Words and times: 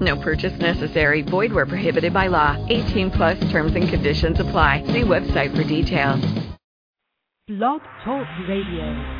No 0.00 0.16
purchase 0.20 0.56
necessary. 0.58 1.22
Void 1.22 1.52
where 1.52 1.66
prohibited 1.66 2.12
by 2.12 2.28
law. 2.28 2.56
18 2.68 3.10
plus 3.10 3.38
terms 3.50 3.74
and 3.74 3.88
conditions 3.88 4.38
apply. 4.40 4.84
See 4.86 5.02
website 5.02 5.56
for 5.56 5.64
details. 5.64 6.24
Blog 7.48 7.80
Talk 8.04 8.26
Radio. 8.46 9.18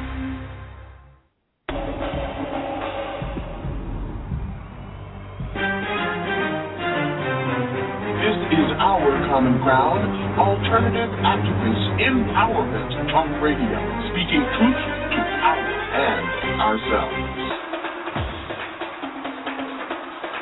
This 8.18 8.36
is 8.52 8.68
our 8.76 9.08
common 9.30 9.58
ground, 9.62 10.04
alternative 10.38 11.08
activist 11.24 11.84
empowerment 11.98 12.90
talk 13.10 13.30
radio, 13.40 13.78
speaking 14.12 14.44
truth 14.58 14.80
to 15.14 15.20
power 15.40 15.72
and 15.94 16.60
ourselves. 16.60 17.57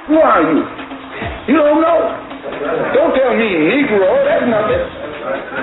Who 0.07 0.17
are 0.23 0.43
you? 0.55 0.63
You 1.51 1.59
don't 1.59 1.83
know? 1.83 1.99
Don't 2.95 3.11
tell 3.11 3.35
me 3.35 3.51
Negro. 3.51 4.07
Oh, 4.07 4.23
that's 4.23 4.47
nothing. 4.47 4.87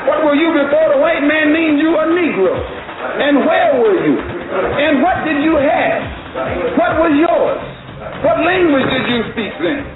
What 0.04 0.20
were 0.28 0.36
you 0.36 0.52
before 0.52 0.92
the 0.92 1.00
white 1.00 1.24
man 1.24 1.56
named 1.56 1.80
you 1.80 1.96
a 1.96 2.04
Negro? 2.12 2.52
And 2.52 3.48
where 3.48 3.80
were 3.80 3.96
you? 4.04 4.20
And 4.20 5.02
what 5.02 5.24
did 5.24 5.40
you 5.48 5.56
have? 5.56 6.76
What 6.76 7.00
was 7.00 7.16
yours? 7.16 7.62
What 8.20 8.44
language 8.44 8.84
did 8.92 9.08
you 9.08 9.24
speak 9.32 9.56
then? 9.64 9.88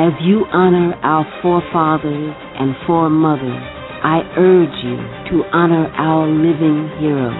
As 0.00 0.12
you 0.22 0.46
honor 0.50 0.94
our 1.04 1.26
forefathers 1.42 2.34
and 2.58 2.74
foremothers, 2.86 3.79
I 4.02 4.24
urge 4.32 4.76
you 4.80 4.96
to 5.28 5.44
honor 5.52 5.84
our 5.92 6.24
living 6.24 6.88
heroes. 6.96 7.36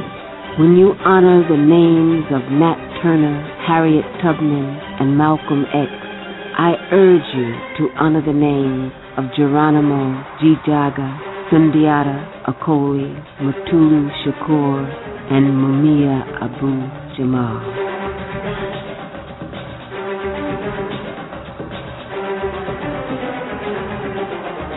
When 0.61 0.77
you 0.77 0.92
honor 1.00 1.41
the 1.48 1.56
names 1.56 2.28
of 2.28 2.53
Nat 2.53 2.77
Turner, 3.00 3.41
Harriet 3.64 4.05
Tubman, 4.20 4.77
and 5.00 5.16
Malcolm 5.16 5.64
X, 5.72 5.88
I 6.61 6.77
urge 6.92 7.25
you 7.33 7.48
to 7.81 7.94
honor 7.97 8.20
the 8.20 8.36
names 8.36 8.92
of 9.16 9.25
Geronimo 9.34 10.20
ji-Jaga, 10.42 11.08
Sundiata 11.48 12.44
Acoli, 12.44 13.08
Mutulu 13.41 14.12
Shakur, 14.20 14.84
and 15.33 15.48
Mumia 15.56 16.20
Abu 16.44 16.77
Jamal. 17.16 17.56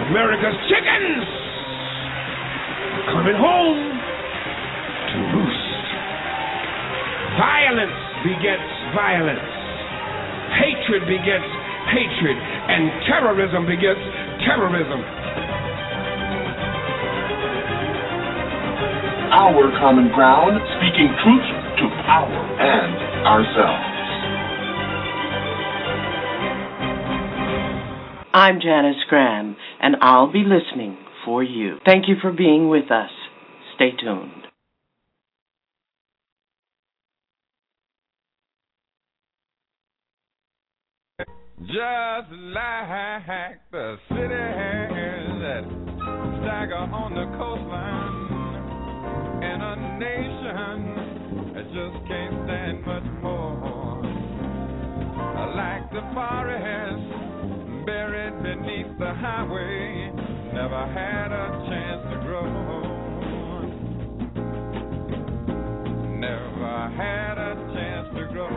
America's 0.08 0.56
chickens 0.70 1.42
coming 3.12 3.36
home 3.36 3.80
to 5.12 5.18
roost. 5.36 5.70
Violence 7.36 8.00
begets 8.23 8.70
violence. 8.95 9.50
Hatred 10.56 11.04
begets 11.10 11.50
hatred. 11.92 12.38
And 12.38 12.92
terrorism 13.10 13.68
begets 13.68 14.00
terrorism. 14.48 15.02
Our 19.33 19.67
common 19.82 20.14
ground, 20.14 20.61
speaking 20.77 21.10
truth 21.26 21.48
to 21.82 21.86
power 22.06 22.39
and 22.61 22.94
ourselves. 23.27 23.89
I'm 28.36 28.61
Janice 28.61 29.04
Graham, 29.10 29.56
and 29.82 29.98
I'll 30.02 30.32
be 30.32 30.44
listening 30.45 31.02
for 31.26 31.44
you. 31.44 31.78
Thank 31.86 32.08
you 32.08 32.16
for 32.22 32.32
being 32.32 32.70
with 32.70 32.92
us. 32.92 33.10
Stay 33.76 33.92
tuned. 34.00 34.32
Just 41.60 42.32
like 42.54 43.60
the 43.72 43.98
cities 44.10 45.39
that 45.42 45.64
stagger 46.42 46.76
on 46.76 47.16
the 47.16 47.26
coastline, 47.38 48.33
and 49.44 49.64
a 49.64 49.76
nation 49.98 50.78
that 51.54 51.66
just 51.72 51.98
can't 52.08 52.36
stand 52.45 52.86
much 52.86 53.08
more. 53.23 54.04
Like 55.56 55.89
the 55.92 56.02
forest 56.14 57.06
buried 57.86 58.36
beneath 58.44 58.98
the 59.00 59.14
highway, 59.14 60.12
never 60.53 60.86
had 60.93 61.31
a 61.31 61.65
chance 61.67 62.03
to 62.11 62.17
grow. 62.21 62.45
Never 66.19 66.89
had 66.95 67.37
a 67.39 67.55
chance 67.73 68.08
to 68.15 68.25
grow. 68.31 68.49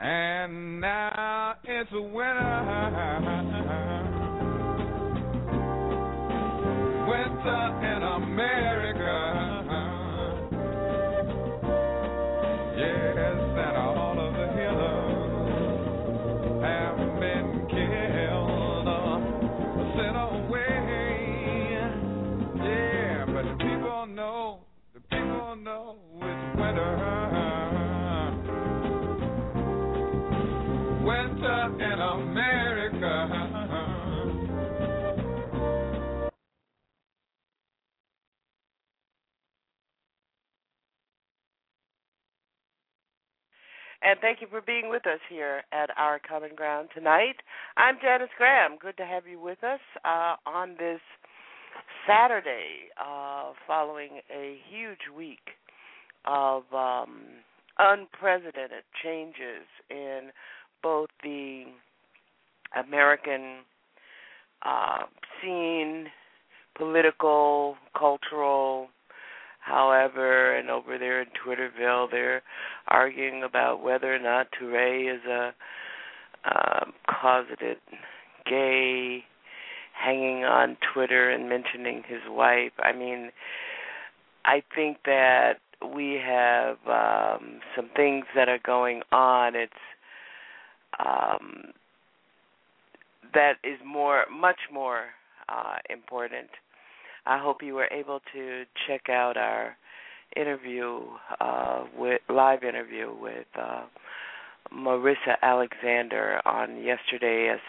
And 0.00 0.80
now 0.80 1.54
it's 1.62 1.92
winter. 1.92 2.82
Winter 7.06 7.64
in 7.86 8.02
America. 8.02 9.18
Yes, 12.76 13.38
and 13.56 13.76
all 13.76 14.18
of 14.18 14.34
the 14.34 14.46
healers 14.52 15.26
have 16.62 17.05
And 44.02 44.20
thank 44.20 44.40
you 44.40 44.46
for 44.48 44.60
being 44.60 44.88
with 44.88 45.06
us 45.06 45.18
here 45.28 45.62
at 45.72 45.90
Our 45.98 46.20
Common 46.20 46.54
Ground 46.54 46.88
tonight. 46.94 47.36
I'm 47.76 47.96
Janice 48.00 48.28
Graham. 48.38 48.78
Good 48.80 48.96
to 48.98 49.04
have 49.04 49.26
you 49.26 49.40
with 49.40 49.62
us 49.64 49.80
uh, 50.04 50.36
on 50.46 50.76
this 50.78 51.00
Saturday, 52.06 52.88
uh, 53.04 53.52
following 53.66 54.20
a 54.34 54.58
huge 54.70 55.10
week 55.14 55.50
of 56.24 56.62
um, 56.72 57.22
unprecedented 57.78 58.84
changes 59.02 59.66
in 59.90 60.30
both 60.86 61.08
the 61.24 61.64
American 62.76 63.56
uh, 64.64 65.02
scene, 65.42 66.06
political, 66.76 67.74
cultural, 67.98 68.88
However, 69.58 70.56
and 70.56 70.70
over 70.70 70.96
there 70.96 71.20
in 71.20 71.26
Twitterville, 71.44 72.08
they're 72.08 72.40
arguing 72.86 73.42
about 73.42 73.82
whether 73.82 74.14
or 74.14 74.20
not 74.20 74.46
Touré 74.52 75.12
is 75.12 75.20
a 75.28 75.52
um, 76.44 76.92
closeted 77.08 77.78
gay, 78.48 79.24
hanging 79.92 80.44
on 80.44 80.76
Twitter 80.94 81.30
and 81.30 81.48
mentioning 81.48 82.04
his 82.06 82.20
wife. 82.28 82.74
I 82.78 82.92
mean, 82.92 83.32
I 84.44 84.62
think 84.72 84.98
that 85.04 85.54
we 85.92 86.20
have 86.24 86.76
um, 86.86 87.58
some 87.74 87.90
things 87.96 88.24
that 88.36 88.48
are 88.48 88.60
going 88.64 89.02
on. 89.10 89.56
It's 89.56 89.72
um, 91.04 91.72
that 93.34 93.54
is 93.64 93.78
more, 93.84 94.24
much 94.30 94.58
more 94.72 95.04
uh, 95.48 95.76
important 95.90 96.48
I 97.26 97.38
hope 97.38 97.62
you 97.62 97.74
were 97.74 97.88
able 97.92 98.20
to 98.34 98.64
check 98.86 99.08
out 99.10 99.36
our 99.36 99.76
interview 100.36 101.00
uh, 101.40 101.84
with 101.96 102.20
live 102.28 102.62
interview 102.62 103.12
with 103.20 103.46
uh, 103.60 103.86
Marissa 104.72 105.34
Alexander 105.42 106.40
on 106.46 106.82
yesterday 106.82 107.50
as 107.52 107.60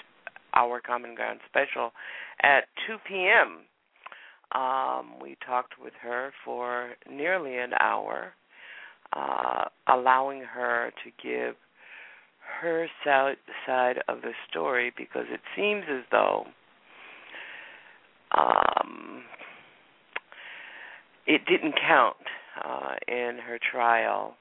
Our 0.53 0.79
Common 0.79 1.15
Ground 1.15 1.39
special 1.49 1.91
at 2.43 2.65
2 2.87 2.97
p.m. 3.07 3.59
Um, 4.59 5.15
we 5.21 5.37
talked 5.45 5.73
with 5.83 5.93
her 6.01 6.31
for 6.45 6.91
nearly 7.09 7.57
an 7.57 7.71
hour. 7.79 8.33
uh, 9.13 9.65
allowing 9.87 10.41
her 10.41 10.91
to 11.03 11.11
give 11.21 11.55
her 12.61 12.87
side 13.03 14.03
of 14.07 14.21
the 14.21 14.31
story 14.49 14.91
because 14.97 15.25
it 15.29 15.41
seems 15.55 15.83
as 15.89 16.03
though 16.11 16.45
um, 18.37 19.23
it 21.25 21.41
didn't 21.45 21.75
count 21.79 22.17
uh, 22.63 22.95
in 23.07 23.37
her 23.45 23.59
trial. 23.71 24.35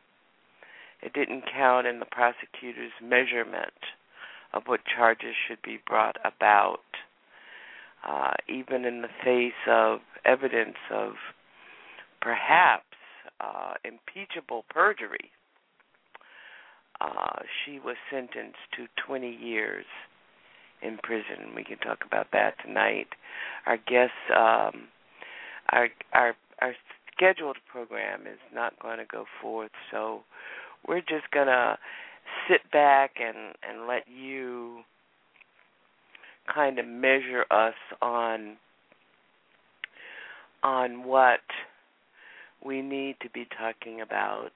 It 1.03 1.13
didn't 1.13 1.45
count 1.53 1.87
in 1.87 2.01
the 2.01 2.07
prosecutor's 2.07 2.93
measurement 3.03 3.75
of 4.53 4.63
what 4.67 4.81
charges 4.97 5.35
should 5.47 5.61
be 5.63 5.79
brought 5.87 6.17
about, 6.25 6.81
uh, 8.09 8.33
even 8.49 8.85
in 8.85 9.03
the 9.03 9.09
face 9.23 9.53
of 9.69 10.01
evidence 10.25 10.77
of 10.93 11.13
perhaps 12.21 12.85
uh, 13.41 13.75
impeachable 13.85 14.65
perjury. 14.71 15.31
Uh, 17.01 17.43
she 17.65 17.79
was 17.79 17.97
sentenced 18.11 18.59
to 18.77 18.87
20 19.07 19.31
years 19.31 19.85
in 20.83 20.99
prison. 21.03 21.55
We 21.55 21.65
can 21.65 21.79
talk 21.79 21.99
about 22.07 22.29
that 22.33 22.55
tonight. 22.65 23.09
Our 23.67 23.77
guest, 23.77 24.13
um, 24.31 24.89
our 25.71 25.89
our 26.13 26.35
our 26.61 26.75
scheduled 27.15 27.57
program 27.71 28.23
is 28.23 28.39
not 28.55 28.79
going 28.81 28.99
to 28.99 29.05
go 29.05 29.25
forth, 29.41 29.71
so 29.91 30.21
we're 30.87 31.01
just 31.01 31.31
gonna 31.33 31.79
sit 32.49 32.71
back 32.71 33.17
and 33.21 33.55
and 33.69 33.87
let 33.87 34.05
you 34.09 34.81
kind 36.53 36.79
of 36.79 36.87
measure 36.87 37.45
us 37.51 37.75
on 38.01 38.57
on 40.63 41.05
what 41.05 41.41
we 42.65 42.83
need 42.83 43.17
to 43.23 43.31
be 43.31 43.47
talking 43.59 44.01
about 44.01 44.51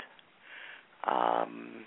um, 1.07 1.85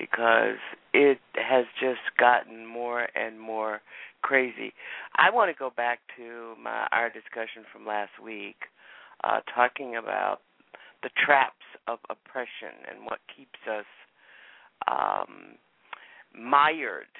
because 0.00 0.56
it 0.94 1.18
has 1.34 1.66
just 1.78 2.00
gotten 2.18 2.66
more 2.66 3.08
and 3.14 3.38
more 3.38 3.82
crazy. 4.22 4.72
I 5.16 5.30
want 5.30 5.54
to 5.54 5.58
go 5.58 5.70
back 5.76 6.00
to 6.16 6.54
my 6.60 6.88
our 6.90 7.10
discussion 7.10 7.64
from 7.70 7.86
last 7.86 8.12
week, 8.22 8.56
uh, 9.24 9.40
talking 9.54 9.96
about 9.96 10.38
the 11.02 11.10
traps 11.22 11.54
of 11.86 11.98
oppression 12.08 12.80
and 12.90 13.04
what 13.04 13.18
keeps 13.36 13.58
us 13.70 13.84
um, 14.90 15.56
mired 16.34 17.12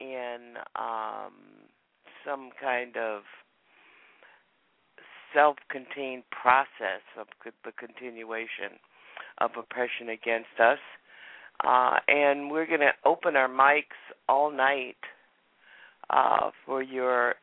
in 0.00 0.54
um, 0.76 1.32
some 2.26 2.50
kind 2.60 2.96
of 2.96 3.22
self-contained 5.34 6.24
process 6.30 7.04
of 7.18 7.26
the 7.64 7.72
continuation 7.72 8.78
of 9.40 9.50
oppression 9.58 10.08
against 10.08 10.58
us. 10.58 10.78
Uh, 11.62 11.98
and 12.08 12.50
we're 12.50 12.66
going 12.66 12.80
to 12.80 12.92
open 13.04 13.36
our 13.36 13.48
mics 13.48 13.98
all 14.28 14.50
night 14.50 14.96
uh, 16.08 16.50
for 16.64 16.82
your 16.82 17.34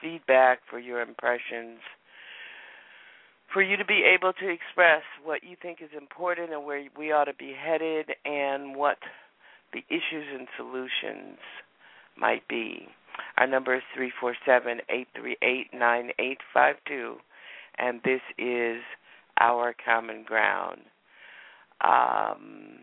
feedback, 0.00 0.60
for 0.68 0.78
your 0.78 1.00
impressions, 1.00 1.78
for 3.52 3.62
you 3.62 3.76
to 3.76 3.84
be 3.84 4.02
able 4.04 4.32
to 4.34 4.48
express 4.48 5.02
what 5.24 5.42
you 5.42 5.56
think 5.62 5.78
is 5.80 5.90
important 5.96 6.52
and 6.52 6.64
where 6.64 6.84
we 6.98 7.12
ought 7.12 7.24
to 7.24 7.34
be 7.34 7.54
headed 7.58 8.10
and 8.24 8.76
what 8.76 8.98
the 9.72 9.82
issues 9.88 10.26
and 10.38 10.46
solutions 10.56 11.38
might 12.18 12.46
be. 12.48 12.88
Our 13.38 13.46
number 13.46 13.74
is 13.74 13.82
three 13.94 14.12
four 14.20 14.36
seven 14.44 14.80
eight 14.90 15.08
three 15.18 15.36
eight 15.42 15.68
nine 15.72 16.10
eight 16.18 16.38
five 16.52 16.76
two, 16.86 17.16
and 17.78 18.00
this 18.04 18.20
is 18.38 18.82
our 19.40 19.74
common 19.84 20.24
ground. 20.24 20.80
Um, 21.82 22.78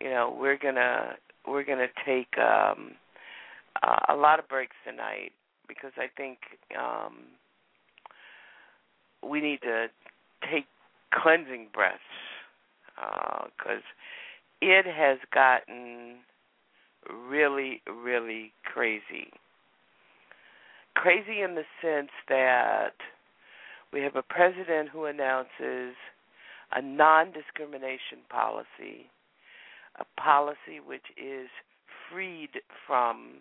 you 0.00 0.10
know, 0.10 0.34
we're 0.38 0.58
gonna 0.58 1.14
we're 1.46 1.64
gonna 1.64 1.88
take 2.04 2.38
um, 2.38 2.92
uh, 3.82 4.14
a 4.14 4.16
lot 4.16 4.38
of 4.38 4.48
breaks 4.48 4.76
tonight 4.86 5.32
because 5.68 5.92
I 5.96 6.06
think 6.16 6.38
um, 6.78 7.18
we 9.28 9.40
need 9.40 9.60
to 9.62 9.86
take 10.50 10.64
cleansing 11.12 11.68
breaths 11.72 11.98
because 12.96 13.82
uh, 13.82 14.60
it 14.60 14.86
has 14.86 15.18
gotten 15.32 16.16
really, 17.10 17.82
really 17.86 18.52
crazy. 18.64 19.30
Crazy 20.94 21.40
in 21.42 21.54
the 21.54 21.64
sense 21.80 22.10
that 22.28 22.94
we 23.92 24.00
have 24.00 24.16
a 24.16 24.22
president 24.22 24.88
who 24.90 25.04
announces 25.04 25.94
a 26.74 26.80
non 26.80 27.32
discrimination 27.32 28.18
policy, 28.30 29.10
a 29.98 30.20
policy 30.20 30.80
which 30.84 31.04
is 31.16 31.48
freed 32.10 32.50
from 32.86 33.38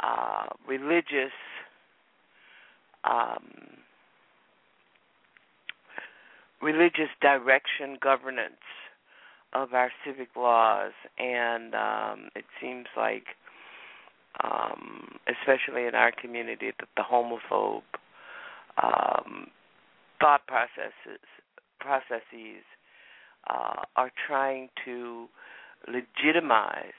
uh, 0.00 0.46
religious 0.68 1.32
um, 3.04 3.82
religious 6.62 7.10
direction 7.20 7.98
governance 8.00 8.54
of 9.52 9.74
our 9.74 9.90
civic 10.06 10.28
laws, 10.36 10.92
and 11.18 11.74
um, 11.74 12.28
it 12.36 12.44
seems 12.60 12.86
like, 12.96 13.24
um, 14.42 15.18
especially 15.26 15.86
in 15.86 15.94
our 15.94 16.12
community, 16.12 16.70
that 16.78 16.88
the 16.96 17.02
homophobe 17.02 17.82
um, 18.82 19.48
thought 20.20 20.46
processes 20.46 21.20
processes 21.80 22.62
uh, 23.50 23.82
are 23.96 24.12
trying 24.26 24.68
to 24.84 25.26
legitimize 25.88 26.92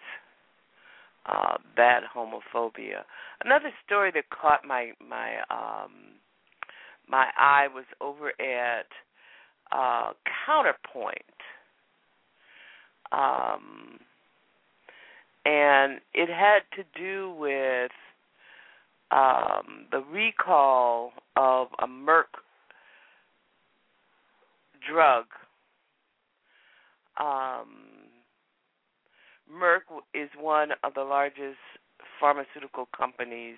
uh, 1.25 1.55
that 1.77 2.01
homophobia. 2.13 3.03
Another 3.43 3.71
story 3.85 4.11
that 4.13 4.29
caught 4.29 4.65
my 4.65 4.91
my 4.99 5.37
um, 5.49 6.19
my 7.07 7.27
eye 7.37 7.67
was 7.73 7.85
over 8.01 8.29
at 8.41 8.87
uh, 9.71 10.11
Counterpoint 10.45 11.23
um, 13.13 13.99
and 15.45 15.99
it 16.13 16.29
had 16.29 16.61
to 16.75 16.83
do 16.99 17.33
with 17.37 17.91
um, 19.13 19.85
the 19.91 20.03
recall 20.11 21.11
of 21.35 21.67
a 21.79 21.87
Merck 21.87 22.33
drug. 24.89 25.25
Um, 27.19 28.09
Merck 29.51 29.81
is 30.15 30.29
one 30.39 30.69
of 30.83 30.95
the 30.95 31.03
largest 31.03 31.59
pharmaceutical 32.19 32.87
companies, 32.97 33.57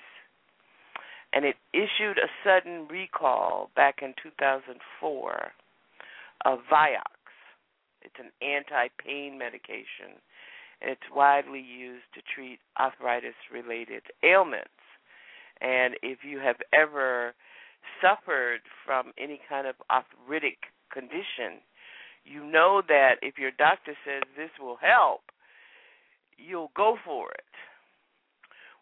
and 1.31 1.45
it 1.45 1.55
issued 1.73 2.17
a 2.17 2.27
sudden 2.43 2.87
recall 2.89 3.69
back 3.75 3.99
in 4.01 4.13
2004 4.21 5.51
of 6.43 6.59
Vioxx. 6.71 7.01
It's 8.01 8.15
an 8.19 8.31
anti-pain 8.45 9.37
medication, 9.37 10.19
and 10.81 10.91
it's 10.91 11.15
widely 11.15 11.61
used 11.61 12.05
to 12.13 12.21
treat 12.35 12.59
arthritis-related 12.79 14.03
ailments. 14.21 14.69
And 15.61 15.95
if 16.01 16.19
you 16.23 16.39
have 16.39 16.57
ever 16.73 17.33
suffered 18.01 18.61
from 18.85 19.13
any 19.17 19.39
kind 19.47 19.67
of 19.67 19.75
arthritic 19.89 20.57
condition, 20.91 21.61
you 22.23 22.43
know 22.43 22.81
that 22.87 23.15
if 23.21 23.37
your 23.37 23.51
doctor 23.51 23.93
says 24.05 24.23
this 24.35 24.49
will 24.59 24.77
help, 24.81 25.21
you'll 26.37 26.71
go 26.75 26.97
for 27.05 27.31
it. 27.31 27.43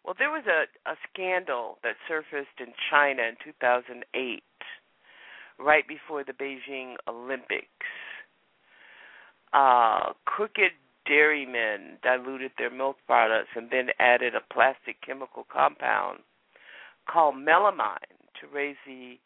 Well, 0.04 0.14
there 0.18 0.30
was 0.30 0.44
a, 0.46 0.64
a 0.90 0.94
scandal 1.10 1.78
that 1.82 1.96
surfaced 2.08 2.60
in 2.60 2.74
China 2.90 3.22
in 3.22 3.36
2008, 3.42 4.42
right 5.58 5.88
before 5.88 6.24
the 6.24 6.32
Beijing 6.32 6.96
Olympics 7.08 7.68
uh, 9.54 10.12
crooked 10.26 10.72
dairymen 11.06 11.98
diluted 12.02 12.50
their 12.58 12.70
milk 12.70 12.96
products 13.06 13.50
and 13.54 13.70
then 13.70 13.88
added 14.00 14.34
a 14.34 14.52
plastic 14.52 14.96
chemical 15.06 15.46
compound 15.50 16.18
called 17.06 17.36
melamine 17.36 17.98
to 18.40 18.46
raise 18.52 18.76
the 18.86 19.18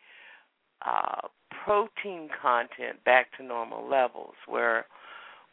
uh, 0.85 1.28
protein 1.64 2.28
content 2.40 3.02
back 3.04 3.26
to 3.37 3.42
normal 3.42 3.88
levels. 3.88 4.35
Where, 4.47 4.87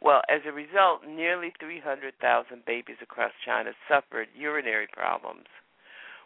well, 0.00 0.22
as 0.28 0.42
a 0.46 0.52
result, 0.52 1.02
nearly 1.06 1.52
300,000 1.58 2.64
babies 2.64 2.96
across 3.02 3.32
China 3.44 3.72
suffered 3.88 4.28
urinary 4.36 4.86
problems, 4.92 5.46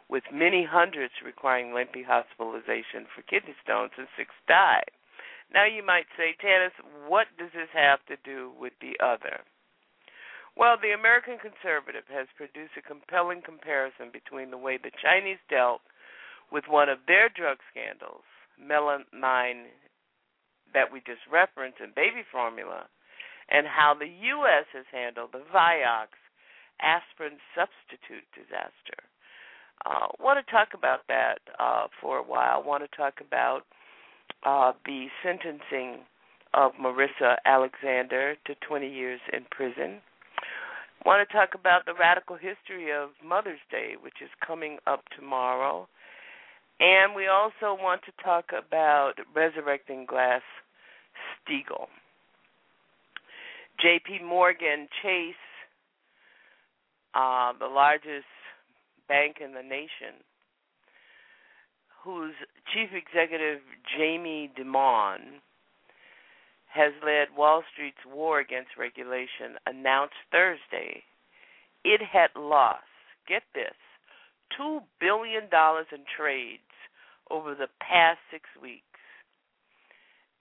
with 0.08 0.24
many 0.32 0.66
hundreds 0.68 1.14
requiring 1.24 1.72
lengthy 1.72 2.02
hospitalization 2.02 3.06
for 3.14 3.22
kidney 3.22 3.54
stones, 3.62 3.92
and 3.96 4.08
six 4.16 4.30
died. 4.48 4.90
Now 5.52 5.66
you 5.66 5.84
might 5.84 6.06
say, 6.16 6.36
Janice, 6.40 6.74
what 7.08 7.26
does 7.38 7.50
this 7.52 7.70
have 7.74 7.98
to 8.06 8.16
do 8.22 8.52
with 8.58 8.72
the 8.80 8.94
other? 9.02 9.42
Well, 10.56 10.76
the 10.80 10.92
American 10.92 11.38
conservative 11.38 12.04
has 12.10 12.26
produced 12.36 12.76
a 12.76 12.82
compelling 12.82 13.42
comparison 13.42 14.10
between 14.12 14.50
the 14.50 14.58
way 14.58 14.78
the 14.78 14.90
Chinese 15.02 15.42
dealt 15.48 15.80
with 16.52 16.64
one 16.68 16.88
of 16.88 16.98
their 17.06 17.28
drug 17.28 17.58
scandals, 17.70 18.26
melamine 18.60 19.70
that 20.74 20.92
we 20.92 21.00
just 21.00 21.22
referenced 21.30 21.80
in 21.80 21.90
baby 21.94 22.22
formula 22.30 22.86
and 23.50 23.66
how 23.66 23.94
the 23.98 24.06
U.S. 24.06 24.66
has 24.72 24.86
handled 24.92 25.30
the 25.32 25.42
Vioxx 25.52 26.14
aspirin 26.80 27.38
substitute 27.54 28.24
disaster. 28.34 29.02
Uh, 29.84 30.08
want 30.20 30.38
to 30.44 30.52
talk 30.52 30.68
about 30.74 31.00
that 31.08 31.38
uh, 31.58 31.86
for 32.00 32.18
a 32.18 32.22
while. 32.22 32.62
Want 32.62 32.84
to 32.84 32.96
talk 32.96 33.14
about 33.20 33.62
uh, 34.44 34.72
the 34.84 35.06
sentencing 35.22 36.04
of 36.54 36.72
Marissa 36.80 37.36
Alexander 37.44 38.36
to 38.46 38.54
20 38.66 38.88
years 38.88 39.20
in 39.32 39.44
prison. 39.50 40.00
Want 41.06 41.26
to 41.26 41.32
talk 41.32 41.50
about 41.54 41.86
the 41.86 41.94
radical 41.98 42.36
history 42.36 42.92
of 42.92 43.10
Mother's 43.24 43.60
Day, 43.70 43.94
which 44.00 44.20
is 44.22 44.28
coming 44.46 44.78
up 44.86 45.02
tomorrow. 45.16 45.88
And 46.80 47.14
we 47.14 47.26
also 47.28 47.80
want 47.80 48.00
to 48.06 48.24
talk 48.24 48.46
about 48.56 49.12
resurrecting 49.34 50.06
Glass 50.06 50.40
Steagall. 51.44 51.88
JP 53.84 54.24
Morgan 54.26 54.88
Chase, 55.02 55.34
uh, 57.14 57.52
the 57.58 57.66
largest 57.66 58.26
bank 59.08 59.36
in 59.44 59.52
the 59.52 59.62
nation, 59.62 60.24
whose 62.02 62.34
chief 62.72 62.88
executive, 62.94 63.60
Jamie 63.96 64.50
Dimon, 64.58 65.40
has 66.72 66.92
led 67.04 67.28
Wall 67.36 67.62
Street's 67.72 68.06
war 68.06 68.40
against 68.40 68.70
regulation, 68.78 69.58
announced 69.66 70.14
Thursday 70.32 71.02
it 71.84 72.00
had 72.02 72.30
lost, 72.36 72.84
get 73.26 73.42
this, 73.54 73.74
$2 74.60 74.80
billion 75.00 75.44
in 75.44 76.04
trades 76.16 76.69
over 77.30 77.54
the 77.54 77.68
past 77.80 78.18
six 78.30 78.44
weeks 78.60 78.84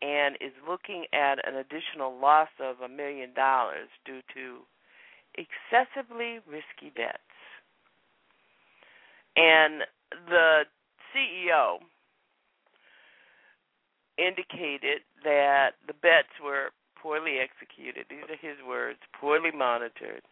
and 0.02 0.36
is 0.40 0.54
looking 0.68 1.06
at 1.14 1.46
an 1.48 1.56
additional 1.56 2.18
loss 2.20 2.50
of 2.60 2.80
a 2.80 2.88
million 2.88 3.34
dollars 3.34 3.90
due 4.06 4.22
to 4.34 4.60
excessively 5.36 6.40
risky 6.48 6.92
bets. 6.96 7.20
And 9.36 9.84
the 10.28 10.64
CEO 11.14 11.80
indicated 14.18 15.02
that 15.24 15.72
the 15.88 15.94
bets 15.94 16.34
were 16.44 16.72
poorly 17.02 17.38
executed. 17.40 18.06
These 18.10 18.28
are 18.30 18.40
his 18.40 18.58
words 18.68 19.00
poorly 19.20 19.52
monitored. 19.52 20.24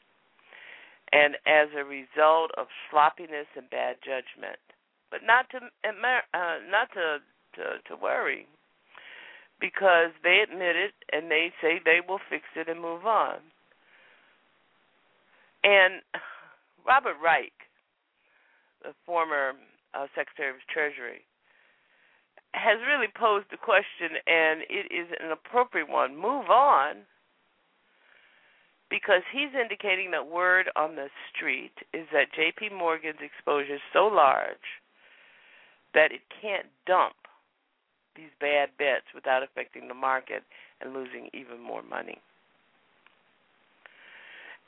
And 1.12 1.36
as 1.48 1.70
a 1.76 1.86
result 1.86 2.52
of 2.58 2.68
sloppiness 2.92 3.48
and 3.56 3.70
bad 3.70 3.98
judgment, 4.04 4.60
but 5.12 5.22
not 5.26 5.50
to 5.52 5.58
uh, 5.58 6.58
not 6.70 6.92
to, 6.94 7.20
to 7.56 7.64
to 7.88 8.02
worry, 8.02 8.48
because 9.60 10.12
they 10.24 10.40
admit 10.44 10.76
it 10.76 10.94
and 11.12 11.32
they 11.32 11.52
say 11.62 11.80
they 11.84 12.00
will 12.08 12.20
fix 12.30 12.44
it 12.56 12.70
and 12.70 12.82
move 12.82 13.06
on. 13.06 13.38
And 15.64 16.02
Robert 16.86 17.16
Reich, 17.24 17.54
the 18.84 18.94
former 19.06 19.54
uh, 19.94 20.08
Secretary 20.16 20.50
of 20.50 20.56
Treasury, 20.72 21.26
has 22.54 22.78
really 22.88 23.12
posed 23.14 23.48
the 23.52 23.58
question, 23.58 24.18
and 24.26 24.62
it 24.70 24.92
is 24.94 25.08
an 25.20 25.32
appropriate 25.32 25.90
one. 25.90 26.16
Move 26.16 26.50
on, 26.50 27.04
because 28.90 29.22
he's 29.34 29.54
indicating 29.60 30.12
that 30.12 30.28
word 30.28 30.70
on 30.76 30.96
the 30.96 31.10
street 31.34 31.74
is 31.94 32.08
that 32.14 32.34
J.P. 32.36 32.70
Morgan's 32.70 33.20
exposure 33.22 33.76
is 33.76 33.82
so 33.92 34.08
large 34.08 34.68
that 35.94 36.12
it 36.12 36.22
can't 36.42 36.68
dump 36.86 37.16
these 38.16 38.34
bad 38.40 38.70
bets 38.78 39.06
without 39.14 39.44
affecting 39.44 39.88
the 39.88 39.94
market 39.94 40.44
and 40.82 40.94
losing 40.94 41.30
even 41.34 41.62
more 41.62 41.84
money. 41.84 42.18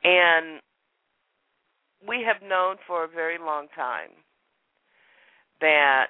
And 0.03 0.61
we 2.07 2.23
have 2.25 2.47
known 2.47 2.77
for 2.87 3.03
a 3.03 3.07
very 3.07 3.37
long 3.37 3.67
time 3.75 4.11
that 5.59 6.07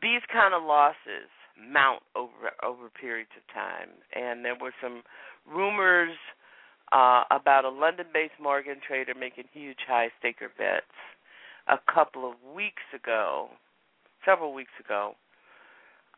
these 0.00 0.22
kind 0.32 0.54
of 0.54 0.62
losses 0.62 1.28
mount 1.58 2.02
over 2.14 2.52
over 2.62 2.88
periods 2.88 3.30
of 3.36 3.42
time, 3.52 3.88
and 4.14 4.44
there 4.44 4.56
were 4.58 4.72
some 4.80 5.02
rumors 5.46 6.16
uh, 6.92 7.24
about 7.30 7.64
a 7.64 7.68
London-based 7.68 8.38
Morgan 8.40 8.76
trader 8.86 9.14
making 9.18 9.44
huge 9.52 9.78
high 9.86 10.08
staker 10.18 10.50
bets 10.56 10.86
a 11.68 11.78
couple 11.92 12.28
of 12.28 12.34
weeks 12.54 12.82
ago, 12.94 13.48
several 14.24 14.54
weeks 14.54 14.72
ago. 14.84 15.14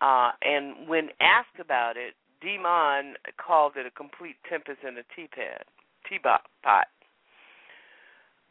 Uh, 0.01 0.31
and 0.43 0.89
when 0.89 1.09
asked 1.21 1.59
about 1.61 1.97
it, 1.97 2.15
Dimon 2.45 3.15
called 3.45 3.73
it 3.77 3.87
a 3.87 3.91
complete 3.91 4.37
tempest 4.49 4.79
in 4.87 4.97
a 4.99 5.03
teapot. 5.15 5.67
Teapot. 6.09 6.41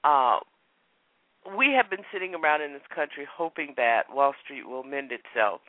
Uh, 0.03 0.39
we 1.57 1.71
have 1.71 1.89
been 1.89 2.03
sitting 2.11 2.35
around 2.35 2.61
in 2.61 2.73
this 2.73 2.81
country 2.93 3.25
hoping 3.29 3.73
that 3.77 4.03
Wall 4.13 4.33
Street 4.43 4.67
will 4.67 4.83
mend 4.83 5.11
itself. 5.11 5.61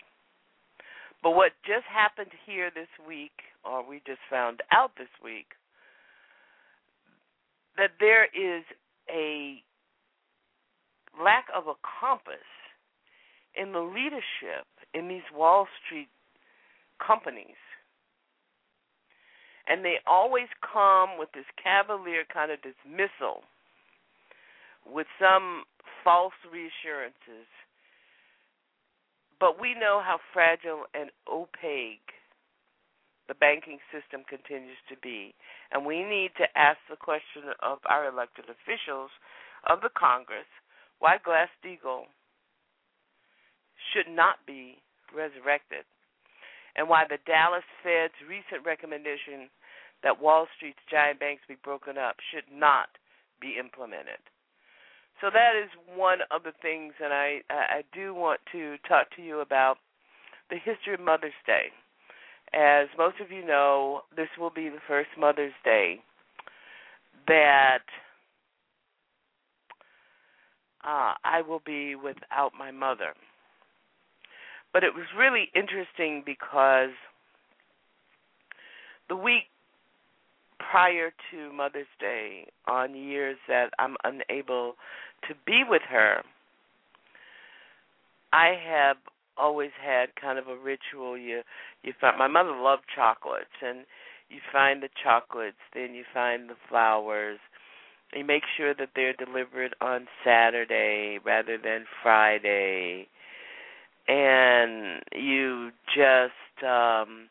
But 1.22 1.32
what 1.32 1.52
just 1.64 1.84
happened 1.86 2.30
here 2.46 2.70
this 2.74 2.88
week, 3.06 3.32
or 3.64 3.88
we 3.88 4.02
just 4.06 4.20
found 4.30 4.62
out 4.72 4.92
this 4.96 5.10
week, 5.22 5.54
that 7.76 7.90
there 8.00 8.24
is 8.24 8.64
a 9.08 9.62
lack 11.16 11.46
of 11.54 11.66
a 11.66 11.74
compass 12.00 12.46
in 13.54 13.72
the 13.72 13.80
leadership 13.80 14.66
in 14.94 15.08
these 15.08 15.26
Wall 15.34 15.66
Street 15.84 16.08
companies. 17.04 17.58
And 19.68 19.84
they 19.84 19.96
always 20.06 20.48
come 20.60 21.18
with 21.18 21.28
this 21.32 21.48
cavalier 21.62 22.24
kind 22.32 22.50
of 22.50 22.58
dismissal 22.62 23.44
with 24.86 25.06
some 25.20 25.64
false 26.02 26.36
reassurances. 26.50 27.48
But 29.38 29.60
we 29.60 29.74
know 29.74 30.00
how 30.02 30.18
fragile 30.32 30.84
and 30.94 31.10
opaque 31.30 32.16
the 33.28 33.34
banking 33.36 33.78
system 33.92 34.24
continues 34.24 34.80
to 34.88 34.96
be. 35.02 35.34
And 35.70 35.84
we 35.84 36.02
need 36.02 36.32
to 36.40 36.48
ask 36.56 36.78
the 36.88 36.96
question 36.96 37.52
of 37.62 37.78
our 37.84 38.08
elected 38.08 38.46
officials 38.48 39.12
of 39.68 39.82
the 39.82 39.92
Congress 39.92 40.48
why 40.98 41.18
Glass 41.24 41.48
Steagall 41.62 42.04
should 43.92 44.10
not 44.10 44.36
be 44.46 44.78
resurrected, 45.14 45.84
and 46.76 46.88
why 46.88 47.04
the 47.08 47.18
Dallas 47.26 47.64
Fed's 47.82 48.14
recent 48.28 48.66
recommendation 48.66 49.48
that 50.02 50.20
Wall 50.20 50.46
Street's 50.56 50.82
giant 50.90 51.18
banks 51.20 51.42
be 51.48 51.56
broken 51.62 51.98
up 51.98 52.16
should 52.30 52.46
not 52.52 52.88
be 53.40 53.56
implemented. 53.58 54.20
So 55.20 55.30
that 55.32 55.58
is 55.58 55.70
one 55.96 56.18
of 56.30 56.44
the 56.44 56.52
things, 56.62 56.94
and 57.02 57.12
I 57.12 57.42
I 57.50 57.82
do 57.92 58.14
want 58.14 58.40
to 58.52 58.76
talk 58.88 59.10
to 59.16 59.22
you 59.22 59.40
about 59.40 59.78
the 60.50 60.56
history 60.56 60.94
of 60.94 61.00
Mother's 61.00 61.32
Day. 61.46 61.70
As 62.54 62.86
most 62.96 63.20
of 63.20 63.30
you 63.30 63.44
know, 63.44 64.02
this 64.16 64.28
will 64.38 64.50
be 64.50 64.68
the 64.68 64.80
first 64.86 65.10
Mother's 65.18 65.52
Day 65.64 66.00
that 67.26 67.84
uh, 70.84 71.14
I 71.24 71.42
will 71.46 71.62
be 71.64 71.94
without 71.94 72.52
my 72.58 72.70
mother. 72.70 73.14
But 74.72 74.84
it 74.84 74.94
was 74.94 75.06
really 75.16 75.48
interesting 75.54 76.22
because 76.24 76.90
the 79.08 79.16
week 79.16 79.44
prior 80.70 81.10
to 81.30 81.52
Mother's 81.52 81.86
Day, 81.98 82.46
on 82.66 82.94
years 82.94 83.38
that 83.48 83.70
I'm 83.78 83.96
unable 84.04 84.74
to 85.28 85.34
be 85.46 85.62
with 85.68 85.82
her, 85.88 86.22
I 88.32 88.54
have 88.68 88.96
always 89.36 89.70
had 89.82 90.14
kind 90.20 90.38
of 90.38 90.48
a 90.48 90.56
ritual. 90.56 91.16
You 91.16 91.42
you 91.82 91.92
find 92.00 92.18
my 92.18 92.26
mother 92.26 92.54
loved 92.54 92.84
chocolates, 92.94 93.46
and 93.62 93.86
you 94.28 94.40
find 94.52 94.82
the 94.82 94.90
chocolates, 95.02 95.56
then 95.74 95.94
you 95.94 96.04
find 96.12 96.50
the 96.50 96.56
flowers. 96.68 97.38
You 98.14 98.24
make 98.24 98.44
sure 98.56 98.74
that 98.74 98.90
they're 98.96 99.12
delivered 99.12 99.74
on 99.80 100.06
Saturday 100.24 101.18
rather 101.24 101.58
than 101.58 101.84
Friday, 102.02 103.06
and 104.06 105.02
you 105.14 105.70
just 105.94 106.64
um 106.66 107.28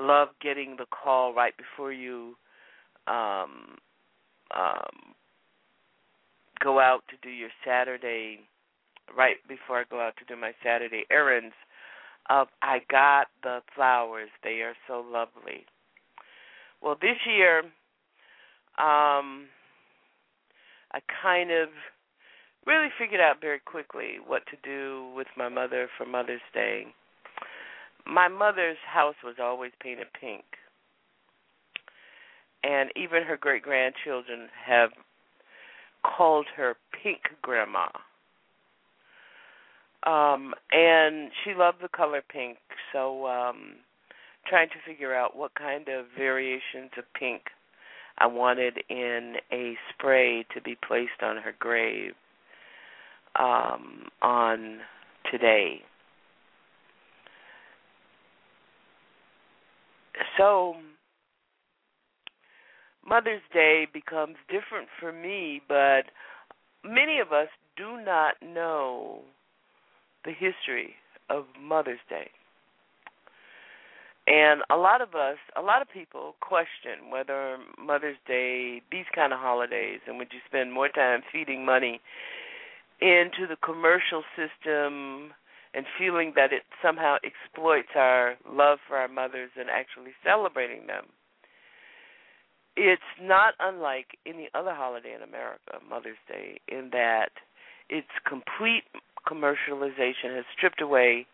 love 0.00 0.28
getting 0.40 0.76
the 0.76 0.86
call 0.86 1.34
right 1.34 1.54
before 1.56 1.92
you 1.92 2.36
um 3.06 3.76
um 4.54 5.14
go 6.60 6.80
out 6.80 7.02
to 7.10 7.16
do 7.22 7.30
your 7.30 7.50
Saturday 7.64 8.40
right 9.16 9.36
before 9.46 9.80
I 9.80 9.84
go 9.90 10.00
out 10.00 10.14
to 10.18 10.24
do 10.24 10.40
my 10.40 10.52
Saturday 10.64 11.04
errands 11.10 11.54
of 12.30 12.48
I 12.62 12.80
got 12.90 13.28
the 13.42 13.60
flowers. 13.74 14.28
They 14.42 14.60
are 14.62 14.74
so 14.86 15.04
lovely. 15.06 15.66
Well, 16.82 16.96
this 17.00 17.18
year 17.26 17.62
um 18.78 19.48
I 20.92 21.00
kind 21.22 21.50
of 21.50 21.68
really 22.66 22.88
figured 22.98 23.20
out 23.20 23.40
very 23.40 23.60
quickly 23.60 24.16
what 24.26 24.42
to 24.46 24.56
do 24.62 25.10
with 25.14 25.26
my 25.36 25.48
mother 25.48 25.88
for 25.96 26.06
Mother's 26.06 26.40
Day. 26.52 26.86
My 28.06 28.28
mother's 28.28 28.78
house 28.86 29.16
was 29.22 29.36
always 29.40 29.72
painted 29.80 30.06
pink. 30.18 30.44
And 32.64 32.90
even 32.96 33.22
her 33.22 33.36
great 33.36 33.62
grandchildren 33.62 34.48
have 34.66 34.90
called 36.04 36.46
her 36.56 36.76
Pink 37.02 37.20
Grandma. 37.42 37.88
Um, 40.04 40.54
and 40.72 41.30
she 41.44 41.54
loved 41.54 41.78
the 41.82 41.88
color 41.88 42.22
pink, 42.30 42.58
so 42.92 43.26
um 43.26 43.76
trying 44.46 44.68
to 44.68 44.76
figure 44.86 45.14
out 45.14 45.36
what 45.36 45.54
kind 45.54 45.88
of 45.88 46.06
variations 46.16 46.90
of 46.96 47.04
pink 47.12 47.42
I 48.18 48.26
wanted 48.26 48.78
in 48.88 49.36
a 49.52 49.74
spray 49.92 50.44
to 50.54 50.60
be 50.60 50.76
placed 50.86 51.22
on 51.22 51.36
her 51.36 51.54
grave 51.58 52.12
um, 53.38 54.08
on 54.22 54.78
today. 55.30 55.82
So, 60.36 60.74
Mother's 63.06 63.42
Day 63.52 63.86
becomes 63.92 64.36
different 64.48 64.88
for 65.00 65.12
me, 65.12 65.62
but 65.68 66.02
many 66.84 67.20
of 67.20 67.32
us 67.32 67.48
do 67.76 68.00
not 68.04 68.34
know 68.42 69.20
the 70.24 70.32
history 70.32 70.94
of 71.30 71.44
Mother's 71.60 72.00
Day. 72.08 72.30
And 74.28 74.60
a 74.68 74.76
lot 74.76 75.00
of 75.00 75.14
us, 75.14 75.38
a 75.56 75.62
lot 75.62 75.80
of 75.80 75.88
people 75.88 76.34
question 76.40 77.10
whether 77.10 77.56
Mother's 77.80 78.18
Day, 78.26 78.82
these 78.92 79.06
kind 79.14 79.32
of 79.32 79.38
holidays, 79.38 80.00
and 80.06 80.18
would 80.18 80.28
you 80.32 80.40
spend 80.46 80.72
more 80.72 80.88
time 80.90 81.22
feeding 81.32 81.64
money 81.64 82.00
into 83.00 83.46
the 83.48 83.56
commercial 83.64 84.22
system 84.36 85.32
and 85.72 85.86
feeling 85.98 86.32
that 86.36 86.52
it 86.52 86.62
somehow 86.82 87.16
exploits 87.24 87.88
our 87.94 88.34
love 88.50 88.78
for 88.86 88.96
our 88.96 89.08
mothers 89.08 89.50
and 89.58 89.70
actually 89.70 90.12
celebrating 90.22 90.86
them. 90.86 91.06
It's 92.76 93.02
not 93.20 93.54
unlike 93.60 94.18
any 94.26 94.50
other 94.54 94.74
holiday 94.74 95.14
in 95.14 95.22
America, 95.22 95.80
Mother's 95.88 96.20
Day, 96.28 96.60
in 96.68 96.90
that 96.92 97.30
its 97.88 98.08
complete 98.26 98.84
commercialization 99.26 100.36
has 100.36 100.44
stripped 100.54 100.82
away 100.82 101.26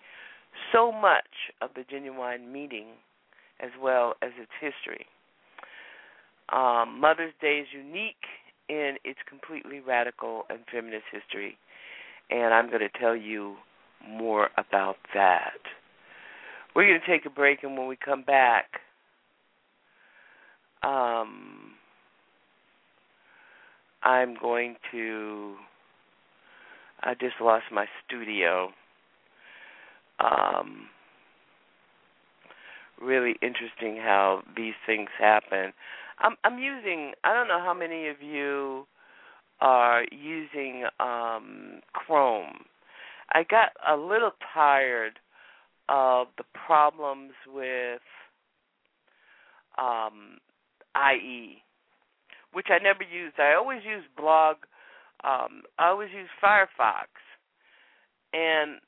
so 0.73 0.92
much 0.92 1.52
of 1.61 1.70
the 1.75 1.84
genuine 1.88 2.52
meaning 2.52 2.87
as 3.61 3.70
well 3.80 4.14
as 4.23 4.30
its 4.38 4.50
history. 4.61 5.06
Um, 6.52 7.00
Mother's 7.00 7.32
Day 7.40 7.61
is 7.62 7.68
unique 7.73 8.16
in 8.68 8.96
its 9.04 9.18
completely 9.28 9.80
radical 9.80 10.44
and 10.50 10.61
feminist 10.70 11.04
history, 11.11 11.56
and 12.30 12.52
I'm 12.52 12.68
going 12.68 12.80
to 12.80 12.99
tell 12.99 13.16
you 13.16 13.56
more 14.06 14.49
about 14.56 14.96
that. 15.14 15.58
We're 16.75 16.88
going 16.88 17.00
to 17.00 17.06
take 17.06 17.25
a 17.25 17.30
break, 17.30 17.62
and 17.62 17.78
when 17.78 17.87
we 17.87 17.96
come 17.96 18.23
back, 18.23 18.66
um, 20.82 21.73
I'm 24.02 24.37
going 24.40 24.76
to. 24.92 25.54
I 27.00 27.14
just 27.14 27.34
lost 27.40 27.64
my 27.73 27.87
studio 28.06 28.70
um, 30.21 30.87
really 33.00 33.37
interesting 33.42 33.97
how 33.97 34.42
these 34.56 34.75
things 34.87 35.09
happen. 35.18 35.73
I'm, 36.18 36.37
I'm 36.44 36.59
using. 36.59 37.12
I 37.25 37.33
don't 37.35 37.49
know 37.49 37.61
how 37.61 37.75
many 37.75 38.09
of 38.09 38.23
you 38.23 38.87
are 39.61 40.04
using 40.11 40.85
um, 41.00 41.80
Chrome. 41.92 42.64
I 43.33 43.44
got 43.49 43.71
a 43.87 43.97
little 43.97 44.33
tired 44.52 45.18
of 45.88 46.28
the 46.38 46.44
problems 46.66 47.33
with 47.52 48.00
um, 49.79 50.38
IE, 50.96 51.62
which 52.53 52.66
I 52.70 52.83
never 52.83 53.03
used. 53.03 53.37
I 53.38 53.55
always 53.55 53.81
use 53.85 54.05
Blog. 54.16 54.57
Um, 55.24 55.62
I 55.79 55.88
always 55.88 56.11
use 56.14 56.29
Firefox, 56.42 57.09
and 58.33 58.79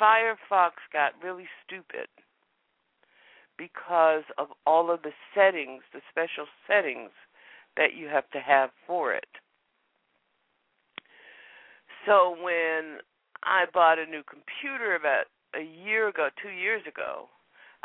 Firefox 0.00 0.72
got 0.92 1.12
really 1.22 1.46
stupid 1.64 2.08
because 3.56 4.24
of 4.38 4.48
all 4.66 4.90
of 4.90 5.02
the 5.02 5.12
settings, 5.34 5.82
the 5.92 6.00
special 6.10 6.46
settings 6.66 7.10
that 7.76 7.94
you 7.96 8.08
have 8.08 8.28
to 8.30 8.40
have 8.40 8.70
for 8.86 9.12
it. 9.12 9.28
So 12.06 12.36
when 12.42 12.98
I 13.42 13.64
bought 13.72 13.98
a 13.98 14.06
new 14.06 14.22
computer 14.22 14.94
about 14.94 15.26
a 15.54 15.62
year 15.62 16.08
ago, 16.08 16.28
two 16.42 16.50
years 16.50 16.82
ago, 16.86 17.28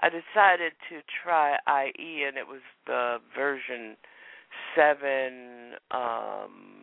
I 0.01 0.09
decided 0.09 0.73
to 0.89 1.01
try 1.23 1.57
IE, 1.67 2.23
and 2.27 2.37
it 2.37 2.47
was 2.47 2.61
the 2.87 3.17
version 3.35 3.97
seven. 4.75 5.75
Um, 5.91 6.78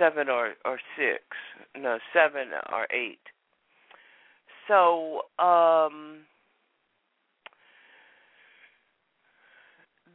seven 0.00 0.28
or 0.28 0.54
or 0.64 0.80
six, 0.96 1.22
no 1.78 1.98
seven 2.12 2.48
or 2.72 2.86
eight. 2.90 3.20
So 4.66 5.22
um, 5.38 6.20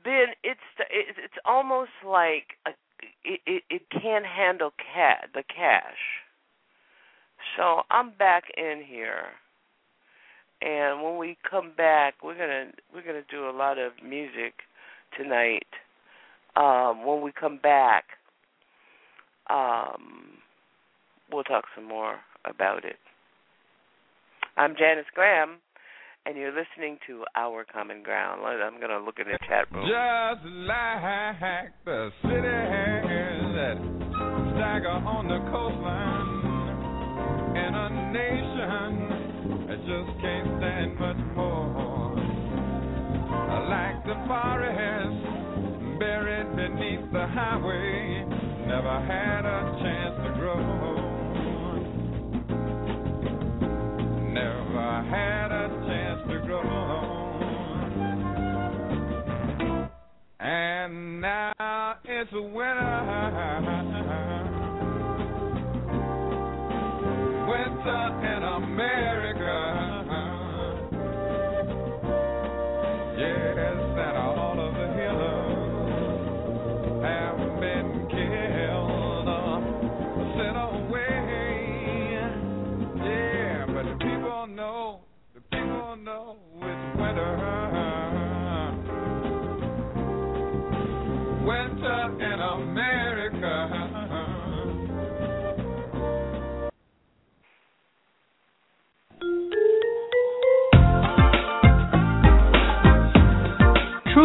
then 0.04 0.28
it's 0.44 0.60
it's 0.90 1.38
almost 1.46 1.92
like 2.06 2.58
a, 2.66 2.72
it, 3.24 3.42
it 3.46 3.64
it 3.70 3.82
can't 3.92 4.26
handle 4.26 4.72
cat 4.72 5.30
the 5.34 5.44
cache. 5.44 6.24
So 7.58 7.82
I'm 7.92 8.12
back 8.18 8.46
in 8.58 8.82
here, 8.86 9.28
and 10.62 11.04
when 11.04 11.18
we 11.18 11.38
come 11.50 11.74
back, 11.76 12.16
we're 12.24 12.38
gonna 12.38 12.72
we're 12.94 13.06
gonna 13.06 13.26
do 13.30 13.50
a 13.50 13.52
lot 13.56 13.78
of 13.78 13.94
music 14.04 14.54
tonight. 15.18 15.68
Um, 16.56 17.06
when 17.06 17.22
we 17.22 17.34
come 17.34 17.60
back, 17.62 18.06
um, 19.50 20.38
we'll 21.32 21.44
talk 21.44 21.66
some 21.76 21.88
more 21.88 22.18
about 22.46 22.86
it. 22.86 22.98
I'm 24.58 24.76
Janice 24.78 25.06
Graham, 25.14 25.58
and 26.26 26.38
you're 26.38 26.54
listening 26.54 26.98
to 27.08 27.24
Our 27.36 27.66
Common 27.66 28.04
Ground. 28.04 28.42
I'm 28.46 28.80
going 28.80 28.90
to 28.90 29.00
look 29.00 29.20
in 29.20 29.28
the 29.28 29.38
chat 29.48 29.72
room. 29.72 29.86
Just 29.86 30.46
like 30.68 31.72
the 31.86 32.10
city 32.24 32.42
that 33.56 33.78
stagger 34.56 35.00
on 35.04 35.28
the 35.28 35.40
coastline 35.52 36.46
in 37.56 37.72
a 37.76 37.90
nation 38.16 38.90
that 39.68 39.80
just 39.84 40.12
can't 40.22 40.48
stand 40.60 41.00
much 41.00 41.22
more. 41.36 42.16
Like 43.70 44.04
the 44.06 44.16
forest 44.28 45.20
buried 46.00 46.56
beneath 46.56 47.12
the 47.12 47.28
highway 47.28 48.45
never 48.76 49.00
had 49.08 49.46
a 49.46 49.80
chance 49.82 50.16
to 50.18 50.32
grow. 50.38 50.60
Never 54.34 55.04
had 55.10 55.50
a 55.50 55.70
chance 55.88 56.22
to 56.28 56.40
grow. 56.46 56.62
And 60.42 61.22
now 61.22 61.96
it's 62.04 62.34
winter. 62.34 62.52
Winter 67.48 68.04
in 68.36 68.44
America. 68.44 69.86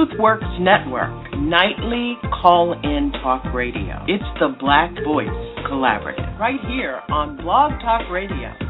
TruthWorks 0.01 0.61
Network, 0.61 1.11
nightly 1.37 2.15
call 2.41 2.73
in 2.73 3.13
talk 3.23 3.45
radio. 3.53 4.03
It's 4.09 4.25
the 4.39 4.57
Black 4.59 4.91
Voice 5.05 5.29
Collaborative, 5.71 6.39
right 6.39 6.59
here 6.69 7.03
on 7.11 7.37
Blog 7.37 7.73
Talk 7.83 8.11
Radio. 8.11 8.70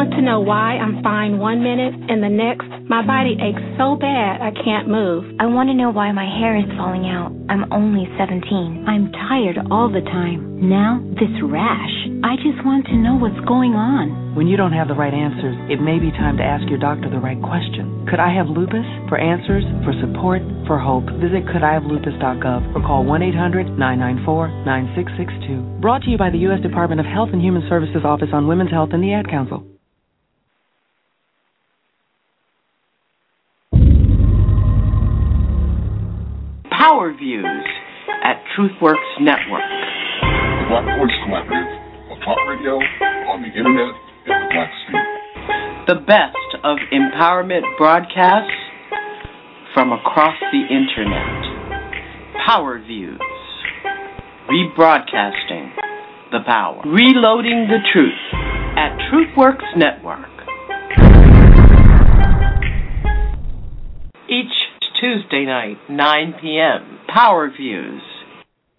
Want 0.00 0.16
to 0.16 0.24
know 0.24 0.40
why 0.40 0.80
I'm 0.80 1.04
fine 1.04 1.36
one 1.36 1.60
minute 1.60 1.92
and 1.92 2.24
the 2.24 2.32
next 2.32 2.64
my 2.88 3.04
body 3.04 3.36
aches 3.36 3.60
so 3.76 4.00
bad 4.00 4.40
I 4.40 4.48
can't 4.48 4.88
move. 4.88 5.28
I 5.36 5.44
want 5.44 5.68
to 5.68 5.76
know 5.76 5.92
why 5.92 6.08
my 6.08 6.24
hair 6.24 6.56
is 6.56 6.64
falling 6.80 7.04
out. 7.04 7.36
I'm 7.52 7.68
only 7.68 8.08
17. 8.16 8.88
I'm 8.88 9.12
tired 9.12 9.60
all 9.68 9.92
the 9.92 10.00
time. 10.00 10.56
Now, 10.72 11.04
this 11.20 11.28
rash. 11.44 11.92
I 12.24 12.40
just 12.40 12.64
want 12.64 12.88
to 12.88 12.96
know 12.96 13.20
what's 13.20 13.36
going 13.44 13.76
on. 13.76 14.32
When 14.32 14.48
you 14.48 14.56
don't 14.56 14.72
have 14.72 14.88
the 14.88 14.96
right 14.96 15.12
answers, 15.12 15.52
it 15.68 15.84
may 15.84 16.00
be 16.00 16.08
time 16.16 16.40
to 16.40 16.48
ask 16.48 16.64
your 16.72 16.80
doctor 16.80 17.12
the 17.12 17.20
right 17.20 17.38
question. 17.44 18.08
Could 18.08 18.24
I 18.24 18.32
have 18.32 18.48
lupus? 18.48 18.88
For 19.12 19.20
answers, 19.20 19.68
for 19.84 19.92
support, 20.00 20.40
for 20.64 20.80
hope, 20.80 21.04
visit 21.20 21.44
couldihavelupus.gov 21.44 22.72
or 22.72 22.80
call 22.88 23.04
1 23.04 23.20
800 23.36 23.76
994 23.76 24.64
9662. 24.64 25.84
Brought 25.84 26.08
to 26.08 26.10
you 26.10 26.16
by 26.16 26.32
the 26.32 26.40
U.S. 26.48 26.64
Department 26.64 27.04
of 27.04 27.06
Health 27.06 27.36
and 27.36 27.44
Human 27.44 27.68
Services 27.68 28.00
Office 28.00 28.32
on 28.32 28.48
Women's 28.48 28.72
Health 28.72 28.96
and 28.96 29.04
the 29.04 29.12
Ad 29.12 29.28
Council. 29.28 29.69
Power 36.80 37.12
Views 37.12 37.44
at 38.24 38.42
TruthWorks 38.56 39.20
Network. 39.20 39.60
The 39.60 40.66
Black 40.70 40.98
Voice 40.98 41.12
Collaborative 41.28 42.10
of 42.10 42.18
talk 42.24 42.38
radio, 42.48 42.76
on 43.28 43.42
the 43.42 43.48
internet, 43.48 43.92
and 44.24 44.48
the 44.48 44.48
Black 44.48 44.72
Street. 44.88 45.04
The 45.88 46.00
best 46.00 46.64
of 46.64 46.78
empowerment 46.90 47.64
broadcasts 47.76 48.56
from 49.74 49.92
across 49.92 50.40
the 50.52 50.62
internet. 50.72 52.40
Power 52.46 52.78
Views. 52.80 53.20
Rebroadcasting 54.48 55.76
the 56.32 56.40
power. 56.46 56.80
Reloading 56.86 57.68
the 57.68 57.80
truth 57.92 58.16
at 58.78 58.96
TruthWorks 59.12 59.76
Network. 59.76 60.30
Each 64.30 64.59
Tuesday 65.00 65.46
night, 65.46 65.78
9 65.88 66.34
p.m. 66.42 66.98
Power 67.08 67.48
Views. 67.48 68.02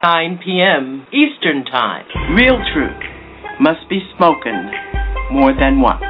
9 0.04 0.40
p.m. 0.46 1.08
Eastern 1.12 1.66
Time. 1.66 2.06
Real 2.36 2.60
truth 2.72 3.02
must 3.60 3.90
be 3.90 4.02
spoken 4.14 4.70
more 5.32 5.52
than 5.60 5.82
once. 5.82 6.04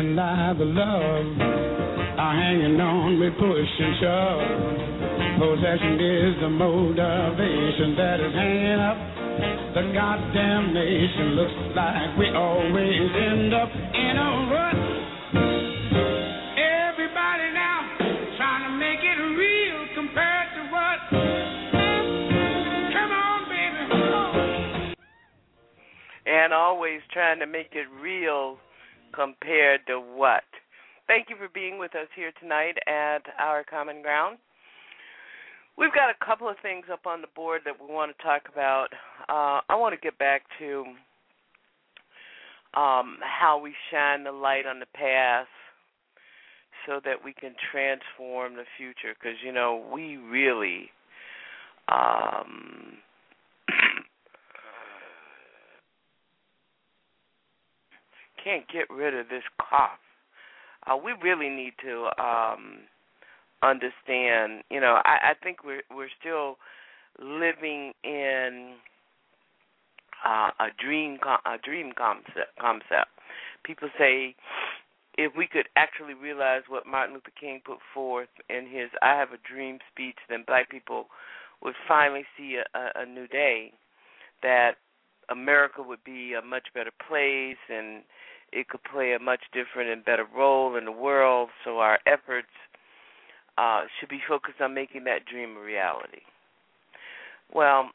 And 0.00 0.16
lie 0.16 0.54
the 0.56 0.64
love 0.64 1.28
are 2.16 2.32
hanging 2.32 2.80
on 2.80 3.20
we 3.20 3.28
push 3.36 3.68
and 3.84 3.94
shove. 4.00 4.40
Possession 5.36 6.00
is 6.00 6.40
the 6.40 6.48
motivation 6.48 8.00
that 8.00 8.16
is 8.16 8.32
hanging 8.32 8.80
up 8.80 8.96
the 9.76 9.92
goddamn 9.92 10.72
nation. 10.72 11.36
Looks 11.36 11.76
like 11.76 12.16
we 12.16 12.32
always 12.32 13.12
end 13.12 13.52
up 13.52 13.68
in 13.68 14.16
a 14.16 14.30
rut. 14.48 14.80
Everybody 16.56 17.52
now 17.52 17.84
trying 18.40 18.72
to 18.72 18.80
make 18.80 19.04
it 19.04 19.20
real 19.36 19.84
compared 20.00 20.48
to 20.56 20.62
what? 20.72 20.98
Come 22.96 23.12
on, 23.12 23.40
baby. 23.52 23.84
And 26.24 26.54
always 26.56 27.04
trying 27.12 27.40
to 27.40 27.46
make 27.46 27.76
it 27.76 27.84
real 28.00 28.56
compared 29.14 29.86
to 29.86 30.00
what? 30.00 30.44
Thank 31.06 31.28
you 31.28 31.36
for 31.36 31.48
being 31.52 31.78
with 31.78 31.94
us 31.94 32.06
here 32.14 32.32
tonight 32.40 32.76
at 32.86 33.22
Our 33.38 33.64
Common 33.64 34.02
Ground. 34.02 34.38
We've 35.76 35.92
got 35.92 36.10
a 36.10 36.24
couple 36.24 36.48
of 36.48 36.56
things 36.62 36.86
up 36.92 37.06
on 37.06 37.20
the 37.20 37.26
board 37.34 37.62
that 37.64 37.74
we 37.80 37.92
want 37.92 38.16
to 38.16 38.22
talk 38.22 38.42
about. 38.52 38.88
Uh, 39.28 39.60
I 39.68 39.76
want 39.76 39.94
to 39.94 40.00
get 40.00 40.18
back 40.18 40.42
to 40.58 40.84
um, 42.74 43.18
how 43.22 43.60
we 43.62 43.74
shine 43.90 44.24
the 44.24 44.32
light 44.32 44.66
on 44.66 44.78
the 44.78 44.86
past 44.94 45.48
so 46.86 47.00
that 47.04 47.24
we 47.24 47.32
can 47.32 47.54
transform 47.72 48.54
the 48.54 48.64
future. 48.76 49.14
Because, 49.18 49.38
you 49.44 49.52
know, 49.52 49.84
we 49.92 50.16
really. 50.16 50.90
Um, 51.88 52.98
can't 58.42 58.64
get 58.72 58.90
rid 58.90 59.14
of 59.14 59.28
this 59.28 59.44
cough. 59.58 59.98
Uh, 60.86 60.96
we 60.96 61.12
really 61.22 61.48
need 61.48 61.74
to 61.82 62.08
um, 62.22 62.78
understand. 63.62 64.62
You 64.70 64.80
know, 64.80 65.00
I, 65.04 65.30
I 65.30 65.34
think 65.42 65.64
we're 65.64 65.82
we're 65.94 66.08
still 66.18 66.56
living 67.18 67.92
in 68.04 68.74
uh, 70.24 70.50
a 70.58 70.68
dream 70.78 71.18
a 71.24 71.58
dream 71.62 71.92
concept. 71.96 73.10
People 73.64 73.88
say 73.98 74.34
if 75.18 75.32
we 75.36 75.46
could 75.46 75.68
actually 75.76 76.14
realize 76.14 76.62
what 76.68 76.86
Martin 76.86 77.14
Luther 77.14 77.32
King 77.38 77.60
put 77.64 77.78
forth 77.92 78.28
in 78.48 78.66
his 78.66 78.90
"I 79.02 79.18
Have 79.18 79.32
a 79.32 79.48
Dream" 79.48 79.78
speech, 79.92 80.16
then 80.28 80.44
Black 80.46 80.70
people 80.70 81.06
would 81.62 81.74
finally 81.86 82.24
see 82.36 82.56
a, 82.56 82.78
a, 82.78 83.02
a 83.02 83.06
new 83.06 83.26
day. 83.26 83.72
That 84.42 84.76
America 85.28 85.82
would 85.82 86.02
be 86.04 86.32
a 86.32 86.42
much 86.44 86.68
better 86.74 86.90
place, 87.06 87.60
and 87.68 88.02
it 88.52 88.68
could 88.68 88.82
play 88.84 89.12
a 89.12 89.18
much 89.18 89.40
different 89.52 89.90
and 89.90 90.04
better 90.04 90.26
role 90.36 90.76
in 90.76 90.84
the 90.84 90.92
world. 90.92 91.50
So 91.64 91.78
our 91.78 91.98
efforts 92.06 92.48
uh, 93.58 93.82
should 93.98 94.08
be 94.08 94.20
focused 94.26 94.60
on 94.60 94.74
making 94.74 95.04
that 95.04 95.26
dream 95.26 95.56
a 95.56 95.60
reality. 95.60 96.22
Well, 97.52 97.90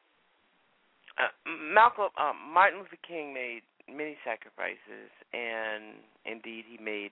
uh, 1.17 1.31
Malcolm 1.73 2.09
uh, 2.17 2.33
Martin 2.53 2.79
Luther 2.79 2.97
King 3.07 3.33
made 3.33 3.61
many 3.89 4.17
sacrifices, 4.23 5.11
and 5.33 5.95
indeed 6.25 6.65
he 6.69 6.81
made 6.83 7.11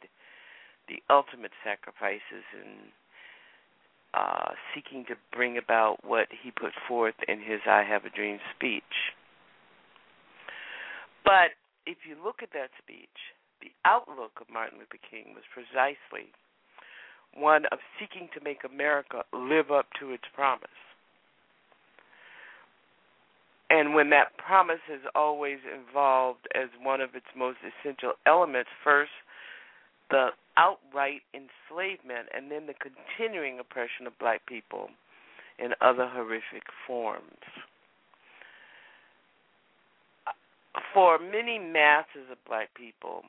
the 0.87 1.01
ultimate 1.09 1.51
sacrifices 1.63 2.43
in 2.53 2.91
uh, 4.13 4.51
seeking 4.75 5.05
to 5.05 5.15
bring 5.31 5.57
about 5.57 5.97
what 6.03 6.27
he 6.43 6.51
put 6.51 6.73
forth 6.87 7.15
in 7.27 7.39
his 7.39 7.61
"I 7.65 7.83
Have 7.83 8.05
a 8.05 8.09
Dream" 8.09 8.39
speech. 8.55 8.83
But 11.23 11.55
if 11.85 11.97
you 12.07 12.15
look 12.23 12.43
at 12.43 12.51
that 12.53 12.69
speech, 12.81 13.32
the 13.63 13.71
outlook 13.85 14.31
of 14.41 14.51
Martin 14.51 14.79
Luther 14.79 14.99
King 15.09 15.33
was 15.33 15.47
precisely 15.53 16.27
one 17.33 17.65
of 17.71 17.79
seeking 17.97 18.27
to 18.35 18.43
make 18.43 18.59
America 18.67 19.23
live 19.31 19.71
up 19.71 19.87
to 19.99 20.11
its 20.11 20.25
promise. 20.35 20.67
And 23.69 23.95
when 23.95 24.11
that 24.11 24.37
promise 24.37 24.83
has 24.87 24.99
always 25.15 25.57
involved 25.65 26.47
as 26.53 26.69
one 26.81 27.01
of 27.01 27.15
its 27.15 27.25
most 27.35 27.57
essential 27.63 28.13
elements, 28.27 28.69
first 28.83 29.11
the 30.11 30.29
outright 30.57 31.21
enslavement 31.33 32.27
and 32.35 32.51
then 32.51 32.67
the 32.67 32.75
continuing 32.77 33.59
oppression 33.59 34.05
of 34.05 34.19
black 34.19 34.45
people 34.45 34.89
in 35.57 35.71
other 35.81 36.07
horrific 36.07 36.67
forms. 36.85 37.23
For 40.93 41.17
many 41.17 41.57
masses 41.57 42.29
of 42.31 42.37
black 42.45 42.69
people, 42.75 43.23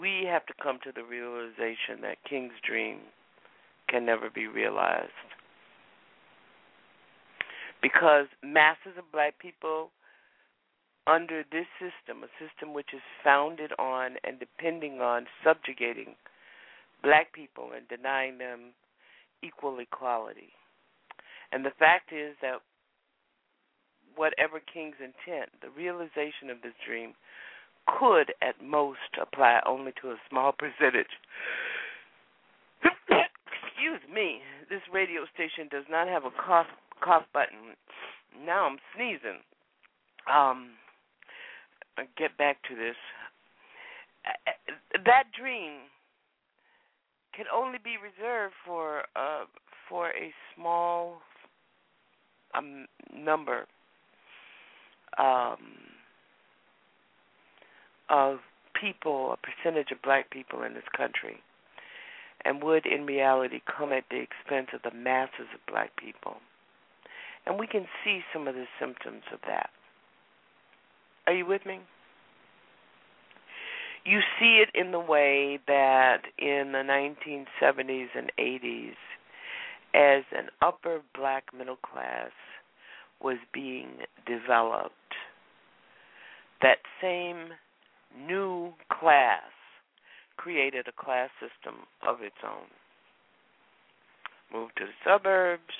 we 0.00 0.24
have 0.28 0.46
to 0.46 0.54
come 0.62 0.78
to 0.84 0.92
the 0.94 1.04
realization 1.04 2.00
that 2.02 2.22
King's 2.28 2.52
dream 2.66 2.98
can 3.88 4.06
never 4.06 4.30
be 4.30 4.46
realized. 4.46 5.10
Because 7.82 8.26
masses 8.42 8.96
of 8.96 9.10
black 9.12 9.38
people 9.38 9.90
under 11.06 11.42
this 11.50 11.66
system, 11.80 12.22
a 12.22 12.30
system 12.38 12.74
which 12.74 12.94
is 12.94 13.02
founded 13.24 13.72
on 13.78 14.16
and 14.24 14.38
depending 14.38 15.00
on 15.00 15.26
subjugating 15.44 16.14
black 17.02 17.32
people 17.32 17.70
and 17.76 17.88
denying 17.88 18.38
them 18.38 18.72
equal 19.42 19.78
equality. 19.80 20.52
And 21.50 21.64
the 21.64 21.74
fact 21.78 22.12
is 22.12 22.36
that 22.40 22.62
whatever 24.14 24.60
King's 24.60 25.00
intent, 25.00 25.50
the 25.60 25.70
realization 25.70 26.50
of 26.50 26.62
this 26.62 26.74
dream 26.86 27.14
could 27.86 28.32
at 28.40 28.62
most 28.62 28.98
apply 29.20 29.60
only 29.66 29.92
to 30.02 30.10
a 30.10 30.16
small 30.28 30.52
percentage. 30.52 31.10
Excuse 32.84 34.00
me, 34.12 34.40
this 34.70 34.82
radio 34.92 35.22
station 35.34 35.68
does 35.70 35.84
not 35.90 36.08
have 36.08 36.24
a 36.24 36.30
cough 36.30 36.66
cough 37.02 37.24
button. 37.32 37.74
Now 38.44 38.66
I'm 38.66 38.78
sneezing. 38.94 39.42
Um, 40.32 40.70
I'll 41.98 42.06
get 42.16 42.36
back 42.38 42.62
to 42.68 42.76
this. 42.76 42.96
That 45.04 45.24
dream 45.36 45.90
can 47.34 47.46
only 47.52 47.78
be 47.82 47.96
reserved 47.96 48.54
for 48.64 49.02
uh, 49.16 49.44
for 49.88 50.10
a 50.10 50.32
small 50.54 51.22
um, 52.54 52.86
number 53.14 53.66
um, 55.18 55.81
of 58.12 58.38
people, 58.78 59.32
a 59.32 59.36
percentage 59.38 59.90
of 59.90 60.02
black 60.02 60.30
people 60.30 60.62
in 60.62 60.74
this 60.74 60.84
country, 60.96 61.40
and 62.44 62.62
would 62.62 62.86
in 62.86 63.06
reality 63.06 63.60
come 63.66 63.92
at 63.92 64.04
the 64.10 64.20
expense 64.20 64.68
of 64.74 64.82
the 64.82 64.96
masses 64.96 65.48
of 65.54 65.66
black 65.66 65.96
people. 65.96 66.36
And 67.46 67.58
we 67.58 67.66
can 67.66 67.86
see 68.04 68.20
some 68.32 68.46
of 68.46 68.54
the 68.54 68.66
symptoms 68.78 69.22
of 69.32 69.40
that. 69.46 69.70
Are 71.26 71.32
you 71.32 71.46
with 71.46 71.64
me? 71.66 71.80
You 74.04 74.20
see 74.38 74.62
it 74.62 74.68
in 74.74 74.90
the 74.90 75.00
way 75.00 75.60
that 75.68 76.22
in 76.38 76.72
the 76.72 76.78
1970s 76.78 78.08
and 78.16 78.32
80s, 78.38 78.94
as 79.94 80.24
an 80.36 80.48
upper 80.60 81.00
black 81.14 81.44
middle 81.56 81.76
class 81.76 82.30
was 83.22 83.36
being 83.54 83.88
developed, 84.26 84.92
that 86.62 86.78
same 87.00 87.50
new 88.16 88.72
class 88.90 89.42
created 90.36 90.86
a 90.88 91.02
class 91.04 91.30
system 91.40 91.82
of 92.06 92.22
its 92.22 92.36
own. 92.44 92.66
Moved 94.52 94.72
to 94.78 94.84
the 94.86 94.92
suburbs, 95.04 95.74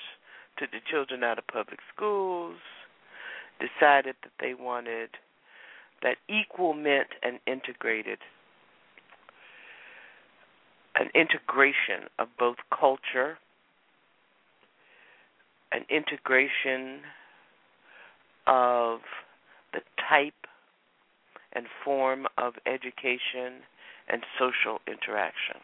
took 0.57 0.71
the 0.71 0.79
children 0.89 1.23
out 1.23 1.37
of 1.37 1.47
public 1.47 1.79
schools, 1.93 2.57
decided 3.59 4.15
that 4.23 4.31
they 4.39 4.53
wanted 4.53 5.09
that 6.01 6.17
equal 6.27 6.73
meant 6.73 7.07
an 7.23 7.39
integrated 7.47 8.19
an 10.95 11.09
integration 11.15 12.07
of 12.19 12.27
both 12.37 12.57
culture, 12.77 13.37
an 15.71 15.83
integration 15.89 16.99
of 18.45 18.99
the 19.73 19.79
type 20.09 20.33
and 21.53 21.65
form 21.83 22.27
of 22.37 22.53
education 22.65 23.63
and 24.07 24.23
social 24.37 24.79
interaction. 24.87 25.61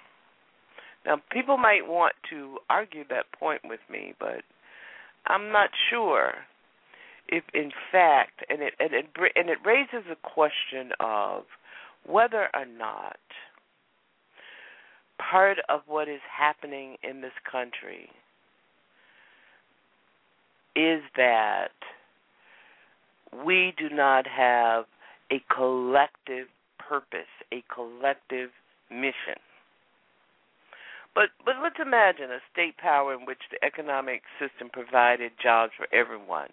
Now, 1.05 1.21
people 1.31 1.57
might 1.57 1.87
want 1.87 2.13
to 2.29 2.57
argue 2.69 3.03
that 3.09 3.31
point 3.37 3.61
with 3.63 3.79
me, 3.89 4.13
but 4.19 4.43
I'm 5.27 5.51
not 5.51 5.69
sure 5.89 6.33
if, 7.27 7.43
in 7.53 7.71
fact, 7.91 8.43
and 8.49 8.61
it 8.61 8.73
and 8.79 8.93
it 8.93 9.05
and 9.35 9.49
it 9.49 9.57
raises 9.65 10.09
a 10.11 10.15
question 10.15 10.91
of 10.99 11.43
whether 12.05 12.49
or 12.53 12.65
not 12.65 13.17
part 15.19 15.57
of 15.67 15.81
what 15.87 16.07
is 16.07 16.21
happening 16.37 16.97
in 17.03 17.21
this 17.21 17.33
country 17.49 18.09
is 20.75 21.01
that 21.17 21.73
we 23.45 23.73
do 23.77 23.89
not 23.93 24.25
have 24.25 24.85
a 25.31 25.41
collective 25.53 26.47
purpose, 26.77 27.29
a 27.53 27.63
collective 27.73 28.49
mission. 28.89 29.37
But 31.15 31.29
but 31.43 31.55
let's 31.61 31.79
imagine 31.81 32.31
a 32.31 32.39
state 32.51 32.77
power 32.77 33.13
in 33.13 33.25
which 33.25 33.41
the 33.51 33.63
economic 33.65 34.21
system 34.39 34.69
provided 34.71 35.31
jobs 35.41 35.73
for 35.77 35.87
everyone, 35.93 36.49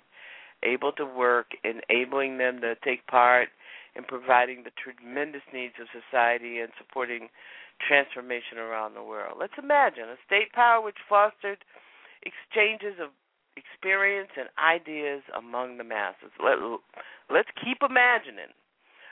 able 0.63 0.93
to 0.93 1.05
work, 1.05 1.53
enabling 1.65 2.39
them 2.39 2.61
to 2.63 2.75
take 2.85 3.07
part 3.07 3.49
in 3.95 4.05
providing 4.05 4.65
the 4.65 4.73
tremendous 4.77 5.43
needs 5.53 5.75
of 5.81 5.89
society 5.93 6.61
and 6.61 6.73
supporting 6.77 7.29
transformation 7.87 8.59
around 8.59 8.95
the 8.95 9.03
world. 9.03 9.37
Let's 9.39 9.57
imagine 9.59 10.05
a 10.09 10.17
state 10.27 10.53
power 10.53 10.81
which 10.81 10.97
fostered 11.09 11.59
exchanges 12.25 13.01
of 13.01 13.11
experience 13.57 14.31
and 14.37 14.49
ideas 14.61 15.23
among 15.37 15.79
the 15.79 15.85
masses. 15.85 16.33
Let, 16.43 16.59
let's 17.31 17.49
keep 17.63 17.79
imagining 17.81 18.53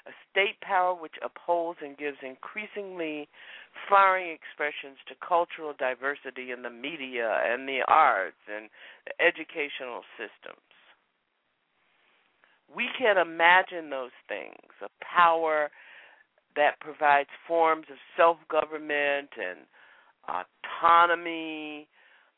a 0.06 0.12
state 0.30 0.60
power 0.60 0.94
which 0.94 1.14
upholds 1.24 1.78
and 1.82 1.96
gives 1.96 2.18
increasingly 2.22 3.28
flowering 3.88 4.30
expressions 4.30 4.98
to 5.08 5.14
cultural 5.26 5.74
diversity 5.78 6.50
in 6.50 6.62
the 6.62 6.70
media 6.70 7.40
and 7.44 7.68
the 7.68 7.80
arts 7.88 8.36
and 8.52 8.68
the 9.06 9.12
educational 9.24 10.02
systems. 10.16 10.60
We 12.74 12.88
can 12.98 13.18
imagine 13.18 13.90
those 13.90 14.14
things 14.28 14.72
a 14.82 14.88
power 15.04 15.70
that 16.56 16.80
provides 16.80 17.28
forms 17.46 17.86
of 17.90 17.96
self 18.16 18.36
government 18.50 19.30
and 19.36 19.66
autonomy 20.28 21.88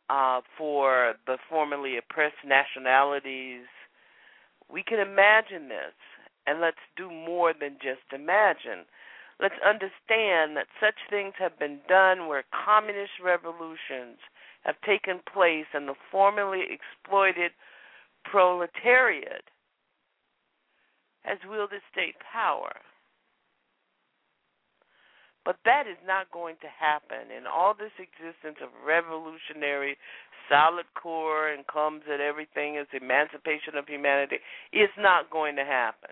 uh, 0.09 0.41
for 0.57 1.15
the 1.27 1.39
formerly 1.49 1.99
oppressed 1.99 2.45
nationalities. 2.45 3.67
We 4.71 4.83
can 4.83 4.99
imagine 4.99 5.69
this 5.69 5.95
and 6.47 6.61
let's 6.61 6.83
do 6.97 7.11
more 7.11 7.53
than 7.53 7.77
just 7.83 8.07
imagine. 8.13 8.87
Let's 9.41 9.59
understand 9.67 10.57
that 10.57 10.71
such 10.81 10.97
things 11.11 11.35
have 11.39 11.59
been 11.59 11.81
done 11.89 12.27
where 12.27 12.45
communist 12.65 13.21
revolutions 13.23 14.17
have 14.65 14.81
taken 14.87 15.21
place 15.33 15.67
and 15.75 15.87
the 15.87 15.95
formerly 16.11 16.65
exploited 16.71 17.53
proletariat 18.25 19.45
has 21.23 21.39
wielded 21.49 21.83
state 21.93 22.15
power. 22.33 22.73
But 25.45 25.59
that 25.65 25.87
is 25.87 25.99
not 26.07 26.33
going 26.33 26.57
to 26.63 26.67
happen. 26.67 27.31
And 27.37 27.47
all 27.47 27.75
this 27.75 27.95
existence 27.99 28.59
of 28.63 28.71
revolutionary 28.85 29.97
solid 30.49 30.87
core 30.95 31.51
and 31.51 31.67
comes 31.67 32.03
at 32.13 32.21
everything 32.21 32.79
as 32.79 32.87
emancipation 32.91 33.77
of 33.77 33.87
humanity 33.87 34.39
is 34.73 34.91
not 34.99 35.31
going 35.31 35.57
to 35.57 35.65
happen 35.65 36.11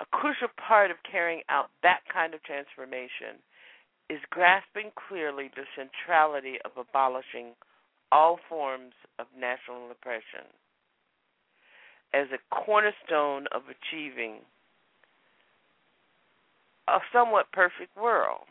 a 0.00 0.06
crucial 0.06 0.48
part 0.56 0.90
of 0.90 0.96
carrying 1.10 1.42
out 1.48 1.70
that 1.82 2.00
kind 2.12 2.34
of 2.34 2.42
transformation 2.42 3.38
is 4.10 4.20
grasping 4.30 4.90
clearly 5.08 5.50
the 5.54 5.64
centrality 5.76 6.58
of 6.64 6.72
abolishing 6.76 7.54
all 8.12 8.38
forms 8.48 8.92
of 9.18 9.26
national 9.38 9.90
oppression 9.90 10.46
as 12.12 12.26
a 12.32 12.54
cornerstone 12.54 13.46
of 13.52 13.62
achieving 13.70 14.36
a 16.88 16.98
somewhat 17.12 17.50
perfect 17.52 17.96
world. 17.96 18.46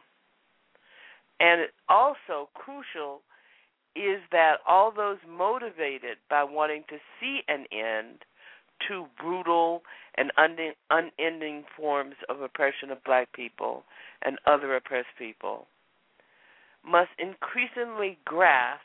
And 1.39 1.67
also 1.88 2.49
crucial 2.53 3.21
is 3.95 4.19
that 4.32 4.58
all 4.67 4.91
those 4.91 5.17
motivated 5.29 6.17
by 6.29 6.43
wanting 6.43 6.84
to 6.89 6.97
see 7.19 7.41
an 7.47 7.65
end 7.71 8.25
to 8.88 9.06
brutal 9.19 9.84
and 10.15 10.32
unending 10.89 11.63
forms 11.76 12.15
of 12.30 12.41
oppression 12.41 12.91
of 12.91 13.04
black 13.04 13.32
people 13.34 13.84
and 14.22 14.38
other 14.46 14.76
oppressed 14.76 15.08
people 15.17 15.67
must 16.86 17.12
increasingly 17.17 18.17
grasp 18.26 18.82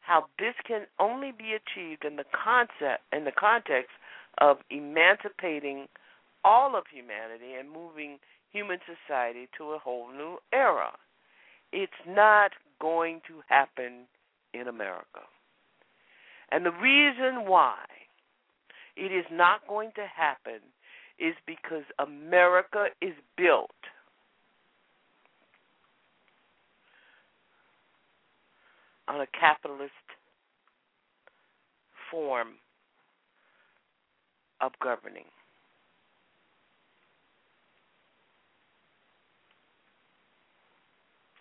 how 0.00 0.26
this 0.38 0.54
can 0.66 0.86
only 0.98 1.32
be 1.32 1.52
achieved 1.52 2.04
in 2.04 2.16
the 2.16 2.24
concept 2.32 3.02
in 3.12 3.24
the 3.24 3.32
context 3.32 3.90
of 4.38 4.58
emancipating 4.70 5.86
all 6.44 6.74
of 6.76 6.84
humanity 6.90 7.54
and 7.58 7.70
moving 7.70 8.18
human 8.52 8.78
society 8.86 9.48
to 9.56 9.72
a 9.72 9.78
whole 9.78 10.08
new 10.10 10.38
era. 10.52 10.92
It's 11.72 11.92
not 12.08 12.52
going 12.80 13.20
to 13.28 13.42
happen 13.48 14.06
in 14.54 14.66
America. 14.66 15.20
And 16.50 16.64
the 16.64 16.72
reason 16.72 17.46
why 17.46 17.76
it 18.96 19.12
is 19.12 19.24
not 19.30 19.66
going 19.68 19.90
to 19.96 20.06
happen 20.06 20.60
is 21.18 21.34
because 21.46 21.84
America 21.98 22.86
is 23.02 23.14
built 23.36 23.70
on 29.08 29.20
a 29.20 29.26
capitalist 29.38 29.92
form 32.10 32.48
of 34.60 34.72
governing. 34.82 35.24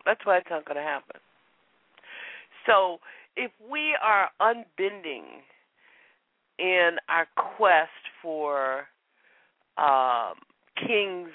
That's 0.05 0.25
why 0.25 0.38
it's 0.38 0.47
not 0.49 0.65
going 0.65 0.77
to 0.77 0.81
happen. 0.81 1.19
So 2.65 2.99
if 3.35 3.51
we 3.69 3.95
are 4.01 4.29
unbending 4.39 5.43
in 6.60 6.98
our 7.08 7.28
quest 7.36 7.89
for 8.22 8.88
um, 9.78 10.36
King's 10.76 11.30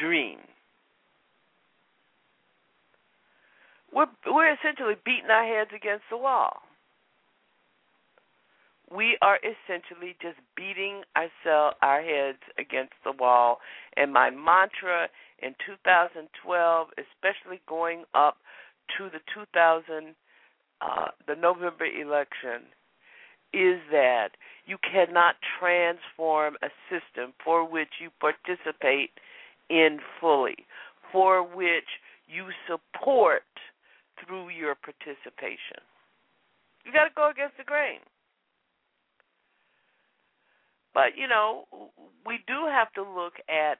dream, 0.00 0.38
we're 3.92 4.06
we're 4.26 4.52
essentially 4.52 4.94
beating 5.04 5.30
our 5.30 5.44
heads 5.44 5.70
against 5.74 6.04
the 6.10 6.16
wall. 6.16 6.62
We 8.90 9.18
are 9.20 9.38
essentially 9.44 10.16
just 10.22 10.38
beating 10.56 11.02
ourselves 11.14 11.76
our 11.82 12.00
heads 12.00 12.38
against 12.58 12.94
the 13.04 13.12
wall. 13.12 13.58
And 13.98 14.14
my 14.14 14.30
mantra 14.30 15.08
in 15.42 15.54
2012, 15.66 16.88
especially 16.96 17.60
going 17.68 18.04
up 18.14 18.38
to 18.96 19.10
the 19.10 19.20
2000 19.34 20.14
uh, 20.80 21.08
the 21.26 21.34
November 21.34 21.86
election, 21.86 22.70
is 23.52 23.80
that 23.90 24.30
you 24.66 24.76
cannot 24.82 25.36
transform 25.58 26.56
a 26.62 26.68
system 26.90 27.32
for 27.42 27.68
which 27.68 28.00
you 28.00 28.10
participate 28.20 29.10
in 29.70 29.98
fully, 30.20 30.66
for 31.12 31.42
which 31.42 32.00
you 32.26 32.46
support 32.66 33.42
through 34.20 34.50
your 34.50 34.74
participation. 34.74 35.80
You 36.84 36.92
got 36.92 37.04
to 37.04 37.10
go 37.14 37.30
against 37.30 37.56
the 37.56 37.64
grain. 37.64 38.00
But, 40.94 41.16
you 41.16 41.28
know, 41.28 41.64
we 42.26 42.40
do 42.46 42.66
have 42.68 42.92
to 42.94 43.02
look 43.02 43.34
at 43.48 43.78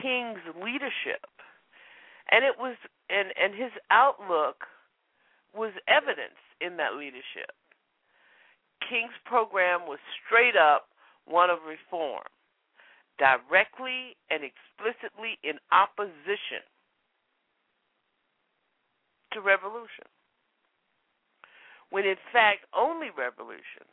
King's 0.00 0.40
leadership. 0.56 1.26
And 2.30 2.44
it 2.44 2.54
was 2.58 2.76
and 3.10 3.28
and 3.36 3.52
his 3.54 3.72
outlook 3.90 4.64
was 5.54 5.72
evidence 5.86 6.40
in 6.60 6.76
that 6.78 6.94
leadership. 6.94 7.52
King's 8.88 9.16
program 9.24 9.86
was 9.86 9.98
straight 10.24 10.56
up 10.56 10.88
one 11.26 11.50
of 11.50 11.58
reform, 11.66 12.24
directly 13.18 14.16
and 14.30 14.42
explicitly 14.42 15.38
in 15.44 15.58
opposition 15.70 16.64
to 19.32 19.40
revolution. 19.40 20.08
When 21.90 22.04
in 22.04 22.16
fact, 22.32 22.64
only 22.76 23.08
revolution 23.16 23.86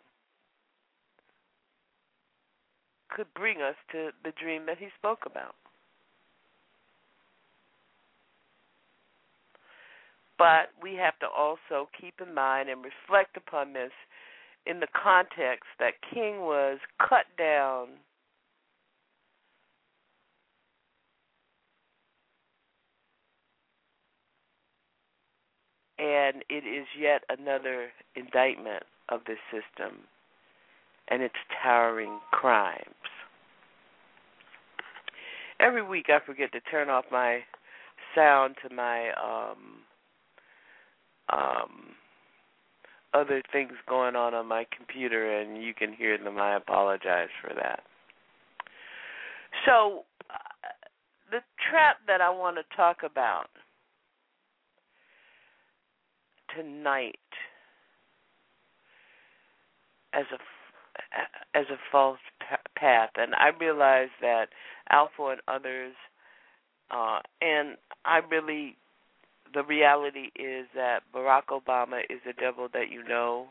could 3.10 3.28
bring 3.34 3.62
us 3.62 3.76
to 3.92 4.12
the 4.24 4.32
dream 4.42 4.66
that 4.68 4.78
he 4.78 4.88
spoke 4.98 5.26
about. 5.26 5.56
But 10.38 10.72
we 10.82 10.96
have 10.96 11.20
to 11.20 11.28
also 11.28 11.90
keep 12.00 12.22
in 12.26 12.34
mind 12.34 12.70
and 12.70 12.80
reflect 12.80 13.36
upon 13.36 13.74
this 13.74 13.92
in 14.66 14.80
the 14.80 14.88
context 14.94 15.66
that 15.80 15.94
King 16.14 16.42
was 16.42 16.80
cut 17.00 17.26
down 17.38 17.88
and 26.00 26.44
it 26.50 26.66
is 26.66 26.88
yet 26.98 27.24
another 27.30 27.90
indictment 28.16 28.84
of 29.10 29.22
this 29.28 29.38
system 29.52 30.00
and 31.10 31.22
its 31.22 31.36
towering 31.62 32.20
crimes. 32.32 32.86
Every 35.60 35.84
week 35.84 36.06
I 36.10 36.20
forget 36.26 36.54
to 36.54 36.62
turn 36.62 36.90
off 36.90 37.06
my 37.12 37.40
sound 38.16 38.56
to 38.66 38.74
my 38.74 39.10
um 39.12 39.84
um 41.32 41.96
other 43.14 43.42
things 43.52 43.72
going 43.88 44.16
on 44.16 44.34
on 44.34 44.48
my 44.48 44.66
computer 44.76 45.40
and 45.40 45.64
you 45.64 45.74
can 45.74 45.94
hear 45.94 46.18
them. 46.18 46.38
I 46.38 46.56
apologize 46.56 47.30
for 47.42 47.54
that. 47.56 47.82
So, 49.66 50.06
uh, 50.30 50.68
the 51.32 51.40
trap 51.70 51.98
that 52.08 52.22
I 52.22 52.30
want 52.30 52.58
to 52.58 52.76
talk 52.76 52.98
about 53.04 53.50
tonight 56.56 57.16
as 60.14 60.26
a 60.34 60.38
as 61.58 61.66
a 61.72 61.78
false 61.92 62.20
path, 62.76 63.12
and 63.16 63.34
I 63.36 63.50
realize 63.60 64.10
that 64.22 64.48
Alpha 64.92 65.30
and 65.30 65.42
others, 65.48 65.94
uh, 66.92 67.20
and 67.42 67.78
I 68.06 68.20
really 68.30 68.76
the 69.54 69.64
reality 69.64 70.30
is 70.36 70.68
that 70.76 71.00
Barack 71.14 71.48
Obama 71.52 72.02
is 72.10 72.20
a 72.30 72.40
devil 72.40 72.68
that 72.74 72.90
you 72.92 73.04
know. 73.08 73.48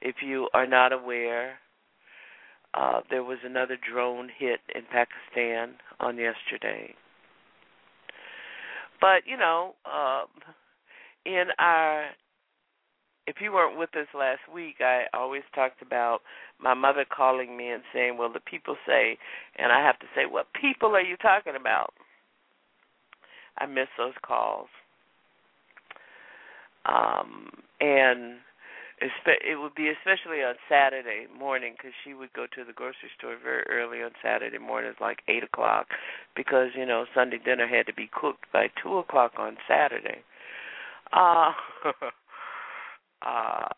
If 0.00 0.16
you 0.22 0.48
are 0.52 0.66
not 0.66 0.92
aware, 0.92 1.54
uh, 2.74 3.00
there 3.10 3.24
was 3.24 3.38
another 3.44 3.76
drone 3.76 4.28
hit 4.36 4.60
in 4.74 4.82
Pakistan 4.92 5.76
on 6.00 6.18
yesterday. 6.18 6.94
But 9.00 9.22
you 9.26 9.36
know, 9.36 9.74
um, 9.86 10.26
in 11.24 11.44
our 11.58 12.06
if 13.26 13.36
you 13.40 13.52
weren't 13.52 13.78
with 13.78 13.96
us 13.96 14.06
last 14.14 14.40
week, 14.52 14.76
I 14.80 15.04
always 15.14 15.42
talked 15.54 15.80
about 15.80 16.20
my 16.60 16.74
mother 16.74 17.06
calling 17.08 17.56
me 17.56 17.70
and 17.70 17.82
saying, 17.92 18.18
"Well, 18.18 18.30
the 18.30 18.40
people 18.40 18.76
say," 18.86 19.18
and 19.56 19.72
I 19.72 19.80
have 19.80 19.98
to 20.00 20.06
say, 20.14 20.26
"What 20.26 20.52
people 20.52 20.94
are 20.94 21.00
you 21.00 21.16
talking 21.16 21.56
about?" 21.56 21.94
I 23.58 23.66
miss 23.66 23.88
those 23.96 24.14
calls. 24.24 24.68
Um, 26.86 27.50
and 27.80 28.36
it 29.00 29.58
would 29.60 29.74
be 29.74 29.88
especially 29.88 30.42
on 30.42 30.54
Saturday 30.68 31.26
morning 31.36 31.74
because 31.76 31.92
she 32.04 32.14
would 32.14 32.32
go 32.32 32.46
to 32.54 32.64
the 32.64 32.72
grocery 32.72 33.10
store 33.18 33.36
very 33.42 33.64
early 33.68 34.02
on 34.02 34.10
Saturday 34.22 34.58
mornings, 34.58 34.96
like 35.00 35.18
eight 35.28 35.42
o'clock, 35.42 35.88
because 36.36 36.68
you 36.76 36.86
know 36.86 37.04
Sunday 37.14 37.38
dinner 37.44 37.66
had 37.66 37.86
to 37.86 37.94
be 37.94 38.08
cooked 38.12 38.44
by 38.52 38.68
two 38.82 38.98
o'clock 38.98 39.32
on 39.38 39.56
Saturday. 39.68 40.18
Uh, 41.12 41.52
uh, 43.22 43.68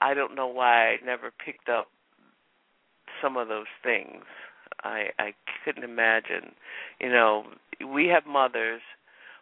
I 0.00 0.14
don't 0.14 0.34
know 0.34 0.48
why 0.48 0.88
I 0.88 0.96
never 1.04 1.32
picked 1.44 1.68
up 1.68 1.86
some 3.22 3.36
of 3.36 3.48
those 3.48 3.70
things. 3.82 4.24
I 4.82 5.06
I 5.18 5.34
couldn't 5.64 5.84
imagine. 5.84 6.52
You 7.00 7.10
know, 7.10 7.44
we 7.92 8.06
have 8.08 8.26
mothers 8.26 8.82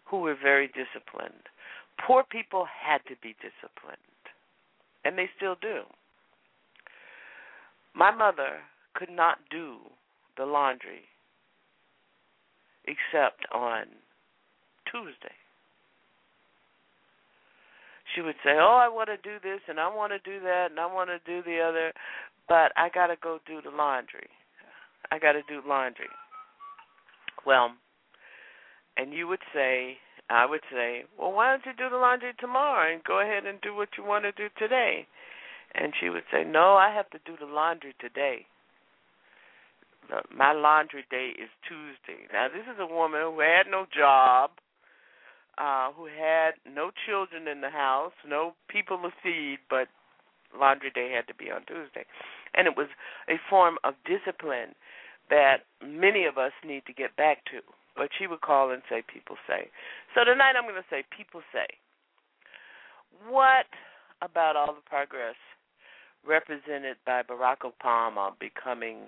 who 0.04 0.18
were 0.18 0.36
very 0.40 0.68
disciplined. 0.68 1.48
Poor 2.06 2.24
people 2.24 2.66
had 2.66 2.98
to 3.08 3.14
be 3.22 3.34
disciplined, 3.40 3.98
and 5.04 5.16
they 5.16 5.28
still 5.36 5.56
do. 5.60 5.82
My 7.94 8.10
mother 8.10 8.60
could 8.94 9.10
not 9.10 9.38
do 9.50 9.76
the 10.36 10.44
laundry 10.44 11.02
except 12.84 13.46
on 13.52 13.84
Tuesday. 14.90 15.36
She 18.14 18.20
would 18.20 18.36
say, 18.44 18.58
"Oh, 18.58 18.76
I 18.76 18.88
want 18.88 19.08
to 19.08 19.16
do 19.16 19.38
this 19.40 19.60
and 19.68 19.78
I 19.78 19.88
want 19.88 20.12
to 20.12 20.18
do 20.18 20.40
that 20.40 20.70
and 20.70 20.80
I 20.80 20.86
want 20.86 21.08
to 21.10 21.18
do 21.20 21.42
the 21.42 21.60
other, 21.60 21.92
but 22.48 22.72
I 22.76 22.88
got 22.88 23.06
to 23.06 23.16
go 23.16 23.38
do 23.46 23.62
the 23.62 23.70
laundry. 23.70 24.28
I 25.10 25.18
got 25.18 25.32
to 25.32 25.42
do 25.48 25.62
laundry." 25.66 26.08
Well, 27.46 27.74
and 28.96 29.12
you 29.12 29.26
would 29.28 29.42
say, 29.54 29.98
I 30.30 30.46
would 30.46 30.62
say, 30.70 31.04
"Well, 31.18 31.32
why 31.32 31.50
don't 31.50 31.66
you 31.66 31.72
do 31.72 31.90
the 31.90 31.96
laundry 31.96 32.32
tomorrow 32.38 32.92
and 32.92 33.04
go 33.04 33.20
ahead 33.20 33.46
and 33.46 33.60
do 33.60 33.74
what 33.74 33.96
you 33.96 34.04
want 34.04 34.24
to 34.24 34.32
do 34.32 34.48
today?" 34.58 35.06
And 35.74 35.94
she 35.98 36.08
would 36.08 36.24
say, 36.30 36.44
"No, 36.44 36.76
I 36.76 36.90
have 36.90 37.10
to 37.10 37.18
do 37.24 37.36
the 37.36 37.46
laundry 37.46 37.94
today." 37.98 38.46
my 40.30 40.52
laundry 40.52 41.04
day 41.10 41.32
is 41.38 41.48
Tuesday. 41.66 42.26
Now, 42.32 42.48
this 42.48 42.66
is 42.66 42.78
a 42.78 42.86
woman 42.86 43.20
who 43.22 43.40
had 43.40 43.64
no 43.70 43.86
job, 43.94 44.50
uh, 45.58 45.92
who 45.92 46.06
had 46.06 46.52
no 46.66 46.90
children 47.06 47.48
in 47.48 47.60
the 47.60 47.70
house, 47.70 48.12
no 48.26 48.54
people 48.68 48.98
to 48.98 49.10
feed, 49.22 49.58
but 49.70 49.88
laundry 50.58 50.90
day 50.90 51.12
had 51.14 51.26
to 51.28 51.34
be 51.34 51.50
on 51.50 51.64
Tuesday. 51.66 52.04
And 52.54 52.66
it 52.66 52.76
was 52.76 52.88
a 53.28 53.40
form 53.48 53.78
of 53.84 53.94
discipline 54.04 54.74
that 55.30 55.64
many 55.84 56.24
of 56.24 56.36
us 56.36 56.52
need 56.64 56.84
to 56.86 56.92
get 56.92 57.16
back 57.16 57.44
to. 57.46 57.60
But 57.96 58.08
she 58.18 58.26
would 58.26 58.40
call 58.40 58.70
and 58.70 58.82
say, 58.88 59.02
People 59.12 59.36
say. 59.46 59.68
So 60.14 60.24
tonight 60.24 60.54
I'm 60.56 60.64
going 60.64 60.80
to 60.80 60.88
say, 60.90 61.04
People 61.16 61.42
say. 61.52 61.66
What 63.28 63.66
about 64.22 64.56
all 64.56 64.74
the 64.74 64.88
progress 64.88 65.36
represented 66.26 66.96
by 67.04 67.22
Barack 67.22 67.66
Obama 67.66 68.32
becoming 68.38 68.98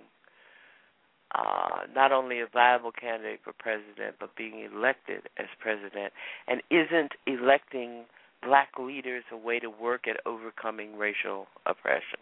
uh, 1.35 1.87
not 1.95 2.13
only 2.13 2.41
a 2.41 2.47
viable 2.53 2.93
candidate 2.93 3.41
for 3.43 3.53
president, 3.53 4.17
but 4.21 4.37
being 4.37 4.69
elected 4.73 5.23
as 5.39 5.47
president, 5.59 6.13
and 6.47 6.63
isn't 6.71 7.13
electing 7.27 8.05
black 8.43 8.69
leaders 8.79 9.25
a 9.33 9.37
way 9.37 9.59
to 9.59 9.69
work 9.69 10.07
at 10.07 10.17
overcoming 10.27 10.97
racial 10.97 11.47
oppression. 11.67 12.21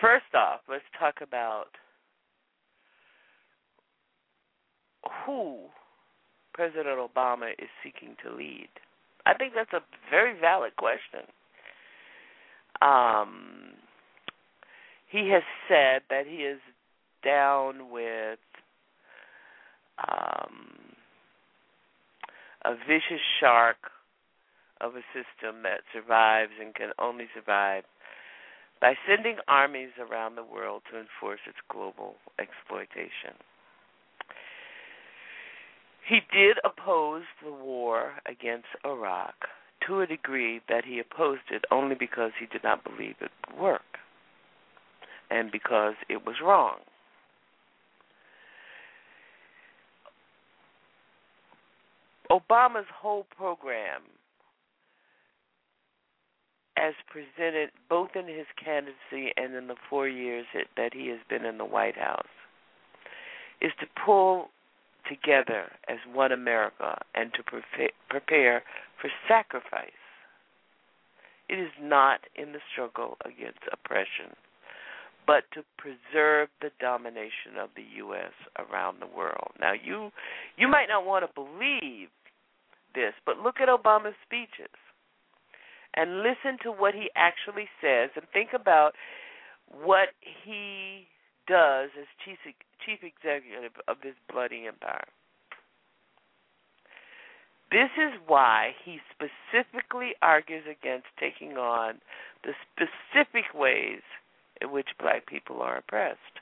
First 0.00 0.32
off, 0.34 0.60
let's 0.68 0.84
talk 0.98 1.16
about 1.22 1.68
who 5.24 5.58
President 6.54 6.98
Obama 6.98 7.52
is 7.58 7.68
seeking 7.82 8.16
to 8.24 8.34
lead. 8.34 8.68
I 9.26 9.34
think 9.34 9.52
that's 9.54 9.72
a 9.72 9.82
very 10.10 10.38
valid 10.38 10.76
question. 10.76 11.20
Um, 12.80 13.74
he 15.10 15.30
has 15.30 15.42
said 15.68 16.02
that 16.10 16.26
he 16.26 16.38
is 16.38 16.60
down 17.24 17.90
with 17.90 18.38
um, 19.98 20.94
a 22.64 22.74
vicious 22.74 23.22
shark 23.40 23.76
of 24.80 24.94
a 24.94 25.02
system 25.12 25.62
that 25.62 25.80
survives 25.92 26.52
and 26.60 26.74
can 26.74 26.90
only 26.98 27.26
survive 27.34 27.84
by 28.80 28.94
sending 29.08 29.36
armies 29.48 29.90
around 29.98 30.36
the 30.36 30.44
world 30.44 30.82
to 30.90 30.98
enforce 30.98 31.40
its 31.46 31.58
global 31.70 32.14
exploitation. 32.38 33.34
He 36.08 36.20
did 36.32 36.56
oppose 36.64 37.24
the 37.44 37.52
war 37.52 38.14
against 38.24 38.68
Iraq 38.82 39.34
to 39.86 40.00
a 40.00 40.06
degree 40.06 40.60
that 40.66 40.84
he 40.86 40.98
opposed 40.98 41.50
it 41.50 41.64
only 41.70 41.94
because 41.94 42.32
he 42.40 42.46
did 42.46 42.64
not 42.64 42.82
believe 42.82 43.16
it 43.20 43.30
would 43.50 43.60
work 43.60 43.98
and 45.30 45.52
because 45.52 45.94
it 46.08 46.24
was 46.24 46.36
wrong. 46.42 46.78
Obama's 52.30 52.86
whole 52.94 53.26
program, 53.36 54.02
as 56.78 56.94
presented 57.10 57.70
both 57.90 58.10
in 58.14 58.26
his 58.26 58.46
candidacy 58.62 59.32
and 59.36 59.54
in 59.54 59.66
the 59.66 59.76
four 59.90 60.08
years 60.08 60.46
that 60.76 60.94
he 60.94 61.08
has 61.08 61.18
been 61.28 61.44
in 61.44 61.58
the 61.58 61.64
White 61.64 61.96
House, 61.96 62.26
is 63.60 63.72
to 63.80 63.86
pull 64.06 64.48
together 65.08 65.70
as 65.88 65.98
one 66.12 66.32
America 66.32 66.98
and 67.14 67.32
to 67.34 67.42
prepare 67.42 68.62
for 69.00 69.10
sacrifice. 69.26 69.90
It 71.48 71.58
is 71.58 71.70
not 71.80 72.20
in 72.36 72.52
the 72.52 72.60
struggle 72.72 73.16
against 73.24 73.60
oppression, 73.72 74.36
but 75.26 75.44
to 75.54 75.62
preserve 75.78 76.48
the 76.60 76.70
domination 76.78 77.56
of 77.58 77.70
the 77.74 77.84
U.S. 77.96 78.32
around 78.58 79.00
the 79.00 79.06
world. 79.06 79.52
Now, 79.58 79.72
you 79.72 80.10
you 80.56 80.68
might 80.68 80.88
not 80.88 81.06
want 81.06 81.24
to 81.24 81.32
believe 81.34 82.08
this, 82.94 83.14
but 83.24 83.38
look 83.38 83.56
at 83.60 83.68
Obama's 83.68 84.16
speeches 84.24 84.72
and 85.94 86.18
listen 86.18 86.58
to 86.62 86.70
what 86.70 86.94
he 86.94 87.10
actually 87.16 87.68
says 87.80 88.10
and 88.14 88.24
think 88.32 88.50
about 88.54 88.92
what 89.70 90.08
he 90.44 91.06
does 91.46 91.90
as 91.98 92.06
chief 92.24 92.38
chief 92.84 93.00
executive 93.02 93.72
of 93.86 93.96
this 94.02 94.14
bloody 94.30 94.66
empire. 94.66 95.08
This 97.70 97.90
is 97.98 98.18
why 98.26 98.72
he 98.84 98.98
specifically 99.12 100.14
argues 100.22 100.64
against 100.64 101.06
taking 101.20 101.58
on 101.58 102.00
the 102.42 102.52
specific 102.72 103.52
ways 103.54 104.00
in 104.62 104.72
which 104.72 104.88
black 104.98 105.26
people 105.26 105.60
are 105.60 105.76
oppressed. 105.76 106.40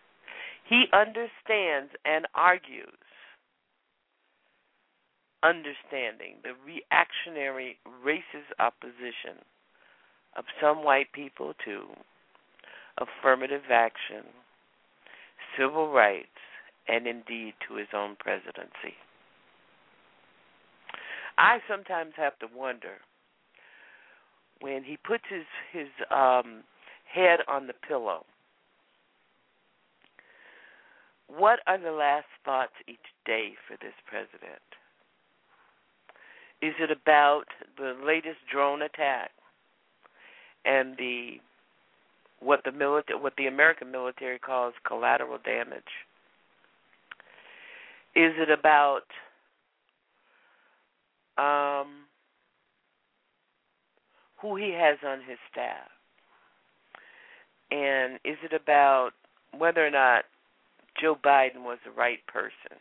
He 0.68 0.86
understands 0.92 1.92
and 2.04 2.26
argues 2.34 2.90
understanding 5.42 6.36
the 6.42 6.54
reactionary 6.64 7.78
racist 8.04 8.50
opposition 8.58 9.42
of 10.36 10.44
some 10.60 10.84
white 10.84 11.12
people 11.12 11.54
to 11.64 11.84
affirmative 12.98 13.62
action, 13.70 14.24
civil 15.58 15.90
rights, 15.90 16.28
and 16.88 17.06
indeed 17.06 17.54
to 17.68 17.76
his 17.76 17.88
own 17.94 18.16
presidency. 18.18 18.94
I 21.38 21.58
sometimes 21.68 22.12
have 22.16 22.38
to 22.38 22.46
wonder 22.54 22.98
when 24.60 24.84
he 24.84 24.96
puts 24.96 25.24
his 25.28 25.44
his 25.72 25.88
um, 26.10 26.62
head 27.12 27.40
on 27.48 27.66
the 27.66 27.74
pillow. 27.86 28.24
What 31.28 31.60
are 31.66 31.78
the 31.78 31.90
last 31.90 32.26
thoughts 32.44 32.72
each 32.86 32.98
day 33.24 33.54
for 33.66 33.76
this 33.82 33.94
president? 34.06 34.62
Is 36.62 36.74
it 36.78 36.90
about 36.90 37.44
the 37.76 37.94
latest 38.04 38.38
drone 38.50 38.82
attack 38.82 39.30
and 40.64 40.96
the 40.96 41.38
what 42.40 42.60
the 42.64 42.72
military 42.72 43.18
what 43.18 43.34
the 43.36 43.46
American 43.46 43.90
military 43.90 44.38
calls 44.38 44.74
collateral 44.86 45.38
damage? 45.44 45.82
Is 48.14 48.32
it 48.38 48.50
about 48.50 49.02
um, 51.38 52.06
who 54.40 54.56
he 54.56 54.72
has 54.72 54.98
on 55.06 55.18
his 55.18 55.38
staff? 55.50 55.88
And 57.70 58.14
is 58.24 58.36
it 58.42 58.52
about 58.52 59.10
whether 59.56 59.86
or 59.86 59.90
not 59.90 60.24
Joe 61.00 61.16
Biden 61.22 61.62
was 61.64 61.78
the 61.84 61.90
right 61.90 62.24
person? 62.26 62.78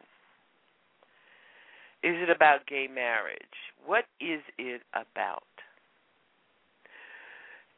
Is 2.03 2.15
it 2.21 2.29
about 2.29 2.67
gay 2.67 2.87
marriage? 2.87 3.39
What 3.85 4.05
is 4.21 4.41
it 4.57 4.81
about? 4.93 5.43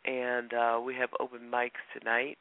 And 0.08 0.54
uh, 0.54 0.80
we 0.84 0.96
have 0.96 1.10
open 1.20 1.52
mics 1.54 1.84
tonight. 1.98 2.38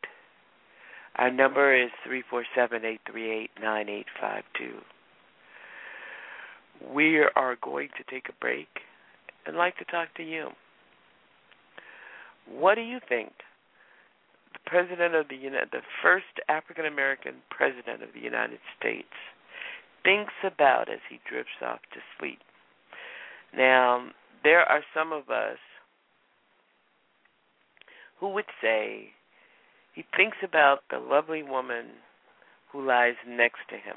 Our 1.17 1.33
number 1.33 1.75
is 1.75 1.91
three 2.07 2.23
four 2.31 2.45
seven 2.55 2.85
eight 2.85 3.01
three 3.11 3.31
eight 3.31 3.51
nine 3.61 3.89
eight 3.89 4.07
five 4.21 4.45
two. 4.57 4.79
We 6.95 7.19
are 7.35 7.57
going 7.61 7.89
to 7.97 8.05
take 8.15 8.29
a 8.29 8.41
break 8.41 8.69
and 9.47 9.57
like 9.57 9.77
to 9.79 9.85
talk 9.85 10.15
to 10.17 10.23
you. 10.23 10.51
What 12.49 12.77
do 12.77 12.83
you 12.83 13.01
think 13.09 13.33
the 14.53 14.71
president 14.71 15.15
of 15.15 15.29
the 15.29 15.37
United, 15.37 15.69
the 15.73 15.81
first 16.03 16.27
African 16.49 16.87
American 16.87 17.35
president 17.51 18.03
of 18.03 18.11
the 18.15 18.21
United 18.21 18.61
States, 18.79 19.09
thinks 20.05 20.35
about 20.45 20.89
as 20.89 21.01
he 21.11 21.19
drifts 21.29 21.59
off 21.63 21.81
to 21.93 22.01
sleep. 22.19 22.39
Now, 23.57 24.09
there 24.45 24.61
are 24.61 24.83
some 24.95 25.13
of 25.13 25.29
us 25.31 25.59
who 28.19 28.31
would 28.31 28.47
say 28.63 29.11
he 29.95 30.05
thinks 30.17 30.39
about 30.43 30.81
the 30.91 30.99
lovely 30.99 31.43
woman 31.43 31.87
who 32.73 32.87
lies 32.87 33.15
next 33.27 33.61
to 33.71 33.77
him. 33.77 33.97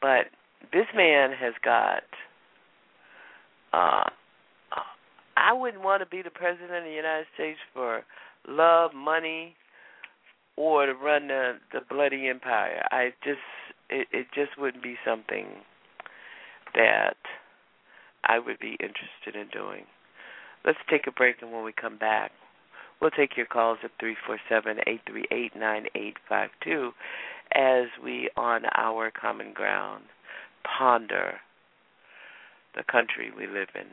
But 0.00 0.26
this 0.72 0.86
man 0.94 1.30
has 1.32 1.54
got 1.64 2.02
uh 3.72 4.10
I 5.36 5.52
wouldn't 5.52 5.82
want 5.82 6.02
to 6.02 6.06
be 6.06 6.22
the 6.22 6.30
president 6.30 6.72
of 6.72 6.84
the 6.84 6.90
United 6.90 7.26
States 7.34 7.58
for 7.72 8.04
love, 8.48 8.94
money, 8.94 9.56
or 10.56 10.86
to 10.86 10.94
run 10.94 11.28
the 11.28 11.54
the 11.72 11.80
bloody 11.88 12.28
empire. 12.28 12.86
I 12.90 13.12
just 13.24 13.38
it, 13.90 14.06
it 14.12 14.26
just 14.34 14.58
wouldn't 14.58 14.82
be 14.82 14.96
something 15.04 15.46
that 16.74 17.16
I 18.24 18.38
would 18.38 18.58
be 18.58 18.76
interested 18.80 19.34
in 19.34 19.48
doing. 19.52 19.84
Let's 20.64 20.78
take 20.88 21.06
a 21.06 21.12
break, 21.12 21.42
and 21.42 21.52
when 21.52 21.64
we 21.64 21.72
come 21.72 21.98
back, 21.98 22.32
we'll 23.00 23.10
take 23.10 23.36
your 23.36 23.46
calls 23.46 23.78
at 23.84 23.90
three 24.00 24.16
four 24.26 24.38
seven 24.48 24.78
eight 24.86 25.00
three 25.06 25.26
eight 25.30 25.52
nine 25.56 25.86
eight 25.94 26.16
five 26.28 26.50
two 26.62 26.92
as 27.54 27.86
we, 28.02 28.30
on 28.36 28.62
our 28.74 29.10
common 29.10 29.52
ground, 29.52 30.04
ponder 30.64 31.34
the 32.74 32.82
country 32.90 33.30
we 33.36 33.46
live 33.46 33.68
in. 33.74 33.86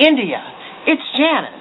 India, 0.00 0.42
it's 0.86 1.02
Janice. 1.14 1.60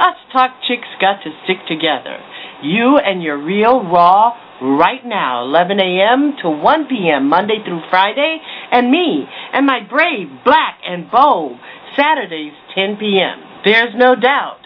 Us 0.00 0.16
talk 0.32 0.52
chicks 0.66 0.88
got 1.00 1.22
to 1.22 1.30
stick 1.44 1.58
together. 1.68 2.18
You 2.62 2.96
and 2.96 3.22
your 3.22 3.36
real 3.36 3.84
raw 3.84 4.32
right 4.62 5.04
now, 5.04 5.44
11 5.44 5.78
a.m. 5.78 6.32
to 6.40 6.48
1 6.48 6.86
p.m. 6.86 7.28
Monday 7.28 7.58
through 7.62 7.82
Friday, 7.90 8.38
and 8.72 8.90
me 8.90 9.26
and 9.52 9.66
my 9.66 9.80
brave 9.80 10.28
black 10.46 10.78
and 10.86 11.10
bold 11.10 11.58
Saturdays 11.94 12.54
10 12.74 12.96
p.m. 12.96 13.38
There's 13.66 13.94
no 13.94 14.14
doubt. 14.16 14.60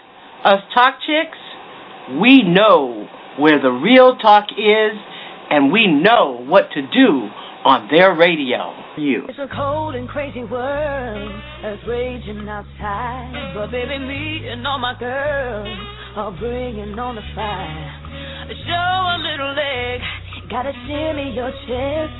Us 0.45 0.61
talk 0.73 0.95
chicks, 1.05 1.37
we 2.21 2.41
know 2.41 3.05
where 3.37 3.61
the 3.61 3.69
real 3.69 4.15
talk 4.15 4.45
is, 4.57 4.97
and 5.49 5.73
we 5.73 5.87
know 5.87 6.41
what 6.47 6.71
to 6.71 6.81
do 6.81 7.29
on 7.65 7.87
their 7.91 8.15
radio. 8.15 8.73
You. 8.97 9.25
It's 9.27 9.39
a 9.39 9.47
cold 9.53 9.95
and 9.95 10.07
crazy 10.07 10.43
world 10.43 11.31
that's 11.61 11.81
raging 11.87 12.47
outside. 12.47 13.53
But 13.55 13.71
baby, 13.71 13.99
me 13.99 14.47
and 14.49 14.65
all 14.65 14.79
my 14.79 14.97
girls 14.99 15.67
are 16.15 16.31
bringing 16.37 16.97
on 16.99 17.15
the 17.15 17.21
fire. 17.35 17.95
Show 18.49 18.73
a 18.75 19.17
little 19.21 19.53
leg, 19.55 20.01
gotta 20.49 20.73
shimmy 20.87 21.31
your 21.35 21.51
chest. 21.67 22.13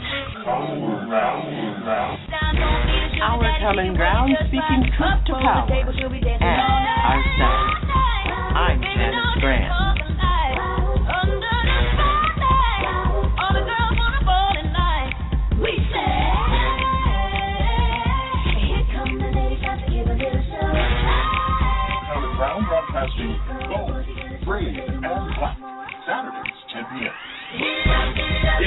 Our 3.20 3.44
common 3.60 3.96
ground 3.96 4.32
speaking 4.48 4.92
truth 4.96 5.26
to 5.28 5.34
power 5.34 5.68
and 5.68 6.30
ourselves. 7.04 7.74
I'm 8.56 8.82
Janice 8.82 9.42
Graham. 9.42 9.89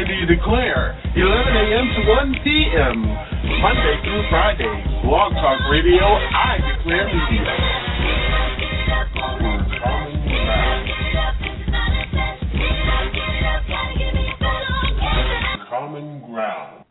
India 0.03 0.27
Declare, 0.27 0.99
11 1.15 1.57
a.m. 1.63 1.87
to 1.95 2.01
1 2.11 2.35
p.m. 2.43 3.07
Monday 3.63 4.01
through 4.03 4.25
Friday. 4.31 4.67
Blog 5.05 5.33
Talk 5.35 5.61
Radio, 5.71 6.03
I 6.03 6.59
Declare 6.77 7.07
Media. 7.07 7.55
Common 15.71 16.21
Ground. 16.27 16.85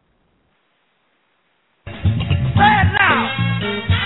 Say 1.88 1.91
it 1.91 2.89
now. 2.95 4.01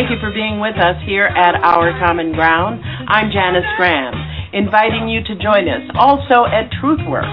Thank 0.00 0.16
you 0.16 0.24
for 0.24 0.32
being 0.32 0.64
with 0.64 0.80
us 0.80 0.96
here 1.04 1.28
at 1.28 1.60
Our 1.60 1.92
Common 2.00 2.32
Ground. 2.32 2.80
I'm 3.04 3.28
Janice 3.28 3.68
Graham, 3.76 4.16
inviting 4.56 5.12
you 5.12 5.20
to 5.28 5.36
join 5.36 5.68
us 5.68 5.84
also 5.92 6.48
at 6.48 6.72
Truthworks 6.80 7.28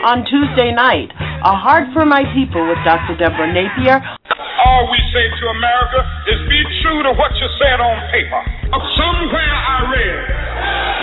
on 0.00 0.24
Tuesday 0.24 0.72
night, 0.72 1.12
A 1.44 1.52
Heart 1.52 1.92
for 1.92 2.08
My 2.08 2.24
People 2.32 2.64
with 2.64 2.80
Dr. 2.88 3.20
Deborah 3.20 3.52
Napier. 3.52 4.00
All 4.00 4.88
we 4.88 4.96
say 5.12 5.28
to 5.28 5.44
America 5.60 6.00
is 6.32 6.40
be 6.48 6.60
true 6.80 7.04
to 7.04 7.12
what 7.20 7.36
you 7.36 7.48
said 7.60 7.84
on 7.84 8.00
paper. 8.08 8.40
Somewhere 8.96 9.52
I 9.52 9.76
read 9.92 10.20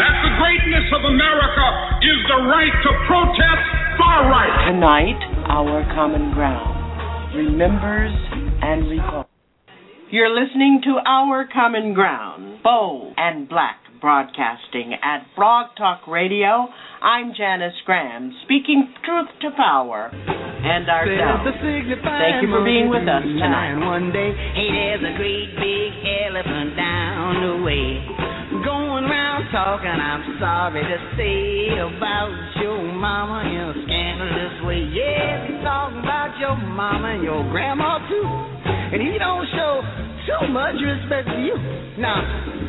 that 0.02 0.16
the 0.18 0.34
greatness 0.42 0.88
of 0.98 1.02
America 1.14 1.66
is 2.10 2.20
the 2.26 2.42
right 2.50 2.74
to 2.74 2.92
protest 3.06 3.64
far 4.02 4.34
right. 4.34 4.66
Tonight, 4.66 5.22
Our 5.46 5.86
Common 5.94 6.34
Ground 6.34 6.74
remembers 7.38 8.18
and 8.66 8.90
recalls. 8.90 9.33
You're 10.14 10.30
listening 10.30 10.78
to 10.86 11.02
Our 11.10 11.50
Common 11.50 11.98
Ground, 11.98 12.62
Bold 12.62 13.18
and 13.18 13.50
Black 13.50 13.82
Broadcasting 13.98 14.94
at 15.02 15.26
Blog 15.34 15.74
Talk 15.74 16.06
Radio. 16.06 16.70
I'm 17.02 17.34
Janice 17.34 17.74
Graham, 17.82 18.30
speaking 18.46 18.94
truth 19.02 19.34
to 19.42 19.50
power 19.58 20.14
and 20.14 20.86
ourselves. 20.86 21.58
Thank 21.58 22.46
you 22.46 22.50
for 22.54 22.62
being 22.62 22.94
with 22.94 23.10
us 23.10 23.26
tonight. 23.26 23.74
One 23.82 24.14
day, 24.14 24.38
hey, 24.54 24.70
there's 24.70 25.02
a 25.02 25.18
great 25.18 25.50
big 25.58 25.92
elephant 26.30 26.78
down 26.78 27.34
the 27.42 27.66
way. 27.66 28.06
Going 28.62 29.10
around 29.10 29.50
talking, 29.50 29.98
I'm 29.98 30.38
sorry 30.38 30.86
to 30.94 30.98
say, 31.18 31.74
about 31.90 32.38
your 32.62 32.86
mama 32.86 33.50
in 33.50 33.66
a 33.66 33.74
scandalous 33.82 34.62
way. 34.62 34.86
Yeah, 34.94 35.58
talking 35.66 36.06
about 36.06 36.38
your 36.38 36.54
mama 36.54 37.18
and 37.18 37.24
your 37.26 37.42
grandma 37.50 37.98
too. 38.06 38.54
And 38.94 39.02
he 39.02 39.18
don't 39.18 39.48
show 39.58 39.82
too 40.30 40.54
much 40.54 40.78
respect 40.78 41.26
to 41.26 41.40
you. 41.42 41.58
Now, 41.98 42.22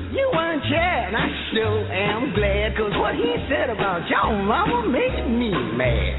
you 0.09 0.25
weren't 0.33 0.65
there, 0.73 1.09
and 1.09 1.17
I 1.17 1.29
still 1.53 1.85
am 1.85 2.33
glad, 2.33 2.73
cause 2.81 2.97
what 2.97 3.13
he 3.13 3.29
said 3.53 3.69
about 3.69 4.09
your 4.09 4.33
mama 4.33 4.89
made 4.89 5.29
me 5.29 5.53
mad. 5.77 6.17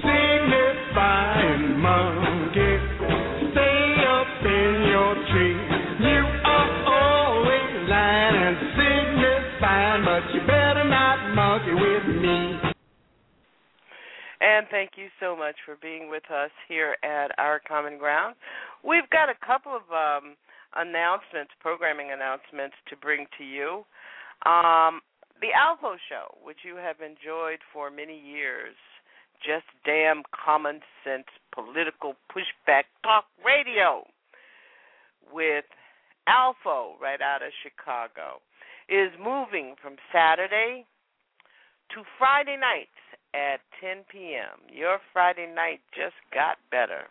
Signifying 0.00 1.76
monkey, 1.76 2.72
stay 3.52 4.00
up 4.08 4.32
in 4.48 4.72
your 4.88 5.12
tree. 5.28 5.60
You 6.08 6.24
are 6.24 6.72
always 6.88 7.84
lying 7.84 8.36
and 8.48 8.56
signifying, 8.80 10.08
but 10.08 10.24
you 10.32 10.40
better 10.48 10.88
not 10.88 11.20
monkey 11.36 11.74
with 11.76 12.16
me. 12.16 12.72
And 14.40 14.66
thank 14.70 14.92
you 14.96 15.08
so 15.20 15.36
much 15.36 15.56
for 15.64 15.76
being 15.80 16.08
with 16.08 16.24
us 16.30 16.50
here 16.68 16.96
at 17.02 17.30
Our 17.38 17.60
Common 17.66 17.98
Ground. 17.98 18.36
We've 18.86 19.08
got 19.10 19.28
a 19.28 19.46
couple 19.46 19.72
of 19.72 19.82
um, 19.90 20.36
announcements, 20.76 21.52
programming 21.60 22.12
announcements 22.12 22.76
to 22.90 22.96
bring 22.96 23.26
to 23.38 23.44
you. 23.44 23.84
Um, 24.44 25.00
The 25.40 25.56
Alpha 25.56 25.96
Show, 26.08 26.36
which 26.44 26.58
you 26.64 26.76
have 26.76 27.00
enjoyed 27.00 27.60
for 27.72 27.90
many 27.90 28.18
years, 28.18 28.76
just 29.40 29.64
damn 29.84 30.22
common 30.32 30.80
sense 31.02 31.26
political 31.52 32.14
pushback 32.30 32.84
talk 33.02 33.24
radio 33.44 34.04
with 35.32 35.64
Alpha 36.26 36.92
right 37.00 37.20
out 37.20 37.42
of 37.42 37.52
Chicago, 37.62 38.40
is 38.88 39.10
moving 39.18 39.74
from 39.80 39.96
Saturday 40.12 40.84
to 41.92 42.02
Friday 42.18 42.56
nights 42.56 43.00
at 43.34 43.60
10 43.80 44.04
p.m. 44.10 44.60
Your 44.68 44.98
Friday 45.12 45.50
night 45.52 45.80
just 45.94 46.16
got 46.32 46.56
better. 46.70 47.08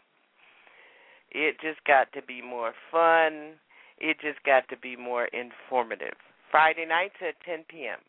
It 1.33 1.57
just 1.61 1.83
got 1.85 2.11
to 2.13 2.21
be 2.21 2.41
more 2.41 2.73
fun. 2.91 3.57
It 3.97 4.17
just 4.21 4.43
got 4.43 4.67
to 4.69 4.77
be 4.77 4.95
more 4.95 5.25
informative. 5.27 6.15
Friday 6.51 6.85
nights 6.85 7.15
at 7.21 7.35
10 7.45 7.65
p.m. 7.67 7.99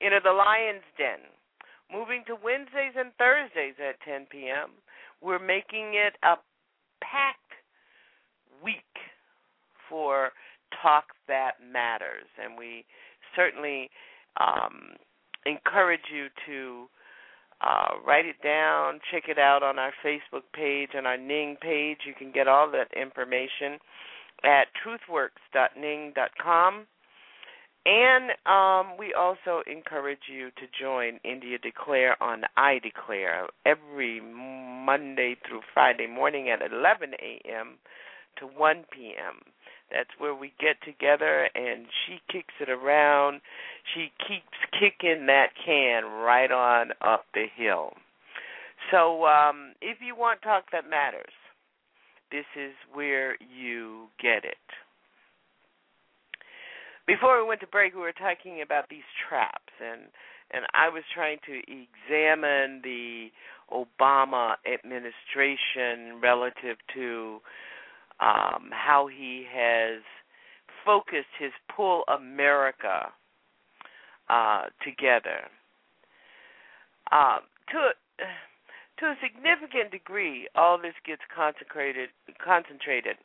Enter 0.00 0.20
the 0.22 0.32
Lion's 0.32 0.84
Den. 0.96 1.24
Moving 1.90 2.22
to 2.26 2.34
Wednesdays 2.34 2.92
and 2.96 3.12
Thursdays 3.16 3.74
at 3.80 4.00
10 4.04 4.26
p.m. 4.30 4.70
We're 5.22 5.38
making 5.38 5.94
it 5.94 6.14
a 6.22 6.36
packed 7.00 7.56
week 8.62 8.92
for 9.88 10.30
Talk 10.82 11.04
That 11.26 11.52
Matters. 11.64 12.28
And 12.42 12.58
we 12.58 12.84
certainly 13.34 13.90
um, 14.38 14.96
encourage 15.46 16.12
you 16.12 16.28
to 16.46 16.88
uh, 17.60 17.96
write 18.06 18.26
it 18.26 18.40
down, 18.42 19.00
check 19.10 19.24
it 19.28 19.38
out 19.38 19.62
on 19.62 19.78
our 19.78 19.92
Facebook 20.04 20.42
page 20.52 20.90
and 20.94 21.06
our 21.06 21.16
Ning 21.16 21.56
page. 21.60 21.98
You 22.06 22.14
can 22.14 22.32
get 22.32 22.48
all 22.48 22.70
that 22.70 22.88
information 22.96 23.78
at 24.44 24.68
truthworks.ning.com. 24.84 26.86
And 27.86 28.32
um, 28.44 28.98
we 28.98 29.14
also 29.14 29.62
encourage 29.66 30.28
you 30.30 30.50
to 30.50 30.66
join 30.78 31.18
India 31.24 31.56
Declare 31.58 32.22
on 32.22 32.42
I 32.56 32.80
Declare 32.80 33.48
every 33.64 34.20
Monday 34.20 35.36
through 35.46 35.62
Friday 35.72 36.06
morning 36.06 36.50
at 36.50 36.60
11 36.60 37.14
a.m. 37.14 37.78
to 38.38 38.46
1 38.46 38.84
p.m. 38.92 39.40
That's 39.90 40.10
where 40.18 40.34
we 40.34 40.52
get 40.60 40.76
together 40.84 41.48
and 41.54 41.86
she 42.06 42.20
kicks 42.30 42.54
it 42.60 42.68
around. 42.68 43.40
She 43.94 44.12
keeps 44.26 44.58
kicking 44.72 45.26
that 45.26 45.48
can 45.64 46.04
right 46.04 46.50
on 46.50 46.90
up 47.00 47.24
the 47.34 47.46
hill. 47.54 47.94
So 48.90 49.26
um, 49.26 49.72
if 49.80 49.98
you 50.00 50.14
want 50.14 50.42
talk 50.42 50.64
that 50.72 50.88
matters, 50.88 51.32
this 52.30 52.44
is 52.56 52.72
where 52.92 53.36
you 53.40 54.06
get 54.20 54.44
it. 54.44 54.56
Before 57.06 57.40
we 57.40 57.48
went 57.48 57.60
to 57.60 57.66
break, 57.66 57.94
we 57.94 58.00
were 58.00 58.12
talking 58.12 58.60
about 58.60 58.90
these 58.90 59.08
traps, 59.28 59.72
and 59.80 60.02
and 60.50 60.64
I 60.74 60.88
was 60.88 61.02
trying 61.14 61.38
to 61.46 61.60
examine 61.60 62.80
the 62.82 63.28
Obama 63.72 64.54
administration 64.66 66.20
relative 66.22 66.76
to 66.94 67.40
um, 68.20 68.70
how 68.72 69.08
he 69.08 69.44
has 69.52 70.02
focused 70.84 71.32
his 71.38 71.52
Pull 71.74 72.04
America 72.08 73.12
uh, 74.28 74.64
together. 74.84 75.48
Uh, 77.12 77.38
to 77.70 77.90
to 78.98 79.06
a 79.06 79.14
significant 79.22 79.92
degree, 79.92 80.48
all 80.54 80.78
this 80.78 80.94
gets 81.06 81.22
concentrated 81.34 82.10
concentrated 82.44 83.16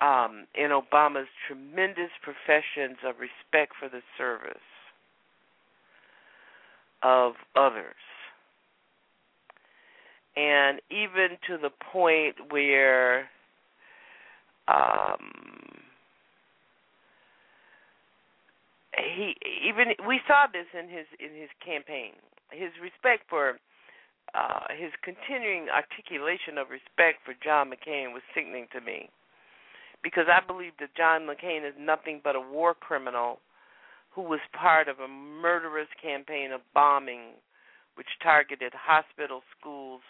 um, 0.00 0.46
in 0.54 0.70
Obama's 0.70 1.28
tremendous 1.46 2.10
professions 2.22 2.98
of 3.04 3.16
respect 3.20 3.72
for 3.78 3.88
the 3.88 4.02
service 4.16 4.56
of 7.02 7.34
others. 7.54 7.94
And 10.36 10.80
even 10.90 11.36
to 11.48 11.58
the 11.60 11.70
point 11.92 12.36
where 12.50 13.28
um, 14.68 15.32
he 18.96 19.34
even 19.66 19.94
we 20.06 20.20
saw 20.26 20.46
this 20.52 20.66
in 20.78 20.88
his 20.88 21.06
in 21.18 21.34
his 21.34 21.50
campaign. 21.64 22.12
His 22.50 22.70
respect 22.80 23.24
for 23.28 23.58
uh, 24.34 24.68
his 24.76 24.92
continuing 25.02 25.68
articulation 25.68 26.58
of 26.58 26.70
respect 26.70 27.24
for 27.24 27.34
John 27.42 27.70
McCain 27.70 28.12
was 28.12 28.22
sickening 28.34 28.66
to 28.72 28.80
me, 28.80 29.08
because 30.02 30.26
I 30.28 30.44
believe 30.44 30.72
that 30.80 30.96
John 30.96 31.26
McCain 31.26 31.66
is 31.66 31.74
nothing 31.78 32.20
but 32.22 32.36
a 32.36 32.40
war 32.40 32.74
criminal 32.74 33.40
who 34.10 34.22
was 34.22 34.40
part 34.52 34.88
of 34.88 35.00
a 35.00 35.08
murderous 35.08 35.88
campaign 36.00 36.52
of 36.52 36.60
bombing, 36.74 37.36
which 37.94 38.08
targeted 38.22 38.72
hospitals, 38.74 39.44
schools, 39.58 40.02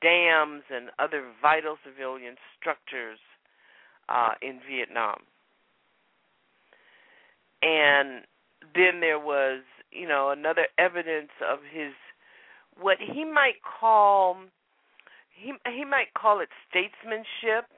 dams, 0.00 0.62
and 0.70 0.90
other 0.98 1.26
vital 1.42 1.76
civilian 1.84 2.36
structures 2.58 3.18
uh, 4.08 4.32
in 4.40 4.60
Vietnam. 4.68 5.18
And 7.62 8.24
then 8.74 9.00
there 9.00 9.18
was, 9.18 9.62
you 9.90 10.08
know, 10.08 10.30
another 10.30 10.66
evidence 10.78 11.30
of 11.48 11.58
his 11.72 11.92
what 12.80 12.96
he 12.98 13.24
might 13.24 13.60
call 13.62 14.36
he 15.34 15.52
he 15.74 15.84
might 15.84 16.14
call 16.14 16.40
it 16.40 16.48
statesmanship 16.68 17.68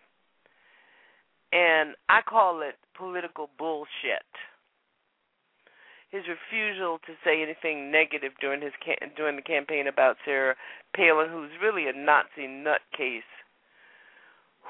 and 1.53 1.95
I 2.09 2.21
call 2.23 2.63
it 2.63 2.75
political 2.97 3.51
bullshit. 3.59 4.27
His 6.11 6.23
refusal 6.29 6.99
to 7.07 7.13
say 7.25 7.43
anything 7.43 7.91
negative 7.91 8.33
during 8.41 8.63
his 8.63 8.73
during 9.17 9.37
the 9.37 9.43
campaign 9.43 9.87
about 9.89 10.17
Sarah 10.25 10.55
Palin, 10.95 11.29
who's 11.31 11.51
really 11.61 11.89
a 11.89 11.93
Nazi 11.93 12.47
nutcase 12.47 13.23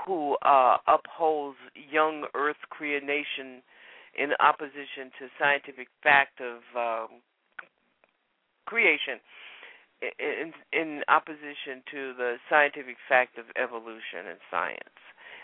who 0.07 0.36
uh, 0.42 0.76
upholds 0.86 1.59
young 1.90 2.26
Earth 2.34 2.61
creation 2.70 3.62
in 4.16 4.30
opposition 4.40 5.11
to 5.18 5.26
scientific 5.38 5.88
fact 6.02 6.40
of 6.40 6.61
um, 6.76 7.20
creation, 8.66 9.18
in, 10.18 10.52
in 10.72 11.02
opposition 11.09 11.82
to 11.90 12.12
the 12.16 12.36
scientific 12.48 12.96
fact 13.09 13.38
of 13.38 13.44
evolution 13.57 14.28
and 14.28 14.38
science. 14.50 15.00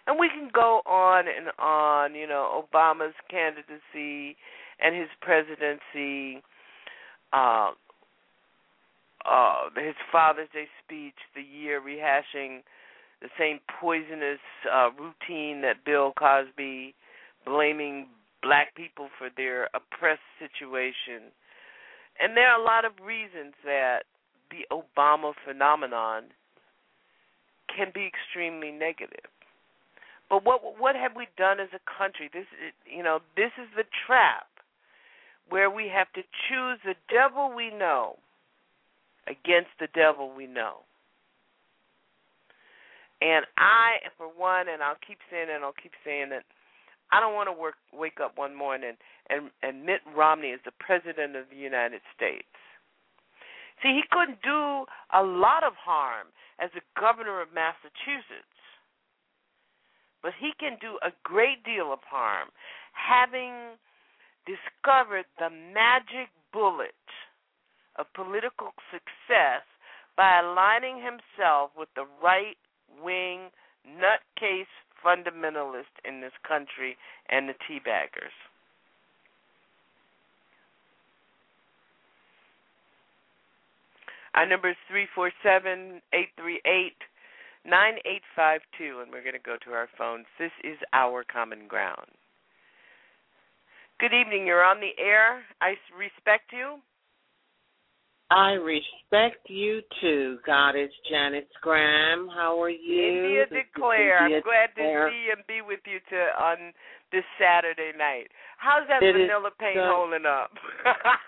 And 0.07 0.19
we 0.19 0.29
can 0.29 0.51
go 0.53 0.81
on 0.87 1.25
and 1.27 1.51
on, 1.59 2.15
you 2.15 2.27
know, 2.27 2.65
Obama's 2.65 3.15
candidacy 3.31 4.37
and 4.83 4.97
his 4.97 5.09
presidency, 5.21 6.43
uh, 7.33 7.73
uh, 9.25 9.69
his 9.77 9.95
Father's 10.11 10.49
Day 10.53 10.67
speech, 10.85 11.15
the 11.35 11.43
year 11.43 11.81
rehashing 11.81 12.61
the 13.21 13.29
same 13.39 13.61
poisonous 13.81 14.41
uh, 14.73 14.91
routine 14.99 15.61
that 15.63 15.85
Bill 15.85 16.13
Cosby 16.19 16.95
blaming 17.45 18.07
black 18.43 18.75
people 18.75 19.09
for 19.19 19.29
their 19.37 19.69
oppressed 19.75 20.25
situation. 20.39 21.33
And 22.19 22.37
there 22.37 22.49
are 22.49 22.61
a 22.61 22.65
lot 22.65 22.85
of 22.85 22.93
reasons 23.05 23.55
that 23.65 24.05
the 24.51 24.67
Obama 24.73 25.33
phenomenon 25.47 26.25
can 27.75 27.89
be 27.95 28.07
extremely 28.07 28.73
negative. 28.73 29.31
But 30.29 30.45
what 30.45 30.79
what 30.79 30.95
have 30.95 31.17
we 31.17 31.27
done 31.37 31.61
as 31.61 31.69
a 31.75 31.81
country? 31.99 32.31
This 32.33 32.47
is, 32.65 32.73
you 32.87 33.03
know, 33.03 33.19
this 33.37 33.51
is 33.59 33.69
the 33.77 33.85
trap 34.07 34.47
where 35.49 35.69
we 35.69 35.89
have 35.89 36.13
to 36.13 36.23
choose 36.23 36.79
the 36.85 36.95
devil 37.11 37.53
we 37.55 37.71
know 37.71 38.17
against 39.27 39.71
the 39.81 39.89
devil 39.95 40.33
we 40.35 40.47
know. 40.47 40.79
And 43.21 43.45
I, 43.59 44.01
for 44.17 44.27
one, 44.27 44.69
and 44.69 44.83
I'll 44.83 45.01
keep 45.07 45.19
saying 45.31 45.49
it, 45.51 45.55
and 45.55 45.65
I'll 45.65 45.77
keep 45.77 45.93
saying 46.05 46.33
it. 46.33 46.45
I 47.13 47.21
don't 47.21 47.35
want 47.35 47.49
to 47.49 47.53
work, 47.53 47.75
wake 47.93 48.19
up 48.23 48.39
one 48.39 48.55
morning 48.55 48.95
and, 49.31 49.51
and 49.63 49.87
Mitt 49.87 50.03
Romney 50.15 50.49
is 50.49 50.61
the 50.65 50.75
president 50.79 51.37
of 51.37 51.47
the 51.51 51.57
United 51.57 52.03
States. 52.15 52.51
See, 53.83 53.95
he 53.95 54.03
couldn't 54.11 54.43
do 54.43 54.85
a 55.15 55.23
lot 55.23 55.65
of 55.65 55.73
harm 55.79 56.29
as 56.59 56.71
the 56.75 56.83
governor 56.99 57.41
of 57.41 57.49
Massachusetts, 57.55 58.59
but 60.23 60.33
he 60.39 60.51
can 60.59 60.77
do 60.83 60.99
a 61.01 61.15
great 61.23 61.65
deal 61.65 61.93
of 61.93 62.01
harm 62.05 62.51
having 62.93 63.79
discovered 64.45 65.25
the 65.39 65.49
magic 65.49 66.29
bullet 66.53 66.99
of 67.97 68.07
political 68.15 68.75
success 68.91 69.65
by 70.17 70.41
aligning 70.41 71.01
himself 71.01 71.71
with 71.79 71.89
the 71.95 72.05
right 72.23 72.59
wing 73.03 73.51
nutcase 73.87 74.67
fundamentalist 75.05 75.95
in 76.05 76.21
this 76.21 76.33
country 76.47 76.97
and 77.29 77.49
the 77.49 77.55
teabaggers. 77.55 78.37
Our 84.35 84.47
number 84.47 84.71
is 84.71 84.77
three 84.89 85.07
four 85.15 85.33
seven 85.43 86.01
eight 86.13 86.29
three 86.37 86.61
eight 86.65 86.97
nine 87.67 87.95
eight 88.05 88.23
five 88.37 88.61
two, 88.79 89.01
and 89.03 89.11
we're 89.11 89.23
going 89.23 89.35
to 89.35 89.39
go 89.39 89.57
to 89.65 89.73
our 89.73 89.89
phones. 89.99 90.27
This 90.39 90.53
is 90.63 90.79
our 90.93 91.25
common 91.25 91.67
ground. 91.67 92.07
Good 93.99 94.13
evening. 94.15 94.47
You're 94.47 94.65
on 94.65 94.81
the 94.81 94.93
air. 95.03 95.43
I 95.61 95.75
respect 95.97 96.53
you. 96.53 96.79
I 98.31 98.53
respect 98.53 99.49
you 99.49 99.81
too, 100.01 100.39
Goddess 100.47 100.91
Janice 101.11 101.45
Graham. 101.63 102.29
How 102.33 102.61
are 102.63 102.71
you? 102.71 103.03
India 103.25 103.45
This 103.51 103.65
Declare. 103.75 104.23
India 104.25 104.37
I'm 104.39 104.43
glad 104.45 104.69
Declare. 104.77 105.09
to 105.09 105.13
see 105.13 105.27
and 105.37 105.47
be 105.49 105.61
with 105.67 105.81
you 105.85 105.99
to 106.11 106.43
on 106.43 106.73
this 107.11 107.25
Saturday 107.43 107.91
night. 107.99 108.29
How's 108.59 108.87
that 108.87 109.03
It 109.03 109.15
vanilla 109.15 109.51
paint 109.59 109.75
so- 109.77 109.91
holding 109.91 110.27
up? 110.27 110.53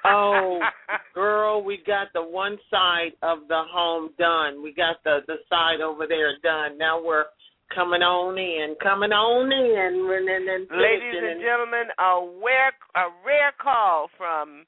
oh, 0.05 0.61
girl, 1.15 1.65
we 1.65 1.79
got 1.85 2.13
the 2.15 2.23
one 2.23 2.57
side 2.71 3.13
of 3.23 3.49
the 3.49 3.63
home 3.67 4.11
done. 4.19 4.63
We 4.63 4.73
got 4.73 5.03
the 5.03 5.21
the 5.27 5.37
side 5.51 5.81
over 5.81 6.07
there 6.07 6.39
done. 6.43 6.79
Now 6.79 7.03
we're 7.03 7.25
coming 7.75 8.03
on 8.03 8.39
in, 8.39 8.77
coming 8.81 9.11
on 9.11 9.51
in, 9.51 9.75
and 9.75 10.29
and, 10.29 10.49
and 10.49 10.69
Ladies 10.71 11.03
finishing 11.03 11.31
and 11.33 11.41
gentlemen, 11.41 11.87
a 11.99 12.13
rare 12.45 12.71
a 12.95 13.11
rare 13.27 13.53
call 13.61 14.09
from, 14.17 14.67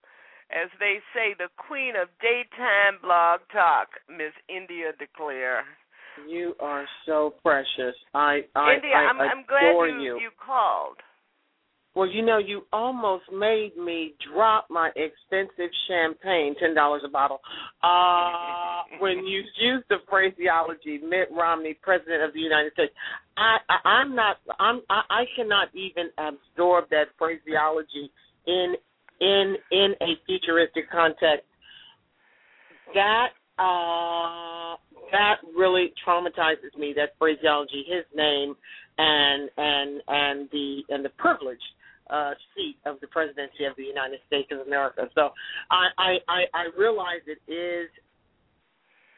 as 0.50 0.70
they 0.78 0.98
say, 1.14 1.34
the 1.38 1.48
queen 1.56 1.94
of 2.00 2.08
daytime 2.20 3.00
blog 3.02 3.40
talk, 3.52 3.88
Miss 4.08 4.32
India 4.48 4.92
Declare. 4.98 5.64
You 6.28 6.54
are 6.60 6.86
so 7.06 7.34
precious. 7.42 7.94
I 8.14 8.42
I, 8.54 8.74
India, 8.74 8.94
I 8.94 9.10
I'm, 9.10 9.20
I'm 9.20 9.44
glad 9.46 9.70
adore 9.70 9.88
you, 9.88 10.20
you 10.20 10.30
called. 10.44 10.96
Well, 11.94 12.08
you 12.08 12.22
know, 12.22 12.38
you 12.38 12.62
almost 12.72 13.24
made 13.32 13.76
me 13.76 14.14
drop 14.32 14.66
my 14.68 14.90
expensive 14.96 15.70
champagne, 15.88 16.54
ten 16.60 16.74
dollars 16.74 17.02
a 17.04 17.08
bottle. 17.08 17.40
Uh 17.82 18.82
when 19.00 19.26
you 19.26 19.42
used 19.60 19.84
the 19.88 19.98
phraseology 20.08 20.98
Mitt 20.98 21.28
Romney, 21.32 21.76
President 21.82 22.22
of 22.22 22.32
the 22.32 22.40
United 22.40 22.72
States. 22.72 22.92
I, 23.36 23.56
I 23.68 23.88
I'm 23.88 24.14
not 24.14 24.36
I'm 24.58 24.82
I, 24.90 25.02
I 25.10 25.24
cannot 25.36 25.68
even 25.74 26.10
absorb 26.18 26.90
that 26.90 27.06
phraseology 27.18 28.10
in 28.46 28.74
in 29.24 29.56
in 29.72 29.94
a 30.00 30.10
futuristic 30.26 30.90
context. 30.90 31.48
That 32.94 33.28
uh 33.58 34.76
that 35.12 35.36
really 35.56 35.92
traumatizes 36.06 36.76
me, 36.78 36.92
that 36.96 37.10
phraseology, 37.18 37.84
his 37.86 38.04
name 38.14 38.54
and 38.98 39.50
and 39.56 40.02
and 40.08 40.48
the 40.52 40.82
and 40.90 41.04
the 41.04 41.14
privilege 41.16 41.64
uh, 42.10 42.32
seat 42.54 42.76
of 42.84 43.00
the 43.00 43.06
presidency 43.08 43.64
of 43.64 43.74
the 43.76 43.84
United 43.84 44.20
States 44.26 44.48
of 44.52 44.66
America. 44.66 45.08
So 45.14 45.30
I, 45.70 45.88
I, 45.96 46.10
I, 46.28 46.40
I 46.52 46.64
realize 46.76 47.24
it 47.26 47.40
is 47.50 47.88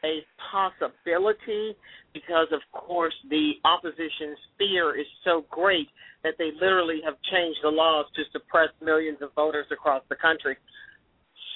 a 0.06 0.24
possibility 0.52 1.76
because, 2.14 2.46
of 2.52 2.60
course, 2.72 3.14
the 3.28 3.52
opposition's 3.64 4.38
fear 4.58 4.98
is 4.98 5.06
so 5.24 5.44
great 5.50 5.88
that 6.22 6.34
they 6.38 6.50
literally 6.60 7.00
have 7.04 7.14
changed 7.30 7.58
the 7.62 7.68
laws 7.68 8.06
to 8.14 8.22
suppress 8.32 8.68
millions 8.80 9.18
of 9.20 9.34
voters 9.34 9.66
across 9.70 10.02
the 10.08 10.16
country. 10.16 10.56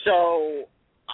So 0.05 0.65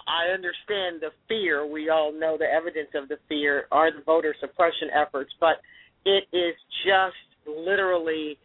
I 0.08 0.32
understand 0.32 1.00
the 1.00 1.10
fear. 1.28 1.66
We 1.66 1.88
all 1.90 2.12
know 2.12 2.36
the 2.38 2.46
evidence 2.46 2.90
of 2.94 3.08
the 3.08 3.18
fear 3.28 3.66
are 3.70 3.90
the 3.90 4.02
voter 4.04 4.34
suppression 4.40 4.88
efforts, 4.94 5.30
but 5.40 5.56
it 6.04 6.24
is 6.32 6.54
just 6.84 7.16
literally 7.46 8.38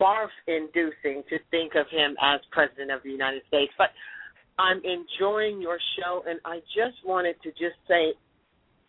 barf 0.00 0.28
inducing 0.46 1.22
to 1.28 1.38
think 1.50 1.74
of 1.74 1.86
him 1.90 2.16
as 2.22 2.40
president 2.50 2.90
of 2.90 3.02
the 3.02 3.10
United 3.10 3.42
States. 3.48 3.72
But 3.78 3.88
I'm 4.58 4.80
enjoying 4.84 5.60
your 5.60 5.78
show 5.98 6.22
and 6.28 6.40
I 6.44 6.58
just 6.74 6.96
wanted 7.04 7.36
to 7.42 7.50
just 7.50 7.76
say 7.88 8.14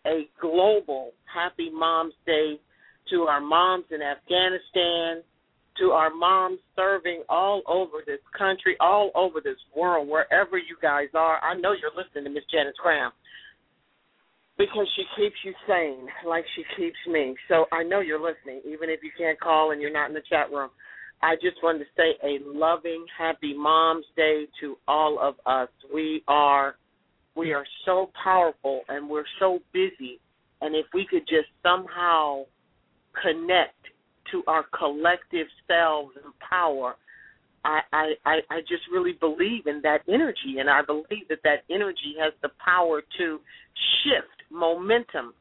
a 0.06 0.28
global 0.40 1.12
happy 1.32 1.70
mom's 1.72 2.14
day 2.26 2.60
to 3.10 3.22
our 3.22 3.40
moms 3.40 3.84
in 3.90 4.02
Afghanistan, 4.02 5.22
to 5.78 5.90
our 5.92 6.12
moms 6.12 6.58
serving 6.76 7.22
all 7.28 7.62
over 7.66 8.02
this 8.06 8.20
country, 8.36 8.76
all 8.80 9.10
over 9.14 9.40
this 9.40 9.58
world, 9.76 10.08
wherever 10.08 10.58
you 10.58 10.76
guys 10.82 11.08
are. 11.14 11.38
I 11.42 11.54
know 11.54 11.72
you're 11.72 11.92
listening 11.96 12.24
to 12.24 12.30
Miss 12.30 12.44
Janice 12.50 12.74
Graham 12.82 13.12
because 14.58 14.88
she 14.96 15.04
keeps 15.16 15.36
you 15.44 15.54
sane 15.68 16.08
like 16.26 16.44
she 16.56 16.64
keeps 16.76 16.98
me. 17.06 17.36
So 17.48 17.66
I 17.72 17.84
know 17.84 18.00
you're 18.00 18.20
listening, 18.20 18.60
even 18.66 18.90
if 18.90 19.00
you 19.02 19.10
can't 19.16 19.38
call 19.40 19.70
and 19.70 19.80
you're 19.80 19.92
not 19.92 20.08
in 20.08 20.14
the 20.14 20.22
chat 20.28 20.50
room. 20.50 20.70
I 21.22 21.34
just 21.36 21.56
wanted 21.62 21.80
to 21.80 21.84
say 21.96 22.14
a 22.22 22.38
loving, 22.44 23.04
happy 23.16 23.54
Mom's 23.56 24.04
Day 24.16 24.46
to 24.60 24.76
all 24.86 25.18
of 25.20 25.34
us. 25.46 25.68
We 25.92 26.22
are 26.28 26.76
we 27.38 27.52
are 27.52 27.64
so 27.84 28.10
powerful 28.22 28.82
and 28.88 29.08
we're 29.08 29.24
so 29.38 29.60
busy 29.72 30.20
and 30.60 30.74
if 30.74 30.86
we 30.92 31.06
could 31.08 31.26
just 31.28 31.48
somehow 31.62 32.44
connect 33.22 33.74
to 34.32 34.42
our 34.46 34.64
collective 34.76 35.46
selves 35.66 36.12
and 36.22 36.32
power, 36.48 36.96
I, 37.64 37.80
I, 37.92 38.38
I, 38.50 38.60
just 38.60 38.82
really 38.92 39.12
believe 39.12 39.66
in 39.66 39.80
that 39.82 40.00
energy, 40.08 40.58
and 40.58 40.70
I 40.70 40.80
believe 40.82 41.28
that 41.28 41.40
that 41.44 41.64
energy 41.70 42.14
has 42.20 42.32
the 42.40 42.50
power 42.64 43.02
to 43.18 43.40
shift 44.02 44.50
momentum. 44.50 45.34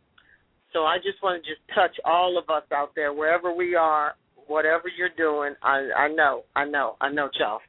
So 0.74 0.84
I 0.84 0.98
just 0.98 1.22
want 1.24 1.44
to 1.44 1.50
just 1.50 1.62
touch 1.74 1.96
all 2.06 2.38
of 2.38 2.50
us 2.50 2.64
out 2.74 2.92
there, 2.96 3.14
wherever 3.14 3.54
we 3.54 3.76
are, 3.76 4.16
whatever 4.48 4.86
you're 4.96 5.10
doing. 5.16 5.56
I, 5.62 5.90
I 5.96 6.08
know, 6.10 6.44
I 6.56 6.66
know, 6.66 6.96
I 7.00 7.10
know, 7.10 7.30
y'all. 7.40 7.60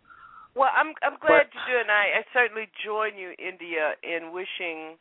Well, 0.59 0.71
I'm 0.75 0.93
I'm 1.03 1.19
glad 1.21 1.47
you 1.55 1.61
do, 1.73 1.79
and 1.79 1.91
I, 1.91 2.19
I 2.19 2.23
certainly 2.35 2.67
join 2.85 3.17
you, 3.17 3.31
India, 3.39 3.95
in 4.03 4.33
wishing 4.33 4.99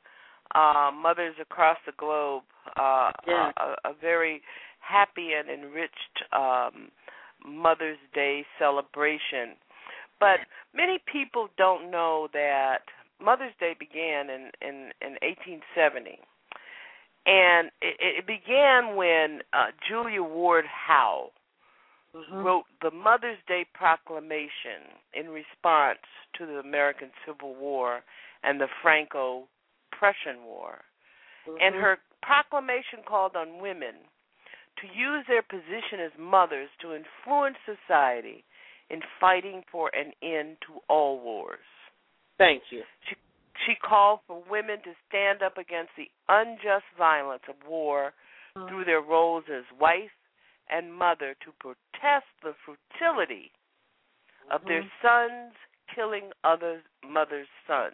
uh, 0.54 0.92
mothers 0.94 1.36
across 1.42 1.78
the 1.86 1.94
globe 1.98 2.44
uh, 2.78 3.12
Yeah. 3.28 3.52
a, 3.58 3.90
a 3.90 3.94
very 4.00 4.42
happy 4.80 5.32
and 5.34 5.50
enriched 5.50 6.18
um, 6.32 6.92
Mother's 7.46 7.98
Day 8.14 8.46
celebration. 8.60 9.58
But 10.20 10.40
many 10.74 11.00
people 11.12 11.50
don't 11.58 11.90
know 11.92 12.28
that 12.34 12.82
Mother's 13.20 13.54
Day 13.60 13.74
began 13.80 14.30
in 14.30 14.52
in, 14.62 14.92
in 15.02 15.18
1870, 15.26 16.20
and 17.26 17.72
it, 17.82 17.98
it 18.20 18.28
began 18.28 18.96
when 18.96 19.42
uh, 19.54 19.68
Julia 19.90 20.22
Ward 20.24 20.66
Howe 20.66 21.32
Mm-hmm. 22.18 22.44
wrote 22.44 22.66
the 22.82 22.92
Mother's 22.92 23.38
Day 23.48 23.66
Proclamation 23.74 24.90
in 25.14 25.30
response 25.30 26.02
to 26.38 26.46
the 26.46 26.60
American 26.60 27.10
Civil 27.26 27.56
War 27.56 28.02
and 28.44 28.60
the 28.60 28.68
Franco 28.82 29.48
Prussian 29.92 30.44
War. 30.46 30.80
And 31.46 31.76
mm-hmm. 31.76 31.84
her 31.84 31.98
proclamation 32.22 33.06
called 33.08 33.36
on 33.36 33.62
women 33.62 33.96
to 34.82 34.88
use 34.88 35.26
their 35.28 35.42
position 35.42 36.02
as 36.04 36.12
mothers 36.20 36.70
to 36.82 36.94
influence 36.94 37.58
society 37.66 38.44
in 38.90 39.02
fighting 39.20 39.64
for 39.72 39.92
an 39.94 40.14
end 40.22 40.58
to 40.68 40.80
all 40.90 41.20
wars. 41.22 41.60
Thank 42.38 42.64
you. 42.72 42.82
She 43.10 43.16
she 43.66 43.74
called 43.76 44.20
for 44.28 44.44
women 44.50 44.78
to 44.84 44.94
stand 45.10 45.42
up 45.42 45.58
against 45.58 45.92
the 45.98 46.08
unjust 46.30 46.86
violence 46.98 47.42
of 47.50 47.56
war 47.68 48.14
mm-hmm. 48.56 48.68
through 48.68 48.86
their 48.86 49.02
roles 49.02 49.44
as 49.50 49.64
wife 49.80 50.14
and 50.70 50.94
mother 50.94 51.36
to 51.46 51.52
protest 51.60 52.26
the 52.44 52.54
futility 52.66 53.52
of 54.52 54.62
their 54.66 54.86
sons 55.02 55.54
killing 55.94 56.32
other 56.44 56.82
mothers' 57.04 57.48
sons. 57.68 57.94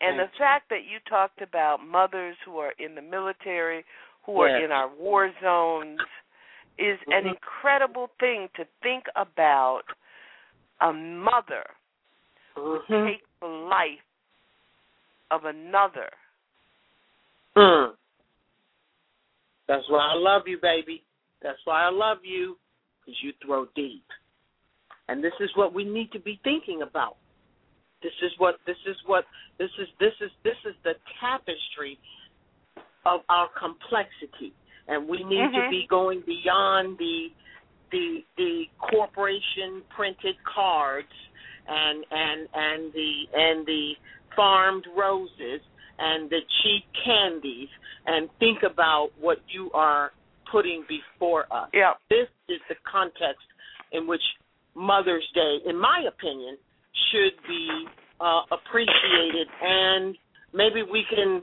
And 0.00 0.18
the 0.18 0.30
fact 0.38 0.68
that 0.70 0.84
you 0.84 0.98
talked 1.08 1.42
about 1.42 1.84
mothers 1.84 2.36
who 2.44 2.58
are 2.58 2.72
in 2.78 2.94
the 2.94 3.02
military, 3.02 3.84
who 4.24 4.40
are 4.40 4.64
in 4.64 4.70
our 4.70 4.88
war 4.88 5.32
zones, 5.42 6.00
is 6.78 6.98
an 7.08 7.24
Mhm. 7.24 7.30
incredible 7.30 8.06
thing 8.20 8.48
to 8.50 8.64
think 8.82 9.08
about 9.16 9.84
a 10.80 10.92
mother 10.92 11.64
who 12.54 12.80
Mhm. 12.88 13.06
take 13.06 13.24
the 13.40 13.46
life 13.46 14.04
of 15.30 15.44
another. 15.44 16.10
Mm. 17.56 17.96
That's 19.66 19.88
why 19.88 20.06
I 20.06 20.14
love 20.14 20.46
you, 20.46 20.58
baby. 20.58 21.04
That's 21.42 21.58
why 21.64 21.82
I 21.82 21.90
love 21.90 22.18
you, 22.24 22.56
because 23.00 23.18
you 23.22 23.32
throw 23.44 23.66
deep. 23.74 24.04
And 25.08 25.22
this 25.22 25.32
is 25.40 25.50
what 25.54 25.72
we 25.72 25.84
need 25.84 26.12
to 26.12 26.20
be 26.20 26.40
thinking 26.44 26.82
about. 26.82 27.16
This 28.02 28.12
is 28.22 28.30
what 28.38 28.56
this 28.66 28.76
is 28.86 28.96
what 29.06 29.24
this 29.58 29.70
is 29.78 29.88
this 29.98 30.12
is 30.20 30.30
this 30.44 30.56
is 30.64 30.74
the 30.84 30.94
tapestry 31.20 31.98
of 33.06 33.20
our 33.28 33.48
complexity. 33.58 34.52
And 34.86 35.08
we 35.08 35.24
need 35.24 35.52
to 35.54 35.62
Mhm. 35.62 35.70
be 35.70 35.86
going 35.88 36.20
beyond 36.20 36.98
the 36.98 37.32
the 37.90 38.24
the 38.36 38.68
corporation 38.78 39.82
printed 39.88 40.36
cards 40.44 41.12
and 41.66 42.04
and 42.10 42.48
and 42.54 42.92
the 42.92 43.28
and 43.34 43.66
the 43.66 43.96
farmed 44.36 44.86
roses 44.94 45.60
and 45.98 46.30
the 46.30 46.40
cheap 46.62 46.84
candies 46.92 47.68
and 48.06 48.30
think 48.38 48.62
about 48.62 49.10
what 49.18 49.40
you 49.48 49.70
are 49.72 50.12
putting 50.50 50.84
before 50.88 51.44
us. 51.52 51.68
Yeah. 51.72 51.92
This 52.10 52.28
is 52.48 52.60
the 52.68 52.76
context 52.90 53.46
in 53.92 54.06
which 54.06 54.22
Mother's 54.74 55.26
Day, 55.34 55.58
in 55.66 55.78
my 55.78 56.04
opinion, 56.08 56.56
should 57.10 57.36
be 57.46 57.84
uh, 58.20 58.42
appreciated 58.50 59.46
and 59.62 60.16
maybe 60.52 60.82
we 60.82 61.04
can 61.08 61.42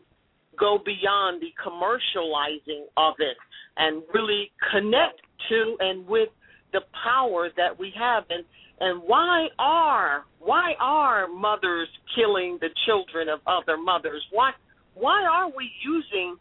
go 0.60 0.78
beyond 0.84 1.42
the 1.42 1.52
commercializing 1.62 2.86
of 2.98 3.16
it 3.20 3.38
and 3.78 4.04
really 4.14 4.52
connect 4.72 5.22
to 5.50 5.78
and 5.80 6.08
with 6.08 6.30
the 6.74 6.82
power 7.04 7.50
that 7.56 7.78
we 7.78 7.92
have 7.98 8.24
and 8.30 8.44
and 8.80 9.02
why 9.06 9.48
are 9.58 10.26
why 10.40 10.74
are 10.82 11.28
mothers 11.28 11.88
killing 12.16 12.58
the 12.62 12.70
children 12.86 13.30
of 13.30 13.40
other 13.48 13.78
mothers 13.78 14.24
why 14.32 14.52
why 14.94 15.24
are 15.24 15.48
we 15.56 15.70
using 15.84 16.36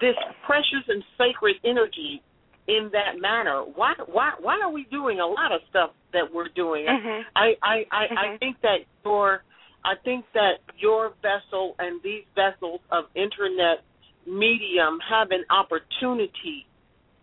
this 0.00 0.16
precious 0.46 0.84
and 0.88 1.02
sacred 1.16 1.56
energy 1.64 2.22
in 2.66 2.90
that 2.92 3.20
manner 3.20 3.60
why 3.74 3.92
why 4.06 4.32
why 4.40 4.58
are 4.62 4.72
we 4.72 4.84
doing 4.90 5.20
a 5.20 5.26
lot 5.26 5.52
of 5.52 5.60
stuff 5.68 5.90
that 6.12 6.32
we're 6.32 6.48
doing 6.48 6.86
Mhm. 6.86 7.24
i 7.36 7.56
i 7.62 7.86
I, 7.90 8.06
Mhm. 8.08 8.18
I 8.18 8.36
think 8.38 8.60
that 8.62 8.80
your 9.04 9.42
i 9.84 9.94
think 9.96 10.24
that 10.32 10.60
your 10.78 11.12
vessel 11.20 11.74
and 11.78 12.02
these 12.02 12.24
vessels 12.34 12.80
of 12.90 13.04
internet 13.14 13.84
medium 14.26 14.98
have 15.00 15.30
an 15.30 15.44
opportunity 15.50 16.66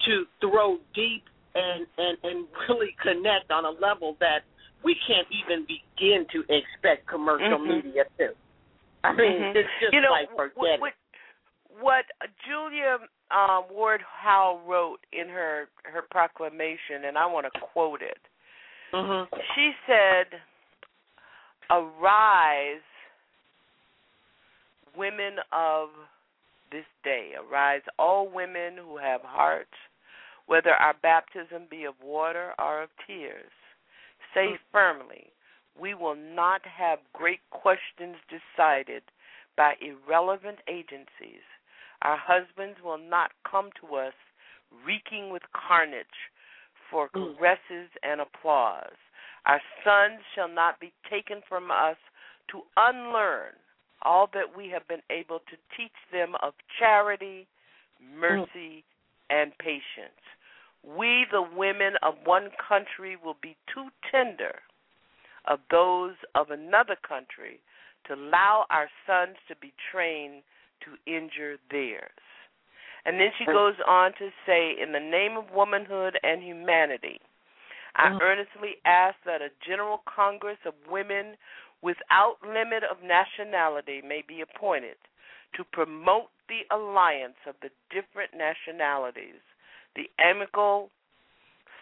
to 0.06 0.26
throw 0.40 0.78
deep 0.94 1.24
and 1.56 1.88
and 1.98 2.18
and 2.24 2.48
really 2.70 2.96
connect 3.02 3.52
on 3.52 3.66
a 3.66 3.72
level 3.72 4.16
that 4.20 4.44
we 4.84 4.96
can't 5.08 5.28
even 5.32 5.66
begin 5.66 6.26
to 6.32 6.42
expect 6.50 7.06
commercial 7.08 7.60
Mhm. 7.60 7.84
media 7.84 8.06
to. 8.18 8.34
I 9.04 9.14
mean, 9.14 9.32
Mhm. 9.32 9.56
it's 9.56 9.70
just 9.80 9.94
you 9.94 10.02
know, 10.02 10.12
like 10.12 10.30
forget 10.36 10.80
what, 10.80 10.90
it. 10.90 10.96
What 11.80 12.06
Julia 12.48 12.98
um, 13.32 13.66
Ward 13.72 14.02
Howe 14.02 14.60
wrote 14.68 15.00
in 15.14 15.30
her 15.30 15.70
her 15.84 16.04
proclamation, 16.10 17.06
and 17.08 17.18
I 17.18 17.26
want 17.26 17.48
to 17.52 17.60
quote 17.74 18.02
it. 18.02 18.20
Mm-hmm. 18.94 19.36
She 19.56 19.72
said, 19.88 20.40
"Arise, 21.70 22.82
women 24.96 25.36
of 25.52 25.90
this 26.72 26.86
day. 27.04 27.32
Arise, 27.38 27.82
all 28.00 28.30
women 28.30 28.78
who 28.78 28.98
have 28.98 29.22
hearts, 29.24 29.76
whether 30.48 30.72
our 30.72 30.96
baptism 31.02 31.64
be 31.70 31.84
of 31.86 31.96
water 32.04 32.54
or 32.60 32.84
of 32.84 32.90
tears. 33.06 33.52
Say 34.34 34.58
firmly, 34.72 35.28
we 35.80 35.94
will 35.94 36.16
not 36.16 36.62
have 36.66 37.00
great 37.14 37.42
questions 37.52 38.16
decided 38.30 39.04
by 39.58 39.74
irrelevant 39.82 40.60
agencies. 40.68 41.44
Our 42.02 42.18
husbands 42.18 42.80
will 42.84 42.98
not 42.98 43.32
come 43.50 43.70
to 43.82 43.96
us 43.96 44.14
reeking 44.86 45.30
with 45.30 45.44
carnage 45.54 46.06
for 46.90 47.10
mm. 47.10 47.38
caresses 47.38 47.90
and 48.04 48.22
applause. 48.22 48.98
Our 49.46 49.62
sons 49.84 50.22
shall 50.36 50.50
not 50.50 50.80
be 50.80 50.94
taken 51.10 51.42
from 51.48 51.72
us 51.72 51.98
to 52.52 52.62
unlearn 52.78 53.54
all 54.04 54.30
that 54.34 54.58
we 54.58 54.70
have 54.70 54.88
been 54.88 55.02
able 55.10 55.40
to 55.40 55.58
teach 55.78 55.96
them 56.12 56.34
of 56.42 56.54
charity, 56.80 57.48
mercy, 58.18 58.84
and 59.30 59.52
patience. 59.60 60.22
We, 60.84 61.26
the 61.32 61.46
women 61.56 61.94
of 62.02 62.16
one 62.26 62.50
country, 62.68 63.16
will 63.16 63.38
be 63.42 63.56
too 63.74 63.90
tender 64.12 64.56
of 65.48 65.60
those 65.70 66.16
of 66.36 66.50
another 66.50 66.96
country 67.08 67.60
to 68.08 68.16
allow 68.16 68.66
our 68.70 68.90
sons 69.06 69.38
to 69.48 69.56
be 69.56 69.74
trained 69.92 70.42
to 70.86 71.12
injure 71.12 71.58
theirs. 71.70 72.12
And 73.06 73.20
then 73.20 73.32
she 73.38 73.46
goes 73.46 73.74
on 73.88 74.12
to 74.20 74.30
say, 74.46 74.76
in 74.82 74.92
the 74.92 75.00
name 75.00 75.36
of 75.38 75.52
womanhood 75.54 76.20
and 76.22 76.44
humanity, 76.44 77.20
I 77.96 78.10
mm. 78.10 78.22
earnestly 78.22 78.78
ask 78.86 79.16
that 79.26 79.42
a 79.42 79.50
general 79.68 80.02
congress 80.06 80.60
of 80.66 80.74
women 80.90 81.36
without 81.82 82.38
limit 82.46 82.84
of 82.84 82.98
nationality 83.04 84.02
may 84.06 84.24
be 84.28 84.42
appointed 84.42 84.98
to 85.56 85.64
promote 85.64 86.30
the 86.48 86.62
alliance 86.74 87.42
of 87.48 87.56
the 87.62 87.70
different 87.90 88.32
nationalities, 88.38 89.42
the 89.96 90.10
amicable 90.20 90.90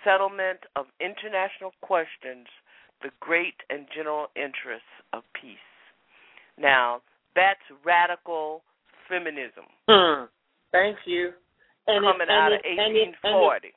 settlement 0.03 0.59
of 0.75 0.85
international 0.99 1.73
questions, 1.81 2.47
the 3.01 3.11
great 3.19 3.55
and 3.69 3.87
general 3.93 4.27
interests 4.35 4.95
of 5.13 5.23
peace. 5.39 5.57
Now, 6.57 7.01
that's 7.35 7.63
radical 7.85 8.63
feminism 9.09 9.65
Hmm. 9.89 10.25
Thank 10.71 10.97
you. 11.05 11.33
And 11.87 12.05
it- 12.05 12.07
coming 12.07 12.27
and 12.29 12.31
out 12.31 12.51
it- 12.51 12.59
of 12.59 12.65
it- 12.65 12.77
it- 12.77 12.77
1840. 12.77 13.73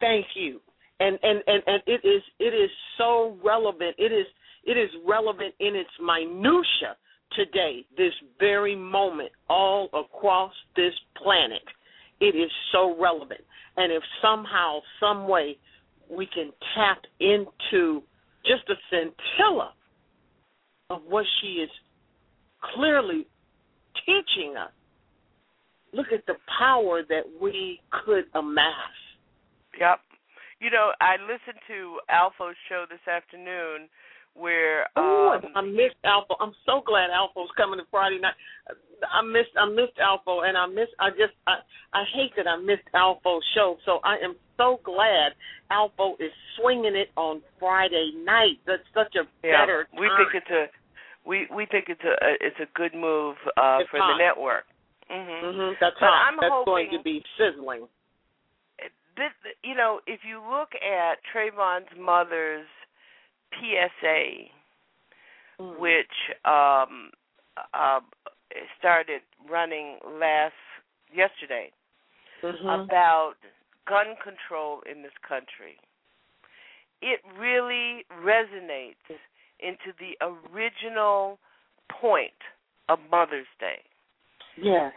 Thank 0.00 0.26
you. 0.36 0.60
And, 1.00 1.18
and 1.22 1.42
and 1.46 1.62
and 1.66 1.82
it 1.86 2.04
is 2.04 2.22
it 2.38 2.52
is 2.52 2.70
so 2.98 3.38
relevant. 3.42 3.94
It 3.98 4.12
is 4.12 4.26
it 4.64 4.76
is 4.76 4.90
relevant 5.06 5.54
in 5.58 5.74
its 5.74 5.90
minutia 5.98 6.96
today, 7.32 7.86
this 7.96 8.12
very 8.38 8.76
moment, 8.76 9.32
all 9.48 9.88
across 9.94 10.52
this 10.76 10.92
planet. 11.16 11.62
It 12.20 12.34
is 12.36 12.50
so 12.72 12.94
relevant. 13.00 13.40
And 13.78 13.90
if 13.92 14.02
somehow, 14.20 14.80
some 14.98 15.26
way, 15.26 15.56
we 16.10 16.26
can 16.26 16.52
tap 16.74 16.98
into 17.20 18.02
just 18.44 18.68
a 18.68 18.74
scintilla 18.90 19.72
of 20.90 21.00
what 21.06 21.24
she 21.40 21.62
is 21.64 21.70
clearly 22.74 23.26
teaching 24.06 24.56
us, 24.56 24.72
look 25.92 26.06
at 26.12 26.24
the 26.26 26.34
power 26.58 27.02
that 27.08 27.24
we 27.40 27.80
could 28.04 28.24
amass. 28.34 28.94
Yep. 29.78 30.00
You 30.60 30.70
know, 30.70 30.90
I 31.00 31.16
listened 31.22 31.60
to 31.68 31.98
Alpha's 32.10 32.56
show 32.68 32.84
this 32.90 33.00
afternoon 33.08 33.88
where 34.34 34.86
Oh, 34.96 35.38
um, 35.42 35.52
I 35.56 35.62
missed 35.62 35.98
Alpha. 36.04 36.34
I'm 36.40 36.52
so 36.66 36.82
glad 36.86 37.10
Alpha's 37.10 37.50
coming 37.56 37.78
to 37.78 37.84
Friday 37.90 38.18
night. 38.20 38.34
I 39.10 39.22
missed 39.22 39.56
I 39.56 39.66
missed 39.66 39.98
Alpha, 39.98 40.42
and 40.44 40.56
I 40.56 40.66
missed. 40.66 40.92
I 41.00 41.10
just 41.10 41.32
I 41.46 41.58
I 41.92 42.04
hate 42.14 42.32
that 42.36 42.46
I 42.46 42.56
missed 42.60 42.86
Alpha's 42.94 43.42
show. 43.54 43.76
So 43.86 43.98
I 44.04 44.16
am 44.22 44.36
so 44.56 44.78
glad 44.84 45.32
Alpha 45.70 46.12
is 46.20 46.30
swinging 46.60 46.94
it 46.94 47.08
on 47.16 47.40
Friday 47.58 48.12
night. 48.24 48.60
That's 48.66 48.84
such 48.94 49.16
a 49.16 49.24
yeah, 49.42 49.62
better. 49.64 49.88
we 49.98 50.06
time. 50.06 50.18
think 50.18 50.44
it's 50.44 50.50
a 50.52 50.66
we 51.30 51.46
we 51.54 51.64
think 51.66 51.86
it's 51.88 52.02
a 52.02 52.14
it's 52.40 52.58
a 52.58 52.66
good 52.74 52.92
move 52.92 53.36
uh 53.56 53.78
for 53.88 54.00
hot. 54.02 54.18
the 54.18 54.18
network. 54.18 54.64
Mhm. 55.08 55.42
Mhm, 55.42 55.78
That's 55.78 55.96
But 56.00 56.06
hot. 56.10 56.26
I'm 56.26 56.36
That's 56.40 56.52
hoping 56.52 56.66
going 56.66 56.90
to 56.90 57.02
be 57.02 57.22
sizzling. 57.38 57.88
this, 59.16 59.32
you 59.62 59.74
know, 59.74 60.00
if 60.06 60.20
you 60.24 60.40
look 60.40 60.70
at 60.74 61.18
Trayvon's 61.32 61.94
mother's 61.98 62.66
PSA, 63.54 64.50
Mm. 65.60 65.78
which 65.78 66.16
um, 66.46 67.10
uh, 67.74 68.00
started 68.78 69.20
running 69.46 69.98
last 70.18 70.54
yesterday 71.12 71.70
Mhm. 72.42 72.86
about 72.86 73.34
gun 73.86 74.16
control 74.24 74.80
in 74.90 75.02
this 75.02 75.12
country, 75.18 75.78
it 77.02 77.20
really 77.36 78.06
resonates 78.24 79.04
into 79.62 79.96
the 79.98 80.16
original 80.24 81.38
point 82.00 82.32
of 82.88 82.98
Mother's 83.10 83.50
Day. 83.58 83.80
Yes. 84.60 84.92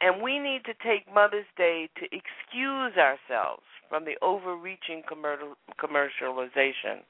And 0.00 0.22
we 0.22 0.38
need 0.38 0.62
to 0.64 0.74
take 0.82 1.12
Mother's 1.12 1.46
Day 1.56 1.88
to 1.96 2.04
excuse 2.06 2.96
ourselves 2.98 3.62
from 3.88 4.04
the 4.04 4.16
overreaching 4.22 5.02
commer- 5.08 5.54
commercialization 5.78 7.04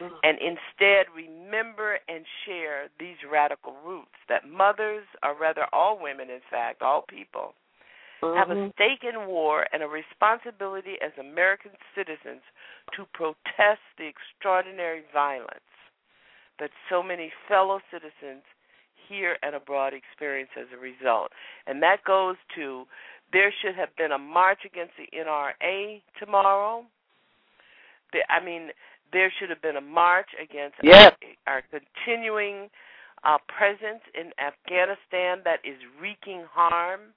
mm-hmm. 0.00 0.14
and 0.22 0.38
instead 0.38 1.06
remember 1.14 1.98
and 2.08 2.24
share 2.46 2.88
these 2.98 3.16
radical 3.30 3.74
roots 3.84 4.16
that 4.28 4.48
mothers, 4.48 5.04
or 5.22 5.36
rather 5.38 5.66
all 5.72 5.98
women, 6.00 6.30
in 6.30 6.40
fact, 6.50 6.82
all 6.82 7.04
people, 7.08 7.54
have 8.32 8.50
a 8.50 8.54
Mhm. 8.54 8.72
stake 8.72 9.04
in 9.04 9.26
war 9.26 9.66
and 9.72 9.82
a 9.82 9.88
responsibility 9.88 11.00
as 11.00 11.16
American 11.18 11.76
citizens 11.94 12.42
to 12.92 13.04
protest 13.06 13.82
the 13.96 14.06
extraordinary 14.06 15.02
violence 15.12 15.60
that 16.58 16.70
so 16.88 17.02
many 17.02 17.30
fellow 17.48 17.80
citizens 17.90 18.44
here 19.08 19.36
and 19.42 19.54
abroad 19.54 19.92
experience 19.92 20.50
as 20.56 20.70
a 20.72 20.78
result. 20.78 21.32
And 21.66 21.82
that 21.82 22.02
goes 22.04 22.36
to 22.54 22.88
there 23.32 23.52
should 23.52 23.74
have 23.74 23.94
been 23.96 24.12
a 24.12 24.18
march 24.18 24.64
against 24.64 24.96
the 24.96 25.08
NRA 25.12 26.02
tomorrow. 26.18 26.86
The, 28.12 28.30
I 28.32 28.40
mean, 28.40 28.72
there 29.12 29.30
should 29.30 29.50
have 29.50 29.60
been 29.60 29.76
a 29.76 29.80
march 29.80 30.28
against 30.40 30.76
Yes. 30.82 31.12
our, 31.46 31.54
our 31.54 31.62
continuing 31.62 32.70
uh, 33.24 33.38
presence 33.48 34.02
in 34.14 34.32
Afghanistan 34.38 35.42
that 35.44 35.60
is 35.64 35.78
wreaking 36.00 36.44
harm. 36.44 37.14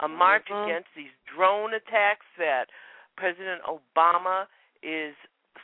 A 0.00 0.08
march 0.08 0.46
Mhm. 0.48 0.64
against 0.64 0.88
these 0.94 1.12
drone 1.26 1.74
attacks 1.74 2.26
that 2.36 2.70
President 3.16 3.62
Obama 3.62 4.46
is 4.82 5.14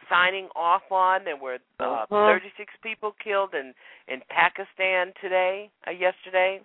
signing 0.08 0.48
off 0.54 0.90
on. 0.90 1.24
There 1.24 1.36
were 1.36 1.58
uh, 1.80 2.06
Mhm. 2.06 2.26
36 2.26 2.76
people 2.82 3.12
killed 3.12 3.54
in 3.54 3.74
in 4.06 4.20
Pakistan 4.28 5.12
today, 5.20 5.70
uh, 5.86 5.90
yesterday, 5.90 6.60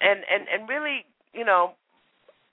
and 0.00 0.24
and 0.24 0.48
and 0.48 0.68
really, 0.68 1.06
you 1.32 1.44
know, 1.44 1.74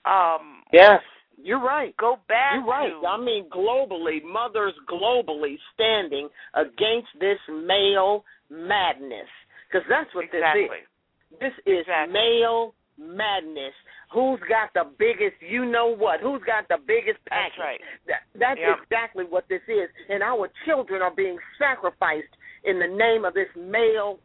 um, 0.04 0.64
Yes. 0.72 1.02
You're 1.42 1.58
right. 1.58 1.96
go 1.96 2.16
back 2.28 2.54
You're 2.54 2.64
right. 2.64 2.92
to 3.00 3.06
I 3.06 3.16
mean, 3.16 3.48
globally, 3.48 4.22
mothers 4.22 4.74
globally 4.86 5.58
standing 5.72 6.28
against 6.52 7.18
this 7.18 7.40
male 7.48 8.24
madness, 8.50 9.28
because 9.66 9.86
that's 9.88 10.12
what 10.14 10.24
exactly. 10.24 10.68
this 10.68 10.80
is. 10.82 11.38
This 11.38 11.58
is 11.64 11.78
Exactly. 11.80 12.12
male 12.12 12.74
madness 13.00 13.72
who's 14.12 14.40
got 14.48 14.68
the 14.74 14.84
biggest 14.98 15.40
you 15.40 15.64
know 15.64 15.88
what, 15.88 16.20
who's 16.20 16.42
got 16.44 16.68
the 16.68 16.76
biggest 16.86 17.18
package. 17.26 17.52
That's 17.56 17.64
right. 17.64 17.80
That, 18.06 18.20
that's 18.38 18.60
Yep. 18.60 18.76
exactly 18.84 19.24
what 19.24 19.48
this 19.48 19.62
is. 19.68 19.88
And 20.08 20.22
our 20.22 20.48
children 20.66 21.00
are 21.00 21.14
being 21.14 21.38
sacrificed 21.58 22.28
in 22.64 22.78
the 22.78 22.86
name 22.86 23.24
of 23.24 23.32
this 23.34 23.48
male 23.56 24.18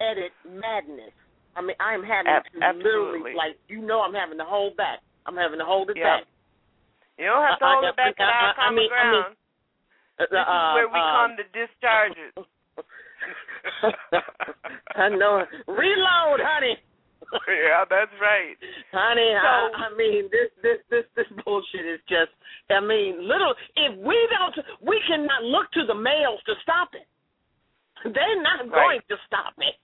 edit 0.00 0.32
madness. 0.48 1.12
I 1.56 1.60
mean, 1.60 1.76
I'm 1.80 2.02
having 2.06 2.30
Ab- 2.32 2.44
to 2.54 2.78
literally, 2.78 3.34
like, 3.34 3.58
you 3.68 3.82
know, 3.82 4.00
I'm 4.00 4.14
having 4.14 4.38
to 4.38 4.44
hold 4.46 4.76
back. 4.76 5.00
I'm 5.26 5.36
having 5.36 5.58
to 5.58 5.64
hold 5.66 5.90
it 5.90 5.96
Yep. 5.98 6.06
back. 6.06 6.24
You 7.18 7.26
don't 7.26 7.42
have 7.44 7.58
to 7.58 7.64
I- 7.64 7.68
I- 7.68 7.72
hold 7.74 7.84
it 7.84 7.96
back 7.96 8.14
at 8.20 8.28
I- 8.28 8.32
our 8.32 8.50
I 8.50 8.54
common 8.54 8.74
mean- 8.76 8.92
I 8.92 9.02
mean, 9.04 9.10
ground. 9.22 9.36
this 10.20 10.30
is 10.30 10.36
Uh, 10.38 10.72
where 10.74 10.88
we 10.88 11.00
uh, 11.00 11.12
come 11.18 11.36
to 11.36 11.44
discharge 11.50 12.16
it. 12.16 12.46
I 14.94 15.08
know. 15.10 15.44
Reload, 15.66 16.40
honey. 16.40 16.78
yeah, 17.48 17.84
that's 17.88 18.12
right. 18.20 18.56
Honey, 18.92 19.32
So- 19.36 19.48
I, 19.76 19.92
I 19.92 19.96
mean 19.96 20.28
this 20.32 20.48
this 20.62 20.78
this 20.88 21.04
this 21.16 21.28
bullshit 21.44 21.84
is 21.84 22.00
just 22.08 22.32
I 22.70 22.80
mean, 22.80 23.20
little 23.20 23.54
if 23.76 23.92
we 24.00 24.16
don't 24.32 24.56
we 24.80 25.00
cannot 25.06 25.44
look 25.44 25.70
to 25.72 25.84
the 25.86 25.94
males 25.94 26.40
to 26.46 26.54
stop 26.62 26.90
it. 26.94 27.06
They're 28.04 28.42
not 28.42 28.70
going 28.70 29.00
to 29.10 29.16
stop 29.26 29.54
it. 29.58 29.76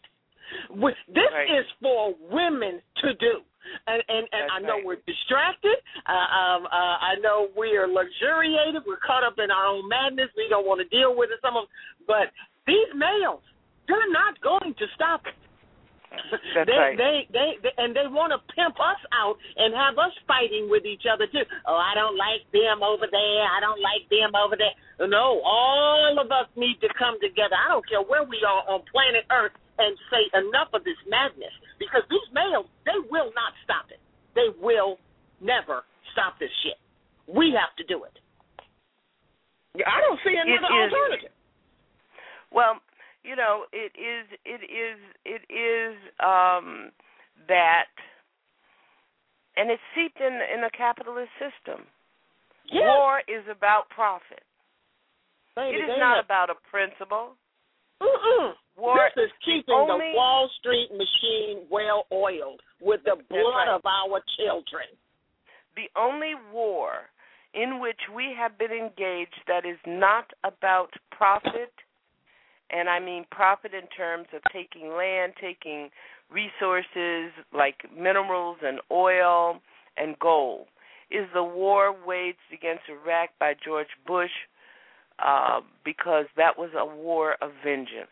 We- 0.70 0.94
This 1.08 1.32
Right. 1.32 1.50
is 1.58 1.66
for 1.82 2.14
women 2.30 2.80
to 3.02 3.14
do. 3.14 3.42
And 3.88 4.00
and, 4.08 4.28
and 4.32 4.44
I 4.52 4.58
know 4.60 4.76
right. 4.76 4.84
we're 4.84 5.04
distracted. 5.08 5.76
Uh, 6.06 6.12
um, 6.12 6.66
uh, 6.66 6.96
I 7.00 7.16
know 7.20 7.48
we 7.56 7.76
are 7.76 7.88
luxuriated. 7.88 8.84
We're 8.86 9.00
caught 9.04 9.24
up 9.24 9.36
in 9.40 9.50
our 9.50 9.66
own 9.66 9.88
madness. 9.88 10.28
We 10.36 10.46
don't 10.48 10.66
want 10.66 10.80
to 10.84 10.88
deal 10.88 11.16
with 11.16 11.30
it. 11.32 11.40
Some 11.42 11.56
of, 11.56 11.64
but 12.06 12.28
these 12.66 12.88
males, 12.94 13.40
they're 13.88 14.12
not 14.12 14.40
going 14.40 14.74
to 14.78 14.86
stop 14.94 15.22
it. 15.26 15.34
That's 16.54 16.68
they, 16.68 16.78
right. 16.78 16.96
they, 16.96 17.16
they, 17.30 17.50
they, 17.62 17.74
and 17.78 17.94
they 17.94 18.06
want 18.06 18.34
to 18.34 18.40
pimp 18.54 18.78
us 18.78 19.00
out 19.14 19.36
and 19.56 19.74
have 19.74 19.98
us 19.98 20.14
fighting 20.26 20.68
with 20.70 20.86
each 20.86 21.04
other 21.06 21.26
too. 21.28 21.44
Oh, 21.66 21.78
I 21.78 21.94
don't 21.94 22.16
like 22.16 22.46
them 22.54 22.82
over 22.82 23.06
there. 23.06 23.44
I 23.46 23.58
don't 23.60 23.80
like 23.82 24.06
them 24.10 24.32
over 24.34 24.56
there. 24.56 24.74
No, 25.08 25.42
all 25.42 26.16
of 26.18 26.30
us 26.30 26.48
need 26.54 26.78
to 26.82 26.90
come 26.94 27.18
together. 27.18 27.58
I 27.58 27.70
don't 27.70 27.86
care 27.86 28.02
where 28.02 28.24
we 28.24 28.40
are 28.46 28.62
on 28.70 28.86
planet 28.90 29.26
Earth 29.30 29.54
and 29.78 29.92
say 30.10 30.22
enough 30.38 30.70
of 30.70 30.86
this 30.86 30.98
madness 31.10 31.52
because 31.82 32.06
these 32.06 32.28
males, 32.30 32.70
they 32.86 32.98
will 33.10 33.34
not 33.34 33.52
stop 33.66 33.90
it. 33.90 33.98
They 34.38 34.54
will 34.62 34.98
never 35.42 35.82
stop 36.14 36.38
this 36.38 36.50
shit. 36.62 36.78
We 37.26 37.54
have 37.58 37.74
to 37.78 37.84
do 37.90 38.04
it. 38.06 38.14
I 39.82 39.98
don't 40.06 40.20
see 40.22 40.38
another 40.38 40.70
It 40.70 40.94
alternative. 40.94 41.34
Well, 42.54 42.78
you 43.24 43.34
know, 43.36 43.64
it 43.72 43.92
is 43.96 44.28
it 44.44 44.62
is 44.68 44.98
it 45.24 45.42
is 45.50 45.96
um 46.20 46.92
that 47.48 47.90
and 49.56 49.70
it's 49.70 49.82
seeped 49.94 50.20
in 50.20 50.34
in 50.54 50.64
a 50.64 50.70
capitalist 50.70 51.32
system. 51.40 51.86
Yes. 52.70 52.84
War 52.84 53.20
is 53.28 53.44
about 53.50 53.88
profit. 53.90 54.44
Baby, 55.56 55.78
it 55.78 55.90
is 55.90 55.98
not 55.98 56.16
have- 56.16 56.24
about 56.24 56.50
a 56.50 56.58
principle. 56.70 57.36
Mm-mm. 58.02 58.54
War 58.76 59.10
this 59.14 59.26
is 59.26 59.32
keeping 59.44 59.74
only- 59.74 60.10
the 60.10 60.16
Wall 60.16 60.48
Street 60.58 60.90
machine 60.92 61.66
well 61.70 62.06
oiled 62.12 62.60
with 62.80 63.00
the 63.04 63.16
blood 63.30 63.54
right. 63.56 63.68
of 63.68 63.86
our 63.86 64.20
children. 64.36 64.88
The 65.76 65.88
only 65.96 66.34
war 66.52 67.08
in 67.54 67.78
which 67.78 68.00
we 68.12 68.34
have 68.36 68.58
been 68.58 68.72
engaged 68.72 69.40
that 69.46 69.64
is 69.64 69.78
not 69.86 70.26
about 70.42 70.90
profit, 71.12 71.72
and 72.74 72.88
I 72.88 72.98
mean 72.98 73.24
profit 73.30 73.72
in 73.74 73.86
terms 73.96 74.26
of 74.34 74.42
taking 74.52 74.90
land, 74.96 75.34
taking 75.40 75.90
resources 76.30 77.30
like 77.52 77.76
minerals 77.96 78.58
and 78.62 78.80
oil 78.90 79.60
and 79.96 80.18
gold, 80.18 80.66
is 81.10 81.26
the 81.32 81.44
war 81.44 81.94
waged 82.06 82.38
against 82.52 82.82
Iraq 82.88 83.30
by 83.38 83.54
George 83.64 83.88
Bush 84.06 84.30
uh, 85.24 85.60
because 85.84 86.26
that 86.36 86.58
was 86.58 86.70
a 86.76 86.84
war 86.84 87.36
of 87.40 87.52
vengeance. 87.62 88.08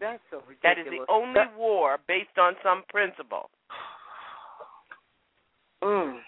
That's 0.00 0.18
so 0.32 0.42
ridiculous. 0.48 0.60
That 0.64 0.78
is 0.80 0.86
the 0.90 1.12
only 1.12 1.34
That- 1.34 1.56
war 1.56 1.98
based 2.08 2.36
on 2.38 2.54
some 2.62 2.82
principle. 2.88 3.50
Mm. 5.82 6.20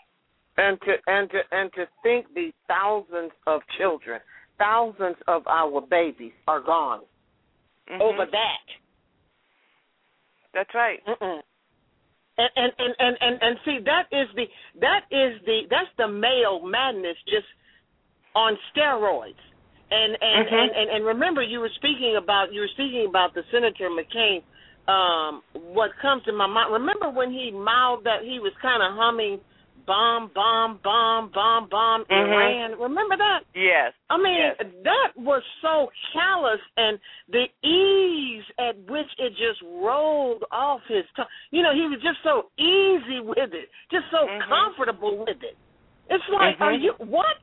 And 0.56 0.80
to 0.82 0.92
and 1.06 1.30
to 1.30 1.40
and 1.50 1.72
to 1.72 1.86
think 2.02 2.26
the 2.34 2.52
thousands 2.68 3.32
of 3.46 3.60
children, 3.76 4.20
thousands 4.58 5.16
of 5.26 5.46
our 5.48 5.80
babies 5.80 6.32
are 6.46 6.60
gone 6.60 7.00
Mhm. 7.90 8.00
over 8.00 8.24
that. 8.26 8.66
That's 10.52 10.72
right. 10.74 11.04
Mm-mm. 11.06 11.42
And, 12.38 12.50
and 12.56 12.72
and 12.78 12.94
and 12.98 13.16
and 13.20 13.42
and 13.42 13.60
see 13.64 13.78
that 13.80 14.06
is 14.12 14.28
the 14.36 14.46
that 14.80 15.04
is 15.10 15.42
the 15.44 15.66
that's 15.70 15.90
the 15.98 16.06
male 16.08 16.60
madness 16.64 17.16
just 17.26 17.46
on 18.34 18.56
steroids. 18.72 19.34
And 19.90 20.16
and, 20.20 20.48
Mhm. 20.48 20.52
and 20.52 20.70
and 20.70 20.90
and 20.90 21.04
remember 21.04 21.42
you 21.42 21.58
were 21.60 21.70
speaking 21.70 22.16
about 22.16 22.52
you 22.52 22.60
were 22.60 22.68
speaking 22.68 23.06
about 23.06 23.34
the 23.34 23.42
Senator 23.50 23.90
McCain. 23.90 24.42
Um, 24.86 25.42
what 25.52 25.96
comes 25.96 26.22
to 26.24 26.32
my 26.32 26.46
mind? 26.46 26.72
Remember 26.72 27.08
when 27.10 27.30
he 27.30 27.50
mouthed 27.50 28.04
that 28.04 28.22
he 28.22 28.38
was 28.38 28.52
kind 28.60 28.82
of 28.82 28.92
humming 28.94 29.40
bomb, 29.86 30.28
bomb, 30.34 30.78
bomb, 30.82 31.28
bomb, 31.28 31.68
bomb, 31.68 32.04
Mhm. 32.06 32.32
Iran. 32.32 32.78
Remember 32.78 33.16
that? 33.16 33.44
Yes. 33.54 33.92
I 34.10 34.16
mean, 34.16 34.36
yes. 34.36 34.56
that 34.82 35.16
was 35.16 35.42
so 35.60 35.90
callous, 36.12 36.60
and 36.76 36.98
the 37.28 37.48
ease 37.62 38.44
at 38.58 38.76
which 38.88 39.08
it 39.18 39.34
just 39.36 39.60
rolled 39.62 40.44
off 40.50 40.82
his 40.86 41.04
tongue. 41.16 41.26
You 41.50 41.62
know, 41.62 41.72
he 41.72 41.86
was 41.86 42.00
just 42.00 42.22
so 42.22 42.50
easy 42.56 43.20
with 43.20 43.52
it, 43.52 43.70
just 43.90 44.10
so 44.10 44.26
Mhm. 44.26 44.40
comfortable 44.48 45.16
with 45.18 45.42
it. 45.42 45.56
It's 46.08 46.28
like, 46.28 46.60
are 46.60 46.72
Mhm. 46.72 46.80
you 46.80 46.92
what? 46.98 47.38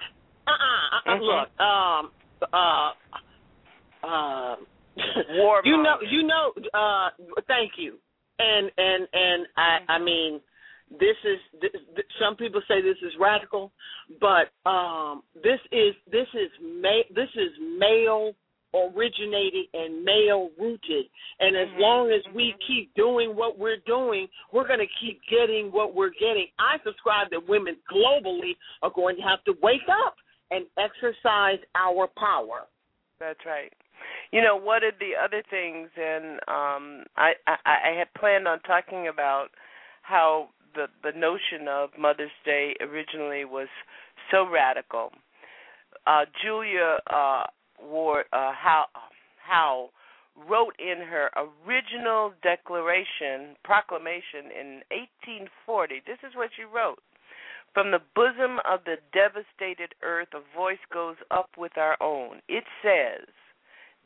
Uh 0.48 0.52
uh-uh, 0.52 1.12
uh. 1.12 1.16
Look, 1.20 1.60
um, 1.62 2.12
uh, 2.54 2.94
uh. 4.04 4.56
War 5.30 5.62
you 5.66 5.78
know, 5.78 6.02
you 6.02 6.24
know. 6.24 6.54
Uh, 6.74 7.10
thank 7.48 7.78
you. 7.78 7.98
And 8.40 8.72
and 8.78 9.08
and 9.14 9.48
I 9.56 9.80
I 9.88 9.98
mean, 10.00 10.42
this 11.00 11.16
is 11.24 11.40
this, 11.62 11.72
th- 11.96 12.08
some 12.20 12.36
people 12.36 12.62
say 12.68 12.82
this 12.82 12.98
is 13.02 13.14
radical, 13.20 13.72
but 14.20 14.52
um, 14.70 15.24
this 15.36 15.60
is 15.72 15.94
this 16.12 16.28
is 16.34 16.50
ma- 16.62 17.08
this 17.16 17.30
is 17.36 17.52
male 17.78 18.34
originated 18.74 19.66
and 19.74 20.04
male 20.04 20.50
rooted, 20.60 21.06
and 21.40 21.56
as 21.56 21.68
long 21.78 22.12
as 22.12 22.22
we 22.34 22.56
keep 22.68 22.94
doing 22.96 23.36
what 23.36 23.58
we're 23.58 23.82
doing, 23.86 24.28
we're 24.54 24.68
going 24.68 24.80
to 24.80 24.92
keep 25.00 25.20
getting 25.30 25.72
what 25.72 25.94
we're 25.94 26.12
getting. 26.12 26.48
I 26.60 26.78
subscribe 26.86 27.30
that 27.32 27.48
women 27.48 27.76
globally 27.92 28.56
are 28.82 28.92
going 28.94 29.18
to 29.18 29.22
have 29.24 29.44
to 29.46 29.54
wake 29.62 29.88
up 29.90 30.16
and 30.52 30.66
exercise 30.78 31.60
our 31.76 32.08
power. 32.18 32.68
That's 33.20 33.40
right. 33.46 33.72
You 34.32 34.42
know, 34.42 34.56
one 34.56 34.84
of 34.84 34.94
the 35.00 35.12
other 35.22 35.44
things, 35.50 35.90
and 35.96 36.40
um, 36.48 37.04
I, 37.18 37.34
I, 37.48 37.56
I 37.66 37.98
had 37.98 38.14
planned 38.18 38.48
on 38.48 38.60
talking 38.62 39.10
about 39.10 39.50
how 40.02 40.50
the 40.76 40.88
the 41.04 41.18
notion 41.18 41.68
of 41.68 41.90
Mother's 41.98 42.32
Day 42.46 42.76
originally 42.82 43.46
was 43.46 43.68
so 44.32 44.48
radical. 44.50 45.12
Uh, 46.08 46.26
Julia 46.44 47.00
uh, 47.10 47.44
Ward 47.82 48.26
uh, 48.34 48.52
How 48.54 48.86
Howe 49.38 49.90
wrote 50.50 50.76
in 50.80 51.06
her 51.06 51.30
original 51.36 52.34
declaration 52.42 53.56
proclamation 53.64 54.50
in 54.52 54.82
1840. 54.90 56.02
This 56.08 56.18
is 56.28 56.36
what 56.36 56.50
she 56.56 56.64
wrote. 56.64 57.00
From 57.74 57.92
the 57.92 58.02
bosom 58.16 58.60
of 58.70 58.84
the 58.84 58.98
devastated 59.14 59.96
earth, 60.04 60.30
a 60.34 60.42
voice 60.58 60.84
goes 60.92 61.16
up 61.32 61.50
with 61.58 61.78
our 61.78 61.96
own. 62.02 62.42
It 62.50 62.66
says, 62.84 63.28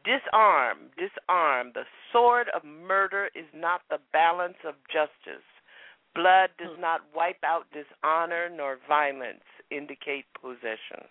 Disarm, 0.04 0.92
disarm. 0.98 1.72
The 1.74 1.86
sword 2.12 2.48
of 2.56 2.64
murder 2.64 3.30
is 3.34 3.48
not 3.56 3.82
the 3.90 3.98
balance 4.14 4.58
of 4.64 4.76
justice. 4.94 5.46
Blood 6.16 6.50
does 6.58 6.76
not 6.80 7.02
wipe 7.14 7.44
out 7.44 7.66
dishonor, 7.74 8.50
nor 8.56 8.78
violence 8.88 9.44
indicate 9.70 10.26
possession. 10.42 11.04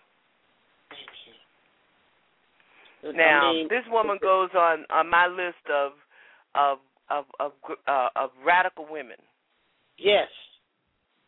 Now, 3.13 3.53
this 3.69 3.83
woman 3.91 4.17
goes 4.19 4.49
on 4.55 4.85
on 4.89 5.09
my 5.09 5.27
list 5.27 5.61
of 5.69 5.91
of 6.55 6.79
of 7.11 7.25
of, 7.39 7.51
uh, 7.87 8.09
of 8.15 8.31
radical 8.43 8.87
women. 8.89 9.17
Yes, 9.97 10.27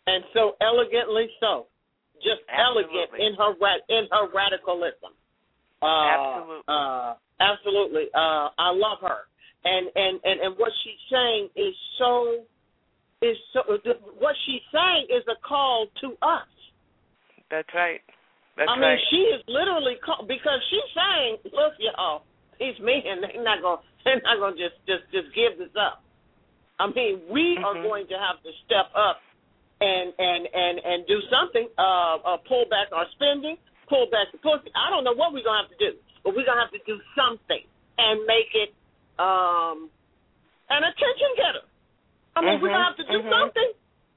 and 0.08 0.24
so 0.34 0.54
elegantly 0.60 1.30
so, 1.40 1.68
just 2.16 2.42
elegant 2.50 3.14
in 3.20 3.36
her 3.38 3.54
in 3.90 4.08
her 4.10 4.26
radicalism. 4.34 5.14
Uh, 5.82 5.86
Absolutely. 5.86 6.64
uh, 6.68 7.14
absolutely. 7.40 8.06
Uh, 8.16 8.50
I 8.58 8.74
love 8.74 8.98
her, 9.02 9.30
and 9.66 9.88
and 9.94 10.20
and 10.24 10.42
and 10.42 10.58
what 10.58 10.72
she's 10.84 11.04
saying 11.12 11.50
is 11.56 11.76
so 12.00 12.42
is 13.22 13.38
so. 13.54 13.62
What 14.20 14.36
she's 14.46 14.62
saying 14.72 15.08
is 15.10 15.24
a 15.28 15.38
call 15.42 15.88
to 16.02 16.08
us. 16.22 16.50
That's 17.50 17.70
right. 17.74 18.02
That's 18.58 18.70
I 18.70 18.76
mean, 18.76 18.98
right. 18.98 19.00
she 19.10 19.22
is 19.34 19.42
literally 19.48 19.98
call, 20.04 20.26
because 20.28 20.60
she's 20.70 20.90
saying, 20.94 21.38
"Look, 21.54 21.74
y'all, 21.80 22.24
these 22.60 22.78
men, 22.82 23.22
they're 23.22 23.44
not 23.44 23.62
gonna, 23.62 23.82
they're 24.06 24.22
not 24.22 24.38
gonna 24.40 24.58
just 24.58 24.78
just 24.86 25.06
just 25.14 25.30
give 25.34 25.58
this 25.58 25.74
up. 25.78 26.02
I 26.80 26.88
mean, 26.94 27.22
we 27.30 27.58
Mm-hmm. 27.58 27.66
are 27.66 27.78
going 27.82 28.06
to 28.14 28.18
have 28.22 28.38
to 28.46 28.52
step 28.66 28.94
up 28.94 29.18
and 29.82 30.14
and 30.18 30.46
and 30.54 30.76
and 30.82 31.00
do 31.10 31.18
something. 31.34 31.70
Uh, 31.78 32.22
uh, 32.22 32.38
pull 32.46 32.66
back 32.70 32.94
our 32.94 33.06
spending, 33.18 33.58
pull 33.90 34.06
back 34.14 34.30
the 34.34 34.38
pussy. 34.38 34.70
I 34.78 34.90
don't 34.94 35.04
know 35.04 35.14
what 35.18 35.34
we're 35.34 35.46
gonna 35.46 35.66
have 35.66 35.74
to 35.74 35.82
do, 35.82 35.98
but 36.22 36.38
we're 36.38 36.46
gonna 36.46 36.62
have 36.62 36.74
to 36.74 36.84
do 36.86 37.02
something 37.18 37.62
and 37.98 38.26
make 38.30 38.54
it 38.54 38.74
um 39.18 39.90
an 40.70 40.86
attention 40.86 41.32
getter. 41.38 41.66
I 42.38 42.42
mean, 42.42 42.62
we're 42.62 42.70
gonna 42.70 42.84
have 42.86 42.98
to 42.98 43.04
do 43.04 43.20
Mhm, 43.20 43.26
mhm. 43.26 43.40
something. 43.40 43.72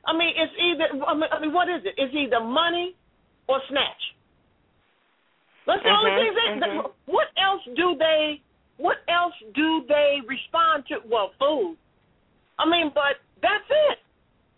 I 0.05 0.12
mean, 0.12 0.33
it's 0.37 0.53
either. 0.59 0.89
I 1.07 1.14
mean, 1.14 1.29
I 1.33 1.39
mean, 1.41 1.53
what 1.53 1.68
is 1.68 1.85
it? 1.85 1.95
It's 1.97 2.14
either 2.14 2.41
money 2.41 2.95
or 3.49 3.61
snatch. 3.68 4.14
That's 5.66 5.83
the 5.83 5.91
only 5.91 6.11
Mhm, 6.11 6.16
thing. 6.16 6.61
They, 6.61 6.66
mhm. 6.66 6.83
they, 6.85 7.12
what 7.12 7.29
else 7.37 7.64
do 7.75 7.95
they? 7.97 8.41
What 8.77 8.99
else 9.09 9.35
do 9.55 9.85
they 9.89 10.21
respond 10.27 10.87
to? 10.87 11.01
Well, 11.05 11.33
food. 11.39 11.77
I 12.59 12.66
mean, 12.66 12.91
but 12.91 13.21
that's 13.41 13.71
it. 13.71 13.99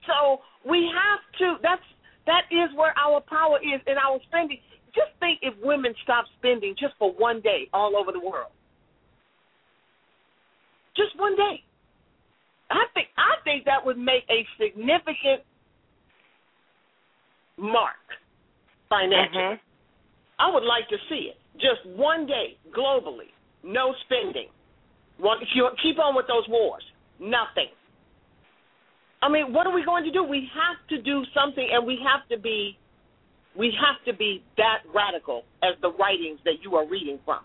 So 0.07 0.43
we 0.65 0.89
have 0.89 1.21
to. 1.39 1.59
That's 1.63 1.83
that 2.27 2.47
is 2.51 2.73
where 2.75 2.95
our 2.99 3.21
power 3.21 3.59
is 3.63 3.81
in 3.87 3.99
our 3.99 4.21
spending. 4.23 4.61
Just 4.95 5.13
think 5.21 5.39
if 5.43 5.57
women 5.59 5.95
stop 6.03 6.27
spending 6.39 6.75
just 6.77 6.95
for 6.99 7.13
one 7.13 7.41
day 7.41 7.69
all 7.73 7.97
over 7.97 8.13
the 8.13 8.21
world. 8.21 8.53
Just 10.95 11.17
one 11.17 11.35
day. 11.37 11.65
I 12.73 12.85
think 12.95 13.09
I 13.16 13.37
think 13.45 13.64
that 13.66 13.85
would 13.85 13.99
make 13.99 14.25
a 14.31 14.47
significant 14.57 15.45
mark 17.59 18.01
financially. 18.89 19.61
Mm-hmm. 19.61 20.41
I 20.41 20.51
would 20.53 20.64
like 20.64 20.89
to 20.89 20.97
see 21.09 21.31
it. 21.31 21.37
Just 21.61 21.85
one 21.97 22.27
day 22.27 22.57
globally, 22.75 23.31
no 23.62 23.95
spending. 24.05 24.49
One, 25.18 25.39
keep 25.83 25.99
on 25.99 26.16
with 26.16 26.27
those 26.27 26.49
wars. 26.49 26.83
Nothing. 27.20 27.70
I 29.23 29.29
mean, 29.29 29.53
what 29.53 29.66
are 29.68 29.75
we 29.75 29.85
going 29.85 30.03
to 30.05 30.11
do? 30.11 30.25
We 30.25 30.49
have 30.51 30.81
to 30.89 31.01
do 31.01 31.23
something, 31.33 31.68
and 31.70 31.87
we 31.87 31.99
have 32.03 32.27
to 32.29 32.43
be, 32.43 32.77
we 33.57 33.73
have 33.79 34.03
to 34.05 34.18
be 34.18 34.43
that 34.57 34.83
radical 34.93 35.45
as 35.62 35.79
the 35.81 35.93
writings 35.93 36.41
that 36.45 36.64
you 36.64 36.75
are 36.75 36.89
reading 36.89 37.20
from. 37.25 37.45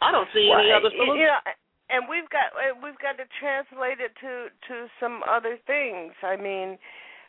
I 0.00 0.10
don't 0.10 0.28
see 0.32 0.48
any 0.48 0.70
Well, 0.70 0.78
other 0.80 0.90
solution. 0.96 1.20
You 1.20 1.26
know, 1.26 1.38
and 1.92 2.08
we've 2.08 2.28
got 2.30 2.52
uh, 2.56 2.74
we've 2.82 2.98
got 2.98 3.16
to 3.18 3.24
translate 3.38 4.00
it 4.00 4.12
to 4.20 4.48
to 4.68 4.86
some 4.98 5.20
other 5.28 5.58
things. 5.66 6.12
I 6.22 6.36
mean, 6.36 6.78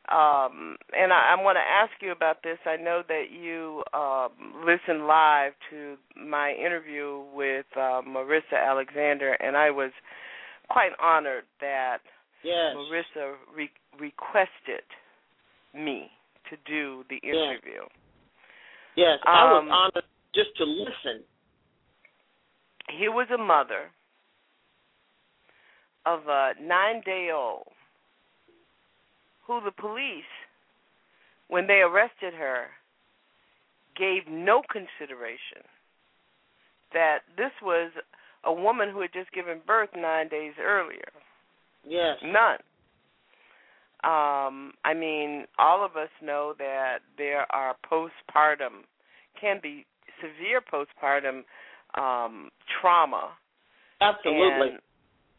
um, 0.10 0.76
and 0.98 1.12
I, 1.12 1.36
I 1.38 1.42
want 1.42 1.58
to 1.58 1.62
ask 1.62 1.92
you 2.02 2.12
about 2.12 2.44
this. 2.44 2.58
I 2.66 2.78
know 2.78 3.04
that 3.08 3.26
you 3.32 3.84
um, 3.94 4.66
listened 4.66 5.08
live 5.08 5.54
to 5.70 5.98
my 6.16 6.54
interview 6.54 7.24
with 7.34 7.66
uh, 7.76 8.02
Marissa 8.08 8.58
Alexander, 8.58 9.34
and 9.34 9.56
I 9.58 9.70
was 9.70 9.92
quite 10.70 10.92
honored 11.02 11.46
that 11.62 12.00
Yes. 12.44 12.76
Marissa 12.76 13.36
re- 13.56 13.72
requested 13.98 14.84
me 15.74 16.12
to 16.50 16.58
do 16.66 17.06
the 17.10 17.20
Yes. 17.24 17.36
interview. 17.36 17.84
Yes, 18.96 19.20
I 19.26 19.46
was 19.46 19.62
Um, 19.62 19.72
honored 19.72 20.04
just 20.36 20.56
to 20.58 20.66
listen. 20.66 21.24
Here 22.90 23.12
was 23.12 23.30
a 23.32 23.38
mother 23.38 23.92
of 26.06 26.22
a 26.28 26.52
nine 26.62 27.02
day 27.06 27.30
old 27.34 27.68
who 29.48 29.60
the 29.64 29.72
police, 29.72 30.24
when 31.48 31.68
they 31.68 31.82
arrested 31.82 32.34
her, 32.34 32.68
gave 33.98 34.24
no 34.30 34.62
consideration 34.72 35.64
that 36.94 37.20
this 37.38 37.52
was 37.62 37.92
a 38.46 38.54
woman 38.54 38.90
who 38.92 39.02
had 39.02 39.14
just 39.14 39.32
given 39.32 39.60
birth 39.66 39.90
nine 39.96 40.28
days 40.30 40.54
earlier. 40.62 41.12
Yes. 41.88 42.18
None. 42.24 42.60
Um, 44.04 44.74
I 44.84 44.94
mean, 44.94 45.46
all 45.58 45.86
of 45.86 45.96
us 45.96 46.10
know 46.22 46.54
that 46.58 47.00
there 47.18 47.46
are 47.52 47.76
postpartum, 47.90 48.84
can 49.40 49.60
be 49.64 49.86
severe 50.22 50.62
postpartum 50.62 51.44
um, 51.98 52.50
trauma 52.82 53.32
Absolutely. 54.02 54.70
and, 54.70 54.80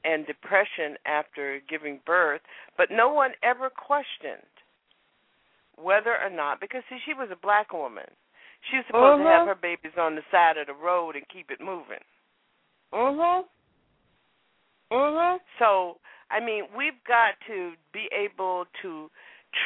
and 0.04 0.26
depression 0.26 0.96
after 1.06 1.60
giving 1.68 2.00
birth, 2.06 2.42
but 2.76 2.90
no 2.90 3.12
one 3.12 3.32
ever 3.42 3.70
questioned 3.70 4.42
whether 5.76 6.16
or 6.16 6.30
not, 6.30 6.60
because 6.60 6.82
see, 6.88 6.98
she 7.04 7.14
was 7.14 7.28
a 7.32 7.36
black 7.36 7.72
woman. 7.72 8.06
She 8.70 8.76
was 8.76 8.86
supposed 8.86 9.20
to 9.20 9.28
have 9.28 9.42
Uh-huh. 9.42 9.46
her 9.46 9.54
babies 9.54 9.98
on 9.98 10.14
the 10.14 10.22
side 10.30 10.56
of 10.56 10.66
the 10.68 10.74
road 10.74 11.16
and 11.16 11.28
keep 11.28 11.50
it 11.50 11.60
moving. 11.60 12.02
Mhm. 12.92 13.48
Mhm. 14.90 15.40
So, 15.58 15.98
I 16.30 16.40
mean, 16.40 16.72
we've 16.74 17.02
got 17.04 17.38
to 17.46 17.76
be 17.92 18.06
able 18.12 18.66
to 18.82 19.10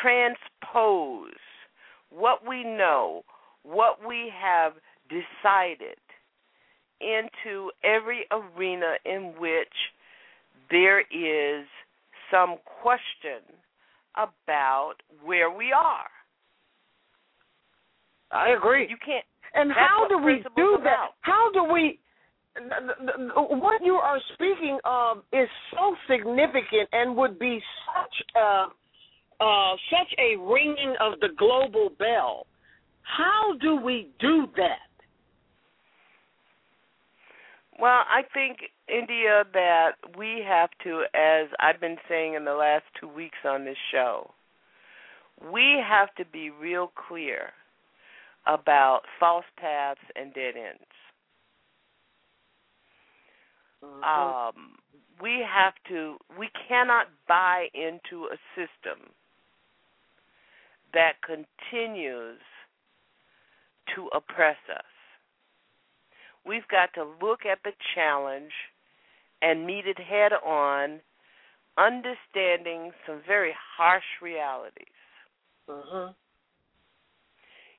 transpose 0.00 1.38
what 2.10 2.42
we 2.44 2.64
know, 2.64 3.24
what 3.62 4.00
we 4.02 4.30
have 4.30 4.80
decided 5.08 5.98
into 7.00 7.70
every 7.82 8.26
arena 8.30 8.98
in 9.04 9.36
which 9.38 9.92
there 10.70 11.00
is 11.00 11.66
some 12.30 12.56
question 12.82 13.42
about 14.16 14.94
where 15.24 15.50
we 15.50 15.72
are. 15.72 16.08
I 18.30 18.50
agree. 18.50 18.86
You 18.88 18.96
can't. 19.04 19.24
And 19.54 19.72
how 19.72 20.06
do 20.08 20.18
we 20.18 20.44
do 20.56 20.74
about. 20.74 20.84
that? 20.84 21.08
How 21.20 21.50
do 21.52 21.64
we? 21.64 21.98
What 23.34 23.82
you 23.84 23.94
are 23.94 24.18
speaking 24.34 24.78
of 24.84 25.18
is 25.32 25.48
so 25.72 25.94
significant 26.10 26.88
and 26.92 27.16
would 27.16 27.38
be 27.38 27.60
such 27.94 28.36
a 28.36 28.66
uh, 29.40 29.76
such 29.90 30.12
a 30.18 30.36
ringing 30.36 30.94
of 31.00 31.20
the 31.20 31.28
global 31.38 31.90
bell. 31.98 32.46
How 33.02 33.54
do 33.60 33.76
we 33.76 34.08
do 34.20 34.48
that? 34.56 34.87
Well, 37.78 38.02
I 38.08 38.22
think, 38.34 38.58
India, 38.88 39.44
that 39.52 39.92
we 40.16 40.42
have 40.46 40.70
to, 40.82 41.04
as 41.14 41.48
I've 41.60 41.80
been 41.80 41.96
saying 42.08 42.34
in 42.34 42.44
the 42.44 42.54
last 42.54 42.84
two 43.00 43.08
weeks 43.08 43.38
on 43.44 43.64
this 43.64 43.76
show, 43.92 44.32
we 45.52 45.80
have 45.86 46.12
to 46.16 46.24
be 46.24 46.50
real 46.50 46.90
clear 47.08 47.50
about 48.46 49.02
false 49.20 49.44
paths 49.56 50.00
and 50.16 50.34
dead 50.34 50.54
ends. 50.56 50.80
Um, 53.82 54.76
we 55.22 55.44
have 55.48 55.74
to, 55.88 56.16
we 56.38 56.48
cannot 56.68 57.06
buy 57.28 57.68
into 57.74 58.26
a 58.26 58.36
system 58.56 59.10
that 60.94 61.12
continues 61.22 62.40
to 63.94 64.08
oppress 64.14 64.56
us. 64.74 64.97
We've 66.48 66.66
got 66.68 66.94
to 66.94 67.04
look 67.20 67.40
at 67.44 67.58
the 67.62 67.72
challenge 67.94 68.52
and 69.42 69.66
meet 69.66 69.86
it 69.86 69.98
head 69.98 70.32
on, 70.32 71.00
understanding 71.76 72.90
some 73.06 73.20
very 73.26 73.52
harsh 73.76 74.20
realities. 74.22 74.88
Mhm. 75.68 76.14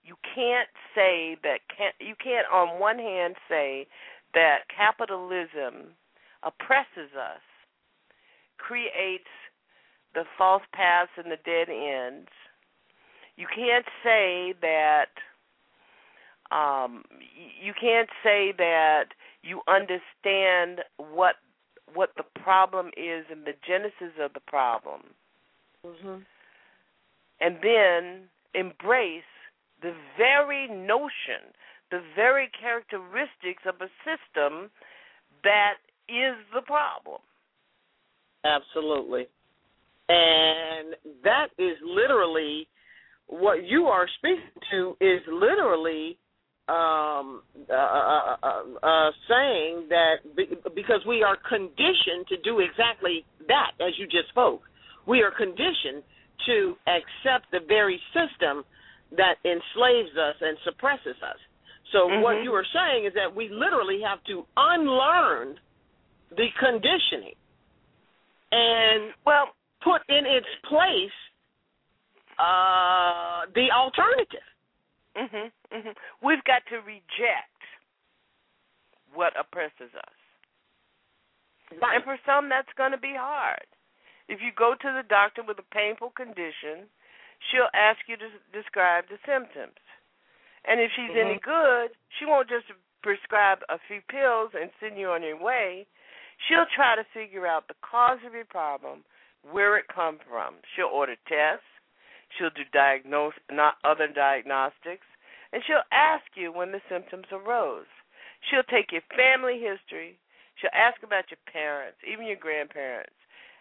You 0.03 0.15
can't 0.35 0.69
say 0.93 1.35
that 1.35 1.67
can 1.67 1.93
you 1.99 2.15
can't 2.15 2.47
on 2.47 2.79
one 2.79 2.99
hand 2.99 3.35
say 3.47 3.87
that 4.33 4.67
capitalism 4.69 5.97
oppresses 6.43 7.13
us, 7.15 7.41
creates 8.57 9.29
the 10.13 10.25
false 10.37 10.63
paths 10.71 11.11
and 11.17 11.31
the 11.31 11.37
dead 11.37 11.69
ends. 11.69 12.31
You 13.35 13.47
can't 13.47 13.87
say 14.03 14.53
that 14.61 15.09
um, 16.51 17.03
you 17.61 17.73
can't 17.79 18.09
say 18.23 18.53
that 18.57 19.05
you 19.43 19.61
understand 19.67 20.81
what 20.97 21.35
what 21.93 22.11
the 22.17 22.23
problem 22.43 22.87
is 22.95 23.25
and 23.31 23.45
the 23.45 23.53
genesis 23.65 24.13
of 24.19 24.33
the 24.33 24.39
problem, 24.41 25.01
Mhm. 25.83 26.25
and 27.39 27.61
then 27.61 28.29
embrace 28.53 29.23
the 29.81 29.95
very 30.15 30.67
notion, 30.67 31.53
the 31.89 31.99
very 32.15 32.47
characteristics 32.49 33.65
of 33.65 33.81
a 33.81 33.89
system 34.03 34.69
that 35.43 35.77
is 36.07 36.35
the 36.53 36.61
problem. 36.61 37.21
Absolutely. 38.43 39.27
And 40.09 40.95
that 41.23 41.49
is 41.57 41.77
literally 41.81 42.67
what 43.27 43.63
you 43.63 43.87
are 43.87 44.07
speaking 44.17 44.61
to 44.71 44.97
is 44.99 45.21
literally 45.27 46.17
um, 46.69 47.41
uh, 47.69 47.73
uh, 47.73 48.37
uh, 48.43 48.63
uh, 48.83 49.11
saying 49.27 49.89
that 49.89 50.21
be, 50.35 50.45
because 50.75 51.01
we 51.07 51.23
are 51.23 51.37
conditioned 51.49 52.27
to 52.29 52.37
do 52.43 52.59
exactly 52.59 53.25
that, 53.47 53.71
as 53.81 53.97
you 53.97 54.05
just 54.05 54.29
spoke, 54.29 54.61
we 55.07 55.23
are 55.23 55.31
conditioned 55.31 56.03
to 56.45 56.77
accept 56.85 57.49
the 57.51 57.59
very 57.67 57.99
system 58.13 58.63
that 59.17 59.35
enslaves 59.43 60.13
us 60.15 60.35
and 60.41 60.57
suppresses 60.63 61.17
us. 61.23 61.39
So 61.91 62.07
what 62.21 62.37
Mhm. 62.37 62.43
you 62.43 62.53
are 62.53 62.65
saying 62.65 63.05
is 63.05 63.13
that 63.15 63.33
we 63.33 63.49
literally 63.49 64.01
have 64.01 64.23
to 64.25 64.45
unlearn 64.55 65.59
the 66.29 66.51
conditioning 66.59 67.35
and 68.51 69.13
well 69.25 69.55
put 69.81 70.01
in 70.07 70.25
its 70.25 70.47
place 70.63 71.17
uh, 72.37 73.45
the 73.53 73.71
alternative. 73.71 74.48
Mhm. 75.19 75.51
Mhm. 75.71 75.97
We've 76.21 76.43
got 76.45 76.65
to 76.67 76.79
reject 76.81 77.63
what 79.13 79.35
oppresses 79.35 79.93
us. 79.93 80.19
Right. 81.71 81.95
And 81.95 82.03
for 82.03 82.17
some 82.25 82.49
that's 82.49 82.71
going 82.73 82.91
to 82.91 82.97
be 82.97 83.13
hard. 83.13 83.65
If 84.27 84.41
you 84.41 84.51
go 84.51 84.75
to 84.75 84.91
the 84.93 85.03
doctor 85.03 85.43
with 85.43 85.59
a 85.59 85.63
painful 85.73 86.11
condition, 86.11 86.89
she'll 87.49 87.69
ask 87.73 87.99
you 88.07 88.17
to 88.17 88.29
describe 88.53 89.09
the 89.09 89.19
symptoms. 89.25 89.77
And 90.65 90.79
if 90.79 90.91
she's 90.95 91.09
mm-hmm. 91.11 91.29
any 91.29 91.39
good, 91.39 91.91
she 92.17 92.25
won't 92.25 92.49
just 92.49 92.71
prescribe 93.01 93.59
a 93.69 93.79
few 93.87 94.01
pills 94.01 94.51
and 94.53 94.71
send 94.79 94.97
you 94.97 95.09
on 95.09 95.23
your 95.23 95.37
way. 95.37 95.87
She'll 96.47 96.69
try 96.75 96.95
to 96.95 97.03
figure 97.13 97.47
out 97.47 97.67
the 97.67 97.79
cause 97.81 98.19
of 98.25 98.33
your 98.33 98.45
problem, 98.45 99.03
where 99.43 99.77
it 99.77 99.87
comes 99.87 100.19
from. 100.29 100.55
She'll 100.75 100.91
order 100.93 101.15
tests. 101.27 101.65
She'll 102.37 102.53
do 102.53 102.63
diagnose 102.71 103.33
not 103.49 103.81
other 103.83 104.07
diagnostics, 104.07 105.08
and 105.51 105.63
she'll 105.65 105.87
ask 105.91 106.25
you 106.35 106.51
when 106.51 106.71
the 106.71 106.81
symptoms 106.89 107.25
arose. 107.31 107.89
She'll 108.49 108.67
take 108.69 108.91
your 108.91 109.03
family 109.15 109.59
history. 109.59 110.17
She'll 110.55 110.75
ask 110.75 111.01
about 111.03 111.31
your 111.31 111.41
parents, 111.51 111.97
even 112.05 112.27
your 112.27 112.39
grandparents, 112.39 113.15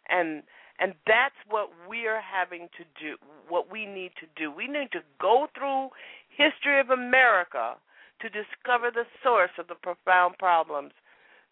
and 0.08 0.42
and 0.80 0.94
that's 1.06 1.34
what 1.50 1.70
we 1.90 2.06
are 2.06 2.22
having 2.22 2.68
to 2.78 2.84
do. 3.02 3.16
What 3.48 3.70
we 3.70 3.84
need 3.84 4.12
to 4.20 4.26
do. 4.36 4.50
We 4.50 4.68
need 4.68 4.92
to 4.92 5.02
go 5.20 5.48
through 5.56 5.90
history 6.30 6.78
of 6.78 6.90
America 6.90 7.74
to 8.20 8.28
discover 8.28 8.90
the 8.90 9.06
source 9.22 9.50
of 9.58 9.66
the 9.66 9.74
profound 9.74 10.38
problems 10.38 10.92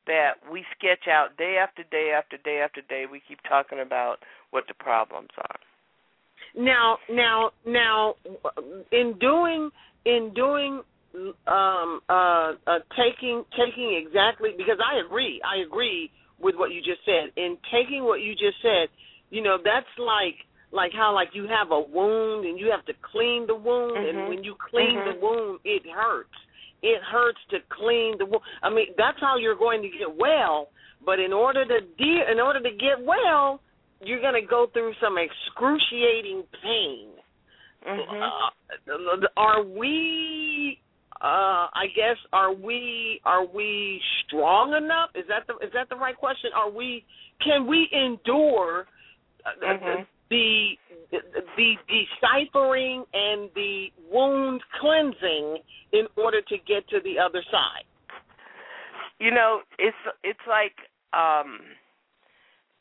that 0.06 0.34
we 0.50 0.64
sketch 0.78 1.08
out 1.10 1.36
day 1.36 1.58
after 1.58 1.82
day 1.90 2.12
after 2.16 2.36
day 2.38 2.60
after 2.62 2.82
day. 2.82 3.06
We 3.10 3.20
keep 3.26 3.40
talking 3.48 3.80
about 3.80 4.22
what 4.50 4.64
the 4.68 4.74
problems 4.74 5.30
are. 5.38 5.58
Now, 6.56 6.98
now, 7.10 7.50
now, 7.66 8.14
in 8.90 9.14
doing 9.20 9.70
in 10.04 10.32
doing 10.34 10.82
um, 11.46 12.00
uh, 12.08 12.52
uh, 12.66 12.78
taking 12.96 13.44
taking 13.52 14.02
exactly 14.04 14.50
because 14.56 14.78
I 14.80 15.04
agree, 15.04 15.40
I 15.44 15.62
agree 15.66 16.10
with 16.40 16.54
what 16.56 16.72
you 16.72 16.80
just 16.80 17.04
said. 17.04 17.32
In 17.36 17.56
taking 17.72 18.04
what 18.04 18.20
you 18.20 18.32
just 18.32 18.60
said, 18.62 18.88
you 19.30 19.42
know, 19.42 19.58
that's 19.62 19.86
like 19.98 20.36
like 20.72 20.92
how 20.92 21.14
like 21.14 21.28
you 21.32 21.46
have 21.48 21.70
a 21.70 21.80
wound 21.80 22.46
and 22.46 22.58
you 22.58 22.70
have 22.70 22.84
to 22.86 22.92
clean 23.12 23.46
the 23.46 23.54
wound, 23.54 23.96
mm-hmm. 23.96 24.18
and 24.18 24.28
when 24.28 24.44
you 24.44 24.54
clean 24.70 24.96
mm-hmm. 24.96 25.20
the 25.20 25.26
wound, 25.26 25.60
it 25.64 25.82
hurts. 25.94 26.34
It 26.82 27.00
hurts 27.02 27.38
to 27.50 27.58
clean 27.70 28.16
the 28.18 28.26
wound. 28.26 28.42
I 28.62 28.70
mean, 28.70 28.88
that's 28.96 29.18
how 29.20 29.36
you're 29.38 29.56
going 29.56 29.82
to 29.82 29.88
get 29.88 30.14
well. 30.16 30.68
But 31.04 31.20
in 31.20 31.32
order 31.32 31.64
to 31.64 31.80
de- 31.80 32.30
in 32.30 32.40
order 32.40 32.60
to 32.60 32.70
get 32.70 33.04
well, 33.04 33.60
you're 34.00 34.20
going 34.20 34.40
to 34.40 34.46
go 34.46 34.66
through 34.72 34.92
some 35.02 35.16
excruciating 35.18 36.44
pain. 36.62 37.08
Mm-hmm. 37.86 38.22
Uh, 38.22 39.26
are 39.36 39.62
we? 39.62 40.78
Uh, 41.22 41.72
I 41.72 41.86
guess 41.94 42.16
are 42.32 42.52
we 42.52 43.20
are 43.24 43.46
we 43.46 44.00
strong 44.26 44.74
enough? 44.74 45.10
Is 45.14 45.24
that 45.28 45.46
the 45.46 45.54
is 45.64 45.72
that 45.72 45.88
the 45.88 45.96
right 45.96 46.16
question? 46.16 46.50
Are 46.54 46.70
we? 46.70 47.04
Can 47.42 47.66
we 47.66 47.88
endure 47.92 48.86
mm-hmm. 49.62 50.02
the, 50.28 50.72
the 51.10 51.18
the 51.56 51.74
deciphering 51.88 53.04
and 53.14 53.50
the 53.54 53.86
wound 54.10 54.60
cleansing 54.80 55.58
in 55.92 56.06
order 56.16 56.42
to 56.42 56.56
get 56.66 56.86
to 56.88 56.98
the 57.02 57.18
other 57.18 57.42
side? 57.50 57.86
You 59.18 59.30
know, 59.30 59.60
it's 59.78 59.96
it's 60.22 60.40
like 60.46 60.74
um, 61.14 61.60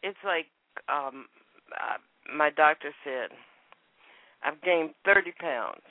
it's 0.04 0.18
like 0.26 0.48
um, 0.90 1.26
my 2.36 2.49
doctor 2.49 2.91
said, 3.03 3.30
I've 4.44 4.62
gained 4.62 4.91
30 5.06 5.32
pounds. 5.40 5.82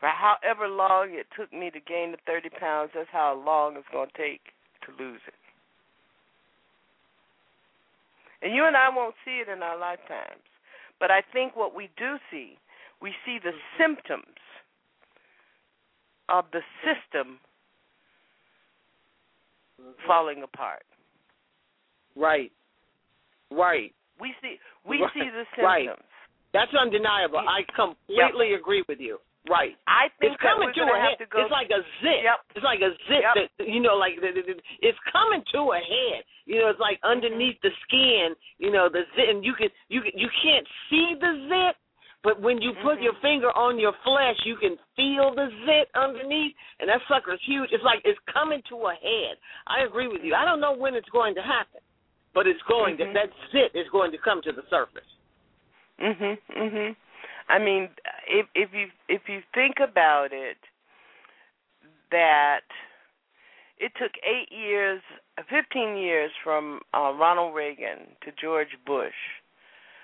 For 0.00 0.08
however 0.08 0.68
long 0.68 1.10
it 1.10 1.26
took 1.36 1.52
me 1.52 1.70
to 1.70 1.80
gain 1.80 2.12
the 2.12 2.18
30 2.26 2.50
pounds, 2.50 2.90
that's 2.94 3.08
how 3.10 3.40
long 3.44 3.76
it's 3.76 3.88
going 3.92 4.08
to 4.08 4.18
take 4.18 4.40
to 4.86 5.02
lose 5.02 5.20
it. 5.26 5.34
And 8.40 8.54
you 8.54 8.64
and 8.66 8.76
I 8.76 8.88
won't 8.94 9.16
see 9.24 9.42
it 9.42 9.48
in 9.48 9.62
our 9.62 9.78
lifetimes. 9.78 10.42
But 11.00 11.10
I 11.10 11.22
think 11.32 11.56
what 11.56 11.74
we 11.74 11.90
do 11.96 12.16
see, 12.30 12.56
we 13.02 13.12
see 13.26 13.38
the 13.42 13.52
symptoms 13.78 14.38
of 16.28 16.44
the 16.52 16.60
system 16.84 17.38
falling 20.06 20.42
apart. 20.42 20.82
Right. 22.16 22.52
Right. 23.50 23.94
We 24.20 24.34
see 24.42 24.58
we 24.84 25.00
right. 25.00 25.10
see 25.14 25.28
the 25.30 25.44
symptoms. 25.54 25.64
Right. 25.64 25.88
That's 26.52 26.72
undeniable. 26.72 27.44
I 27.44 27.62
completely 27.76 28.56
yep. 28.56 28.60
agree 28.60 28.82
with 28.88 28.98
you. 29.00 29.20
Right. 29.48 29.76
I 29.88 30.12
think 30.20 30.36
it's 30.36 30.42
coming 30.44 30.68
to 30.74 30.84
a 30.84 30.98
head. 31.00 31.16
to 31.24 31.26
go 31.30 31.40
it's 31.40 31.52
like 31.52 31.72
a 31.72 31.80
zit. 32.04 32.20
Yep. 32.20 32.38
It's 32.56 32.66
like 32.66 32.84
a 32.84 32.92
zit 33.08 33.24
yep. 33.24 33.34
that 33.36 33.48
you 33.64 33.80
know, 33.80 33.96
like 33.96 34.20
it's 34.20 35.00
coming 35.08 35.40
to 35.56 35.60
a 35.72 35.80
head. 35.80 36.20
You 36.44 36.60
know, 36.60 36.68
it's 36.68 36.80
like 36.80 37.00
underneath 37.04 37.56
mm-hmm. 37.60 37.72
the 37.72 37.82
skin. 37.88 38.28
You 38.60 38.72
know, 38.72 38.92
the 38.92 39.08
zit, 39.16 39.32
and 39.32 39.40
you 39.44 39.56
can 39.56 39.72
you 39.88 40.04
can 40.04 40.12
you 40.16 40.28
can't 40.42 40.66
see 40.90 41.16
the 41.16 41.32
zit, 41.48 41.76
but 42.20 42.42
when 42.44 42.60
you 42.60 42.76
put 42.84 43.00
mm-hmm. 43.00 43.08
your 43.08 43.16
finger 43.24 43.48
on 43.56 43.80
your 43.80 43.96
flesh, 44.04 44.36
you 44.44 44.60
can 44.60 44.76
feel 44.96 45.32
the 45.32 45.48
zit 45.64 45.88
underneath, 45.96 46.52
and 46.80 46.88
that 46.92 47.00
sucker's 47.08 47.40
huge. 47.46 47.72
It's 47.72 47.84
like 47.84 48.04
it's 48.04 48.20
coming 48.28 48.60
to 48.68 48.76
a 48.76 48.94
head. 49.00 49.40
I 49.64 49.88
agree 49.88 50.08
with 50.08 50.20
you. 50.20 50.34
I 50.36 50.44
don't 50.44 50.60
know 50.60 50.76
when 50.76 50.92
it's 50.92 51.08
going 51.08 51.34
to 51.36 51.44
happen, 51.44 51.80
but 52.38 52.46
it's 52.46 52.62
going 52.68 52.96
mm-hmm. 52.96 53.12
to. 53.12 53.18
That 53.18 53.30
zit 53.50 53.74
is 53.74 53.88
going 53.90 54.12
to 54.12 54.18
come 54.18 54.40
to 54.42 54.52
the 54.52 54.62
surface. 54.70 55.10
Mhm. 55.98 56.38
Mm 56.54 56.70
Mhm. 56.70 56.96
I 57.48 57.58
mean, 57.58 57.90
if 58.28 58.46
if 58.54 58.72
you 58.72 58.86
if 59.08 59.28
you 59.28 59.42
think 59.52 59.80
about 59.80 60.32
it, 60.32 60.58
that 62.12 62.62
it 63.78 63.90
took 63.96 64.12
eight 64.22 64.52
years, 64.52 65.02
fifteen 65.48 65.96
years 65.96 66.30
from 66.44 66.80
uh, 66.94 67.12
Ronald 67.18 67.56
Reagan 67.56 68.06
to 68.22 68.30
George 68.40 68.76
Bush 68.86 69.20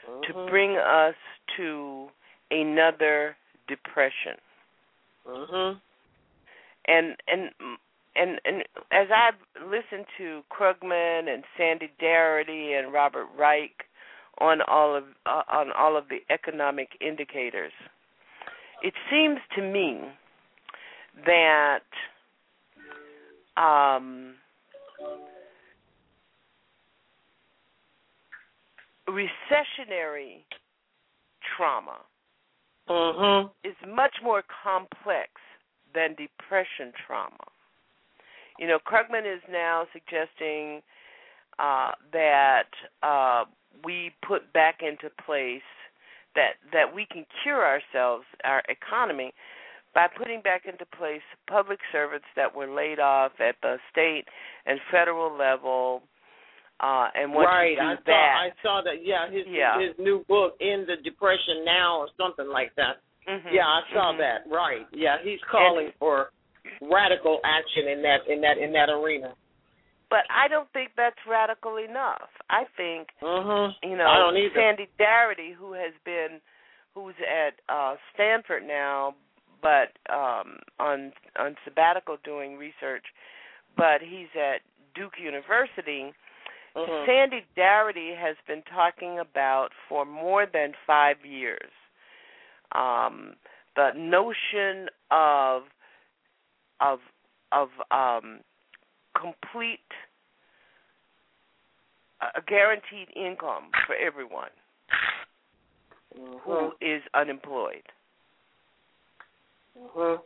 mm-hmm. 0.09 0.23
to 0.27 0.51
bring 0.51 0.77
us 0.77 1.15
to 1.57 2.09
another 2.51 3.37
depression. 3.69 4.37
Mhm. 5.25 5.81
And 6.87 7.17
and 7.29 7.51
and 8.17 8.41
and 8.45 8.63
as 8.93 9.09
I've 9.15 9.67
listened 9.67 10.07
to 10.19 10.43
Krugman 10.51 11.33
and 11.33 11.45
Sandy 11.57 11.91
Darity 12.03 12.79
and 12.79 12.93
Robert 12.93 13.27
Reich 13.39 13.85
on 14.39 14.59
all 14.67 14.97
of 14.97 15.05
uh, 15.27 15.43
on 15.49 15.71
all 15.77 15.97
of 15.97 16.05
the 16.09 16.19
economic 16.33 16.89
indicators. 17.01 17.73
It 18.83 18.95
seems 19.11 19.39
to 19.57 19.63
me 19.63 20.01
that 21.25 21.81
um, 23.57 24.35
recessionary 29.09 30.45
trauma 31.57 31.99
mm-hmm. 32.89 33.49
is 33.67 33.75
much 33.89 34.17
more 34.23 34.43
complex 34.63 35.31
than 35.95 36.11
depression 36.11 36.93
trauma. 37.07 37.54
You 38.59 38.69
know, 38.69 38.79
Krugman 38.79 39.27
is 39.27 39.43
now 39.51 39.87
suggesting 39.93 40.81
uh, 41.59 41.93
that 42.13 42.71
uh, 43.03 43.45
we 43.85 44.13
put 44.27 44.53
back 44.53 44.81
into 44.81 45.11
place 45.25 45.63
that 46.35 46.55
that 46.73 46.95
we 46.95 47.07
can 47.11 47.25
cure 47.43 47.65
ourselves, 47.65 48.25
our 48.45 48.63
economy, 48.69 49.33
by 49.95 50.07
putting 50.19 50.41
back 50.43 50.63
into 50.67 50.85
place 50.97 51.23
public 51.49 51.79
servants 51.93 52.27
that 52.37 52.55
were 52.55 52.67
laid 52.67 52.99
off 52.99 53.33
at 53.41 53.55
the 53.63 53.77
state 53.91 54.25
and 54.67 54.79
federal 54.91 55.37
level. 55.37 56.03
Uh, 56.81 57.07
and 57.15 57.33
once 57.33 57.47
right, 57.47 57.79
I 57.81 57.95
that, 57.95 58.03
saw 58.05 58.13
I 58.13 58.49
saw 58.63 58.83
that. 58.85 59.07
Yeah, 59.07 59.31
his 59.31 59.47
yeah. 59.49 59.81
his 59.81 59.95
new 59.99 60.25
book, 60.29 60.55
"In 60.61 60.85
the 60.87 60.97
Depression 61.03 61.65
Now" 61.65 61.99
or 61.99 62.09
something 62.19 62.49
like 62.49 62.75
that. 62.77 62.99
Mm-hmm, 63.29 63.55
yeah, 63.55 63.63
I 63.63 63.81
saw 63.95 64.11
mm-hmm. 64.11 64.21
that. 64.21 64.55
Right. 64.55 64.87
Yeah, 64.93 65.17
he's 65.23 65.39
calling 65.51 65.87
and, 65.87 65.95
for 65.99 66.31
radical 66.81 67.41
action 67.45 67.89
in 67.91 68.03
that 68.03 68.19
in 68.29 68.41
that 68.41 68.59
in 68.59 68.73
that 68.73 68.89
arena. 68.89 69.35
But 70.11 70.25
I 70.31 70.49
don't 70.49 70.71
think 70.73 70.91
that's 70.97 71.19
radical 71.29 71.77
enough. 71.77 72.31
I 72.51 72.65
think 72.77 73.09
mm-hmm. 73.23 73.89
you 73.89 73.97
know 73.97 74.07
I 74.07 74.19
don't 74.19 74.37
either. 74.37 74.55
Sandy 74.55 74.89
Darity, 74.99 75.55
who 75.55 75.73
has 75.73 75.93
been 76.05 76.41
who's 76.95 77.15
at 77.21 77.55
uh 77.69 77.97
Stanford 78.15 78.63
now, 78.67 79.15
but 79.63 79.97
um 80.13 80.59
on 80.79 81.13
on 81.39 81.57
sabbatical 81.65 82.19
doing 82.25 82.57
research, 82.57 83.05
but 83.77 84.01
he's 84.01 84.33
at 84.37 84.61
Duke 84.95 85.15
University. 85.23 86.13
Mm-hmm. 86.77 87.07
Sandy 87.07 87.45
Darity 87.57 88.17
has 88.19 88.37
been 88.49 88.63
talking 88.75 89.21
about 89.21 89.69
for 89.89 90.05
more 90.05 90.45
than 90.53 90.73
five 90.87 91.17
years 91.25 91.71
um, 92.75 93.35
the 93.77 93.91
notion 93.97 94.89
of 95.11 95.63
of 96.85 96.99
of 97.53 97.69
um, 97.91 98.41
complete 99.19 99.79
a 102.21 102.41
guaranteed 102.47 103.09
income 103.15 103.71
for 103.87 103.95
everyone 103.97 104.51
mm-hmm. 106.19 106.37
who 106.39 106.73
is 106.81 107.03
unemployed. 107.15 107.83
Mm-hmm. 109.79 110.23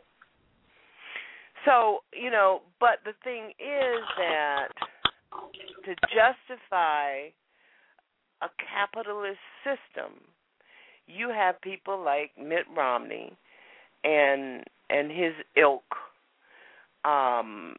So, 1.65 1.99
you 2.13 2.31
know, 2.31 2.61
but 2.79 2.99
the 3.03 3.13
thing 3.23 3.49
is 3.59 4.01
that 4.17 4.67
to 5.85 5.95
justify 6.03 7.29
a 8.41 8.49
capitalist 8.73 9.39
system, 9.63 10.21
you 11.07 11.29
have 11.29 11.59
people 11.61 12.01
like 12.03 12.31
Mitt 12.37 12.65
Romney 12.75 13.33
and 14.03 14.63
and 14.89 15.11
his 15.11 15.33
ilk, 15.57 15.83
um, 17.09 17.75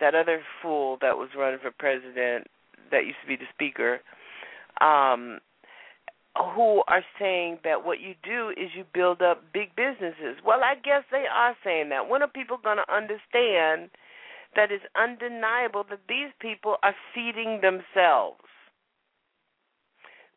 that 0.00 0.14
other 0.14 0.40
fool 0.62 0.98
that 1.00 1.16
was 1.16 1.28
running 1.36 1.58
for 1.60 1.70
president 1.70 2.46
that 2.90 3.04
used 3.04 3.18
to 3.22 3.28
be 3.28 3.36
the 3.36 3.48
speaker, 3.52 4.00
um, 4.80 5.40
who 6.54 6.82
are 6.86 7.02
saying 7.18 7.58
that 7.64 7.84
what 7.84 8.00
you 8.00 8.14
do 8.22 8.50
is 8.50 8.70
you 8.76 8.84
build 8.92 9.22
up 9.22 9.42
big 9.52 9.74
businesses. 9.74 10.36
Well, 10.44 10.60
I 10.62 10.74
guess 10.74 11.02
they 11.10 11.24
are 11.32 11.56
saying 11.64 11.88
that. 11.90 12.08
When 12.08 12.22
are 12.22 12.28
people 12.28 12.58
going 12.62 12.76
to 12.76 12.94
understand 12.94 13.90
that 14.54 14.70
it's 14.70 14.84
undeniable 14.94 15.84
that 15.88 16.00
these 16.08 16.30
people 16.40 16.76
are 16.82 16.94
feeding 17.14 17.60
themselves? 17.62 18.44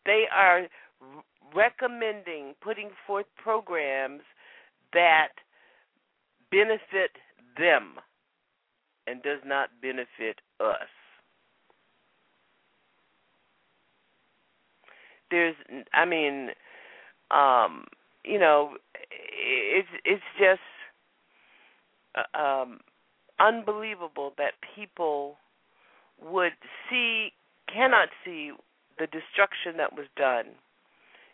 They 0.05 0.23
are 0.33 0.67
recommending 1.53 2.55
putting 2.61 2.91
forth 3.05 3.25
programs 3.41 4.21
that 4.93 5.29
benefit 6.49 7.11
them 7.57 7.99
and 9.09 9.23
does 9.23 9.39
not 9.45 9.69
benefit 9.81 10.41
us. 10.59 10.89
there's 15.31 15.55
I 15.93 16.05
mean, 16.05 16.49
um, 17.31 17.85
you 18.23 18.39
know, 18.39 18.75
it's 19.11 19.87
it's 20.05 20.23
just 20.39 20.61
uh, 22.15 22.37
um 22.37 22.79
unbelievable 23.39 24.33
that 24.37 24.53
people 24.75 25.37
would 26.21 26.53
see 26.89 27.31
cannot 27.73 28.09
see 28.25 28.51
the 28.97 29.07
destruction 29.07 29.77
that 29.77 29.95
was 29.95 30.07
done 30.17 30.47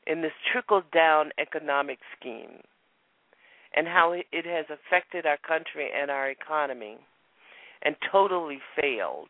in 0.05 0.21
this 0.21 0.33
trickle 0.51 0.83
down 0.93 1.31
economic 1.39 1.97
scheme 2.17 2.61
and 3.75 3.87
how 3.87 4.11
it 4.13 4.45
has 4.45 4.65
affected 4.69 5.25
our 5.25 5.37
country 5.37 5.89
and 5.99 6.11
our 6.11 6.29
economy 6.29 6.97
and 7.85 7.95
totally 8.11 8.59
failed 8.79 9.29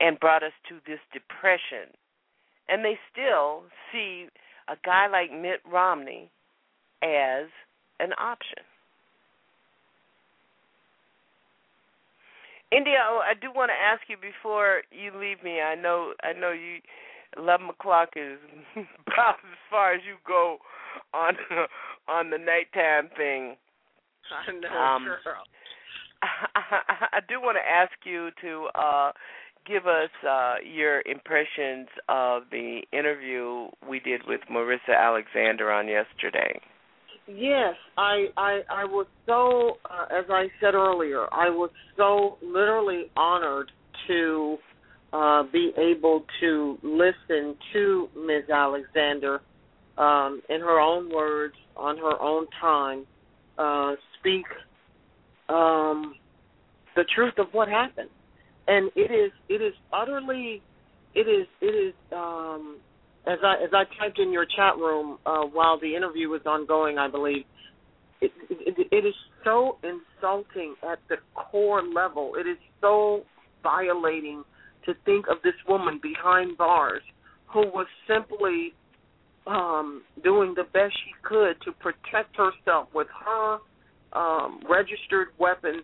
and 0.00 0.20
brought 0.20 0.42
us 0.42 0.52
to 0.68 0.76
this 0.86 1.00
depression 1.12 1.90
and 2.68 2.84
they 2.84 2.98
still 3.12 3.62
see 3.92 4.26
a 4.68 4.76
guy 4.84 5.06
like 5.06 5.32
Mitt 5.32 5.60
Romney 5.70 6.30
as 7.02 7.46
an 8.00 8.12
option. 8.18 8.64
India, 12.70 12.98
oh, 13.06 13.20
I 13.22 13.34
do 13.34 13.52
want 13.54 13.70
to 13.70 13.74
ask 13.74 14.00
you 14.08 14.16
before 14.16 14.82
you 14.90 15.12
leave 15.14 15.42
me. 15.44 15.60
I 15.60 15.74
know, 15.74 16.14
I 16.22 16.32
know 16.32 16.52
you. 16.52 16.80
Eleven 17.36 17.68
o'clock 17.68 18.10
is 18.14 18.38
about 18.76 19.36
as 19.40 19.58
far 19.70 19.94
as 19.94 20.00
you 20.06 20.16
go 20.26 20.58
on 21.14 21.34
on 22.08 22.30
the 22.30 22.38
nighttime 22.38 23.08
thing. 23.16 23.56
I 24.30 24.52
know, 24.52 24.68
um, 24.68 25.04
girl. 25.04 25.44
I, 27.12 27.20
do 27.28 27.40
want 27.40 27.56
to 27.56 27.68
ask 27.68 27.92
you 28.04 28.30
to 28.42 28.68
uh 28.74 29.12
give 29.66 29.86
us 29.86 30.10
uh, 30.28 30.54
your 30.64 31.02
impressions 31.02 31.88
of 32.08 32.42
the 32.50 32.80
interview 32.92 33.68
we 33.88 34.00
did 34.00 34.22
with 34.26 34.40
Marissa 34.50 34.96
Alexander 34.98 35.70
on 35.70 35.86
yesterday. 35.86 36.60
Yes, 37.28 37.74
I 37.96 38.26
I 38.36 38.60
I 38.70 38.84
was 38.84 39.06
so 39.26 39.78
uh, 39.88 40.06
as 40.16 40.24
I 40.28 40.48
said 40.60 40.74
earlier, 40.74 41.26
I 41.32 41.50
was 41.50 41.70
so 41.96 42.38
literally 42.42 43.04
honored 43.16 43.70
to 44.08 44.58
uh, 45.12 45.44
be 45.52 45.72
able 45.76 46.24
to 46.40 46.78
listen 46.82 47.54
to 47.72 48.08
Ms. 48.16 48.50
Alexander 48.52 49.40
um, 49.98 50.42
in 50.48 50.60
her 50.60 50.80
own 50.80 51.14
words, 51.14 51.54
on 51.76 51.96
her 51.98 52.20
own 52.20 52.46
time, 52.60 53.06
uh, 53.58 53.94
speak 54.18 54.46
um, 55.48 56.14
the 56.96 57.04
truth 57.14 57.34
of 57.38 57.46
what 57.52 57.68
happened 57.68 58.10
and 58.68 58.90
it 58.94 59.10
is 59.10 59.32
it 59.48 59.62
is 59.62 59.74
utterly 59.92 60.62
it 61.14 61.28
is 61.28 61.46
it 61.60 61.74
is 61.74 61.94
um 62.12 62.78
as 63.26 63.38
I 63.44 63.54
as 63.62 63.70
I 63.72 63.84
typed 63.98 64.18
in 64.18 64.32
your 64.32 64.44
chat 64.44 64.76
room 64.76 65.18
uh, 65.26 65.42
while 65.42 65.78
the 65.78 65.94
interview 65.94 66.28
was 66.28 66.40
ongoing, 66.44 66.98
I 66.98 67.08
believe 67.08 67.44
it, 68.20 68.32
it, 68.50 68.88
it 68.90 69.06
is 69.06 69.14
so 69.44 69.78
insulting 69.82 70.74
at 70.82 70.98
the 71.08 71.16
core 71.34 71.82
level. 71.82 72.32
It 72.36 72.48
is 72.48 72.58
so 72.80 73.22
violating 73.62 74.44
to 74.86 74.94
think 75.04 75.26
of 75.28 75.36
this 75.44 75.54
woman 75.68 76.00
behind 76.02 76.56
bars 76.56 77.02
who 77.52 77.60
was 77.60 77.86
simply 78.08 78.74
um, 79.46 80.02
doing 80.24 80.54
the 80.56 80.64
best 80.64 80.94
she 81.04 81.12
could 81.22 81.60
to 81.64 81.72
protect 81.72 82.36
herself 82.36 82.88
with 82.94 83.08
her 83.24 83.58
um, 84.12 84.60
registered 84.68 85.28
weapon 85.38 85.82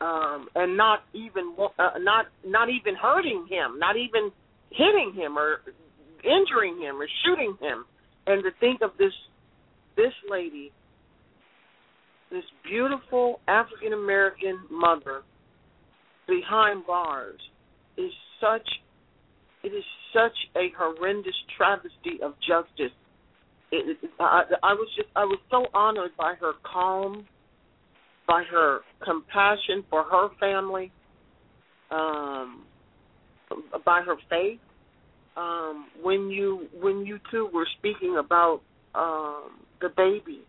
um, 0.00 0.48
and 0.54 0.76
not 0.76 1.04
even 1.14 1.54
uh, 1.78 1.90
not 1.98 2.26
not 2.44 2.68
even 2.68 2.94
hurting 2.94 3.46
him, 3.48 3.78
not 3.78 3.96
even 3.96 4.30
hitting 4.70 5.12
him 5.14 5.38
or 5.38 5.60
injuring 6.24 6.80
him 6.80 7.00
or 7.00 7.06
shooting 7.24 7.56
him, 7.60 7.84
and 8.26 8.42
to 8.42 8.50
think 8.58 8.80
of 8.82 8.90
this 8.98 9.12
this 9.96 10.12
lady, 10.28 10.72
this 12.30 12.44
beautiful 12.64 13.40
African 13.46 13.92
American 13.92 14.60
mother 14.70 15.22
behind 16.26 16.86
bars 16.86 17.40
is 17.96 18.10
such 18.40 18.68
it 19.62 19.68
is 19.68 19.84
such 20.12 20.36
a 20.56 20.72
horrendous 20.76 21.34
travesty 21.56 22.20
of 22.22 22.34
justice. 22.40 22.94
It, 23.72 23.98
I, 24.18 24.42
I 24.62 24.74
was 24.74 24.88
just 24.96 25.08
I 25.14 25.24
was 25.24 25.38
so 25.50 25.66
honored 25.74 26.12
by 26.18 26.34
her 26.40 26.52
calm 26.64 27.26
by 28.26 28.42
her 28.50 28.80
compassion 29.04 29.84
for 29.88 30.04
her 30.04 30.28
family, 30.40 30.90
um, 31.90 32.64
by 33.84 34.02
her 34.02 34.16
faith. 34.28 34.60
Um, 35.36 35.88
when 36.02 36.30
you 36.30 36.66
when 36.80 37.04
you 37.04 37.18
two 37.30 37.48
were 37.52 37.66
speaking 37.78 38.16
about 38.18 38.62
um, 38.94 39.60
the 39.80 39.90
baby, 39.94 40.40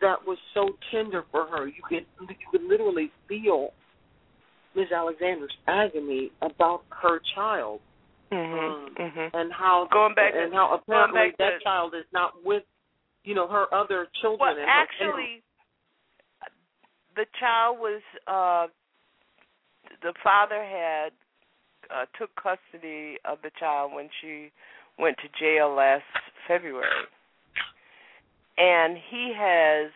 that 0.00 0.16
was 0.26 0.38
so 0.54 0.70
tender 0.90 1.24
for 1.30 1.46
her. 1.46 1.66
You 1.66 1.82
could 1.86 2.06
you 2.20 2.36
could 2.50 2.62
literally 2.62 3.10
feel 3.28 3.72
Ms. 4.74 4.92
Alexander's 4.94 5.54
agony 5.66 6.30
about 6.42 6.82
her 6.90 7.20
child, 7.34 7.80
mm-hmm, 8.30 8.58
um, 8.58 8.94
mm-hmm. 8.98 9.36
and 9.36 9.52
how 9.52 9.88
going 9.92 10.14
back 10.14 10.32
and 10.34 10.52
to, 10.52 10.56
how 10.56 10.80
apparently 10.80 11.32
that 11.38 11.58
to, 11.58 11.64
child 11.64 11.94
is 11.94 12.04
not 12.12 12.32
with 12.44 12.62
you 13.24 13.34
know 13.34 13.48
her 13.48 13.72
other 13.74 14.06
children. 14.20 14.56
Well, 14.56 14.66
actually, 14.68 15.42
the 17.16 17.26
child 17.38 17.78
was 17.78 18.02
uh 18.26 18.66
the 20.02 20.12
father 20.22 20.62
had 20.62 21.10
uh 21.90 22.04
took 22.18 22.30
custody 22.36 23.16
of 23.24 23.38
the 23.42 23.50
child 23.58 23.92
when 23.92 24.08
she 24.20 24.50
went 24.98 25.16
to 25.18 25.28
jail 25.38 25.74
last 25.74 26.04
February. 26.48 26.88
And 28.58 28.96
he 29.10 29.34
has 29.36 29.90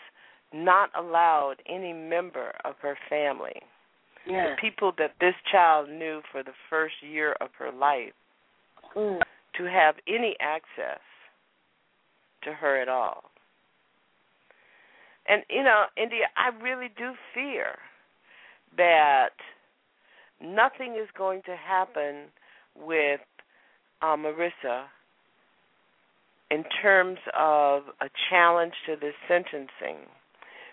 not 0.53 0.91
allowed 0.99 1.57
any 1.67 1.93
member 1.93 2.53
of 2.65 2.75
her 2.83 2.97
family, 3.09 3.55
yeah. 4.27 4.51
the 4.51 4.61
people 4.61 4.93
that 4.99 5.13
this 5.21 5.35
child 5.51 5.89
knew 5.89 6.21
for 6.31 6.43
the 6.43 6.53
first 6.69 6.95
year 7.01 7.35
of 7.41 7.49
her 7.59 7.73
life, 7.73 8.13
mm. 8.95 9.19
to 9.57 9.65
have 9.65 9.95
any 10.07 10.37
access 10.41 11.01
to 12.43 12.53
her 12.53 12.81
at 12.81 12.89
all. 12.89 13.30
And 15.31 15.44
you 15.48 15.62
know, 15.62 15.85
India, 15.97 16.24
I 16.36 16.51
really 16.61 16.89
do 16.98 17.12
fear 17.32 17.78
that 18.77 19.31
nothing 20.43 20.97
is 21.01 21.09
going 21.16 21.43
to 21.47 21.55
happen 21.55 22.27
with 22.74 23.20
uh, 24.02 24.16
Marissa 24.16 24.86
in 26.51 26.65
terms 26.82 27.19
of 27.39 27.82
a 28.01 28.11
challenge 28.28 28.73
to 28.86 28.97
this 28.97 29.15
sentencing, 29.28 30.09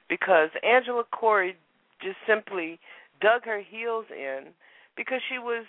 because 0.09 0.49
Angela 0.63 1.03
Corey 1.11 1.55
just 2.01 2.17
simply 2.25 2.79
dug 3.21 3.43
her 3.45 3.61
heels 3.61 4.05
in 4.09 4.47
because 4.95 5.21
she 5.29 5.37
was 5.37 5.65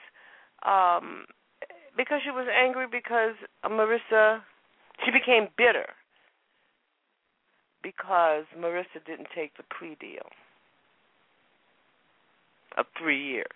um 0.66 1.24
because 1.96 2.20
she 2.24 2.30
was 2.30 2.46
angry 2.54 2.86
because 2.90 3.34
Marissa 3.64 4.40
she 5.04 5.10
became 5.10 5.48
bitter 5.56 5.86
because 7.82 8.44
Marissa 8.58 9.04
didn't 9.06 9.28
take 9.34 9.56
the 9.56 9.64
plea 9.78 9.96
deal 10.00 10.26
of 12.76 12.86
three 12.98 13.22
years. 13.22 13.46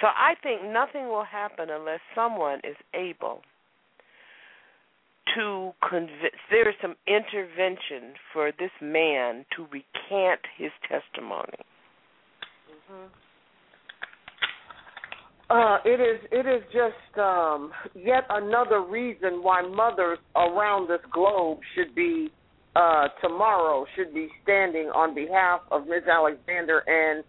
So 0.00 0.08
I 0.08 0.34
think 0.42 0.62
nothing 0.64 1.08
will 1.08 1.24
happen 1.24 1.70
unless 1.70 2.00
someone 2.14 2.60
is 2.64 2.76
able 2.94 3.42
to 5.34 5.72
convince. 5.88 6.34
There 6.50 6.68
is 6.68 6.74
some 6.82 6.96
intervention 7.06 8.14
for 8.32 8.52
this 8.58 8.72
man 8.80 9.46
to 9.56 9.66
recant 9.70 10.40
his 10.56 10.72
testimony. 10.88 11.62
Mm-hmm. 12.90 13.06
Uh, 15.54 15.78
it 15.84 16.00
is 16.00 16.18
it 16.32 16.46
is 16.50 16.64
just 16.72 17.16
um, 17.16 17.70
yet 17.94 18.24
another 18.28 18.82
reason 18.82 19.38
why 19.40 19.62
mothers 19.62 20.18
around 20.34 20.90
this 20.90 20.98
globe 21.12 21.58
should 21.76 21.94
be 21.94 22.28
uh, 22.74 23.06
tomorrow 23.22 23.86
should 23.94 24.12
be 24.12 24.26
standing 24.42 24.88
on 24.88 25.14
behalf 25.14 25.60
of 25.70 25.86
Ms. 25.86 26.10
Alexander 26.10 26.82
and 26.88 27.22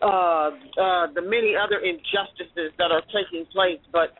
uh, 0.00 0.06
uh, 0.06 1.06
the 1.12 1.20
many 1.20 1.54
other 1.58 1.82
injustices 1.82 2.70
that 2.78 2.92
are 2.92 3.02
taking 3.10 3.44
place. 3.50 3.80
But 3.92 4.14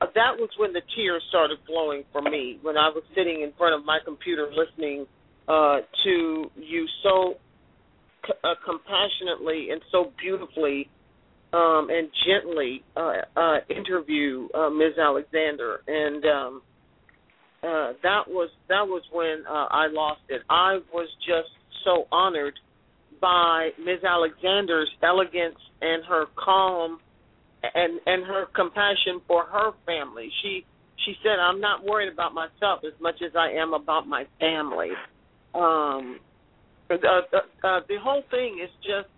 that 0.00 0.32
was 0.40 0.48
when 0.56 0.72
the 0.72 0.80
tears 0.96 1.22
started 1.28 1.58
flowing 1.66 2.04
for 2.12 2.22
me 2.22 2.60
when 2.62 2.78
I 2.78 2.88
was 2.88 3.04
sitting 3.14 3.42
in 3.42 3.52
front 3.58 3.78
of 3.78 3.84
my 3.84 3.98
computer 4.02 4.48
listening 4.48 5.04
uh, 5.48 5.80
to 6.04 6.50
you 6.56 6.86
so 7.02 7.34
c- 8.26 8.32
compassionately 8.64 9.68
and 9.68 9.82
so 9.92 10.12
beautifully 10.18 10.88
um, 11.54 11.88
and 11.88 12.08
gently 12.26 12.82
uh, 12.96 13.12
uh, 13.36 13.58
interview 13.70 14.48
uh, 14.54 14.70
Ms. 14.70 14.98
Alexander, 14.98 15.82
and 15.86 16.24
um, 16.24 16.62
uh, 17.62 17.92
that 18.02 18.26
was 18.26 18.50
that 18.68 18.86
was 18.86 19.02
when 19.12 19.44
uh, 19.48 19.68
I 19.70 19.86
lost 19.86 20.22
it. 20.28 20.42
I 20.50 20.80
was 20.92 21.08
just 21.20 21.50
so 21.84 22.08
honored 22.10 22.54
by 23.20 23.70
Ms. 23.78 24.02
Alexander's 24.02 24.90
elegance 25.02 25.58
and 25.80 26.04
her 26.04 26.24
calm 26.36 26.98
and 27.62 28.00
and 28.04 28.24
her 28.24 28.46
compassion 28.54 29.20
for 29.28 29.44
her 29.44 29.70
family. 29.86 30.30
She 30.42 30.66
she 31.06 31.14
said, 31.22 31.38
"I'm 31.38 31.60
not 31.60 31.84
worried 31.84 32.12
about 32.12 32.34
myself 32.34 32.80
as 32.84 32.98
much 33.00 33.22
as 33.24 33.36
I 33.36 33.52
am 33.52 33.74
about 33.74 34.08
my 34.08 34.26
family." 34.40 34.90
Um, 35.54 36.18
uh, 36.90 36.94
uh, 36.94 37.36
uh, 37.66 37.80
the 37.88 37.96
whole 38.02 38.24
thing 38.30 38.58
is 38.60 38.70
just 38.82 39.13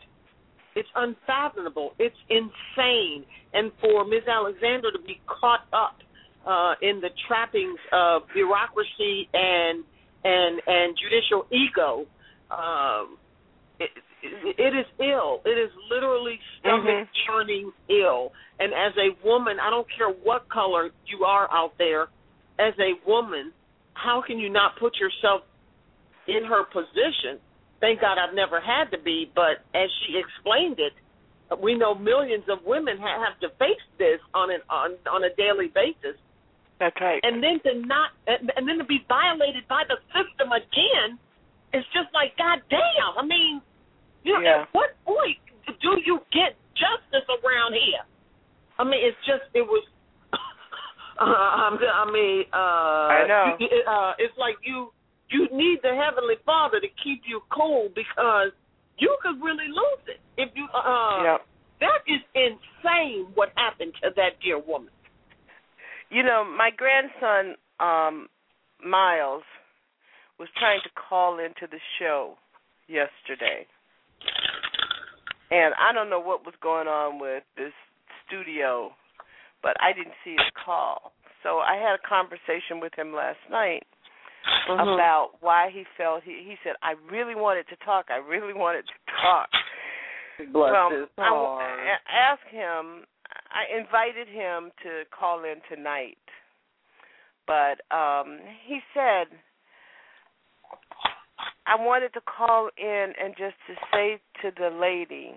it's 0.76 0.88
unfathomable. 0.94 1.92
It's 1.98 2.16
insane. 2.28 3.24
And 3.54 3.72
for 3.80 4.04
Ms. 4.04 4.28
Alexander 4.28 4.92
to 4.92 4.98
be 5.04 5.20
caught 5.26 5.66
up 5.72 5.96
uh, 6.46 6.74
in 6.82 7.00
the 7.00 7.08
trappings 7.26 7.78
of 7.92 8.22
bureaucracy 8.32 9.28
and 9.32 9.82
and 10.22 10.60
and 10.66 10.96
judicial 11.00 11.46
ego, 11.50 12.06
um, 12.50 13.16
it, 13.80 13.90
it 14.22 14.74
is 14.76 14.86
ill. 15.00 15.40
It 15.44 15.58
is 15.58 15.70
literally 15.90 16.38
stomach 16.60 17.08
churning 17.26 17.72
ill. 17.88 18.32
And 18.58 18.72
as 18.72 18.92
a 18.96 19.26
woman, 19.26 19.56
I 19.60 19.70
don't 19.70 19.86
care 19.96 20.08
what 20.08 20.48
color 20.48 20.90
you 21.06 21.24
are 21.24 21.48
out 21.52 21.72
there, 21.78 22.08
as 22.58 22.74
a 22.78 22.92
woman, 23.08 23.52
how 23.94 24.22
can 24.26 24.38
you 24.38 24.50
not 24.50 24.78
put 24.78 24.96
yourself 24.96 25.42
in 26.26 26.44
her 26.44 26.64
position? 26.64 27.40
Thank 27.80 28.00
God 28.00 28.16
I've 28.18 28.34
never 28.34 28.60
had 28.60 28.90
to 28.92 28.98
be, 28.98 29.30
but 29.34 29.60
as 29.74 29.88
she 30.06 30.16
explained 30.18 30.80
it, 30.80 30.92
we 31.62 31.74
know 31.76 31.94
millions 31.94 32.44
of 32.48 32.58
women 32.64 32.96
ha- 32.98 33.22
have 33.22 33.38
to 33.40 33.48
face 33.58 33.84
this 33.98 34.18
on 34.34 34.50
an 34.50 34.60
on 34.70 34.96
on 35.06 35.22
a 35.24 35.30
daily 35.36 35.68
basis. 35.68 36.16
That's 36.80 36.96
right. 37.00 37.20
And 37.22 37.42
then 37.42 37.60
to 37.64 37.86
not 37.86 38.10
and, 38.26 38.50
and 38.56 38.66
then 38.68 38.78
to 38.78 38.84
be 38.84 39.04
violated 39.08 39.68
by 39.68 39.84
the 39.88 39.96
system 40.10 40.50
again, 40.52 41.18
it's 41.72 41.86
just 41.92 42.08
like 42.14 42.36
God 42.36 42.60
damn. 42.70 43.12
I 43.16 43.24
mean, 43.24 43.60
you 44.24 44.34
know, 44.34 44.40
Yeah. 44.40 44.62
at 44.62 44.68
what 44.72 44.96
point 45.04 45.38
do 45.80 46.00
you 46.04 46.18
get 46.32 46.56
justice 46.74 47.28
around 47.28 47.74
here? 47.74 48.02
I 48.78 48.84
mean, 48.84 49.00
it's 49.04 49.20
just 49.24 49.44
it 49.54 49.62
was. 49.62 49.84
Uh, 50.32 51.24
I 51.24 52.04
mean, 52.12 52.44
uh, 52.52 52.56
I 52.56 53.26
know. 53.28 53.56
Uh, 53.86 54.12
it's 54.18 54.36
like 54.36 54.56
you 54.64 54.92
you 55.28 55.48
need 55.52 55.78
the 55.82 55.94
heavenly 55.94 56.36
Father 56.44 56.80
to 56.80 56.88
keep 57.02 57.22
you 57.26 57.40
cool 57.50 57.88
because 57.94 58.52
you 58.98 59.16
could 59.22 59.42
really 59.42 59.68
lose 59.68 60.04
it 60.06 60.20
if 60.36 60.50
you. 60.54 60.66
Uh, 60.74 61.22
Yep. 61.22 61.40
That 61.78 62.00
is 62.08 62.22
insane. 62.34 63.26
What 63.34 63.50
happened 63.56 63.92
to 64.02 64.08
that 64.16 64.40
dear 64.42 64.58
woman? 64.58 64.88
You 66.08 66.22
know, 66.22 66.44
my 66.44 66.70
grandson 66.74 67.56
um 67.80 68.28
Miles 68.84 69.42
was 70.38 70.48
trying 70.58 70.80
to 70.84 70.90
call 71.08 71.38
into 71.38 71.66
the 71.70 71.80
show 71.98 72.36
yesterday. 72.88 73.66
And 75.50 75.74
I 75.78 75.92
don't 75.92 76.10
know 76.10 76.20
what 76.20 76.44
was 76.44 76.54
going 76.62 76.88
on 76.88 77.18
with 77.20 77.42
this 77.56 77.72
studio, 78.26 78.90
but 79.62 79.76
I 79.80 79.92
didn't 79.92 80.14
see 80.24 80.32
his 80.32 80.52
call. 80.64 81.12
So 81.42 81.58
I 81.58 81.76
had 81.76 81.94
a 81.94 82.08
conversation 82.08 82.80
with 82.80 82.92
him 82.96 83.14
last 83.14 83.38
night 83.50 83.84
Mhm. 84.68 84.94
about 84.94 85.30
why 85.40 85.70
he 85.70 85.84
felt 85.96 86.22
he 86.24 86.42
he 86.42 86.58
said 86.62 86.74
I 86.82 86.92
really 87.10 87.34
wanted 87.34 87.68
to 87.68 87.76
talk. 87.76 88.06
I 88.10 88.16
really 88.16 88.52
wanted 88.52 88.86
to 88.86 88.94
talk. 89.20 89.50
Bless 90.52 90.72
well, 90.72 90.90
his 90.90 91.08
heart. 91.18 91.62
I 91.62 91.98
asked 92.12 92.48
him. 92.50 93.06
I 93.50 93.66
invited 93.76 94.28
him 94.28 94.70
to 94.82 95.04
call 95.10 95.44
in 95.44 95.60
tonight, 95.68 96.18
but 97.46 97.80
um 97.94 98.38
he 98.64 98.80
said 98.92 99.28
I 101.66 101.74
wanted 101.74 102.12
to 102.14 102.20
call 102.20 102.70
in 102.76 103.12
and 103.20 103.34
just 103.36 103.56
to 103.66 103.74
say 103.92 104.20
to 104.42 104.50
the 104.58 104.70
lady 104.70 105.34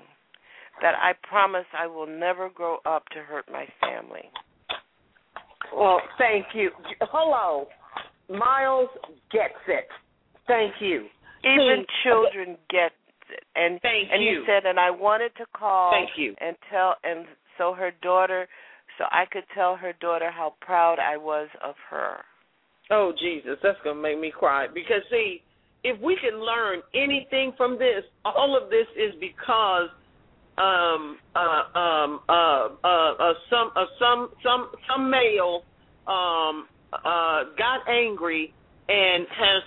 that 0.81 0.95
I 0.95 1.13
promise 1.27 1.65
I 1.77 1.87
will 1.87 2.07
never 2.07 2.49
grow 2.49 2.77
up 2.85 3.07
to 3.09 3.19
hurt 3.19 3.45
my 3.51 3.67
family. 3.81 4.29
Well, 5.75 6.01
thank 6.17 6.47
you. 6.53 6.71
Hello, 7.01 7.67
Miles 8.29 8.89
gets 9.31 9.59
it. 9.67 9.87
Thank 10.47 10.75
you. 10.79 11.07
Even 11.43 11.85
See, 11.85 12.09
children 12.09 12.57
get 12.69 12.91
it. 13.29 13.43
And 13.55 13.79
Thank 13.81 14.09
and 14.11 14.23
you. 14.23 14.41
he 14.41 14.45
said 14.47 14.65
and 14.65 14.79
I 14.79 14.89
wanted 14.89 15.31
to 15.37 15.45
call 15.55 15.91
Thank 15.91 16.17
you. 16.17 16.35
and 16.41 16.55
tell 16.71 16.95
and 17.03 17.25
so 17.57 17.73
her 17.73 17.91
daughter 18.01 18.47
so 18.97 19.05
I 19.11 19.25
could 19.31 19.43
tell 19.53 19.75
her 19.75 19.93
daughter 20.01 20.31
how 20.31 20.55
proud 20.61 20.97
I 20.99 21.15
was 21.17 21.47
of 21.63 21.75
her. 21.89 22.17
Oh 22.91 23.13
Jesus, 23.19 23.57
that's 23.61 23.77
gonna 23.83 24.01
make 24.01 24.19
me 24.19 24.31
cry. 24.37 24.67
Because 24.67 25.03
see, 25.11 25.41
if 25.83 25.99
we 26.01 26.17
can 26.21 26.39
learn 26.39 26.81
anything 26.95 27.53
from 27.55 27.77
this, 27.77 28.03
all 28.25 28.59
of 28.61 28.69
this 28.69 28.87
is 28.97 29.13
because 29.19 29.89
um 30.57 31.17
uh 31.35 31.77
um 31.79 32.19
uh 32.27 32.67
uh, 32.83 33.13
uh 33.13 33.33
some 33.49 33.71
uh, 33.75 33.85
some 33.99 34.29
some 34.43 34.71
some 34.89 35.09
male 35.09 35.63
um 36.07 36.67
uh 36.93 37.43
got 37.57 37.87
angry 37.87 38.53
and 38.87 39.27
has 39.29 39.63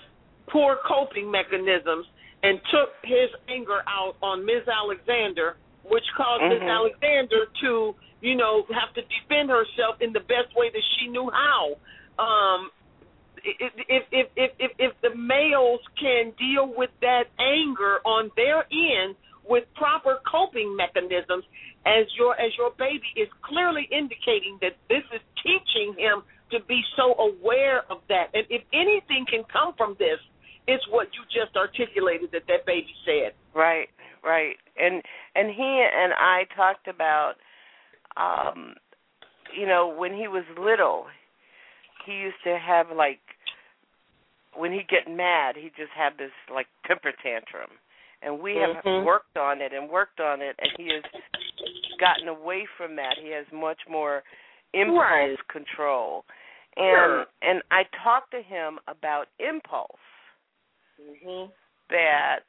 poor 0.48 0.78
coping 0.86 1.30
mechanisms 1.30 2.06
and 2.42 2.60
took 2.70 2.90
his 3.04 3.30
anger 3.48 3.80
out 3.86 4.16
on 4.20 4.44
Ms. 4.44 4.66
Alexander, 4.66 5.56
which 5.84 6.04
caused 6.16 6.42
Ms. 6.42 6.60
Mhm. 6.60 6.68
Alexander 6.68 7.46
to, 7.62 7.94
you 8.20 8.34
know, 8.34 8.66
have 8.74 8.92
to 8.94 9.02
defend 9.02 9.48
herself 9.50 10.00
in 10.00 10.12
the 10.12 10.20
best 10.20 10.54
way 10.56 10.68
that 10.70 10.82
she 10.98 11.08
knew 11.08 11.30
how. 11.30 11.76
Um 12.18 12.70
if 13.44 13.72
if 13.88 14.28
if 14.36 14.50
if, 14.58 14.72
if 14.78 14.92
the 15.02 15.14
males 15.14 15.80
can 15.98 16.32
deal 16.38 16.66
with 16.66 16.90
that 17.00 17.24
anger 17.38 17.98
on 18.04 18.30
their 18.36 18.66
end 18.70 19.16
with 19.48 19.64
proper 19.74 20.18
coping 20.30 20.76
mechanisms 20.76 21.44
as 21.84 22.06
your 22.16 22.38
as 22.38 22.56
your 22.56 22.70
baby 22.78 23.10
is 23.16 23.28
clearly 23.42 23.88
indicating 23.90 24.58
that 24.60 24.76
this 24.88 25.02
is 25.12 25.20
teaching 25.42 25.94
him 25.98 26.22
to 26.52 26.60
be 26.68 26.80
so 26.96 27.14
aware 27.18 27.82
of 27.90 27.98
that 28.08 28.26
and 28.34 28.46
if 28.48 28.62
anything 28.72 29.26
can 29.28 29.42
come 29.52 29.74
from 29.76 29.96
this 29.98 30.18
it's 30.68 30.84
what 30.90 31.08
you 31.14 31.22
just 31.26 31.56
articulated 31.56 32.30
that 32.32 32.42
that 32.46 32.64
baby 32.66 32.94
said 33.04 33.32
Right, 33.54 33.88
right. 34.24 34.56
And 34.78 35.02
and 35.34 35.48
he 35.50 35.86
and 35.94 36.12
I 36.14 36.44
talked 36.56 36.88
about 36.88 37.34
um 38.16 38.74
you 39.54 39.66
know, 39.66 39.86
when 39.94 40.14
he 40.14 40.28
was 40.28 40.44
little, 40.58 41.06
he 42.06 42.12
used 42.12 42.40
to 42.44 42.58
have 42.58 42.86
like 42.94 43.20
when 44.54 44.72
he 44.72 44.80
get 44.88 45.10
mad, 45.10 45.56
he 45.56 45.68
just 45.76 45.92
had 45.96 46.16
this 46.18 46.32
like 46.52 46.66
temper 46.86 47.12
tantrum. 47.22 47.70
And 48.22 48.40
we 48.40 48.56
have 48.56 48.82
Mhm. 48.84 49.04
worked 49.04 49.36
on 49.36 49.60
it 49.60 49.72
and 49.72 49.88
worked 49.90 50.20
on 50.20 50.40
it 50.40 50.56
and 50.58 50.70
he 50.76 50.88
has 50.88 51.02
gotten 51.98 52.28
away 52.28 52.66
from 52.76 52.96
that. 52.96 53.18
He 53.18 53.30
has 53.30 53.46
much 53.52 53.80
more 53.88 54.22
impulse 54.72 54.98
Right. 55.10 55.48
control. 55.48 56.24
And 56.76 56.86
Sure. 56.86 57.26
and 57.42 57.62
I 57.70 57.84
talked 58.02 58.30
to 58.32 58.42
him 58.42 58.78
about 58.88 59.28
impulse 59.38 59.90
mhm 61.00 61.50
that 61.90 62.40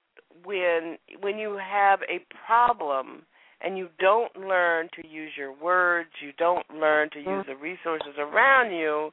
when 0.43 0.97
when 1.19 1.37
you 1.37 1.57
have 1.57 2.01
a 2.03 2.19
problem 2.45 3.25
and 3.61 3.77
you 3.77 3.89
don't 3.99 4.35
learn 4.35 4.89
to 4.95 5.07
use 5.07 5.31
your 5.37 5.51
words, 5.53 6.09
you 6.21 6.31
don't 6.37 6.69
learn 6.69 7.09
to 7.11 7.19
use 7.19 7.45
the 7.47 7.55
resources 7.55 8.17
around 8.17 8.73
you, 8.73 9.11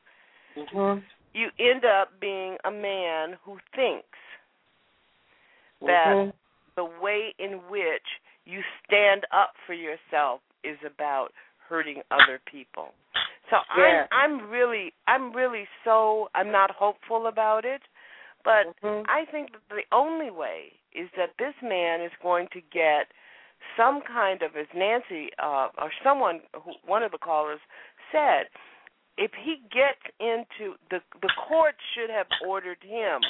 mhm 0.56 1.02
you 1.32 1.48
end 1.58 1.84
up 1.84 2.18
being 2.20 2.56
a 2.64 2.70
man 2.70 3.36
who 3.44 3.58
thinks 3.74 4.18
that 5.86 6.14
Mhm. 6.14 6.32
the 6.76 6.84
way 6.84 7.34
in 7.38 7.68
which 7.68 8.20
you 8.44 8.62
stand 8.84 9.26
up 9.32 9.54
for 9.66 9.74
yourself 9.74 10.40
is 10.64 10.78
about 10.84 11.32
hurting 11.68 12.02
other 12.10 12.40
people. 12.46 12.92
So 13.50 13.58
Yeah. 13.76 14.06
I'm 14.10 14.40
I'm 14.40 14.50
really 14.50 14.92
I'm 15.06 15.32
really 15.32 15.66
so 15.84 16.30
I'm 16.34 16.50
not 16.50 16.70
hopeful 16.70 17.26
about 17.26 17.64
it, 17.64 17.82
but 18.44 18.66
Mhm. 18.82 19.04
I 19.08 19.24
think 19.26 19.52
that 19.52 19.68
the 19.68 19.84
only 19.92 20.30
way 20.30 20.72
is 20.92 21.10
that 21.12 21.36
this 21.36 21.54
man 21.62 22.00
is 22.00 22.12
going 22.22 22.48
to 22.48 22.60
get 22.60 23.10
some 23.76 24.00
kind 24.02 24.42
of 24.42 24.56
as 24.56 24.66
Nancy 24.72 25.30
uh 25.38 25.68
or 25.78 25.92
someone 26.02 26.40
who 26.54 26.72
one 26.84 27.02
of 27.02 27.10
the 27.12 27.18
callers 27.18 27.60
said 28.12 28.48
if 29.18 29.32
he 29.34 29.56
gets 29.70 30.00
into 30.18 30.78
the 30.90 31.02
the 31.20 31.30
court 31.48 31.74
should 31.94 32.10
have 32.10 32.26
ordered 32.46 32.82
him 32.82 33.20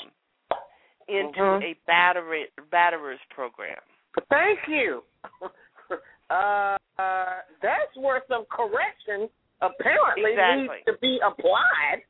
into 1.08 1.40
Mhm. 1.40 1.62
a 1.64 1.74
battery 1.86 2.48
batterers 2.70 3.18
program. 3.30 3.80
Thank 4.28 4.68
you. 4.68 5.02
uh, 6.30 6.76
uh, 6.98 7.40
that's 7.60 7.96
where 7.96 8.22
some 8.28 8.44
correction 8.46 9.28
apparently 9.62 10.32
Exactly. 10.32 10.68
needs 10.68 10.84
to 10.86 10.94
be 11.00 11.20
applied. 11.24 12.02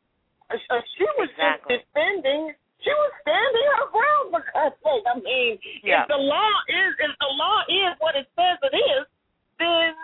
Uh, 0.51 0.59
uh, 0.71 0.81
she 0.99 1.05
was 1.19 1.29
Exactly. 1.31 1.77
just 1.79 1.87
defending. 1.95 2.55
She 2.83 2.91
was 2.91 3.13
standing 3.23 3.67
her 3.77 3.87
ground 3.93 4.25
for 4.33 4.43
God's 4.55 4.77
sake. 4.83 5.05
I 5.07 5.15
mean, 5.21 5.59
Yeah. 5.85 6.03
if 6.03 6.09
the 6.09 6.17
law 6.17 6.53
is 6.69 6.91
if 6.99 7.13
the 7.21 7.33
law 7.37 7.59
is 7.69 7.93
what 8.01 8.17
it 8.17 8.27
says 8.35 8.57
it 8.63 8.75
is, 8.77 9.05
then 9.59 9.95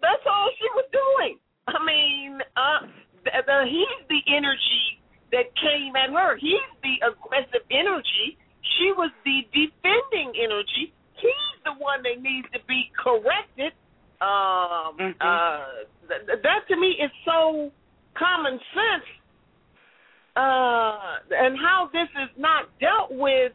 that's 0.00 0.24
all 0.26 0.48
she 0.58 0.68
was 0.78 0.86
doing. 0.92 1.38
I 1.66 1.78
mean, 1.84 2.40
uh, 2.56 2.80
the, 3.24 3.30
the, 3.46 3.58
he's 3.66 4.00
the 4.08 4.22
energy 4.34 5.00
that 5.32 5.50
came 5.56 5.96
at 5.96 6.10
her. 6.10 6.36
He's 6.36 6.60
the 6.82 6.94
aggressive 7.06 7.62
energy. 7.70 8.38
She 8.78 8.92
was 8.92 9.10
the 9.24 9.42
defending 9.50 10.34
energy. 10.38 10.92
He's 11.18 11.56
the 11.64 11.74
one 11.78 12.02
that 12.02 12.20
needs 12.22 12.48
to 12.52 12.60
be 12.66 12.90
corrected. 12.98 13.72
Um, 14.22 14.96
Mhm. 14.96 15.16
uh, 15.20 15.66
th- 16.06 16.42
that 16.42 16.68
to 16.68 16.76
me 16.76 16.92
is 16.92 17.10
so 17.24 17.72
common 18.14 18.60
sense. 18.72 19.04
Uh, 20.36 21.18
and 21.30 21.58
how 21.58 21.86
this 21.92 22.08
is 22.16 22.30
not 22.36 22.66
dealt 22.78 23.10
with 23.10 23.52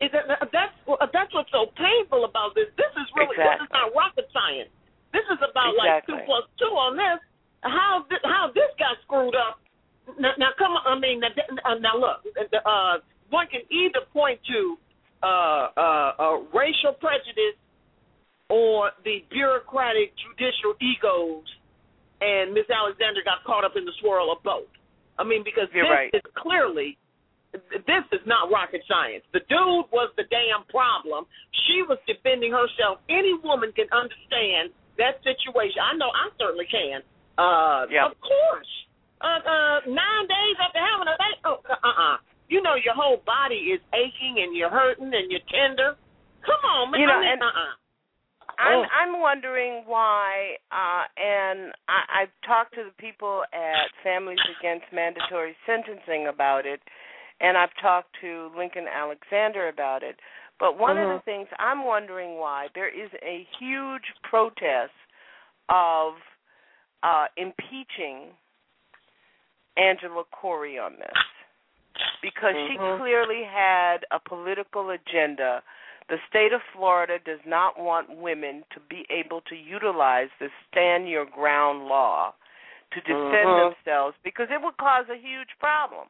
is 0.00 0.10
that 0.12 0.28
that's 0.52 0.72
that's 1.12 1.34
what's 1.34 1.50
so 1.50 1.66
painful 1.74 2.24
about 2.24 2.54
this. 2.54 2.68
This 2.76 2.92
is 2.96 3.10
really 3.16 3.36
this 3.36 3.60
is 3.60 3.70
not 3.70 3.92
rocket 3.94 4.30
science. 4.32 4.70
This 5.12 5.24
is 5.28 5.38
about 5.42 5.74
like 5.74 6.06
two 6.06 6.16
plus 6.24 6.44
two 6.58 6.70
on 6.78 6.96
this. 6.96 7.18
How 7.62 8.06
thi- 8.08 8.22
how 8.24 8.48
this 8.54 8.70
got 8.78 9.00
screwed 9.02 9.34
up? 9.34 9.58
Now, 10.18 10.32
now 10.38 10.52
come 10.56 10.76
on. 10.76 10.86
I 10.86 10.94
mean, 10.98 11.20
now, 11.20 11.28
uh, 11.64 11.74
now 11.74 11.96
look. 11.96 12.24
Uh, 12.64 12.98
one 13.30 13.48
can 13.48 13.62
either 13.68 14.00
point 14.12 14.40
to 14.44 14.78
uh, 15.22 15.26
uh, 15.26 16.12
uh, 16.18 16.36
racial 16.54 16.92
prejudice 16.94 17.58
or 18.48 18.90
the 19.04 19.24
bureaucratic 19.30 20.12
judicial 20.16 20.72
egos, 20.80 21.44
and 22.20 22.52
Miss 22.54 22.66
Alexander 22.70 23.20
got 23.24 23.44
caught 23.44 23.64
up 23.64 23.76
in 23.76 23.84
the 23.84 23.92
swirl 24.00 24.32
of 24.32 24.42
both. 24.42 24.68
I 25.18 25.24
mean, 25.24 25.42
because 25.44 25.68
You're 25.74 25.84
this 25.84 25.92
right. 25.92 26.10
is 26.14 26.22
clearly 26.36 26.96
this 27.52 28.04
is 28.12 28.20
not 28.28 28.52
rocket 28.52 28.82
science. 28.86 29.24
The 29.32 29.40
dude 29.48 29.88
was 29.88 30.12
the 30.20 30.24
damn 30.28 30.68
problem. 30.68 31.24
She 31.66 31.80
was 31.82 31.96
defending 32.06 32.52
herself. 32.52 33.00
Any 33.08 33.32
woman 33.40 33.72
can 33.72 33.88
understand 33.88 34.70
that 35.00 35.16
situation. 35.24 35.80
I 35.80 35.96
know 35.96 36.12
I 36.12 36.28
certainly 36.38 36.68
can. 36.68 37.00
Uh, 37.40 37.88
Yeah. 37.88 38.06
Of 38.12 38.20
course. 38.20 38.68
Uh, 39.20 39.40
uh, 39.42 39.78
nine 39.88 40.26
days 40.28 40.56
after 40.60 40.78
having 40.78 41.08
a 41.08 41.16
baby. 41.18 41.40
Oh, 41.48 41.58
uh-uh. 41.66 42.16
You 42.52 42.62
know 42.62 42.76
your 42.76 42.94
whole 42.94 43.18
body 43.26 43.72
is 43.74 43.80
aching 43.96 44.38
and 44.44 44.54
you're 44.54 44.70
hurting 44.70 45.10
and 45.12 45.26
you're 45.32 45.44
tender. 45.50 45.96
Come 46.44 46.62
on, 46.68 46.90
man. 46.92 47.00
You 47.00 47.06
know, 47.08 47.14
I 47.16 47.20
mean, 47.20 47.32
and- 47.32 47.42
uh-uh. 47.42 47.74
I'm 48.58 48.78
Oh. 48.80 48.86
I'm 48.90 49.20
wondering 49.20 49.84
why, 49.86 50.58
uh, 50.72 51.04
and 51.16 51.72
I, 51.88 52.22
I've 52.22 52.32
talked 52.46 52.74
to 52.74 52.84
the 52.84 52.94
people 52.98 53.44
at 53.52 53.86
Families 54.02 54.38
Against 54.58 54.86
Mandatory 54.92 55.56
Sentencing 55.64 56.26
about 56.26 56.66
it, 56.66 56.82
and 57.40 57.56
I've 57.56 57.74
talked 57.80 58.14
to 58.20 58.50
Lincoln 58.56 58.86
Alexander 58.88 59.68
about 59.68 60.02
it. 60.02 60.18
But 60.58 60.76
one 60.76 60.98
of 60.98 61.06
Mhm. 61.06 61.16
the 61.18 61.22
things 61.22 61.48
I'm 61.60 61.84
wondering 61.84 62.36
why 62.38 62.68
there 62.74 62.88
is 62.88 63.10
a 63.22 63.44
huge 63.58 64.12
protest 64.22 64.92
of 65.68 66.16
uh, 67.04 67.28
impeaching 67.36 68.34
Angela 69.76 70.24
Corey 70.32 70.80
on 70.80 70.96
this 70.96 71.22
because 72.20 72.54
she 72.66 72.76
Mhm. 72.76 72.98
clearly 72.98 73.44
had 73.44 74.04
a 74.10 74.18
political 74.18 74.90
agenda. 74.90 75.62
The 76.08 76.16
state 76.28 76.52
of 76.52 76.60
Florida 76.72 77.18
does 77.22 77.40
not 77.46 77.78
want 77.78 78.16
women 78.16 78.64
to 78.72 78.80
be 78.88 79.04
able 79.10 79.42
to 79.42 79.54
utilize 79.54 80.28
the 80.40 80.48
stand 80.66 81.08
your 81.08 81.26
ground 81.26 81.86
law 81.86 82.34
to 82.92 83.00
defend 83.02 83.48
Mhm. 83.48 83.74
themselves 83.74 84.16
because 84.22 84.50
it 84.50 84.62
would 84.62 84.76
cause 84.78 85.08
a 85.10 85.16
huge 85.16 85.58
problem. 85.58 86.08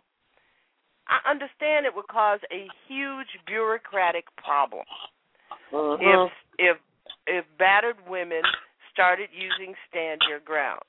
I 1.09 1.21
understand 1.25 1.87
it 1.87 1.95
would 1.95 2.07
cause 2.07 2.41
a 2.51 2.69
huge 2.87 3.45
bureaucratic 3.47 4.35
problem 4.37 4.87
Mhm. 5.73 6.01
if 6.01 6.33
if 6.59 6.81
if 7.27 7.57
battered 7.57 8.07
women 8.07 8.43
started 8.91 9.33
using 9.33 9.77
stand 9.89 10.23
your 10.29 10.41
ground. 10.41 10.83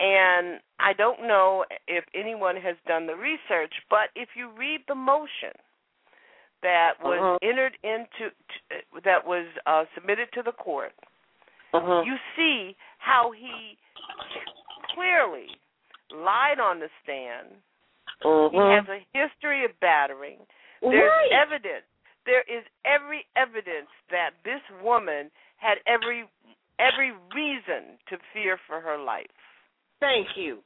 And 0.00 0.60
I 0.80 0.92
don't 0.92 1.22
know 1.22 1.64
if 1.86 2.04
anyone 2.14 2.56
has 2.56 2.76
done 2.86 3.06
the 3.06 3.16
research, 3.16 3.72
but 3.88 4.10
if 4.14 4.34
you 4.34 4.48
read 4.48 4.86
the 4.86 4.94
motion 4.94 5.54
that 6.64 6.96
was 7.04 7.20
Mhm. 7.20 7.38
entered 7.44 7.76
into 7.84 8.32
t- 8.48 9.00
that 9.04 9.24
was 9.24 9.46
uh, 9.66 9.84
submitted 9.94 10.32
to 10.32 10.42
the 10.42 10.52
court, 10.52 10.94
Mhm. 11.72 12.06
you 12.06 12.16
see 12.34 12.74
how 12.98 13.30
he 13.30 13.76
clearly 14.94 15.60
lied 16.10 16.58
on 16.58 16.80
the 16.80 16.90
stand. 17.02 17.62
He 18.22 18.28
Mhm. 18.28 18.78
has 18.78 18.88
a 18.88 19.04
history 19.12 19.64
of 19.64 19.78
battering. 19.80 20.40
There's 20.80 21.10
Right. 21.10 21.32
evidence. 21.32 21.86
There 22.24 22.42
is 22.42 22.64
every 22.84 23.26
evidence 23.36 23.90
that 24.08 24.32
this 24.42 24.62
woman 24.80 25.30
had 25.56 25.80
every 25.86 26.26
every 26.80 27.12
reason 27.32 27.96
to 28.06 28.18
fear 28.32 28.56
for 28.66 28.80
her 28.80 28.96
life. 28.98 29.30
Thank 30.00 30.36
you. 30.36 30.64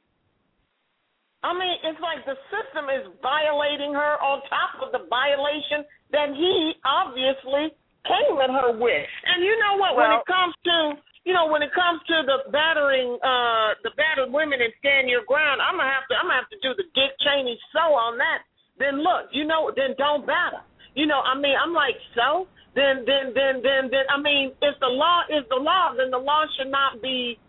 I 1.39 1.55
mean, 1.55 1.75
it's 1.87 2.01
like 2.03 2.27
the 2.27 2.35
system 2.51 2.91
is 2.91 3.07
violating 3.23 3.95
her 3.95 4.19
on 4.19 4.43
top 4.51 4.83
of 4.83 4.91
the 4.91 5.07
violation 5.07 5.87
that 6.11 6.35
he 6.35 6.75
obviously 6.83 7.71
came 8.03 8.35
at 8.43 8.51
her 8.51 8.75
with. 8.75 9.07
And 9.23 9.39
you 9.43 9.55
know 9.63 9.79
what? 9.79 9.95
when 9.95 10.11
it 10.11 10.25
comes 10.27 10.55
to 10.67 10.99
you 11.27 11.35
know, 11.35 11.51
when 11.51 11.61
it 11.61 11.69
comes 11.75 11.99
to 12.07 12.23
the 12.25 12.49
battering 12.51 13.19
uh 13.23 13.75
the 13.83 13.91
battered 13.95 14.31
women 14.31 14.59
and 14.59 14.73
stand 14.79 15.07
your 15.07 15.23
ground, 15.27 15.61
I'm 15.63 15.79
gonna 15.79 15.87
have 15.87 16.07
to 16.11 16.15
I'm 16.15 16.27
gonna 16.27 16.43
have 16.43 16.51
to 16.51 16.59
do 16.59 16.75
the 16.75 16.87
Dick 16.91 17.15
Cheney 17.23 17.55
so 17.71 17.95
on 17.95 18.17
that. 18.19 18.43
Then 18.79 19.03
look, 19.03 19.31
you 19.31 19.43
know, 19.43 19.71
then 19.75 19.95
don't 19.99 20.25
batter. 20.27 20.63
You 20.95 21.05
know, 21.05 21.19
I 21.19 21.35
mean, 21.35 21.55
I'm 21.55 21.71
like, 21.71 21.95
so 22.15 22.47
then 22.75 23.03
then 23.07 23.31
then 23.35 23.63
then 23.63 23.91
then 23.91 24.07
I 24.11 24.19
mean, 24.19 24.51
if 24.59 24.75
the 24.79 24.91
law 24.91 25.23
is 25.31 25.43
the 25.47 25.59
law, 25.59 25.95
then 25.95 26.11
the 26.11 26.19
law 26.19 26.43
should 26.57 26.71
not 26.71 26.99
be 26.99 27.39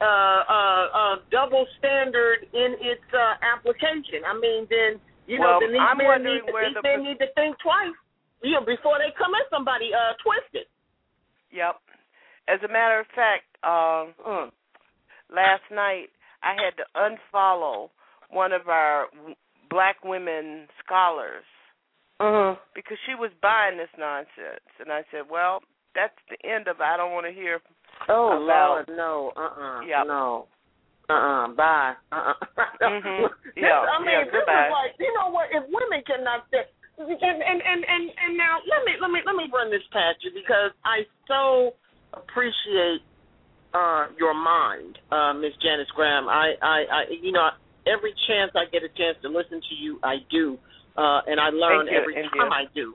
uh, 0.00 0.42
uh, 0.44 0.84
uh, 0.92 1.14
double 1.30 1.64
standard 1.78 2.44
in 2.52 2.76
its 2.80 3.04
uh, 3.14 3.34
application. 3.40 4.26
I 4.28 4.34
mean, 4.36 4.66
then 4.68 5.00
you 5.26 5.38
know, 5.38 5.58
then 5.60 5.72
these 5.72 5.80
I'm 5.80 5.98
men 5.98 6.24
need, 6.24 6.44
where 6.52 6.68
these 6.68 6.76
the- 6.76 6.82
men 6.84 7.04
need 7.04 7.18
to 7.20 7.28
think 7.34 7.56
twice, 7.60 7.96
you 8.42 8.52
know, 8.52 8.64
before 8.64 8.98
they 8.98 9.12
come 9.16 9.32
at 9.34 9.44
somebody 9.50 9.90
uh, 9.92 10.12
twisted. 10.24 10.66
Yep. 11.52 11.76
As 12.48 12.60
a 12.64 12.68
matter 12.72 13.00
of 13.00 13.06
fact, 13.12 13.44
um, 13.64 14.12
Mm. 14.24 14.50
last 15.28 15.64
night 15.70 16.08
I 16.42 16.54
had 16.56 16.76
to 16.80 16.86
unfollow 16.96 17.90
one 18.30 18.52
of 18.52 18.68
our 18.68 19.08
black 19.70 20.02
women 20.04 20.68
scholars 20.84 21.44
Mm-hmm. 22.20 22.58
because 22.74 22.98
she 23.06 23.14
was 23.14 23.30
buying 23.40 23.78
this 23.78 23.92
nonsense, 23.96 24.66
and 24.80 24.90
I 24.90 25.04
said, 25.12 25.30
"Well, 25.30 25.62
that's 25.94 26.18
the 26.28 26.38
end 26.42 26.66
of 26.66 26.80
it. 26.80 26.82
I 26.82 26.96
don't 26.96 27.12
want 27.12 27.26
to 27.26 27.32
hear." 27.32 27.60
Oh 28.08 28.42
about, 28.42 28.86
Lord, 28.86 28.88
no, 28.96 29.32
uh, 29.36 29.40
uh 29.40 29.80
Yep. 29.82 30.06
no, 30.06 30.46
uh, 31.08 31.12
uh 31.12 31.48
bye, 31.54 31.94
uh, 32.12 32.32
uh 32.32 32.88
Mhm. 32.88 33.28
Yeah, 33.56 33.84
I 33.84 33.98
mean, 34.00 34.10
yeah, 34.10 34.24
this 34.24 34.32
goodbye. 34.32 34.66
is 34.66 34.72
like, 34.72 34.94
you 34.98 35.12
know 35.14 35.30
what? 35.30 35.48
If 35.50 35.64
women 35.68 36.02
cannot, 36.06 36.46
and 36.52 37.10
and 37.10 37.60
and 37.62 37.80
and 37.84 38.04
and 38.10 38.36
now 38.36 38.58
let 38.68 38.84
me 38.84 38.92
let 39.00 39.10
me 39.10 39.20
let 39.26 39.36
me 39.36 39.46
run 39.52 39.70
this 39.70 39.84
past 39.92 40.18
you 40.22 40.30
because 40.34 40.72
I 40.84 41.06
so 41.26 41.74
appreciate 42.14 43.02
uh 43.74 44.08
your 44.18 44.34
mind, 44.34 44.98
uh, 45.10 45.32
Miss 45.34 45.52
Janice 45.62 45.90
Graham. 45.94 46.28
I, 46.28 46.54
I, 46.62 46.78
I, 46.90 47.00
you 47.20 47.32
know, 47.32 47.48
every 47.86 48.14
chance 48.26 48.52
I 48.54 48.64
get 48.70 48.82
a 48.82 48.88
chance 48.88 49.18
to 49.22 49.28
listen 49.28 49.60
to 49.60 49.74
you, 49.74 49.98
I 50.02 50.16
do, 50.30 50.58
uh, 50.96 51.20
and 51.26 51.40
I 51.40 51.50
learn 51.50 51.88
every 51.88 52.14
time. 52.14 52.52
I 52.52 52.64
do. 52.74 52.94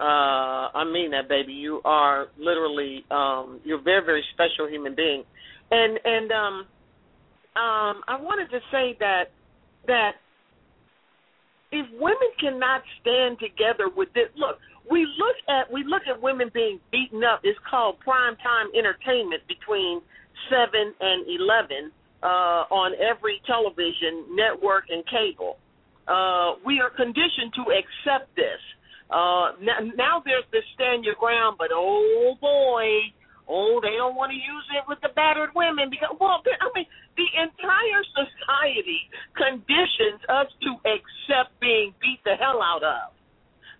Uh, 0.00 0.72
I 0.72 0.84
mean 0.84 1.10
that, 1.10 1.28
baby. 1.28 1.52
You 1.52 1.82
are 1.84 2.28
literally, 2.38 3.04
um, 3.10 3.60
you're 3.64 3.80
a 3.80 3.82
very, 3.82 4.04
very 4.04 4.24
special 4.32 4.66
human 4.66 4.94
being, 4.94 5.24
and 5.70 5.98
and 6.02 6.32
um, 6.32 6.54
um, 7.54 8.00
I 8.08 8.16
wanted 8.18 8.48
to 8.50 8.60
say 8.72 8.96
that 9.00 9.24
that 9.86 10.12
if 11.70 11.86
women 12.00 12.30
cannot 12.40 12.82
stand 13.00 13.38
together 13.38 13.92
with 13.94 14.08
this, 14.14 14.32
look, 14.36 14.56
we 14.90 15.04
look 15.04 15.36
at 15.48 15.70
we 15.70 15.84
look 15.84 16.02
at 16.08 16.22
women 16.22 16.50
being 16.54 16.80
beaten 16.90 17.22
up. 17.22 17.40
It's 17.44 17.58
called 17.70 18.00
prime 18.00 18.36
time 18.36 18.68
entertainment 18.72 19.42
between 19.46 20.00
seven 20.48 20.94
and 20.98 21.26
eleven 21.28 21.92
uh, 22.22 22.72
on 22.72 22.92
every 22.96 23.42
television 23.46 24.34
network 24.34 24.84
and 24.88 25.04
cable. 25.04 25.58
Uh, 26.08 26.56
we 26.64 26.80
are 26.80 26.90
conditioned 26.90 27.52
to 27.54 27.68
accept 27.68 28.34
this. 28.34 28.60
Uh, 29.10 29.58
now, 29.60 29.78
now 29.98 30.22
there's 30.24 30.46
this 30.52 30.62
stand 30.74 31.04
your 31.04 31.18
ground, 31.18 31.56
but 31.58 31.68
oh 31.74 32.38
boy, 32.40 33.10
oh 33.50 33.80
they 33.82 33.98
don't 33.98 34.14
want 34.14 34.30
to 34.30 34.38
use 34.38 34.66
it 34.78 34.86
with 34.86 35.02
the 35.02 35.10
battered 35.18 35.50
women 35.54 35.90
because 35.90 36.14
well, 36.20 36.38
I 36.46 36.70
mean 36.74 36.86
the 37.18 37.26
entire 37.42 38.02
society 38.14 39.10
conditions 39.34 40.22
us 40.30 40.46
to 40.62 40.70
accept 40.86 41.58
being 41.58 41.90
beat 42.00 42.22
the 42.24 42.38
hell 42.38 42.62
out 42.62 42.82
of. 42.86 43.10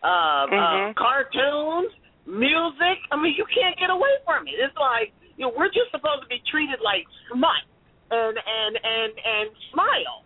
Uh, 0.02 0.51
Mm-hmm. 0.51 0.90
uh, 0.90 0.94
cartoons, 0.97 1.93
music. 2.27 2.98
I 3.12 3.20
mean, 3.20 3.35
you 3.36 3.44
can't 3.52 3.77
get 3.78 3.90
away 3.90 4.11
from 4.24 4.48
it. 4.48 4.57
It's 4.59 4.74
like 4.81 5.12
you 5.36 5.47
know 5.47 5.52
we're 5.57 5.69
just 5.70 5.93
supposed 5.93 6.24
to 6.24 6.28
be 6.28 6.43
treated 6.51 6.81
like 6.82 7.05
smut 7.31 7.62
and 8.11 8.35
and 8.35 8.73
and 8.82 9.12
and 9.15 9.47
smile, 9.70 10.24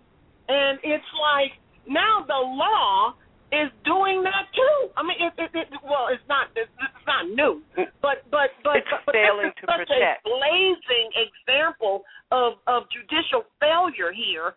and 0.49 0.79
it's 0.83 1.11
like 1.21 1.59
now 1.91 2.25
the 2.25 2.39
law 2.39 3.19
is 3.63 3.71
doing 3.85 4.23
that 4.27 4.51
too. 4.55 4.77
I 4.99 5.03
mean, 5.07 5.19
it, 5.23 5.33
it, 5.39 5.51
it 5.55 5.69
well, 5.87 6.09
it's 6.11 6.23
not 6.29 6.51
it's, 6.57 6.71
it's 6.83 7.07
not 7.07 7.29
new, 7.31 7.63
but 8.03 8.27
but 8.31 8.51
but 8.67 8.77
It's 8.83 8.91
but 9.07 9.15
failing 9.15 9.55
this 9.55 9.63
is 9.63 9.69
such 9.71 9.87
protect. 9.87 10.27
a 10.27 10.29
blazing 10.29 11.09
example 11.15 12.03
of 12.31 12.59
of 12.67 12.85
judicial 12.91 13.47
failure 13.61 14.11
here. 14.13 14.55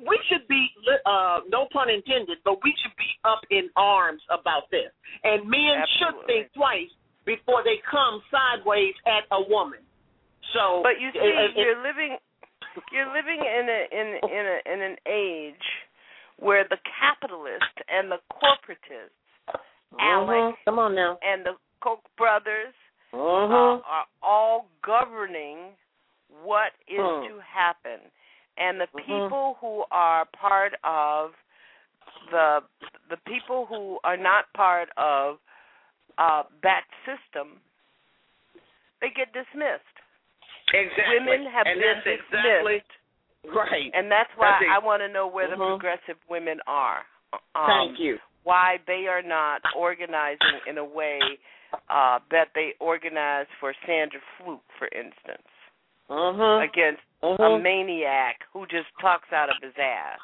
We 0.00 0.16
should 0.32 0.48
be, 0.48 0.64
uh, 1.04 1.44
no 1.52 1.68
pun 1.68 1.90
intended, 1.92 2.40
but 2.40 2.56
we 2.64 2.72
should 2.80 2.96
be 2.96 3.10
up 3.28 3.44
in 3.52 3.68
arms 3.76 4.22
about 4.32 4.70
this. 4.72 4.88
And 5.28 5.44
men 5.44 5.76
should 6.00 6.24
think 6.24 6.48
twice 6.56 6.88
before 7.28 7.60
they 7.60 7.84
come 7.84 8.22
sideways 8.32 8.96
at 9.04 9.28
a 9.28 9.44
woman. 9.44 9.84
So, 10.56 10.80
But 10.82 10.96
you 11.04 11.12
see, 11.12 11.20
it- 11.20 11.52
it- 11.52 11.56
you're 11.60 11.82
living 11.84 12.16
you're 12.92 13.12
living 13.12 13.40
in 13.44 13.64
a 13.68 13.80
in 13.92 14.06
in 14.30 14.44
a 14.46 14.56
in 14.72 14.78
an 14.80 14.96
age 15.04 15.66
where 16.40 16.64
the 16.68 16.78
capitalists 16.98 17.78
and 17.88 18.10
the 18.10 18.18
corporatists, 18.32 19.14
ALEC, 20.00 20.54
come 20.64 20.78
on 20.78 20.94
now, 20.94 21.18
and 21.22 21.44
the 21.44 21.52
Koch 21.82 22.00
brothers 22.16 22.74
uh-huh. 23.12 23.20
uh, 23.20 23.80
are 23.84 24.06
all 24.22 24.66
governing 24.84 25.76
what 26.42 26.72
is 26.88 27.00
Hmm. 27.00 27.26
to 27.28 27.40
happen, 27.40 28.00
and 28.56 28.80
the 28.80 28.86
Mhm. 28.86 29.04
people 29.06 29.54
who 29.60 29.84
are 29.90 30.24
part 30.26 30.74
of 30.84 31.34
the 32.30 32.62
the 33.08 33.16
people 33.18 33.66
who 33.66 33.98
are 34.04 34.16
not 34.16 34.52
part 34.54 34.90
of 34.96 35.38
uh, 36.18 36.44
that 36.62 36.84
system, 37.04 37.60
they 39.00 39.10
get 39.10 39.32
dismissed. 39.32 39.84
Exactly. 40.72 41.18
Women 41.18 41.46
have 41.46 41.66
and 41.66 41.80
been 41.80 42.02
that's 42.04 42.04
dismissed. 42.04 42.34
exactly 42.34 42.82
right. 43.48 43.90
And 43.94 44.10
that's 44.10 44.30
why 44.36 44.58
That's. 44.60 44.70
I 44.70 44.84
want 44.84 45.02
to 45.02 45.08
know 45.08 45.26
where 45.26 45.48
the 45.48 45.56
Mhm. 45.56 45.78
progressive 45.78 46.18
women 46.28 46.60
are. 46.66 47.04
Um, 47.54 47.66
Thank 47.66 47.98
you. 47.98 48.18
Why 48.42 48.78
they 48.86 49.06
are 49.06 49.22
not 49.22 49.62
organizing 49.74 50.60
in 50.66 50.78
a 50.78 50.84
way 50.84 51.20
uh, 51.88 52.18
that 52.30 52.48
they 52.54 52.74
organize 52.80 53.46
for 53.60 53.72
Sandra 53.86 54.20
Fluke, 54.36 54.64
for 54.76 54.88
instance, 54.90 55.46
Uh-huh. 56.08 56.58
against 56.58 57.02
a 57.22 57.26
Mhm. 57.36 57.62
maniac 57.62 58.42
who 58.52 58.66
just 58.66 58.88
talks 58.98 59.32
out 59.32 59.48
of 59.50 59.56
his 59.62 59.76
ass. 59.78 60.18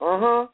Uh-huh. 0.00 0.46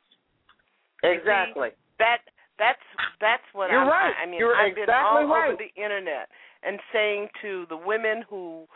Exactly. 1.02 1.72
That 1.98 2.22
that's 2.58 2.82
that's 3.18 3.42
what 3.54 3.70
You're 3.70 3.80
I'm. 3.80 3.88
right. 3.88 4.14
I 4.22 4.26
mean, 4.26 4.38
You're 4.38 4.54
I've 4.54 4.74
been 4.74 4.84
exactly 4.84 5.22
all 5.22 5.26
right. 5.26 5.48
over 5.48 5.56
the 5.56 5.72
internet 5.74 6.28
and 6.62 6.78
saying 6.92 7.28
to 7.40 7.66
the 7.66 7.76
women 7.76 8.22
who 8.22 8.68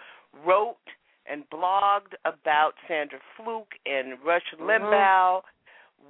wrote 0.45 0.79
and 1.29 1.49
blogged 1.51 2.15
about 2.25 2.75
Sandra 2.87 3.19
Fluke 3.37 3.75
and 3.87 4.23
Rush 4.25 4.55
Mhm. 4.55 4.67
Limbaugh, 4.67 5.43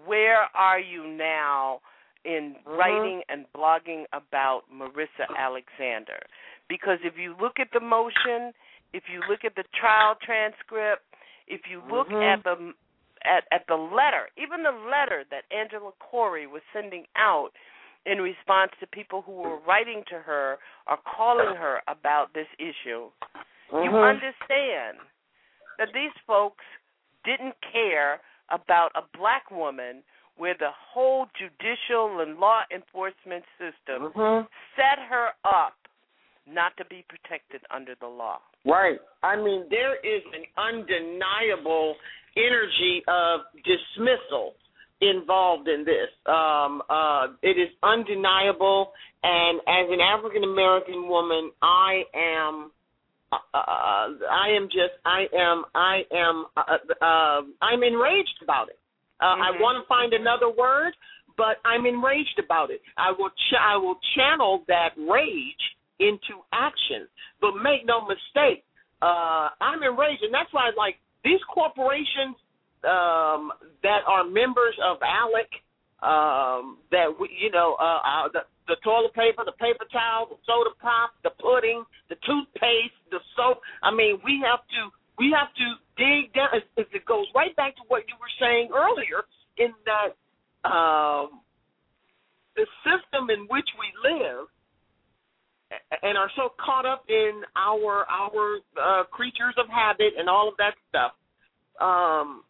where 0.04 0.48
are 0.54 0.78
you 0.78 1.06
now 1.06 1.80
in 2.24 2.54
Mhm. 2.54 2.78
writing 2.78 3.24
and 3.28 3.50
blogging 3.52 4.06
about 4.12 4.68
Marissa 4.70 5.26
Alexander? 5.36 6.20
Because 6.68 7.00
if 7.04 7.16
you 7.16 7.34
look 7.34 7.60
at 7.60 7.70
the 7.70 7.80
motion, 7.80 8.52
if 8.92 9.08
you 9.08 9.20
look 9.28 9.44
at 9.44 9.54
the 9.54 9.64
trial 9.74 10.16
transcript, 10.16 11.04
if 11.46 11.68
you 11.68 11.80
look 11.82 12.08
Mhm. 12.08 12.22
at 12.22 12.42
the 12.42 12.74
at 13.22 13.46
at 13.50 13.66
the 13.66 13.76
letter, 13.76 14.30
even 14.36 14.62
the 14.62 14.72
letter 14.72 15.24
that 15.24 15.44
Angela 15.50 15.92
Corey 15.98 16.46
was 16.46 16.62
sending 16.72 17.06
out 17.16 17.52
in 18.04 18.20
response 18.22 18.72
to 18.78 18.86
people 18.86 19.22
who 19.22 19.32
were 19.32 19.56
writing 19.56 20.04
to 20.04 20.20
her 20.20 20.58
or 20.86 20.96
calling 20.98 21.56
her 21.56 21.82
about 21.88 22.32
this 22.32 22.46
issue, 22.58 23.10
you 23.72 23.90
Mhm. 23.90 24.08
understand 24.08 24.98
that 25.78 25.92
these 25.92 26.12
folks 26.26 26.64
didn't 27.24 27.60
care 27.60 28.20
about 28.48 28.92
a 28.94 29.02
black 29.02 29.50
woman 29.50 30.02
where 30.36 30.54
the 30.54 30.70
whole 30.70 31.26
judicial 31.34 32.20
and 32.20 32.38
law 32.38 32.62
enforcement 32.70 33.44
system 33.58 34.12
Mhm. 34.12 34.48
set 34.76 34.98
her 34.98 35.34
up 35.44 35.74
not 36.46 36.76
to 36.76 36.84
be 36.84 37.02
protected 37.08 37.64
under 37.70 37.94
the 37.96 38.06
law. 38.06 38.40
Right. 38.64 39.00
I 39.22 39.36
mean, 39.36 39.68
there 39.68 39.96
is 39.96 40.22
an 40.32 40.46
undeniable 40.56 41.96
energy 42.36 43.02
of 43.08 43.46
dismissal 43.64 44.54
involved 45.00 45.68
in 45.68 45.84
this. 45.84 46.10
Um, 46.26 46.82
uh, 46.88 47.28
it 47.42 47.58
is 47.58 47.70
undeniable, 47.82 48.94
and 49.22 49.60
as 49.66 49.90
an 49.90 50.00
African 50.00 50.44
American 50.44 51.08
woman, 51.08 51.52
I 51.62 52.06
am. 52.14 52.72
Uh, 53.32 53.38
I 53.54 54.48
am 54.56 54.68
just. 54.68 54.94
I 55.04 55.26
am. 55.34 55.64
I 55.74 56.02
am. 56.12 56.46
Uh, 56.56 56.76
uh, 57.04 57.42
I'm 57.60 57.82
enraged 57.82 58.38
about 58.42 58.68
it. 58.68 58.78
Uh, 59.20 59.36
I 59.38 59.52
Mhm. 59.52 59.60
want 59.60 59.82
to 59.82 59.86
find 59.88 60.12
another 60.12 60.48
word, 60.48 60.96
but 61.36 61.58
I'm 61.64 61.86
enraged 61.86 62.38
about 62.38 62.70
it. 62.70 62.82
I 62.96 63.10
will. 63.12 63.30
Ch- 63.30 63.60
I 63.60 63.76
will 63.76 63.98
channel 64.14 64.64
that 64.68 64.92
rage 64.96 65.76
into 65.98 66.44
action. 66.52 67.08
But 67.40 67.56
make 67.56 67.84
no 67.84 68.00
mistake, 68.02 68.64
uh, 69.02 69.50
I'm 69.60 69.82
enraged, 69.82 70.22
and 70.22 70.32
that's 70.32 70.52
why, 70.52 70.70
like 70.76 70.98
these 71.24 71.42
corporations 71.44 72.36
um, 72.84 73.52
that 73.82 74.02
are 74.06 74.22
members 74.24 74.78
of 74.84 74.98
ALEC, 75.02 75.48
um, 76.06 76.78
that 76.94 77.10
we, 77.18 77.26
you 77.34 77.50
know, 77.50 77.74
uh, 77.82 77.98
uh, 77.98 78.28
the, 78.30 78.42
the 78.70 78.76
toilet 78.86 79.12
paper, 79.14 79.42
the 79.42 79.58
paper 79.58 79.84
towel, 79.90 80.30
the 80.30 80.38
soda 80.46 80.70
pop, 80.78 81.10
the 81.26 81.34
pudding, 81.42 81.82
the 82.08 82.14
toothpaste, 82.22 82.94
the 83.10 83.18
soap. 83.34 83.58
I 83.82 83.90
mean, 83.90 84.22
we 84.22 84.38
have 84.46 84.62
to 84.78 84.80
we 85.18 85.34
have 85.34 85.50
to 85.58 85.66
dig 85.98 86.32
down. 86.32 86.54
It, 86.54 86.86
it 86.92 87.04
goes 87.06 87.26
right 87.34 87.54
back 87.56 87.74
to 87.76 87.82
what 87.88 88.06
you 88.06 88.14
were 88.22 88.30
saying 88.38 88.70
earlier 88.70 89.26
in 89.58 89.74
that 89.88 90.14
um, 90.68 91.42
the 92.54 92.66
system 92.86 93.30
in 93.30 93.50
which 93.50 93.68
we 93.74 93.88
live 94.06 94.46
and 96.02 96.16
are 96.16 96.30
so 96.36 96.52
caught 96.64 96.86
up 96.86 97.04
in 97.08 97.42
our 97.56 98.06
our 98.06 98.58
uh, 98.78 99.04
creatures 99.10 99.54
of 99.58 99.66
habit 99.68 100.14
and 100.18 100.28
all 100.28 100.48
of 100.48 100.54
that 100.58 100.74
stuff. 100.88 101.12
Um, 101.80 102.44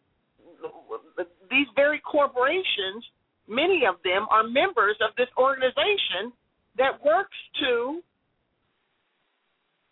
these 1.49 1.67
very 1.75 1.99
corporations, 1.99 3.03
many 3.47 3.85
of 3.87 3.95
them 4.03 4.27
are 4.29 4.43
members 4.43 4.95
of 5.01 5.15
this 5.17 5.29
organization 5.37 6.31
that 6.77 6.93
works 7.03 7.37
to 7.59 8.01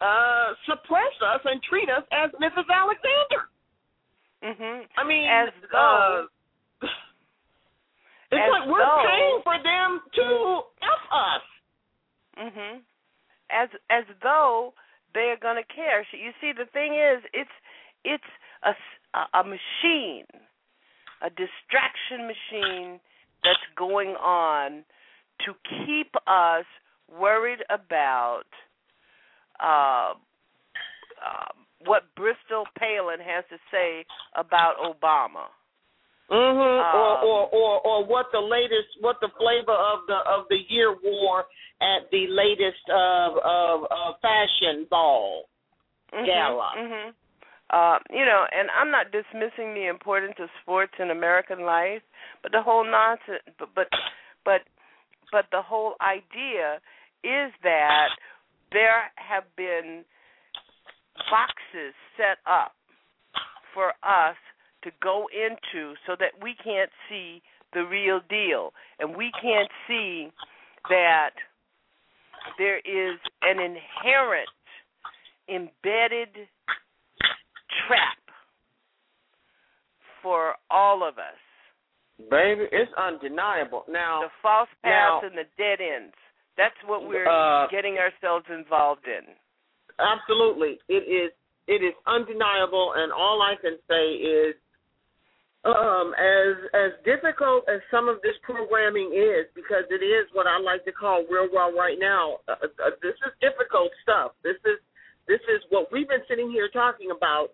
uh, 0.01 0.53
suppress 0.67 1.13
us 1.23 1.41
and 1.45 1.61
treat 1.63 1.89
us 1.89 2.03
as 2.11 2.29
Mrs. 2.39 2.67
Alexander. 2.69 3.49
Mhm. 4.43 4.87
I 4.97 5.03
mean, 5.03 5.23
as 5.27 5.49
though 5.71 6.27
uh, 6.83 6.87
it's 8.31 8.43
as 8.43 8.51
like 8.51 8.67
we're 8.67 8.79
though- 8.83 9.03
paying 9.07 9.41
for 9.43 9.57
them 9.63 10.01
to 10.13 10.61
f 10.81 11.11
us. 11.11 11.43
Mhm. 12.37 12.81
As 13.49 13.69
as 13.89 14.03
though 14.21 14.73
they're 15.13 15.37
going 15.37 15.55
to 15.55 15.73
care. 15.73 16.05
You 16.11 16.33
see, 16.41 16.51
the 16.51 16.65
thing 16.67 16.93
is, 16.95 17.23
it's 17.33 17.51
it's 18.03 18.31
a- 18.63 19.29
a 19.33 19.43
machine, 19.43 20.27
a 21.21 21.29
distraction 21.29 22.27
machine 22.27 22.99
that's 23.45 23.67
going 23.77 24.15
on 24.17 24.83
to 25.45 25.53
keep 25.85 26.13
us 26.27 26.65
worried 27.07 27.59
about 27.69 28.43
uh, 29.61 30.13
uh, 31.21 31.51
what 31.85 32.03
Bristol 32.15 32.65
Palin 32.77 33.19
has 33.19 33.45
to 33.49 33.57
say 33.71 34.05
about 34.35 34.75
Obama. 34.81 35.47
or, 36.29 36.37
Um, 36.37 37.27
or 37.29 37.49
or 37.53 37.81
or 37.85 38.05
what 38.05 38.25
the 38.31 38.39
latest, 38.39 38.89
what 39.01 39.17
the 39.21 39.29
flavor 39.37 39.77
of 39.77 39.99
the 40.07 40.17
of 40.25 40.47
the 40.49 40.57
year 40.69 40.95
wore 41.03 41.45
at 41.81 42.09
the 42.11 42.25
latest 42.27 42.81
uh, 42.89 43.29
uh, 43.37 43.77
uh, 43.83 44.13
fashion 44.21 44.87
ball 44.89 45.45
Mhm, 46.13 46.25
gala. 46.25 46.71
mhm. 46.77 47.13
Uh, 47.75 47.99
you 48.09 48.23
know, 48.23 48.45
and 48.57 48.69
I'm 48.71 48.89
not 48.89 49.11
dismissing 49.11 49.73
the 49.73 49.89
importance 49.89 50.35
of 50.39 50.47
sports 50.61 50.93
in 50.97 51.11
American 51.11 51.65
life, 51.65 52.01
but 52.41 52.53
the 52.53 52.61
whole 52.61 52.85
nonsense, 52.85 53.43
but 53.59 53.69
but 53.75 53.87
but, 54.45 54.61
but 55.31 55.45
the 55.51 55.61
whole 55.61 55.95
idea 55.99 56.79
is 57.23 57.51
that 57.63 58.09
there 58.71 59.11
have 59.15 59.43
been 59.57 60.05
boxes 61.29 61.93
set 62.15 62.37
up 62.49 62.71
for 63.73 63.89
us 64.03 64.37
to 64.83 64.91
go 65.03 65.25
into 65.33 65.95
so 66.07 66.15
that 66.17 66.31
we 66.41 66.55
can't 66.63 66.91
see 67.09 67.41
the 67.73 67.83
real 67.83 68.21
deal. 68.29 68.71
And 68.99 69.17
we 69.17 69.31
can't 69.41 69.69
see 69.87 70.29
that 70.89 71.31
there 72.57 72.77
is 72.77 73.19
an 73.41 73.59
inherent 73.59 74.47
embedded 75.49 76.47
trap 77.87 78.17
for 80.21 80.55
all 80.69 81.07
of 81.07 81.17
us. 81.17 81.39
Baby, 82.29 82.65
it's 82.71 82.91
undeniable. 82.97 83.83
Now 83.89 84.21
the 84.23 84.33
false 84.41 84.69
paths 84.83 85.21
now, 85.21 85.27
and 85.27 85.37
the 85.37 85.47
dead 85.57 85.83
ends. 85.83 86.15
That's 86.57 86.75
what 86.87 87.07
we're 87.07 87.27
uh, 87.27 87.67
getting 87.67 87.97
ourselves 87.99 88.45
involved 88.47 89.05
in. 89.05 89.35
Absolutely. 89.99 90.79
It 90.87 91.03
is 91.03 91.31
it 91.67 91.83
is 91.83 91.93
undeniable 92.07 92.93
and 92.95 93.11
all 93.11 93.41
I 93.41 93.55
can 93.59 93.77
say 93.89 94.15
is 94.15 94.55
um, 95.65 96.13
as 96.13 96.53
as 96.77 96.91
difficult 97.03 97.65
as 97.65 97.81
some 97.89 98.07
of 98.07 98.21
this 98.21 98.37
programming 98.45 99.09
is, 99.17 99.49
because 99.57 99.83
it 99.89 100.05
is 100.05 100.29
what 100.31 100.45
I 100.45 100.61
like 100.61 100.85
to 100.85 100.93
call 100.93 101.25
real 101.25 101.49
world 101.49 101.73
right 101.73 101.97
now. 101.97 102.37
Uh, 102.47 102.69
uh, 102.69 102.93
this 103.01 103.17
is 103.25 103.33
difficult 103.41 103.89
stuff. 104.05 104.37
This 104.45 104.61
is 104.61 104.77
this 105.27 105.41
is 105.49 105.65
what 105.73 105.89
we've 105.91 106.07
been 106.07 106.21
sitting 106.29 106.53
here 106.53 106.69
talking 106.69 107.09
about, 107.09 107.49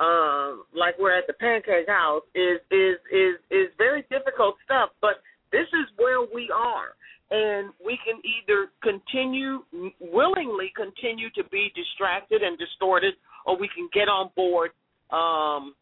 um, 0.00 0.64
like 0.74 0.98
we're 0.98 1.16
at 1.16 1.26
the 1.26 1.32
Pancake 1.34 1.88
House. 1.88 2.22
Is 2.34 2.60
is 2.70 2.96
is 3.12 3.34
is 3.50 3.68
very 3.78 4.04
difficult 4.10 4.56
stuff. 4.64 4.90
But 5.00 5.22
this 5.52 5.66
is 5.68 5.86
where 5.96 6.20
we 6.22 6.50
are, 6.54 6.94
and 7.30 7.72
we 7.84 7.98
can 8.04 8.20
either 8.24 8.68
continue 8.82 9.62
willingly 10.00 10.72
continue 10.76 11.30
to 11.30 11.44
be 11.50 11.72
distracted 11.74 12.42
and 12.42 12.58
distorted, 12.58 13.14
or 13.46 13.56
we 13.58 13.68
can 13.74 13.88
get 13.92 14.08
on 14.08 14.30
board. 14.36 14.70
Um, 15.10 15.74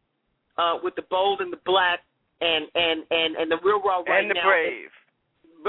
uh, 0.58 0.78
with 0.82 0.94
the 0.94 1.02
bold 1.10 1.40
and 1.40 1.52
the 1.52 1.58
black 1.66 2.00
and 2.40 2.66
and 2.74 3.04
and 3.10 3.36
and 3.36 3.50
the 3.50 3.58
real 3.64 3.82
raw 3.82 4.00
right 4.06 4.22
and 4.22 4.30
the 4.30 4.34
now. 4.34 4.46
brave. 4.46 4.90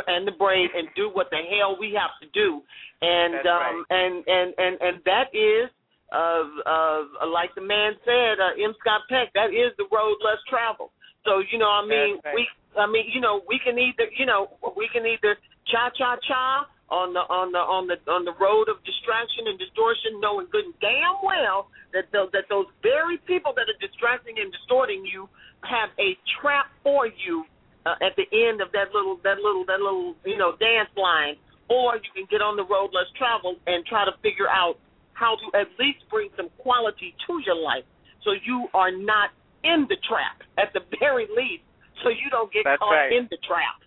And 0.07 0.27
the 0.27 0.33
brave 0.33 0.69
and 0.75 0.89
do 0.93 1.09
what 1.13 1.29
the 1.31 1.37
hell 1.37 1.77
we 1.79 1.95
have 1.97 2.11
to 2.21 2.27
do, 2.33 2.61
and 3.01 3.33
That's 3.35 3.47
um 3.47 3.85
right. 3.89 4.03
and 4.03 4.27
and 4.27 4.53
and 4.57 4.81
and 4.81 5.01
that 5.05 5.31
is 5.33 5.71
of 6.15 6.47
of 6.63 7.01
like 7.27 7.51
the 7.59 7.61
man 7.61 7.99
said, 8.07 8.39
uh, 8.39 8.55
M. 8.55 8.71
Scott 8.79 9.03
Peck, 9.11 9.35
that 9.35 9.51
is 9.51 9.75
the 9.75 9.85
road 9.91 10.15
less 10.23 10.39
traveled. 10.47 10.95
So 11.27 11.43
you 11.51 11.59
know, 11.59 11.67
I 11.67 11.83
mean, 11.83 12.23
right. 12.23 12.33
we, 12.33 12.47
I 12.79 12.87
mean, 12.87 13.11
you 13.11 13.19
know, 13.19 13.43
we 13.47 13.59
can 13.59 13.75
either, 13.75 14.07
you 14.15 14.25
know, 14.25 14.55
we 14.79 14.87
can 14.95 15.03
either 15.05 15.35
cha 15.67 15.91
cha 15.91 16.15
cha 16.23 16.71
on 16.87 17.11
the 17.11 17.23
on 17.27 17.51
the 17.51 17.59
on 17.59 17.91
the 17.91 17.97
on 18.07 18.23
the 18.23 18.35
road 18.39 18.71
of 18.71 18.79
distraction 18.87 19.51
and 19.51 19.59
distortion, 19.59 20.23
knowing 20.23 20.47
good 20.53 20.65
and 20.65 20.77
damn 20.79 21.19
well 21.19 21.67
that 21.91 22.07
the, 22.15 22.29
that 22.31 22.45
those 22.47 22.67
very 22.83 23.17
people 23.27 23.51
that 23.55 23.67
are 23.67 23.79
distracting 23.81 24.39
and 24.39 24.51
distorting 24.51 25.03
you 25.03 25.27
have 25.65 25.89
a 25.97 26.13
trap 26.39 26.69
for 26.83 27.07
you 27.07 27.43
uh, 27.85 27.97
at 28.05 28.13
the 28.15 28.27
end 28.29 28.61
of 28.61 28.69
that 28.71 28.93
little 28.93 29.17
that 29.25 29.41
little 29.41 29.65
that 29.65 29.81
little 29.81 30.13
you 30.23 30.37
know 30.37 30.53
dance 30.61 30.93
line, 30.95 31.35
or 31.67 31.97
you 31.97 32.11
can 32.13 32.29
get 32.29 32.39
on 32.39 32.55
the 32.55 32.65
road 32.65 32.93
less 32.93 33.09
traveled 33.17 33.57
and 33.65 33.83
try 33.89 34.05
to 34.05 34.13
figure 34.21 34.47
out 34.47 34.77
how 35.15 35.35
to 35.39 35.47
at 35.57 35.67
least 35.79 36.03
bring 36.11 36.29
some 36.35 36.51
quality 36.59 37.15
to 37.27 37.41
your 37.47 37.55
life, 37.55 37.87
so 38.23 38.35
you 38.35 38.67
are 38.75 38.91
not 38.91 39.31
in 39.63 39.87
the 39.89 39.97
trap 40.07 40.43
at 40.59 40.71
the 40.75 40.83
very 40.99 41.25
least, 41.31 41.63
so 42.03 42.09
you 42.11 42.29
don't 42.29 42.51
get 42.51 42.63
That's 42.67 42.79
caught 42.79 42.93
right. 42.93 43.11
in 43.11 43.27
the 43.31 43.39
trap. 43.47 43.79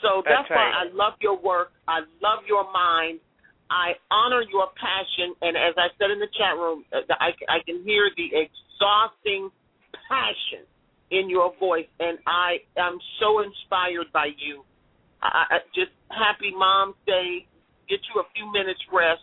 So 0.00 0.22
That's 0.24 0.48
that's, 0.48 0.50
why. 0.50 0.72
I 0.72 0.88
love 0.94 1.14
your 1.20 1.36
work. 1.36 1.76
I 1.86 2.00
love 2.22 2.46
your 2.48 2.64
mind. 2.72 3.20
I 3.70 3.94
honor 4.10 4.42
your 4.50 4.66
passion, 4.74 5.34
and 5.42 5.54
as 5.54 5.74
I 5.76 5.94
said 5.98 6.10
in 6.10 6.18
the 6.18 6.30
chat 6.34 6.56
room, 6.58 6.82
uh, 6.90 7.06
I, 7.20 7.30
I 7.46 7.62
can 7.62 7.84
hear 7.84 8.10
the 8.16 8.26
exhausting 8.34 9.50
passion 10.08 10.66
in 11.10 11.30
your 11.30 11.54
voice, 11.58 11.86
and 12.00 12.18
I 12.26 12.58
am 12.78 12.98
so 13.20 13.42
inspired 13.42 14.10
by 14.12 14.30
you. 14.38 14.64
I, 15.22 15.44
I 15.50 15.58
just 15.74 15.94
happy 16.10 16.50
Mom's 16.50 16.96
Day. 17.06 17.46
Get 17.88 18.00
you 18.14 18.20
a 18.22 18.26
few 18.34 18.50
minutes 18.50 18.80
rest, 18.92 19.22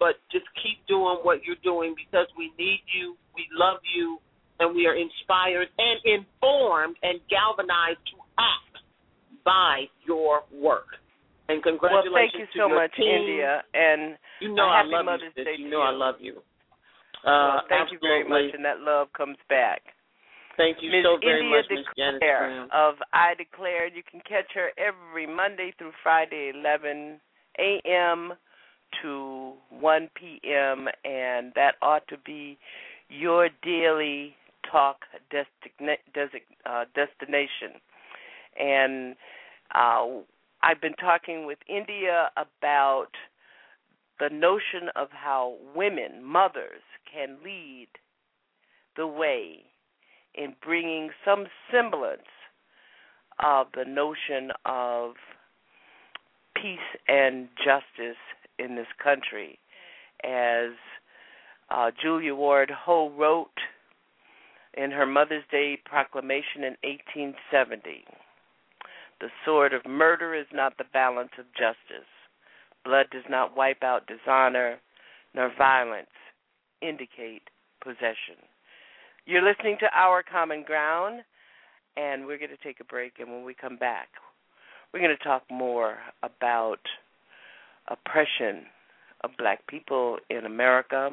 but 0.00 0.16
just 0.32 0.46
keep 0.64 0.80
doing 0.88 1.20
what 1.22 1.44
you're 1.44 1.60
doing 1.62 1.94
because 1.94 2.26
we 2.36 2.50
need 2.58 2.80
you, 2.96 3.14
we 3.36 3.44
love 3.52 3.78
you, 3.94 4.18
and 4.58 4.74
we 4.74 4.86
are 4.86 4.96
inspired 4.96 5.68
and 5.78 6.00
informed 6.04 6.96
and 7.04 7.20
galvanized 7.30 8.00
to 8.10 8.16
act 8.40 8.74
by 9.44 9.84
your 10.08 10.40
work. 10.52 10.96
And 11.48 11.62
congratulations 11.62 12.14
Well, 12.14 12.22
thank 12.22 12.34
you 12.34 12.46
to 12.46 12.58
so 12.58 12.68
much, 12.68 12.92
team. 12.96 13.10
India, 13.10 13.62
and 13.74 14.16
You 14.40 14.54
know 14.54 14.66
I 14.66 14.82
love 14.84 15.04
Mother's 15.04 15.32
you. 15.36 15.44
Day. 15.44 15.54
You 15.58 15.68
know 15.70 15.82
I 15.82 15.90
love 15.90 16.16
you. 16.20 16.40
well, 17.24 17.58
Uh, 17.58 17.60
thank 17.68 17.92
you 17.92 17.98
very 18.00 18.24
much, 18.24 18.54
and 18.54 18.64
that 18.64 18.80
love 18.80 19.12
comes 19.12 19.36
back. 19.48 19.82
Thank 20.56 20.78
you 20.82 20.90
Ms. 20.90 21.04
so 21.04 21.16
very 21.18 21.40
India 21.40 21.56
much, 21.56 21.68
Janice 21.96 22.20
Declare 22.20 22.38
Graham. 22.38 22.68
of 22.72 22.94
I 23.12 23.34
Declare. 23.34 23.86
You 23.88 24.02
can 24.08 24.20
catch 24.28 24.50
her 24.54 24.70
every 24.76 25.26
Monday 25.26 25.72
through 25.78 25.92
Friday, 26.02 26.52
11 26.54 27.20
a.m. 27.58 28.34
to 29.02 29.52
1 29.70 30.10
p.m., 30.14 30.88
and 31.04 31.52
that 31.54 31.74
ought 31.82 32.06
to 32.08 32.16
be 32.18 32.58
your 33.08 33.48
daily 33.62 34.34
talk 34.70 35.04
destigna- 35.32 35.96
desi- 36.14 36.42
uh, 36.66 36.84
destination. 36.94 37.80
And 38.58 39.16
uh, 39.74 40.06
I've 40.62 40.80
been 40.80 40.94
talking 40.94 41.46
with 41.46 41.58
India 41.68 42.30
about 42.36 43.08
the 44.18 44.28
notion 44.28 44.90
of 44.96 45.08
how 45.12 45.56
women, 45.74 46.22
mothers, 46.22 46.82
can 47.12 47.38
lead 47.44 47.88
the 48.96 49.06
way 49.06 49.64
in 50.34 50.54
bringing 50.62 51.10
some 51.24 51.46
semblance 51.72 52.22
of 53.42 53.68
the 53.74 53.84
notion 53.84 54.50
of 54.64 55.12
peace 56.54 56.78
and 57.08 57.48
justice 57.56 58.18
in 58.62 58.76
this 58.76 58.86
country. 59.02 59.58
As 60.24 60.72
uh, 61.70 61.90
Julia 62.02 62.34
Ward 62.34 62.70
Howe 62.70 63.12
wrote 63.16 63.48
in 64.74 64.90
her 64.90 65.06
Mother's 65.06 65.44
Day 65.50 65.78
proclamation 65.84 66.62
in 66.62 66.76
1870 66.82 68.04
The 69.20 69.28
sword 69.44 69.72
of 69.72 69.84
murder 69.86 70.34
is 70.34 70.46
not 70.52 70.76
the 70.78 70.84
balance 70.92 71.32
of 71.38 71.46
justice. 71.56 72.08
Blood 72.84 73.06
does 73.10 73.24
not 73.28 73.56
wipe 73.56 73.82
out 73.82 74.06
dishonor, 74.06 74.78
nor 75.34 75.52
violence 75.56 76.08
indicate 76.80 77.42
possession. 77.82 78.40
You're 79.26 79.46
listening 79.46 79.76
to 79.80 79.86
Our 79.94 80.22
Common 80.22 80.64
Ground, 80.64 81.22
and 81.96 82.26
we're 82.26 82.38
going 82.38 82.50
to 82.50 82.64
take 82.64 82.80
a 82.80 82.84
break. 82.84 83.14
And 83.18 83.30
when 83.30 83.44
we 83.44 83.54
come 83.54 83.76
back, 83.76 84.08
we're 84.92 85.00
going 85.00 85.16
to 85.16 85.24
talk 85.24 85.42
more 85.50 85.98
about 86.22 86.80
oppression 87.90 88.64
of 89.22 89.30
black 89.36 89.66
people 89.66 90.18
in 90.30 90.46
America 90.46 91.10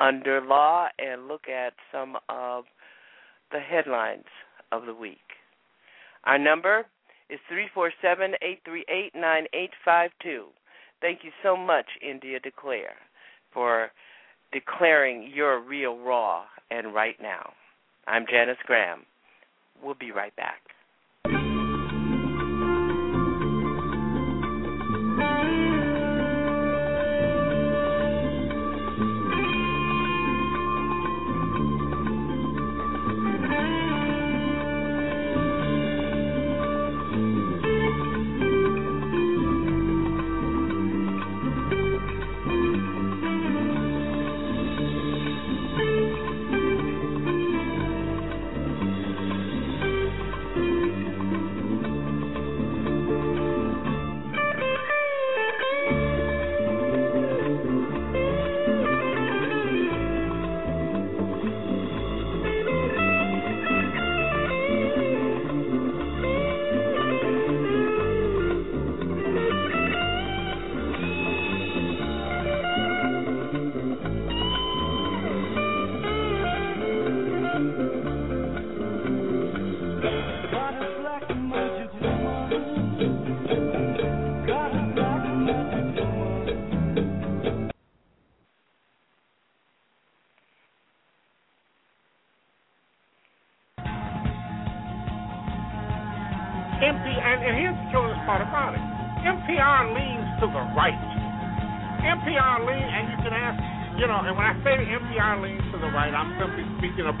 under 0.00 0.40
law 0.40 0.88
and 0.98 1.28
look 1.28 1.48
at 1.48 1.72
some 1.92 2.16
of 2.28 2.64
the 3.52 3.60
headlines 3.60 4.24
of 4.72 4.86
the 4.86 4.94
week. 4.94 5.18
Our 6.24 6.38
number 6.38 6.86
is 7.30 7.38
347 7.48 8.34
838 8.42 9.14
9852. 9.14 10.46
Thank 11.00 11.20
you 11.22 11.30
so 11.42 11.56
much, 11.56 11.86
India 12.02 12.40
Declare, 12.40 12.96
for 13.52 13.90
declaring 14.52 15.30
your 15.34 15.60
real 15.60 15.98
raw 15.98 16.44
and 16.70 16.94
right 16.94 17.16
now. 17.20 17.52
I'm 18.06 18.24
Janice 18.30 18.58
Graham. 18.66 19.00
We'll 19.82 19.94
be 19.94 20.12
right 20.12 20.34
back. 20.36 20.60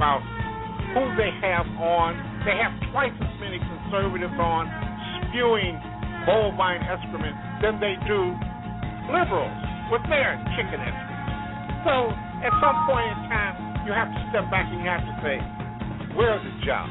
About 0.04 0.20
who 0.92 1.02
they 1.16 1.32
have 1.40 1.64
on. 1.80 2.12
They 2.44 2.52
have 2.60 2.76
twice 2.92 3.16
as 3.16 3.34
many 3.40 3.56
conservatives 3.56 4.36
on 4.36 4.68
spewing 5.32 5.80
bovine 6.28 6.84
excrement 6.84 7.32
than 7.64 7.80
they 7.80 7.96
do 8.04 8.36
liberals 9.08 9.56
with 9.88 10.04
their 10.12 10.36
chicken 10.60 10.76
excrement. 10.76 11.88
So 11.88 12.12
at 12.44 12.52
some 12.60 12.76
point 12.84 13.08
in 13.16 13.20
time, 13.32 13.56
you 13.88 13.96
have 13.96 14.12
to 14.12 14.20
step 14.28 14.44
back 14.52 14.68
and 14.68 14.84
you 14.84 14.88
have 14.92 15.04
to 15.08 15.14
say, 15.24 15.40
where's 16.12 16.44
the 16.44 16.52
job? 16.68 16.84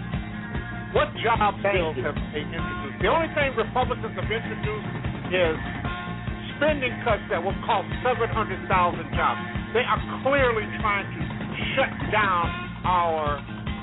What 0.97 1.13
job 1.21 1.57
bills 1.61 1.97
have 2.01 2.17
they 2.33 2.45
introduced? 2.45 2.97
The 3.01 3.09
only 3.13 3.29
thing 3.37 3.53
Republicans 3.53 4.13
have 4.13 4.29
introduced 4.29 4.89
is 5.33 5.57
spending 6.57 6.93
cuts 7.05 7.25
that 7.29 7.41
will 7.41 7.57
cost 7.65 7.89
700,000 8.01 8.69
jobs. 9.13 9.41
They 9.73 9.85
are 9.85 10.01
clearly 10.21 10.65
trying 10.81 11.09
to 11.09 11.21
shut 11.73 11.89
down 12.13 12.62
our 12.83 13.39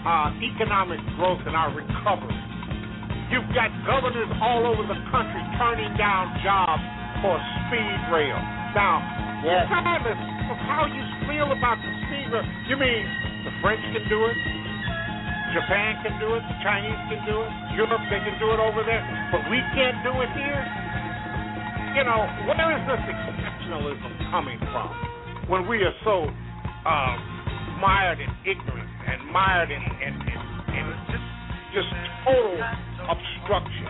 uh, 0.06 0.28
economic 0.40 1.00
growth 1.16 1.40
and 1.44 1.56
our 1.56 1.72
recovery. 1.72 2.36
You've 3.28 3.48
got 3.54 3.70
governors 3.86 4.30
all 4.42 4.66
over 4.66 4.82
the 4.84 4.98
country 5.12 5.42
turning 5.60 5.92
down 5.94 6.34
jobs 6.42 6.82
for 7.22 7.36
speed 7.66 7.98
rail. 8.10 8.38
Now, 8.74 9.02
yes. 9.44 9.68
regardless 9.70 10.18
of 10.50 10.56
how 10.66 10.88
you 10.88 11.02
feel 11.28 11.52
about 11.52 11.78
the 11.78 11.92
speed 12.06 12.26
rail, 12.32 12.46
you 12.66 12.76
mean 12.80 13.04
the 13.46 13.54
French 13.62 13.82
can 13.94 14.02
do 14.10 14.18
it, 14.26 14.36
Japan 15.54 15.98
can 16.02 16.14
do 16.22 16.38
it, 16.38 16.42
the 16.46 16.58
Chinese 16.62 17.00
can 17.10 17.22
do 17.26 17.42
it, 17.42 17.50
Europe 17.74 18.02
they 18.10 18.22
can 18.22 18.38
do 18.38 18.54
it 18.54 18.60
over 18.62 18.82
there, 18.86 19.02
but 19.34 19.42
we 19.50 19.58
can't 19.74 19.98
do 20.06 20.14
it 20.22 20.30
here. 20.34 20.62
You 21.98 22.06
know, 22.06 22.22
where 22.46 22.70
is 22.78 22.82
this 22.86 23.02
exceptionalism 23.02 24.30
coming 24.30 24.58
from 24.70 24.90
when 25.50 25.66
we 25.66 25.82
are 25.82 25.94
so 26.06 26.30
uh, 26.86 27.14
mired 27.82 28.22
in 28.22 28.30
ignorance 28.46 28.79
mired 29.32 29.70
in, 29.70 29.82
in, 30.02 30.14
in, 30.26 30.38
in 30.74 30.86
just, 31.72 31.88
total 32.24 32.58
obstruction? 33.08 33.86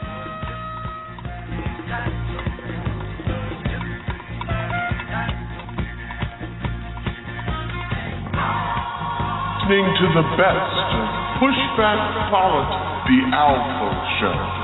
Listening 9.70 9.94
to 9.98 10.06
the 10.18 10.26
best 10.36 10.74
of 10.90 11.06
Pushback 11.38 12.28
Politics, 12.28 13.06
the 13.06 13.18
Alpha 13.32 13.90
Show. 14.18 14.59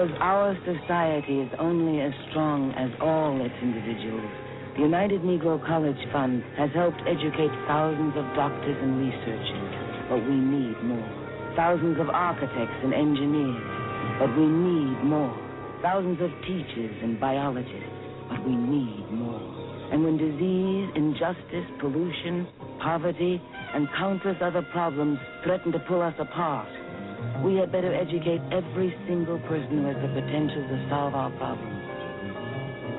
Because 0.00 0.16
our 0.20 0.56
society 0.64 1.44
is 1.44 1.52
only 1.58 2.00
as 2.00 2.12
strong 2.30 2.72
as 2.72 2.88
all 3.04 3.36
its 3.44 3.52
individuals, 3.60 4.32
the 4.72 4.80
United 4.80 5.20
Negro 5.20 5.60
College 5.60 6.00
Fund 6.08 6.40
has 6.56 6.72
helped 6.72 7.04
educate 7.04 7.52
thousands 7.68 8.16
of 8.16 8.24
doctors 8.32 8.80
and 8.80 8.96
researchers, 8.96 9.68
but 10.08 10.24
we 10.24 10.40
need 10.40 10.72
more. 10.88 11.04
Thousands 11.52 12.00
of 12.00 12.08
architects 12.08 12.80
and 12.80 12.96
engineers, 12.96 13.60
but 14.16 14.32
we 14.40 14.48
need 14.48 15.04
more. 15.04 15.36
Thousands 15.84 16.16
of 16.24 16.32
teachers 16.48 16.96
and 17.04 17.20
biologists, 17.20 17.92
but 18.32 18.40
we 18.40 18.56
need 18.56 19.04
more. 19.12 19.44
And 19.92 20.00
when 20.00 20.16
disease, 20.16 20.88
injustice, 20.96 21.68
pollution, 21.76 22.48
poverty, 22.80 23.36
and 23.76 23.84
countless 24.00 24.40
other 24.40 24.64
problems 24.72 25.20
threaten 25.44 25.72
to 25.72 25.78
pull 25.84 26.00
us 26.00 26.16
apart, 26.16 26.72
we 27.44 27.56
had 27.56 27.72
better 27.72 27.94
educate 27.94 28.40
every 28.52 28.94
single 29.08 29.38
person 29.48 29.80
who 29.80 29.86
has 29.86 29.96
the 29.96 30.12
potential 30.12 30.62
to 30.68 30.86
solve 30.88 31.14
our 31.14 31.30
problems. 31.40 31.80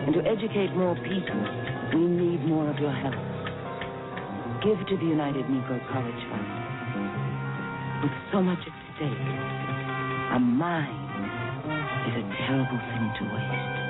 And 0.05 0.13
to 0.15 0.21
educate 0.25 0.73
more 0.75 0.95
people, 0.95 1.41
we 1.93 2.05
need 2.05 2.45
more 2.45 2.69
of 2.69 2.77
your 2.79 2.91
help. 2.91 3.15
Give 4.63 4.77
to 4.77 4.97
the 4.97 5.05
United 5.05 5.45
Negro 5.45 5.77
College 5.91 6.21
Fund. 6.29 6.47
With 8.03 8.11
so 8.31 8.41
much 8.41 8.59
at 8.59 8.73
stake, 8.95 9.27
a 10.33 10.39
mind 10.39 11.01
is 12.09 12.15
a 12.17 12.25
terrible 12.47 12.79
thing 12.81 13.13
to 13.19 13.23
waste. 13.35 13.80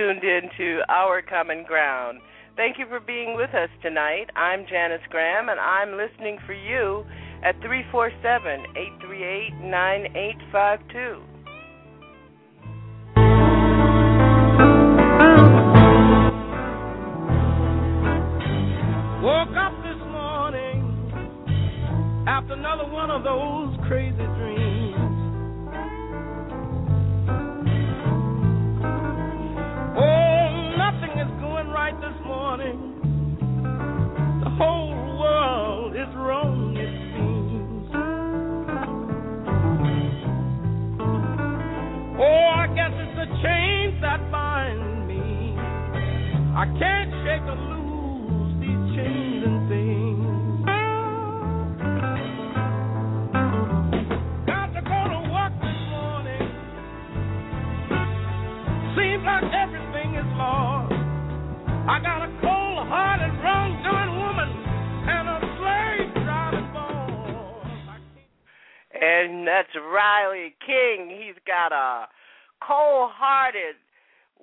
Tuned 0.00 0.24
in 0.24 0.48
to 0.56 0.80
Our 0.88 1.20
Common 1.20 1.62
Ground. 1.64 2.20
Thank 2.56 2.78
you 2.78 2.86
for 2.88 3.00
being 3.00 3.36
with 3.36 3.50
us 3.50 3.68
tonight. 3.82 4.30
I'm 4.34 4.64
Janice 4.66 5.02
Graham, 5.10 5.50
and 5.50 5.60
I'm 5.60 5.98
listening 5.98 6.38
for 6.46 6.54
you 6.54 7.04
at 7.44 7.60
347 7.60 8.64
838 8.76 9.60
9852. 9.60 11.22
Woke 19.22 19.54
up 19.54 19.76
this 19.84 20.00
morning 20.08 20.80
after 22.26 22.54
another 22.54 22.88
one 22.90 23.10
of 23.10 23.22
those 23.22 23.76
crazy 23.86 24.16
dreams. 24.16 24.69
I 46.60 46.66
can't 46.78 47.08
shake 47.24 47.48
or 47.48 47.56
lose 47.56 48.52
these 48.60 48.84
chains 48.92 49.44
and 49.48 49.64
things. 49.72 50.68
Got 54.44 54.68
to 54.76 54.82
go 54.84 55.00
to 55.08 55.20
work 55.32 55.56
this 55.56 55.80
morning. 55.88 56.52
Seems 58.92 59.24
like 59.24 59.48
everything 59.56 60.20
is 60.20 60.28
lost. 60.36 60.92
I 61.88 61.96
got 62.04 62.28
a 62.28 62.30
cold-hearted, 62.44 63.32
woman 64.20 64.52
and 65.08 65.28
a 65.32 65.40
slave-driving 65.56 66.72
boss. 66.74 67.72
And 69.00 69.48
that's 69.48 69.72
Riley 69.80 70.54
King. 70.60 71.08
He's 71.08 71.40
got 71.46 71.72
a 71.72 72.04
cold 72.60 73.12
hearted 73.16 73.76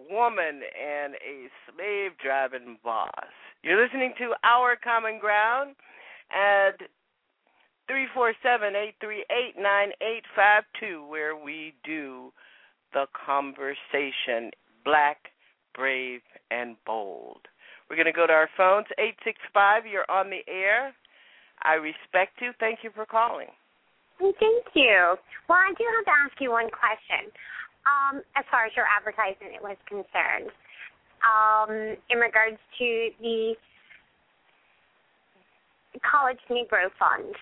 woman 0.10 0.61
and 0.64 1.15
a 1.15 1.49
slave 1.65 2.11
driving 2.24 2.78
boss. 2.84 3.32
You're 3.64 3.82
listening 3.82 4.14
to 4.19 4.34
Our 4.44 4.76
Common 4.76 5.19
Ground 5.19 5.76
at 6.32 6.78
347 7.88 8.76
838 8.99 9.56
9852, 9.57 11.07
where 11.07 11.36
we 11.36 11.74
do 11.84 12.32
the 12.94 13.06
conversation 13.14 14.52
black, 14.84 15.32
brave, 15.76 16.22
and 16.52 16.76
bold. 16.86 17.41
We're 17.90 17.95
going 17.95 18.11
to 18.11 18.15
go 18.15 18.28
to 18.28 18.34
our 18.34 18.49
phones 18.56 18.88
865. 18.99 19.86
You're 19.88 20.10
on 20.11 20.30
the 20.30 20.44
air. 20.48 20.94
I 21.64 21.76
respect 21.76 22.40
you. 22.41 22.52
Thank 22.60 22.80
you 22.84 22.91
for 22.94 23.06
calling. 23.06 23.48
Thank 24.19 24.68
you. 24.74 25.15
Well, 25.48 25.57
I 25.57 25.74
do 25.78 25.86
have 25.95 26.06
to 26.06 26.15
ask 26.26 26.41
you 26.41 26.52
one 26.52 26.69
question. 26.69 27.32
Um, 27.88 28.22
as 28.35 28.43
far 28.51 28.65
as 28.65 28.76
your 28.76 28.85
advertisement 28.85 29.64
was 29.64 29.77
concerned, 29.88 30.51
um, 31.23 31.95
in 32.09 32.19
regards 32.19 32.57
to 32.80 33.09
the 33.22 33.55
College 36.03 36.39
Negro 36.51 36.91
Fund, 36.99 37.34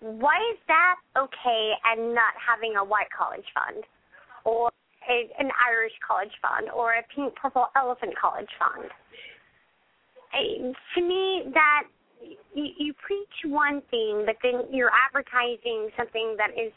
why 0.00 0.36
is 0.52 0.58
that 0.68 0.96
okay 1.16 1.72
and 1.84 2.14
not 2.14 2.32
having 2.36 2.76
a 2.76 2.84
white 2.84 3.08
college 3.16 3.44
fund 3.54 3.84
or 4.44 4.70
a, 5.08 5.30
an 5.38 5.50
Irish 5.68 5.92
college 6.06 6.32
fund 6.42 6.68
or 6.70 6.92
a 6.92 7.02
pink 7.14 7.34
purple 7.34 7.66
elephant 7.76 8.14
college 8.20 8.50
fund? 8.58 8.90
I, 10.32 10.72
to 10.94 11.00
me, 11.00 11.50
that 11.54 11.84
you, 12.54 12.68
you 12.78 12.94
preach 12.94 13.44
one 13.44 13.82
thing, 13.90 14.24
but 14.26 14.36
then 14.42 14.64
you're 14.72 14.90
advertising 14.90 15.88
something 15.96 16.36
that 16.38 16.50
is 16.52 16.72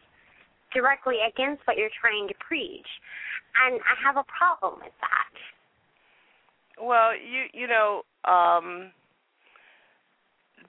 directly 0.74 1.18
against 1.26 1.66
what 1.66 1.78
you're 1.78 1.94
trying 2.00 2.28
to 2.28 2.34
preach, 2.40 2.88
and 3.66 3.80
I 3.82 3.96
have 4.06 4.18
a 4.18 4.26
problem 4.28 4.80
with 4.84 4.94
that. 5.02 5.34
Well, 6.82 7.12
you 7.14 7.46
you 7.54 7.68
know, 7.68 8.04
um, 8.26 8.92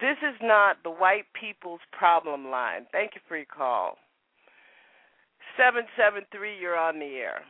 this 0.01 0.17
is 0.23 0.37
not 0.43 0.83
the 0.83 0.91
white 0.91 1.27
people's 1.39 1.81
problem 1.93 2.51
line. 2.51 2.87
Thank 2.93 3.15
you 3.15 3.21
for 3.29 3.37
your 3.37 3.47
call. 3.47 3.99
Seven 5.57 5.85
seven 5.97 6.23
three, 6.33 6.59
you're 6.59 6.79
on 6.79 6.99
the 6.99 7.21
air. 7.21 7.43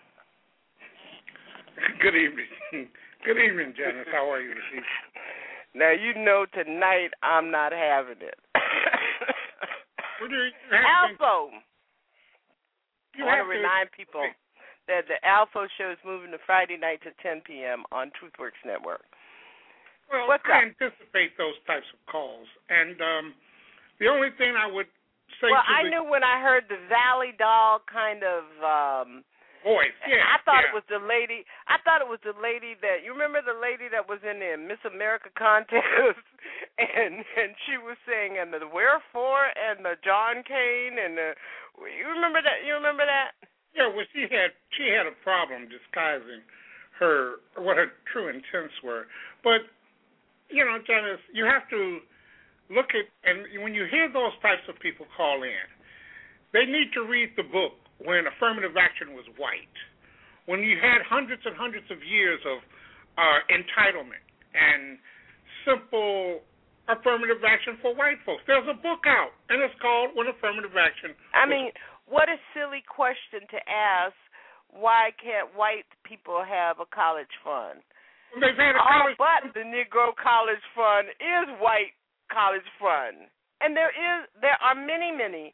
Good 2.03 2.17
evening. 2.17 2.51
Good 3.25 3.39
evening, 3.39 3.75
Janice. 3.77 4.09
How 4.11 4.31
are 4.31 4.41
you 4.41 4.51
this 4.51 4.65
evening? 4.71 4.85
Now 5.75 5.93
you 5.93 6.15
know 6.25 6.47
tonight 6.53 7.11
I'm 7.23 7.51
not 7.51 7.73
having 7.73 8.21
it. 8.21 8.39
Alpha. 10.73 11.57
You 13.17 13.25
I 13.25 13.43
want 13.43 13.47
to 13.47 13.49
remind 13.51 13.87
people 13.93 14.25
that 14.87 15.07
the 15.07 15.19
Alpha 15.27 15.67
show 15.79 15.91
is 15.91 16.01
moving 16.05 16.31
to 16.31 16.41
Friday 16.47 16.77
night 16.77 17.03
to 17.07 17.11
10 17.23 17.43
p.m. 17.47 17.85
on 17.93 18.11
TruthWorks 18.19 18.59
Network. 18.65 19.03
Well, 20.11 20.27
What's 20.27 20.43
I 20.51 20.67
up? 20.67 20.75
anticipate 20.75 21.39
those 21.39 21.55
types 21.67 21.87
of 21.95 22.01
calls, 22.11 22.47
and 22.67 22.99
um, 22.99 23.27
the 24.03 24.11
only 24.11 24.35
thing 24.39 24.59
I 24.59 24.67
would 24.67 24.91
say 25.39 25.47
well, 25.47 25.63
I 25.63 25.87
the 25.87 25.91
knew 25.95 26.05
when 26.11 26.27
I 26.27 26.43
heard 26.43 26.67
the 26.67 26.83
Valley 26.91 27.31
Doll 27.39 27.79
kind 27.87 28.27
of 28.27 28.43
um 28.59 29.23
voice, 29.65 29.97
yeah, 30.09 30.25
I 30.25 30.41
thought 30.45 30.65
yeah. 30.65 30.73
it 30.73 30.75
was 30.77 30.87
the 30.89 31.01
lady. 31.01 31.45
I 31.69 31.77
thought 31.85 32.01
it 32.01 32.09
was 32.09 32.21
the 32.25 32.37
lady 32.37 32.77
that 32.81 33.05
you 33.05 33.13
remember 33.13 33.45
the 33.45 33.57
lady 33.57 33.89
that 33.93 34.09
was 34.09 34.21
in 34.25 34.41
the 34.41 34.57
Miss 34.57 34.81
America 34.89 35.29
contest, 35.37 36.25
and 36.81 37.21
and 37.21 37.51
she 37.69 37.77
was 37.81 38.01
saying 38.09 38.41
and 38.41 38.53
the 38.53 38.65
Wherefore 38.69 39.53
and 39.53 39.85
the 39.85 40.01
John 40.01 40.43
Kane 40.45 40.97
and 40.97 41.17
the 41.17 41.29
you 41.81 42.07
remember 42.13 42.45
that? 42.45 42.67
You 42.67 42.77
remember 42.77 43.09
that? 43.09 43.33
Yeah, 43.73 43.89
well, 43.89 44.05
she 44.13 44.29
had 44.29 44.53
she 44.77 44.91
had 44.93 45.07
a 45.09 45.17
problem 45.25 45.71
disguising 45.71 46.45
her 46.99 47.41
what 47.57 47.81
her 47.81 47.97
true 48.13 48.29
intents 48.29 48.77
were. 48.85 49.09
But 49.41 49.65
you 50.53 50.65
know, 50.65 50.77
Janice, 50.85 51.23
you 51.33 51.49
have 51.49 51.65
to 51.73 52.05
look 52.69 52.93
at 52.93 53.09
and 53.25 53.49
when 53.63 53.73
you 53.73 53.87
hear 53.89 54.13
those 54.13 54.37
types 54.43 54.67
of 54.69 54.77
people 54.81 55.07
call 55.17 55.43
in, 55.43 55.67
they 56.53 56.67
need 56.67 56.93
to 56.95 57.07
read 57.07 57.33
the 57.37 57.47
book 57.47 57.80
when 58.05 58.25
affirmative 58.27 58.77
action 58.77 59.13
was 59.13 59.25
white, 59.37 59.77
when 60.47 60.61
you 60.61 60.77
had 60.81 61.05
hundreds 61.05 61.43
and 61.45 61.57
hundreds 61.57 61.87
of 61.91 62.01
years 62.03 62.41
of 62.49 62.59
uh, 63.19 63.39
entitlement 63.53 64.25
and 64.57 64.97
simple 65.65 66.41
affirmative 66.89 67.45
action 67.47 67.79
for 67.79 67.95
white 67.95 68.19
folks. 68.27 68.43
There's 68.47 68.67
a 68.67 68.75
book 68.75 69.07
out, 69.07 69.31
and 69.53 69.63
it's 69.63 69.77
called 69.79 70.11
When 70.19 70.27
Affirmative 70.27 70.75
Action. 70.75 71.15
I 71.37 71.47
mean, 71.47 71.71
what 72.11 72.27
a 72.27 72.41
silly 72.51 72.83
question 72.83 73.47
to 73.55 73.59
ask. 73.71 74.17
Why 74.71 75.11
can't 75.19 75.55
white 75.55 75.87
people 76.07 76.43
have 76.43 76.79
a 76.83 76.89
college 76.91 77.31
fund? 77.43 77.83
They've 78.39 78.55
had 78.55 78.79
a 78.79 78.83
All 78.83 79.11
college 79.11 79.19
but 79.19 79.43
the 79.55 79.67
Negro 79.67 80.15
College 80.15 80.63
Fund 80.79 81.11
is 81.19 81.47
white 81.59 81.99
college 82.31 82.67
fund, 82.79 83.27
and 83.59 83.75
there 83.75 83.91
is 83.91 84.31
there 84.39 84.55
are 84.63 84.79
many 84.79 85.11
many 85.11 85.51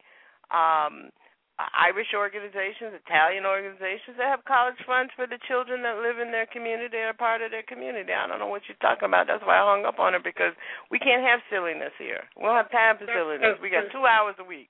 um, 0.53 1.09
Irish 1.57 2.13
organizations, 2.13 2.93
Italian 2.93 3.49
organizations 3.49 4.21
that 4.21 4.29
have 4.29 4.45
college 4.45 4.77
funds 4.85 5.09
for 5.17 5.25
the 5.25 5.41
children 5.49 5.81
that 5.89 6.05
live 6.05 6.21
in 6.21 6.29
their 6.29 6.45
community 6.53 7.01
or 7.01 7.17
part 7.17 7.41
of 7.41 7.49
their 7.49 7.65
community. 7.65 8.13
I 8.13 8.29
don't 8.29 8.37
know 8.45 8.53
what 8.53 8.69
you're 8.69 8.77
talking 8.85 9.09
about. 9.09 9.25
That's 9.25 9.41
why 9.41 9.57
I 9.57 9.65
hung 9.65 9.89
up 9.89 9.97
on 9.97 10.13
it 10.13 10.21
because 10.21 10.53
we 10.93 11.01
can't 11.01 11.25
have 11.25 11.41
silliness 11.49 11.97
here. 11.97 12.29
We 12.37 12.45
don't 12.45 12.61
have 12.61 12.69
time 12.69 13.01
for 13.01 13.09
silliness. 13.09 13.57
We 13.65 13.73
got 13.73 13.89
two 13.89 14.05
hours 14.05 14.37
a 14.37 14.45
week. 14.45 14.69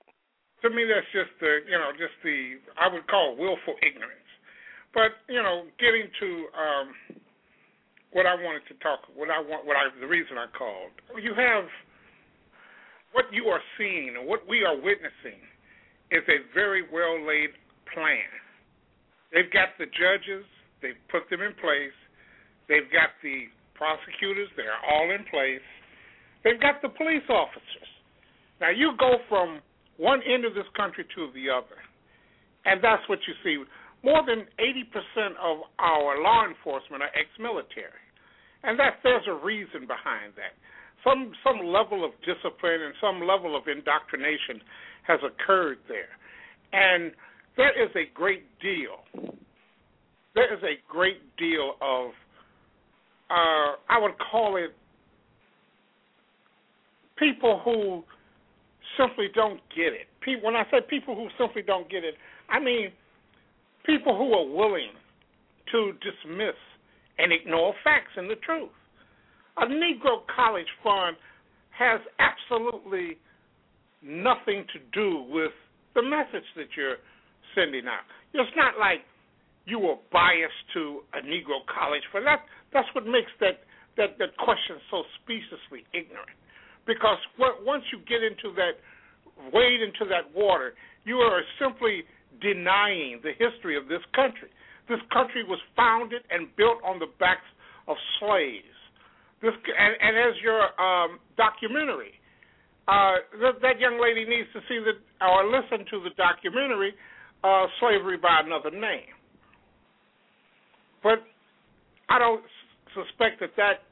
to 0.63 0.71
me 0.71 0.87
that's 0.87 1.05
just 1.11 1.35
the 1.43 1.67
you 1.67 1.75
know 1.77 1.91
just 1.99 2.15
the 2.23 2.57
I 2.79 2.87
would 2.87 3.03
call 3.11 3.35
willful 3.35 3.75
ignorance. 3.83 4.31
But 4.95 5.11
you 5.27 5.43
know, 5.43 5.67
getting 5.77 6.07
to 6.07 6.29
um, 6.55 6.87
what 8.15 8.25
I 8.25 8.33
wanted 8.39 8.63
to 8.71 8.79
talk, 8.79 9.03
what 9.11 9.27
I 9.27 9.43
want, 9.43 9.67
what 9.67 9.75
I 9.75 9.91
the 9.99 10.07
reason 10.07 10.39
I 10.39 10.47
called. 10.55 10.95
You 11.19 11.35
have 11.35 11.67
what 13.11 13.27
you 13.35 13.51
are 13.51 13.61
seeing 13.75 14.15
and 14.15 14.23
what 14.23 14.47
we 14.47 14.63
are 14.63 14.75
witnessing 14.75 15.43
is 16.11 16.23
a 16.27 16.39
very 16.53 16.83
well 16.91 17.19
laid 17.25 17.51
plan. 17.93 18.31
They've 19.33 19.51
got 19.51 19.75
the 19.77 19.85
judges, 19.91 20.45
they've 20.81 20.99
put 21.11 21.29
them 21.29 21.41
in 21.41 21.53
place. 21.59 21.95
They've 22.67 22.87
got 22.91 23.15
the 23.23 23.47
prosecutors, 23.75 24.51
they're 24.55 24.79
all 24.83 25.11
in 25.11 25.23
place. 25.31 25.63
They've 26.43 26.59
got 26.59 26.81
the 26.81 26.89
police 26.89 27.27
officers. 27.29 27.89
Now 28.59 28.71
you 28.71 28.93
go 28.99 29.19
from 29.29 29.59
one 29.97 30.21
end 30.23 30.45
of 30.45 30.53
this 30.53 30.67
country 30.75 31.05
to 31.15 31.31
the 31.33 31.49
other, 31.49 31.79
and 32.65 32.83
that's 32.83 33.03
what 33.09 33.19
you 33.27 33.33
see. 33.43 33.57
More 34.03 34.21
than 34.25 34.45
80% 34.61 35.35
of 35.41 35.65
our 35.79 36.21
law 36.21 36.45
enforcement 36.45 37.01
are 37.01 37.11
ex-military, 37.17 38.05
and 38.63 38.77
that 38.79 39.01
there's 39.03 39.25
a 39.27 39.33
reason 39.43 39.89
behind 39.89 40.37
that. 40.37 40.53
Some 41.03 41.31
some 41.45 41.65
level 41.65 42.03
of 42.03 42.11
discipline 42.25 42.81
and 42.81 42.93
some 42.99 43.21
level 43.25 43.55
of 43.55 43.69
indoctrination 43.69 44.61
has 45.07 45.19
occurred 45.23 45.77
there, 45.87 46.09
and 46.73 47.11
there 47.55 47.71
is 47.81 47.89
a 47.95 48.05
great 48.13 48.43
deal. 48.59 49.31
There 50.35 50.53
is 50.53 50.61
a 50.63 50.75
great 50.87 51.21
deal 51.37 51.73
of 51.81 52.11
uh, 53.29 53.75
I 53.89 53.99
would 53.99 54.13
call 54.31 54.57
it 54.57 54.73
people 57.17 57.61
who 57.63 58.03
simply 58.97 59.27
don't 59.33 59.59
get 59.75 59.93
it. 59.93 60.07
People, 60.21 60.45
when 60.45 60.55
I 60.55 60.63
say 60.71 60.77
people 60.89 61.15
who 61.15 61.27
simply 61.37 61.61
don't 61.61 61.89
get 61.89 62.03
it, 62.03 62.15
I 62.49 62.59
mean 62.59 62.91
people 63.85 64.17
who 64.17 64.33
are 64.33 64.47
willing 64.47 64.91
to 65.71 65.93
dismiss 65.93 66.55
and 67.17 67.33
ignore 67.33 67.73
facts 67.83 68.11
and 68.15 68.29
the 68.29 68.35
truth. 68.35 68.69
A 69.57 69.65
Negro 69.65 70.21
college 70.33 70.67
fund 70.83 71.17
has 71.71 71.99
absolutely 72.19 73.17
nothing 74.07 74.65
to 74.73 74.79
do 74.93 75.27
with 75.29 75.51
the 75.95 76.01
message 76.01 76.47
that 76.55 76.71
you're 76.75 76.97
sending 77.53 77.85
out. 77.87 78.07
It's 78.33 78.55
not 78.55 78.79
like 78.79 79.03
you 79.65 79.79
were 79.79 79.99
biased 80.11 80.63
to 80.73 81.03
a 81.13 81.19
Negro 81.21 81.59
college 81.67 82.03
fund. 82.11 82.25
That 82.25 82.47
that's 82.71 82.87
what 82.95 83.05
makes 83.05 83.31
that 83.39 83.67
that 83.97 84.17
that 84.17 84.37
question 84.37 84.79
so 84.89 85.03
speciously 85.21 85.83
ignorant. 85.93 86.31
Because 86.87 87.19
once 87.65 87.83
you 87.91 87.99
get 88.07 88.23
into 88.23 88.55
that 88.55 88.79
wade 89.51 89.81
into 89.83 90.07
that 90.07 90.31
water, 90.33 90.73
you 91.03 91.17
are 91.17 91.41
simply 91.59 92.03
denying 92.41 93.19
the 93.23 93.35
history 93.35 93.75
of 93.75 93.87
this 93.87 94.01
country. 94.15 94.49
This 94.87 95.03
country 95.11 95.43
was 95.43 95.59
founded 95.75 96.23
and 96.31 96.47
built 96.55 96.79
on 96.85 96.99
the 96.99 97.11
backs 97.19 97.45
of 97.87 97.97
slaves. 98.19 98.71
This 99.41 99.53
and, 99.53 99.93
and 99.99 100.15
as 100.15 100.33
your 100.41 100.63
um, 100.79 101.19
documentary, 101.35 102.16
uh, 102.87 103.19
that, 103.43 103.59
that 103.61 103.79
young 103.79 103.99
lady 103.99 104.23
needs 104.23 104.47
to 104.53 104.61
see 104.67 104.79
that 104.79 104.95
or 105.19 105.45
listen 105.45 105.85
to 105.91 105.99
the 106.03 106.11
documentary, 106.15 106.93
uh, 107.43 107.67
"Slavery 107.79 108.17
by 108.17 108.41
Another 108.45 108.71
Name." 108.71 109.11
But 111.03 111.19
I 112.09 112.19
don't 112.19 112.43
suspect 112.95 113.39
that 113.41 113.51
that 113.57 113.83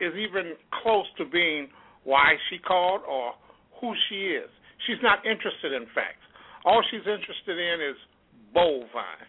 is 0.00 0.14
even 0.14 0.54
close 0.82 1.06
to 1.18 1.24
being 1.24 1.68
why 2.04 2.34
she 2.48 2.58
called 2.58 3.02
or 3.08 3.34
who 3.80 3.92
she 4.08 4.38
is. 4.38 4.48
She's 4.86 5.02
not 5.02 5.26
interested 5.26 5.72
in 5.72 5.86
facts. 5.94 6.22
All 6.64 6.82
she's 6.90 7.06
interested 7.06 7.58
in 7.58 7.80
is 7.82 7.98
bovine, 8.54 9.26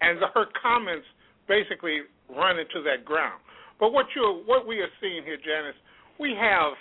and 0.00 0.20
the, 0.20 0.26
her 0.34 0.46
comments 0.60 1.06
basically 1.46 2.02
run 2.28 2.58
into 2.58 2.82
that 2.82 3.04
ground. 3.04 3.40
But 3.78 3.92
what 3.92 4.06
you 4.16 4.42
what 4.46 4.66
we 4.66 4.80
are 4.80 4.90
seeing 5.00 5.22
here, 5.22 5.38
Janice, 5.38 5.78
we 6.18 6.34
have 6.34 6.74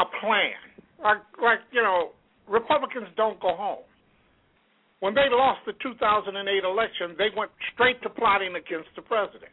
a 0.00 0.06
plan. 0.20 0.56
Like 1.02 1.22
like 1.40 1.60
you 1.70 1.82
know, 1.82 2.10
Republicans 2.48 3.08
don't 3.16 3.38
go 3.40 3.54
home. 3.54 3.84
When 5.00 5.14
they 5.14 5.28
lost 5.30 5.60
the 5.64 5.72
2008 5.80 6.36
election, 6.64 7.16
they 7.16 7.28
went 7.36 7.50
straight 7.72 8.02
to 8.02 8.10
plotting 8.10 8.56
against 8.56 8.88
the 8.96 9.02
president, 9.02 9.52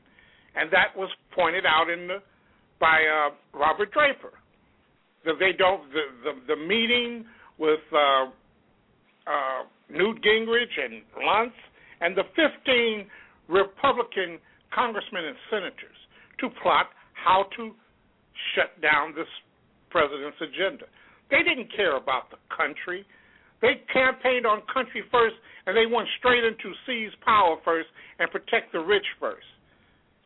and 0.55 0.71
that 0.71 0.95
was 0.95 1.09
pointed 1.35 1.65
out 1.65 1.89
in 1.89 2.07
the 2.07 2.19
by 2.79 2.99
uh, 3.03 3.57
Robert 3.57 3.91
Draper. 3.91 4.33
That 5.25 5.35
they 5.39 5.51
don't 5.57 5.83
the 5.91 6.03
the, 6.23 6.55
the 6.55 6.59
meeting 6.59 7.25
with 7.57 7.83
uh, 7.91 8.27
uh, 9.27 9.61
Newt 9.89 10.23
Gingrich 10.23 10.75
and 10.83 11.01
Luntz 11.23 11.55
and 12.01 12.15
the 12.15 12.23
15 12.35 13.07
Republican 13.47 14.37
congressmen 14.73 15.25
and 15.25 15.35
senators 15.49 15.99
to 16.39 16.49
plot 16.61 16.87
how 17.13 17.45
to 17.55 17.71
shut 18.53 18.79
down 18.81 19.15
this 19.15 19.27
president's 19.89 20.37
agenda. 20.41 20.85
They 21.29 21.43
didn't 21.43 21.73
care 21.75 21.97
about 21.97 22.31
the 22.31 22.37
country. 22.55 23.05
They 23.61 23.81
campaigned 23.91 24.45
on 24.45 24.61
country 24.71 25.03
first, 25.11 25.35
and 25.65 25.75
they 25.75 25.85
went 25.85 26.07
straight 26.19 26.43
into 26.43 26.71
seize 26.85 27.11
power 27.25 27.57
first 27.65 27.89
and 28.19 28.29
protect 28.31 28.71
the 28.71 28.79
rich 28.79 29.05
first. 29.19 29.47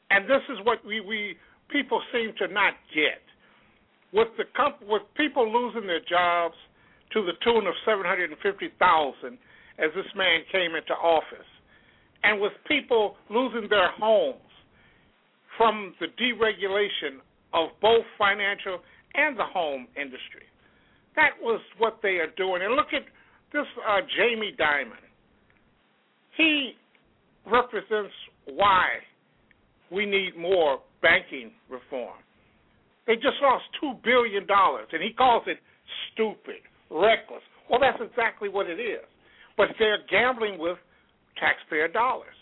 And 0.10 0.26
this 0.26 0.44
is 0.50 0.60
what 0.66 0.84
we, 0.86 1.00
we 1.00 1.36
people 1.70 2.02
seem 2.12 2.34
to 2.40 2.54
not 2.54 2.74
get. 2.94 3.24
With 4.12 4.28
the 4.38 4.44
comp- 4.56 4.84
with 4.86 5.04
people 5.16 5.48
losing 5.48 5.88
their 5.88 6.04
jobs 6.04 6.56
to 7.14 7.24
the 7.24 7.32
tune 7.44 7.66
of 7.66 7.74
seven 7.86 8.04
hundred 8.04 8.30
and 8.30 8.40
fifty 8.44 8.68
thousand 8.78 9.40
as 9.80 9.90
this 9.96 10.12
man 10.16 10.44
came 10.52 10.76
into 10.76 10.94
office, 10.94 11.48
and 12.24 12.42
with 12.42 12.52
people 12.68 13.16
losing 13.30 13.70
their 13.70 13.90
homes 13.96 14.44
from 15.58 15.96
the 16.02 16.08
deregulation 16.20 17.24
of 17.54 17.70
both 17.82 18.04
financial 18.18 18.80
and 19.16 19.38
the 19.38 19.44
home 19.44 19.88
industry. 19.96 20.48
That 21.16 21.32
was 21.42 21.62
what 21.78 22.00
they 22.02 22.20
are 22.20 22.32
doing. 22.38 22.62
And 22.62 22.76
look 22.76 22.94
at 22.94 23.04
this 23.54 23.66
uh, 23.88 24.00
Jamie 24.18 24.56
Dimon. 24.58 25.02
He 26.38 26.74
represents 27.46 28.14
why 28.46 28.86
we 29.92 30.06
need 30.06 30.38
more 30.38 30.80
banking 31.02 31.52
reform. 31.70 32.18
They 33.08 33.16
just 33.16 33.42
lost 33.42 33.64
$2 33.84 34.04
billion, 34.04 34.46
and 34.48 35.04
he 35.04 35.12
calls 35.14 35.44
it 35.48 35.58
stupid, 36.14 36.64
reckless. 36.90 37.42
Well, 37.70 37.80
that's 37.80 38.00
exactly 38.02 38.48
what 38.48 38.68
it 38.68 38.80
is. 38.80 39.04
But 39.58 39.70
they're 39.80 40.00
gambling 40.10 40.60
with 40.60 40.78
taxpayer 41.40 41.88
dollars. 41.88 42.36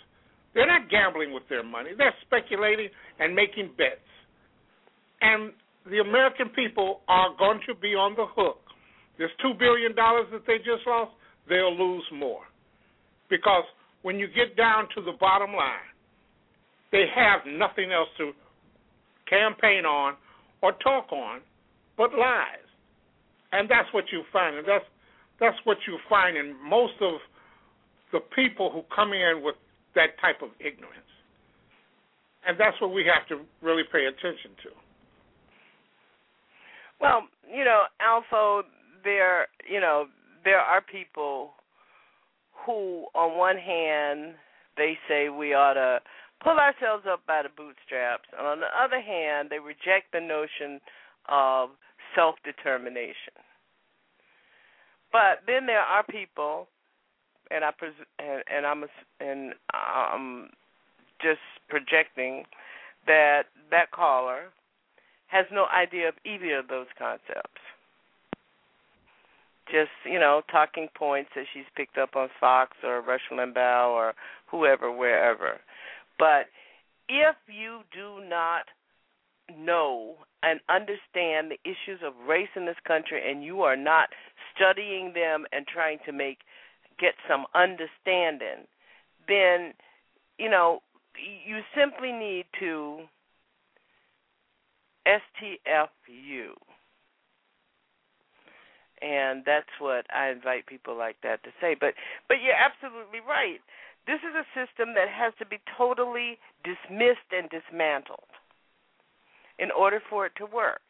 They're 0.53 0.67
not 0.67 0.89
gambling 0.89 1.33
with 1.33 1.43
their 1.49 1.63
money, 1.63 1.91
they're 1.97 2.13
speculating 2.25 2.89
and 3.19 3.35
making 3.35 3.71
bets. 3.77 4.01
And 5.21 5.53
the 5.89 5.99
American 5.99 6.49
people 6.49 7.01
are 7.07 7.29
going 7.37 7.59
to 7.67 7.75
be 7.75 7.89
on 7.95 8.15
the 8.15 8.25
hook. 8.35 8.59
This 9.17 9.29
$2 9.45 9.57
billion 9.59 9.93
that 9.95 10.43
they 10.47 10.57
just 10.57 10.85
lost, 10.87 11.11
they'll 11.47 11.75
lose 11.75 12.05
more. 12.13 12.41
Because 13.29 13.63
when 14.01 14.17
you 14.17 14.27
get 14.27 14.55
down 14.55 14.87
to 14.95 15.01
the 15.01 15.13
bottom 15.19 15.51
line, 15.51 15.89
they 16.91 17.05
have 17.13 17.41
nothing 17.45 17.91
else 17.91 18.09
to 18.17 18.31
campaign 19.29 19.85
on 19.85 20.15
or 20.61 20.73
talk 20.83 21.11
on 21.11 21.41
but 21.97 22.11
lies. 22.13 22.65
And 23.51 23.69
that's 23.69 23.91
what 23.93 24.05
you 24.11 24.23
find. 24.31 24.57
And 24.57 24.67
that's 24.67 24.85
that's 25.39 25.57
what 25.63 25.77
you 25.87 25.97
find 26.09 26.37
in 26.37 26.55
most 26.67 26.95
of 27.01 27.19
the 28.11 28.19
people 28.35 28.71
who 28.71 28.83
come 28.93 29.13
in 29.13 29.41
with 29.43 29.55
that 29.95 30.19
type 30.21 30.41
of 30.41 30.49
ignorance. 30.59 31.11
And 32.47 32.59
that's 32.59 32.79
what 32.81 32.93
we 32.93 33.05
have 33.07 33.27
to 33.29 33.43
really 33.61 33.83
pay 33.91 34.05
attention 34.05 34.51
to. 34.63 34.71
Well, 36.99 37.23
you 37.51 37.63
know, 37.63 37.83
Alpha, 38.01 38.67
there, 39.03 39.47
you 39.69 39.79
know, 39.79 40.05
there 40.43 40.59
are 40.59 40.81
people 40.81 41.51
who, 42.65 43.05
on 43.15 43.37
one 43.37 43.57
hand, 43.57 44.35
they 44.77 44.97
say 45.07 45.29
we 45.29 45.53
ought 45.53 45.73
to 45.73 45.99
pull 46.43 46.57
ourselves 46.57 47.05
up 47.09 47.21
by 47.27 47.41
the 47.43 47.49
bootstraps, 47.55 48.27
and 48.37 48.47
on 48.47 48.59
the 48.59 48.67
other 48.81 49.01
hand, 49.01 49.49
they 49.49 49.59
reject 49.59 50.11
the 50.13 50.19
notion 50.21 50.79
of 51.27 51.69
self 52.15 52.35
determination. 52.43 53.35
But 55.11 55.41
then 55.47 55.65
there 55.65 55.81
are 55.81 56.03
people, 56.03 56.67
and 57.51 57.63
I 57.63 57.71
pres- 57.71 58.07
and, 58.19 58.43
and 58.55 58.65
I'm 58.65 58.83
and 59.19 59.53
I'm 59.73 60.49
just 61.21 61.41
projecting 61.67 62.43
that 63.07 63.43
that 63.71 63.91
caller 63.91 64.51
has 65.29 65.45
no 65.51 65.65
idea 65.65 66.09
of 66.09 66.15
either 66.25 66.59
of 66.59 66.67
those 66.67 66.87
concepts. 66.97 67.61
Just 69.71 69.91
you 70.05 70.19
know, 70.19 70.41
talking 70.51 70.87
points 70.95 71.29
that 71.35 71.45
she's 71.53 71.69
picked 71.75 71.97
up 71.97 72.15
on 72.15 72.29
Fox 72.39 72.75
or 72.83 73.01
Rush 73.01 73.21
Limbaugh 73.31 73.87
or 73.87 74.13
whoever, 74.47 74.91
wherever. 74.91 75.59
But 76.17 76.47
if 77.07 77.35
you 77.47 77.81
do 77.93 78.27
not 78.27 78.65
know 79.55 80.15
and 80.41 80.59
understand 80.69 81.51
the 81.51 81.59
issues 81.63 82.01
of 82.03 82.13
race 82.27 82.49
in 82.55 82.65
this 82.65 82.79
country 82.87 83.21
and 83.29 83.43
you 83.43 83.61
are 83.61 83.75
not 83.75 84.09
studying 84.55 85.13
them 85.13 85.45
and 85.51 85.67
trying 85.67 85.99
to 86.05 86.11
make 86.11 86.39
get 86.99 87.13
some 87.29 87.45
understanding, 87.53 88.65
then 89.27 89.73
you 90.39 90.49
know 90.49 90.79
you 91.45 91.59
simply 91.77 92.11
need 92.11 92.45
to 92.59 93.01
STFU. 95.07 96.55
And 99.01 99.43
that's 99.45 99.71
what 99.79 100.05
I 100.13 100.29
invite 100.29 100.67
people 100.67 100.97
like 100.97 101.15
that 101.23 101.43
to 101.43 101.49
say. 101.61 101.75
But 101.79 101.93
but 102.27 102.43
you're 102.43 102.57
absolutely 102.57 103.19
right. 103.23 103.63
This 104.05 104.19
is 104.27 104.35
a 104.35 104.47
system 104.51 104.93
that 104.95 105.07
has 105.07 105.33
to 105.39 105.45
be 105.45 105.59
totally 105.77 106.37
dismissed 106.63 107.31
and 107.31 107.47
dismantled 107.49 108.27
in 109.57 109.71
order 109.71 110.01
for 110.09 110.25
it 110.25 110.33
to 110.37 110.45
work. 110.45 110.81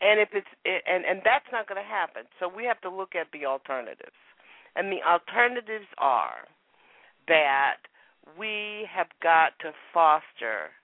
And 0.00 0.18
if 0.18 0.30
it's 0.32 0.50
and 0.64 1.04
and 1.04 1.22
that's 1.24 1.46
not 1.52 1.68
going 1.68 1.80
to 1.80 1.86
happen. 1.86 2.24
So 2.40 2.50
we 2.50 2.64
have 2.64 2.80
to 2.82 2.90
look 2.90 3.14
at 3.14 3.30
the 3.32 3.46
alternatives. 3.46 4.18
And 4.74 4.90
the 4.90 5.04
alternatives 5.06 5.86
are 5.98 6.48
that 7.28 7.86
we 8.38 8.88
have 8.90 9.08
got 9.22 9.52
to 9.60 9.70
foster 9.92 10.74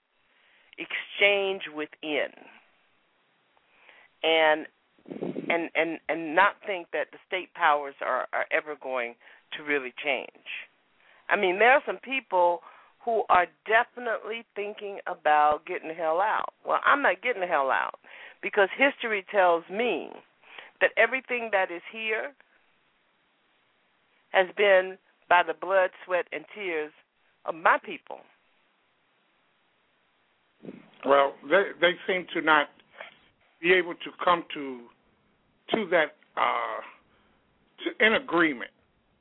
exchange 0.79 1.63
within 1.75 2.31
and 4.23 4.67
and 5.49 5.71
and 5.75 5.99
and 6.09 6.35
not 6.35 6.57
think 6.67 6.89
that 6.93 7.09
the 7.13 7.19
state 7.27 7.53
powers 7.55 7.95
are 8.01 8.27
are 8.33 8.47
ever 8.53 8.77
going 8.81 9.15
to 9.57 9.63
really 9.63 9.93
change. 10.05 10.69
I 11.29 11.37
mean, 11.37 11.59
there 11.59 11.73
are 11.73 11.83
some 11.87 11.99
people 11.99 12.61
who 13.05 13.23
are 13.29 13.47
definitely 13.67 14.45
thinking 14.55 14.99
about 15.07 15.65
getting 15.67 15.89
the 15.89 15.95
hell 15.95 16.21
out. 16.21 16.53
Well, 16.67 16.81
I'm 16.85 17.03
not 17.03 17.23
getting 17.23 17.41
the 17.41 17.47
hell 17.47 17.71
out 17.71 17.99
because 18.43 18.69
history 18.77 19.25
tells 19.31 19.65
me 19.71 20.11
that 20.81 20.91
everything 20.97 21.51
that 21.53 21.71
is 21.71 21.83
here 21.93 22.33
has 24.31 24.47
been 24.57 24.99
by 25.29 25.43
the 25.47 25.55
blood, 25.55 25.91
sweat, 26.05 26.27
and 26.33 26.45
tears 26.55 26.93
of 27.45 27.55
my 27.55 27.79
people. 27.85 28.21
Well, 31.07 31.35
they 31.49 31.71
they 31.81 31.93
seem 32.07 32.27
to 32.35 32.43
not 32.43 32.69
be 33.61 33.73
able 33.73 33.95
to 33.95 34.11
come 34.25 34.45
to 34.55 34.81
to 35.75 35.87
that 35.91 36.17
uh, 36.37 36.81
to 37.85 38.05
an 38.05 38.15
agreement, 38.15 38.71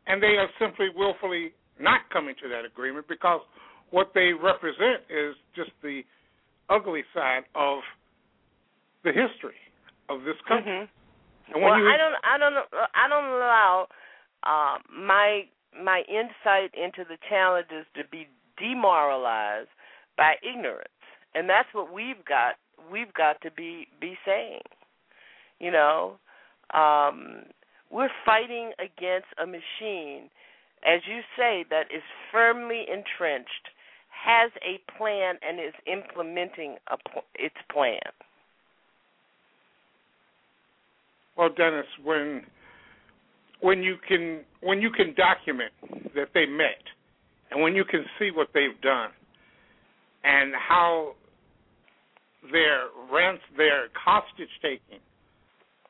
and 0.06 0.22
they 0.22 0.38
are 0.38 0.50
simply 0.60 0.88
willfully 0.96 1.54
not 1.80 2.02
coming 2.12 2.36
to 2.42 2.50
that 2.50 2.66
agreement 2.66 3.08
because 3.08 3.42
what 3.92 4.12
they 4.14 4.32
represent 4.34 5.04
is 5.10 5.36
just 5.56 5.72
the 5.82 6.02
ugly 6.70 7.04
side 7.14 7.44
of 7.56 7.80
the 9.04 9.12
history 9.12 9.60
of 10.10 10.22
this 10.24 10.36
country. 10.48 10.90
Mm-hmm. 11.52 11.62
well, 11.62 11.80
you... 11.80 11.88
I 11.88 11.98
don't, 11.98 12.16
I 12.24 12.38
don't, 12.38 12.56
I 12.96 13.08
don't 13.08 13.30
allow 13.32 13.88
uh, 14.44 14.78
my 14.92 15.44
my 15.84 16.02
insight 16.08 16.74
into 16.74 17.08
the 17.08 17.18
challenges 17.30 17.86
to 17.96 18.02
be 18.12 18.28
demoralized 18.58 19.70
by 20.18 20.34
ignorance, 20.42 20.90
and 21.36 21.50
that's 21.50 21.70
what 21.74 21.94
we've 21.94 22.24
got 22.28 22.56
we've 22.92 23.14
got 23.14 23.42
to 23.42 23.52
be 23.52 23.88
be 24.00 24.18
saying. 24.26 24.62
You 25.60 25.72
know, 25.72 26.18
um, 26.74 27.44
we're 27.92 28.10
fighting 28.26 28.72
against 28.80 29.28
a 29.42 29.46
machine, 29.46 30.30
as 30.86 31.02
you 31.08 31.22
say, 31.36 31.66
that 31.70 31.86
is 31.94 32.04
firmly 32.32 32.86
entrenched, 32.88 33.72
has 34.10 34.52
a 34.62 34.80
plan, 34.98 35.36
and 35.48 35.60
is 35.60 35.74
implementing 35.88 36.78
a, 36.92 36.98
its 37.36 37.56
plan. 37.72 38.00
Well, 41.38 41.50
Dennis, 41.56 41.86
when 42.04 42.44
when 43.62 43.82
you 43.84 43.96
can 44.08 44.42
when 44.62 44.82
you 44.82 44.92
can 44.92 45.14
document 45.16 45.72
that 46.16 46.30
they 46.34 46.46
met, 46.46 46.82
and 47.52 47.62
when 47.62 47.76
you 47.76 47.86
can 47.86 48.06
see 48.20 48.30
what 48.32 48.50
they've 48.54 48.80
done, 48.82 49.10
and 50.24 50.54
how 50.56 51.14
their 52.52 52.88
rents, 53.12 53.44
their 53.56 53.88
hostage 53.94 54.52
taking 54.62 55.00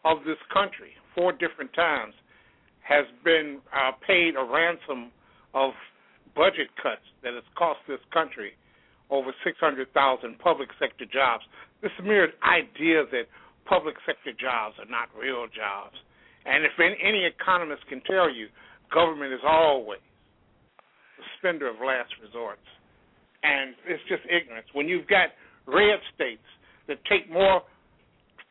of 0.05 0.19
this 0.25 0.39
country 0.53 0.91
four 1.15 1.31
different 1.31 1.73
times 1.73 2.13
has 2.81 3.05
been 3.23 3.59
uh, 3.75 3.91
paid 4.05 4.35
a 4.35 4.43
ransom 4.43 5.11
of 5.53 5.71
budget 6.35 6.69
cuts 6.81 7.03
that 7.23 7.34
has 7.34 7.43
cost 7.57 7.79
this 7.88 7.99
country 8.13 8.53
over 9.09 9.34
600,000 9.43 9.88
public 10.39 10.69
sector 10.79 11.05
jobs. 11.05 11.43
This 11.81 11.91
mere 12.03 12.31
idea 12.43 13.03
that 13.11 13.27
public 13.65 13.95
sector 14.05 14.31
jobs 14.31 14.75
are 14.79 14.89
not 14.89 15.09
real 15.17 15.47
jobs. 15.47 15.95
And 16.45 16.63
if 16.63 16.71
any 16.79 17.25
economist 17.25 17.84
can 17.89 18.01
tell 18.07 18.31
you, 18.31 18.47
government 18.93 19.34
is 19.34 19.43
always 19.43 19.99
the 21.17 21.23
spender 21.38 21.67
of 21.67 21.75
last 21.84 22.13
resorts. 22.23 22.63
And 23.43 23.75
it's 23.85 24.03
just 24.07 24.23
ignorance. 24.31 24.67
When 24.71 24.88
you've 24.88 25.07
got 25.07 25.35
red 25.68 25.99
states 26.15 26.44
that 26.88 26.98
take 27.06 27.30
more 27.31 27.61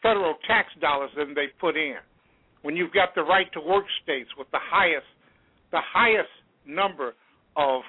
federal 0.02 0.34
tax 0.46 0.68
dollars 0.80 1.10
than 1.16 1.34
they 1.34 1.46
put 1.60 1.76
in. 1.76 1.96
when 2.62 2.76
you've 2.76 2.92
got 2.92 3.14
the 3.14 3.22
right 3.22 3.50
to 3.52 3.60
work 3.60 3.84
states 4.02 4.30
with 4.38 4.50
the 4.52 4.58
highest 4.60 5.06
the 5.72 5.80
highest 5.82 6.30
number 6.66 7.14
of 7.56 7.82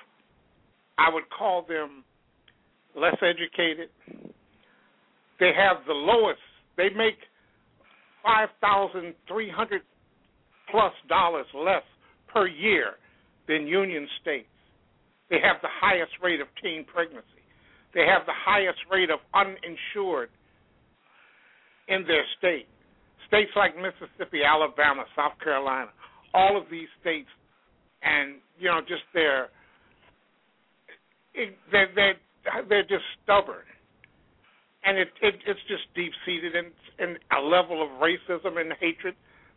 I 0.98 1.14
would 1.14 1.26
call 1.30 1.64
them 1.68 2.04
less 2.96 3.16
educated. 3.22 3.90
They 5.40 5.52
have 5.56 5.78
the 5.86 5.94
lowest. 5.94 6.40
They 6.76 6.90
make 6.90 7.18
five 8.24 8.50
thousand 8.62 9.14
three 9.28 9.50
hundred 9.50 9.82
plus 10.72 10.94
dollars 11.08 11.46
less 11.56 11.84
per 12.28 12.48
year 12.48 12.94
than 13.48 13.68
union 13.68 14.08
states. 14.22 14.48
They 15.30 15.40
have 15.44 15.58
the 15.62 15.70
highest 15.82 16.14
rate 16.24 16.42
of 16.42 16.48
teen 16.62 16.86
pregnancy. 16.86 17.37
They 17.98 18.06
have 18.06 18.28
the 18.30 18.38
highest 18.46 18.78
rate 18.94 19.10
of 19.10 19.18
uninsured 19.34 20.30
in 21.90 22.06
their 22.06 22.22
state. 22.38 22.70
States 23.26 23.50
like 23.56 23.74
Mississippi, 23.74 24.46
Alabama, 24.46 25.04
South 25.16 25.34
Carolina, 25.44 25.90
all 26.32 26.56
of 26.56 26.70
these 26.70 26.88
states, 27.02 27.28
and 28.04 28.36
you 28.60 28.70
know, 28.70 28.82
just 28.82 29.02
they're 29.16 29.50
they're 31.74 32.14
they're 32.70 32.84
just 32.84 33.04
stubborn, 33.24 33.66
and 34.86 35.00
it, 35.00 35.10
it 35.24 35.34
it's 35.48 35.60
just 35.68 35.90
deep 35.96 36.14
seated 36.24 36.54
in 36.54 36.70
in 37.04 37.18
a 37.36 37.42
level 37.42 37.82
of 37.82 37.90
racism 37.98 38.62
and 38.62 38.72
hatred 38.80 39.16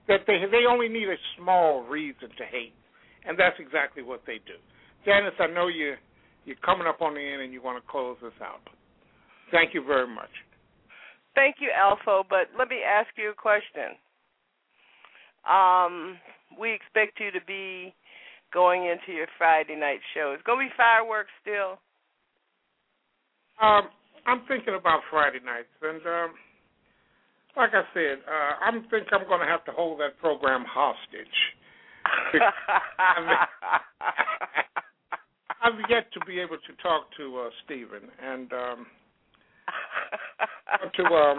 that 0.08 0.20
they 0.26 0.40
they 0.50 0.64
only 0.64 0.88
need 0.88 1.10
a 1.10 1.20
small 1.36 1.84
reason 1.84 2.30
to 2.38 2.44
hate, 2.50 2.72
and 3.28 3.38
that's 3.38 3.60
exactly 3.60 4.02
what 4.02 4.22
they 4.26 4.40
do. 4.48 4.56
Janice, 5.04 5.36
I 5.38 5.46
know 5.46 5.68
you 5.68 5.94
you're 6.44 6.56
coming 6.64 6.86
up 6.86 7.00
on 7.00 7.14
the 7.14 7.20
end 7.20 7.42
and 7.42 7.52
you 7.52 7.62
want 7.62 7.82
to 7.82 7.90
close 7.90 8.16
this 8.22 8.32
out. 8.42 8.60
Thank 9.50 9.74
you 9.74 9.84
very 9.84 10.06
much. 10.06 10.30
Thank 11.34 11.56
you, 11.60 11.70
Alpha. 11.74 12.22
But 12.28 12.48
let 12.58 12.68
me 12.68 12.82
ask 12.86 13.08
you 13.16 13.30
a 13.30 13.34
question. 13.34 13.96
Um, 15.48 16.18
we 16.58 16.72
expect 16.72 17.20
you 17.20 17.30
to 17.30 17.40
be 17.46 17.94
going 18.52 18.84
into 18.84 19.12
your 19.16 19.28
Friday 19.38 19.76
night 19.76 20.00
show. 20.14 20.32
It's 20.34 20.42
gonna 20.42 20.66
be 20.66 20.72
fireworks 20.76 21.30
still. 21.40 21.78
Um, 23.60 23.88
I'm 24.26 24.42
thinking 24.48 24.74
about 24.74 25.02
Friday 25.10 25.38
nights, 25.44 25.68
and 25.82 26.04
um, 26.06 26.34
like 27.56 27.74
I 27.74 27.82
said, 27.94 28.18
uh, 28.26 28.64
I 28.64 28.70
think 28.90 29.06
I'm 29.12 29.26
going 29.28 29.40
to 29.40 29.46
have 29.46 29.64
to 29.66 29.72
hold 29.72 30.00
that 30.00 30.18
program 30.18 30.64
hostage. 30.66 31.54
I've 35.62 35.78
yet 35.88 36.10
to 36.12 36.20
be 36.26 36.40
able 36.40 36.56
to 36.56 36.72
talk 36.82 37.08
to 37.18 37.38
uh, 37.38 37.50
Stephen, 37.64 38.08
and 38.22 38.52
um, 38.52 38.86
to 40.96 41.04
um, 41.04 41.38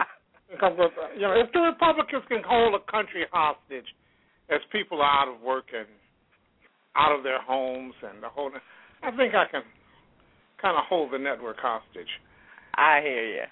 you 1.15 1.21
know, 1.21 1.33
if 1.33 1.51
the 1.53 1.59
Republicans 1.59 2.23
can 2.27 2.41
hold 2.45 2.75
a 2.75 2.91
country 2.91 3.25
hostage 3.31 3.87
as 4.49 4.59
people 4.71 5.01
are 5.01 5.23
out 5.23 5.33
of 5.33 5.41
work 5.41 5.65
and 5.73 5.87
out 6.95 7.15
of 7.17 7.23
their 7.23 7.41
homes 7.41 7.93
and 8.03 8.21
the 8.21 8.29
whole, 8.29 8.51
I 9.01 9.11
think 9.15 9.33
I 9.33 9.45
can 9.49 9.63
kind 10.61 10.77
of 10.77 10.83
hold 10.87 11.13
the 11.13 11.19
network 11.19 11.57
hostage. 11.57 12.09
I 12.75 12.99
hear 13.01 13.25
you. 13.27 13.43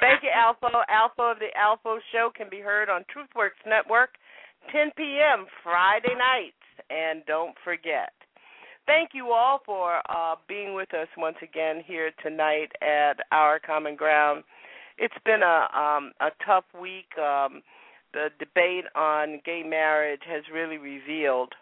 Thank 0.00 0.22
you, 0.22 0.30
Alpha. 0.34 0.68
Alpha 0.90 1.22
of 1.22 1.38
the 1.38 1.48
Alpha 1.56 1.98
Show 2.12 2.30
can 2.36 2.48
be 2.50 2.60
heard 2.60 2.90
on 2.90 3.02
TruthWorks 3.08 3.62
Network, 3.66 4.10
10 4.70 4.90
p.m. 4.96 5.46
Friday 5.62 6.14
nights. 6.18 6.58
And 6.90 7.24
don't 7.26 7.54
forget, 7.64 8.12
thank 8.86 9.10
you 9.14 9.32
all 9.32 9.60
for 9.64 10.00
uh, 10.08 10.36
being 10.48 10.74
with 10.74 10.92
us 10.94 11.08
once 11.16 11.36
again 11.42 11.82
here 11.86 12.10
tonight 12.22 12.72
at 12.80 13.14
Our 13.30 13.58
Common 13.58 13.96
Ground. 13.96 14.44
It's 14.98 15.14
been 15.24 15.42
a 15.42 15.68
um, 15.76 16.12
a 16.20 16.30
tough 16.44 16.64
week. 16.80 17.16
Um, 17.18 17.62
the 18.12 18.28
debate 18.38 18.84
on 18.94 19.40
gay 19.44 19.62
marriage 19.62 20.20
has 20.26 20.42
really 20.52 20.76
revealed 20.76 21.54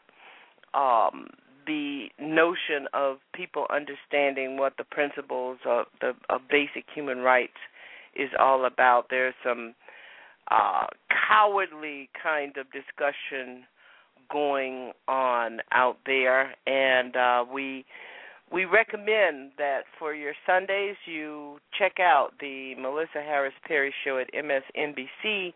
um, 0.74 1.28
the 1.66 2.08
notion 2.20 2.88
of 2.92 3.18
people 3.32 3.66
understanding 3.70 4.56
what 4.56 4.74
the 4.78 4.84
principles 4.84 5.58
of 5.64 5.86
the 6.00 6.12
of 6.28 6.40
basic 6.50 6.84
human 6.92 7.18
rights 7.18 7.58
is 8.16 8.30
all 8.38 8.64
about. 8.64 9.06
There's 9.10 9.34
some 9.44 9.74
uh, 10.50 10.86
cowardly 11.28 12.10
kind 12.20 12.56
of 12.56 12.66
discussion 12.72 13.64
going 14.32 14.92
on 15.08 15.60
out 15.72 15.98
there, 16.06 16.54
and 16.66 17.16
uh, 17.16 17.44
we 17.52 17.84
we 18.52 18.64
recommend 18.64 19.52
that 19.58 19.82
for 19.98 20.12
your 20.12 20.32
Sundays 20.44 20.96
you 21.06 21.58
check 21.78 22.00
out 22.00 22.30
the 22.40 22.74
Melissa 22.76 23.22
Harris 23.22 23.54
Perry 23.66 23.94
show 24.04 24.18
at 24.18 24.28
MSNBC. 24.34 25.52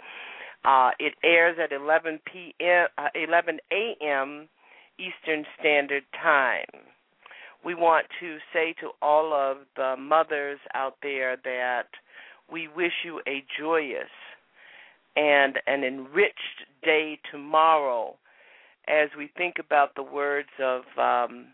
Uh, 0.64 0.90
it 0.98 1.14
airs 1.24 1.56
at 1.62 1.72
11 1.72 2.20
p.m. 2.32 2.86
Uh, 2.96 3.08
11 3.14 3.58
a.m. 3.72 4.48
Eastern 4.98 5.44
Standard 5.58 6.04
Time. 6.22 6.82
We 7.64 7.74
want 7.74 8.06
to 8.20 8.38
say 8.52 8.74
to 8.80 8.90
all 9.02 9.32
of 9.32 9.58
the 9.76 9.96
mothers 9.98 10.60
out 10.74 10.96
there 11.02 11.36
that 11.44 11.88
we 12.50 12.68
wish 12.68 12.92
you 13.04 13.20
a 13.26 13.44
joyous 13.58 14.10
and 15.16 15.58
an 15.66 15.82
enriched 15.82 16.66
day 16.82 17.18
tomorrow 17.30 18.16
as 18.88 19.08
we 19.16 19.30
think 19.36 19.56
about 19.58 19.94
the 19.94 20.02
words 20.02 20.48
of 20.62 20.82
um, 20.98 21.46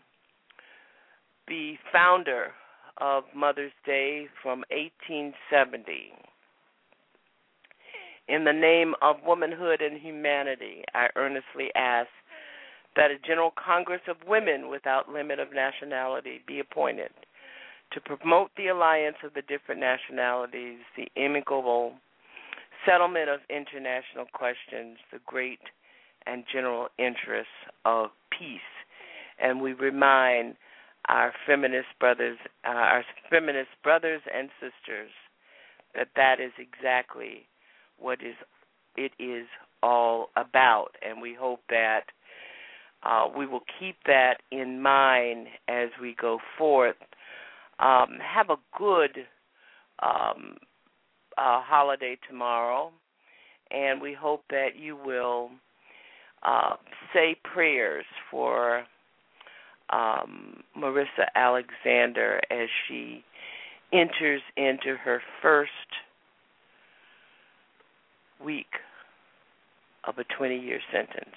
the 1.47 1.75
founder 1.91 2.51
of 2.97 3.23
Mother's 3.35 3.71
Day 3.85 4.27
from 4.41 4.63
1870. 4.69 6.13
In 8.27 8.43
the 8.43 8.53
name 8.53 8.93
of 9.01 9.17
womanhood 9.25 9.81
and 9.81 9.99
humanity, 9.99 10.83
I 10.93 11.07
earnestly 11.15 11.69
ask 11.75 12.09
that 12.95 13.11
a 13.11 13.17
General 13.25 13.53
Congress 13.57 14.01
of 14.07 14.17
Women 14.27 14.69
without 14.69 15.09
limit 15.09 15.39
of 15.39 15.53
nationality 15.53 16.41
be 16.47 16.59
appointed 16.59 17.11
to 17.93 18.01
promote 18.01 18.51
the 18.55 18.67
alliance 18.67 19.17
of 19.23 19.33
the 19.33 19.41
different 19.41 19.81
nationalities, 19.81 20.79
the 20.95 21.09
amicable 21.17 21.93
settlement 22.85 23.29
of 23.29 23.39
international 23.49 24.25
questions, 24.33 24.97
the 25.11 25.19
great 25.25 25.59
and 26.25 26.43
general 26.51 26.87
interests 26.97 27.51
of 27.85 28.09
peace. 28.37 28.59
And 29.39 29.61
we 29.61 29.73
remind 29.73 30.55
our 31.07 31.33
feminist 31.47 31.87
brothers, 31.99 32.37
uh, 32.65 32.69
our 32.69 33.03
feminist 33.29 33.69
brothers 33.83 34.21
and 34.33 34.49
sisters, 34.59 35.11
that 35.95 36.09
that 36.15 36.39
is 36.39 36.51
exactly 36.59 37.47
what 37.97 38.21
is 38.21 38.35
it 38.95 39.11
is 39.19 39.47
all 39.81 40.29
about. 40.35 40.89
And 41.01 41.21
we 41.21 41.33
hope 41.33 41.61
that 41.69 42.03
uh, 43.03 43.27
we 43.35 43.45
will 43.45 43.63
keep 43.79 43.95
that 44.05 44.35
in 44.51 44.81
mind 44.81 45.47
as 45.67 45.89
we 46.01 46.15
go 46.19 46.39
forth. 46.57 46.95
Um, 47.79 48.19
have 48.21 48.49
a 48.51 48.57
good 48.77 49.25
um, 50.03 50.57
uh, 51.37 51.61
holiday 51.61 52.17
tomorrow, 52.29 52.91
and 53.71 54.01
we 54.01 54.13
hope 54.13 54.43
that 54.49 54.75
you 54.77 54.95
will 54.95 55.49
uh, 56.43 56.75
say 57.13 57.35
prayers 57.43 58.05
for 58.29 58.83
um, 59.91 60.63
Marissa 60.77 61.27
Alexander 61.35 62.39
as 62.49 62.69
she 62.87 63.23
enters 63.93 64.41
into 64.55 64.95
her 65.03 65.21
first 65.41 65.71
week 68.43 68.67
of 70.05 70.17
a 70.17 70.23
20 70.37 70.57
year 70.57 70.79
sentence. 70.91 71.35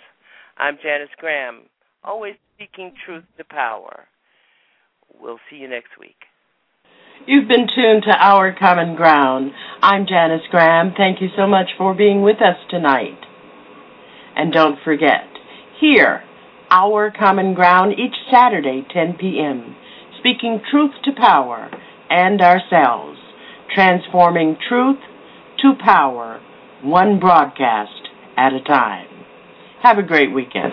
I'm 0.57 0.79
Janice 0.83 1.09
Graham, 1.19 1.63
always 2.05 2.35
speaking 2.55 2.93
truth 3.05 3.25
to 3.39 3.45
power. 3.45 4.05
We'll 5.21 5.41
see 5.51 5.57
you 5.57 5.69
next 5.69 5.99
week. 5.99 6.17
You've 7.27 7.49
been 7.49 7.67
tuned 7.75 8.05
to 8.07 8.17
Our 8.17 8.55
Common 8.57 8.97
Ground. 8.97 9.53
I'm 9.83 10.07
Janice 10.07 10.47
Graham. 10.51 10.93
Thank 10.97 11.21
you 11.21 11.29
so 11.37 11.47
much 11.47 11.69
for 11.79 11.95
being 11.95 12.23
with 12.23 12.37
us 12.37 12.57
tonight. 12.71 13.19
And 14.37 14.53
don't 14.53 14.79
forget, 14.85 15.25
here, 15.81 16.23
Our 16.71 17.11
Common 17.11 17.55
Ground 17.55 17.93
each 17.93 18.17
Saturday, 18.31 18.87
10 18.93 19.15
p.m., 19.19 19.77
speaking 20.19 20.61
truth 20.71 20.93
to 21.05 21.13
power 21.13 21.71
and 22.11 22.41
ourselves, 22.41 23.19
transforming 23.75 24.57
truth 24.69 24.99
to 25.63 25.75
power, 25.85 26.41
one 26.83 27.21
broadcast 27.21 28.09
at 28.37 28.53
a 28.53 28.61
time. 28.61 29.09
Have 29.83 29.99
a 29.99 30.03
great 30.03 30.33
weekend. 30.33 30.73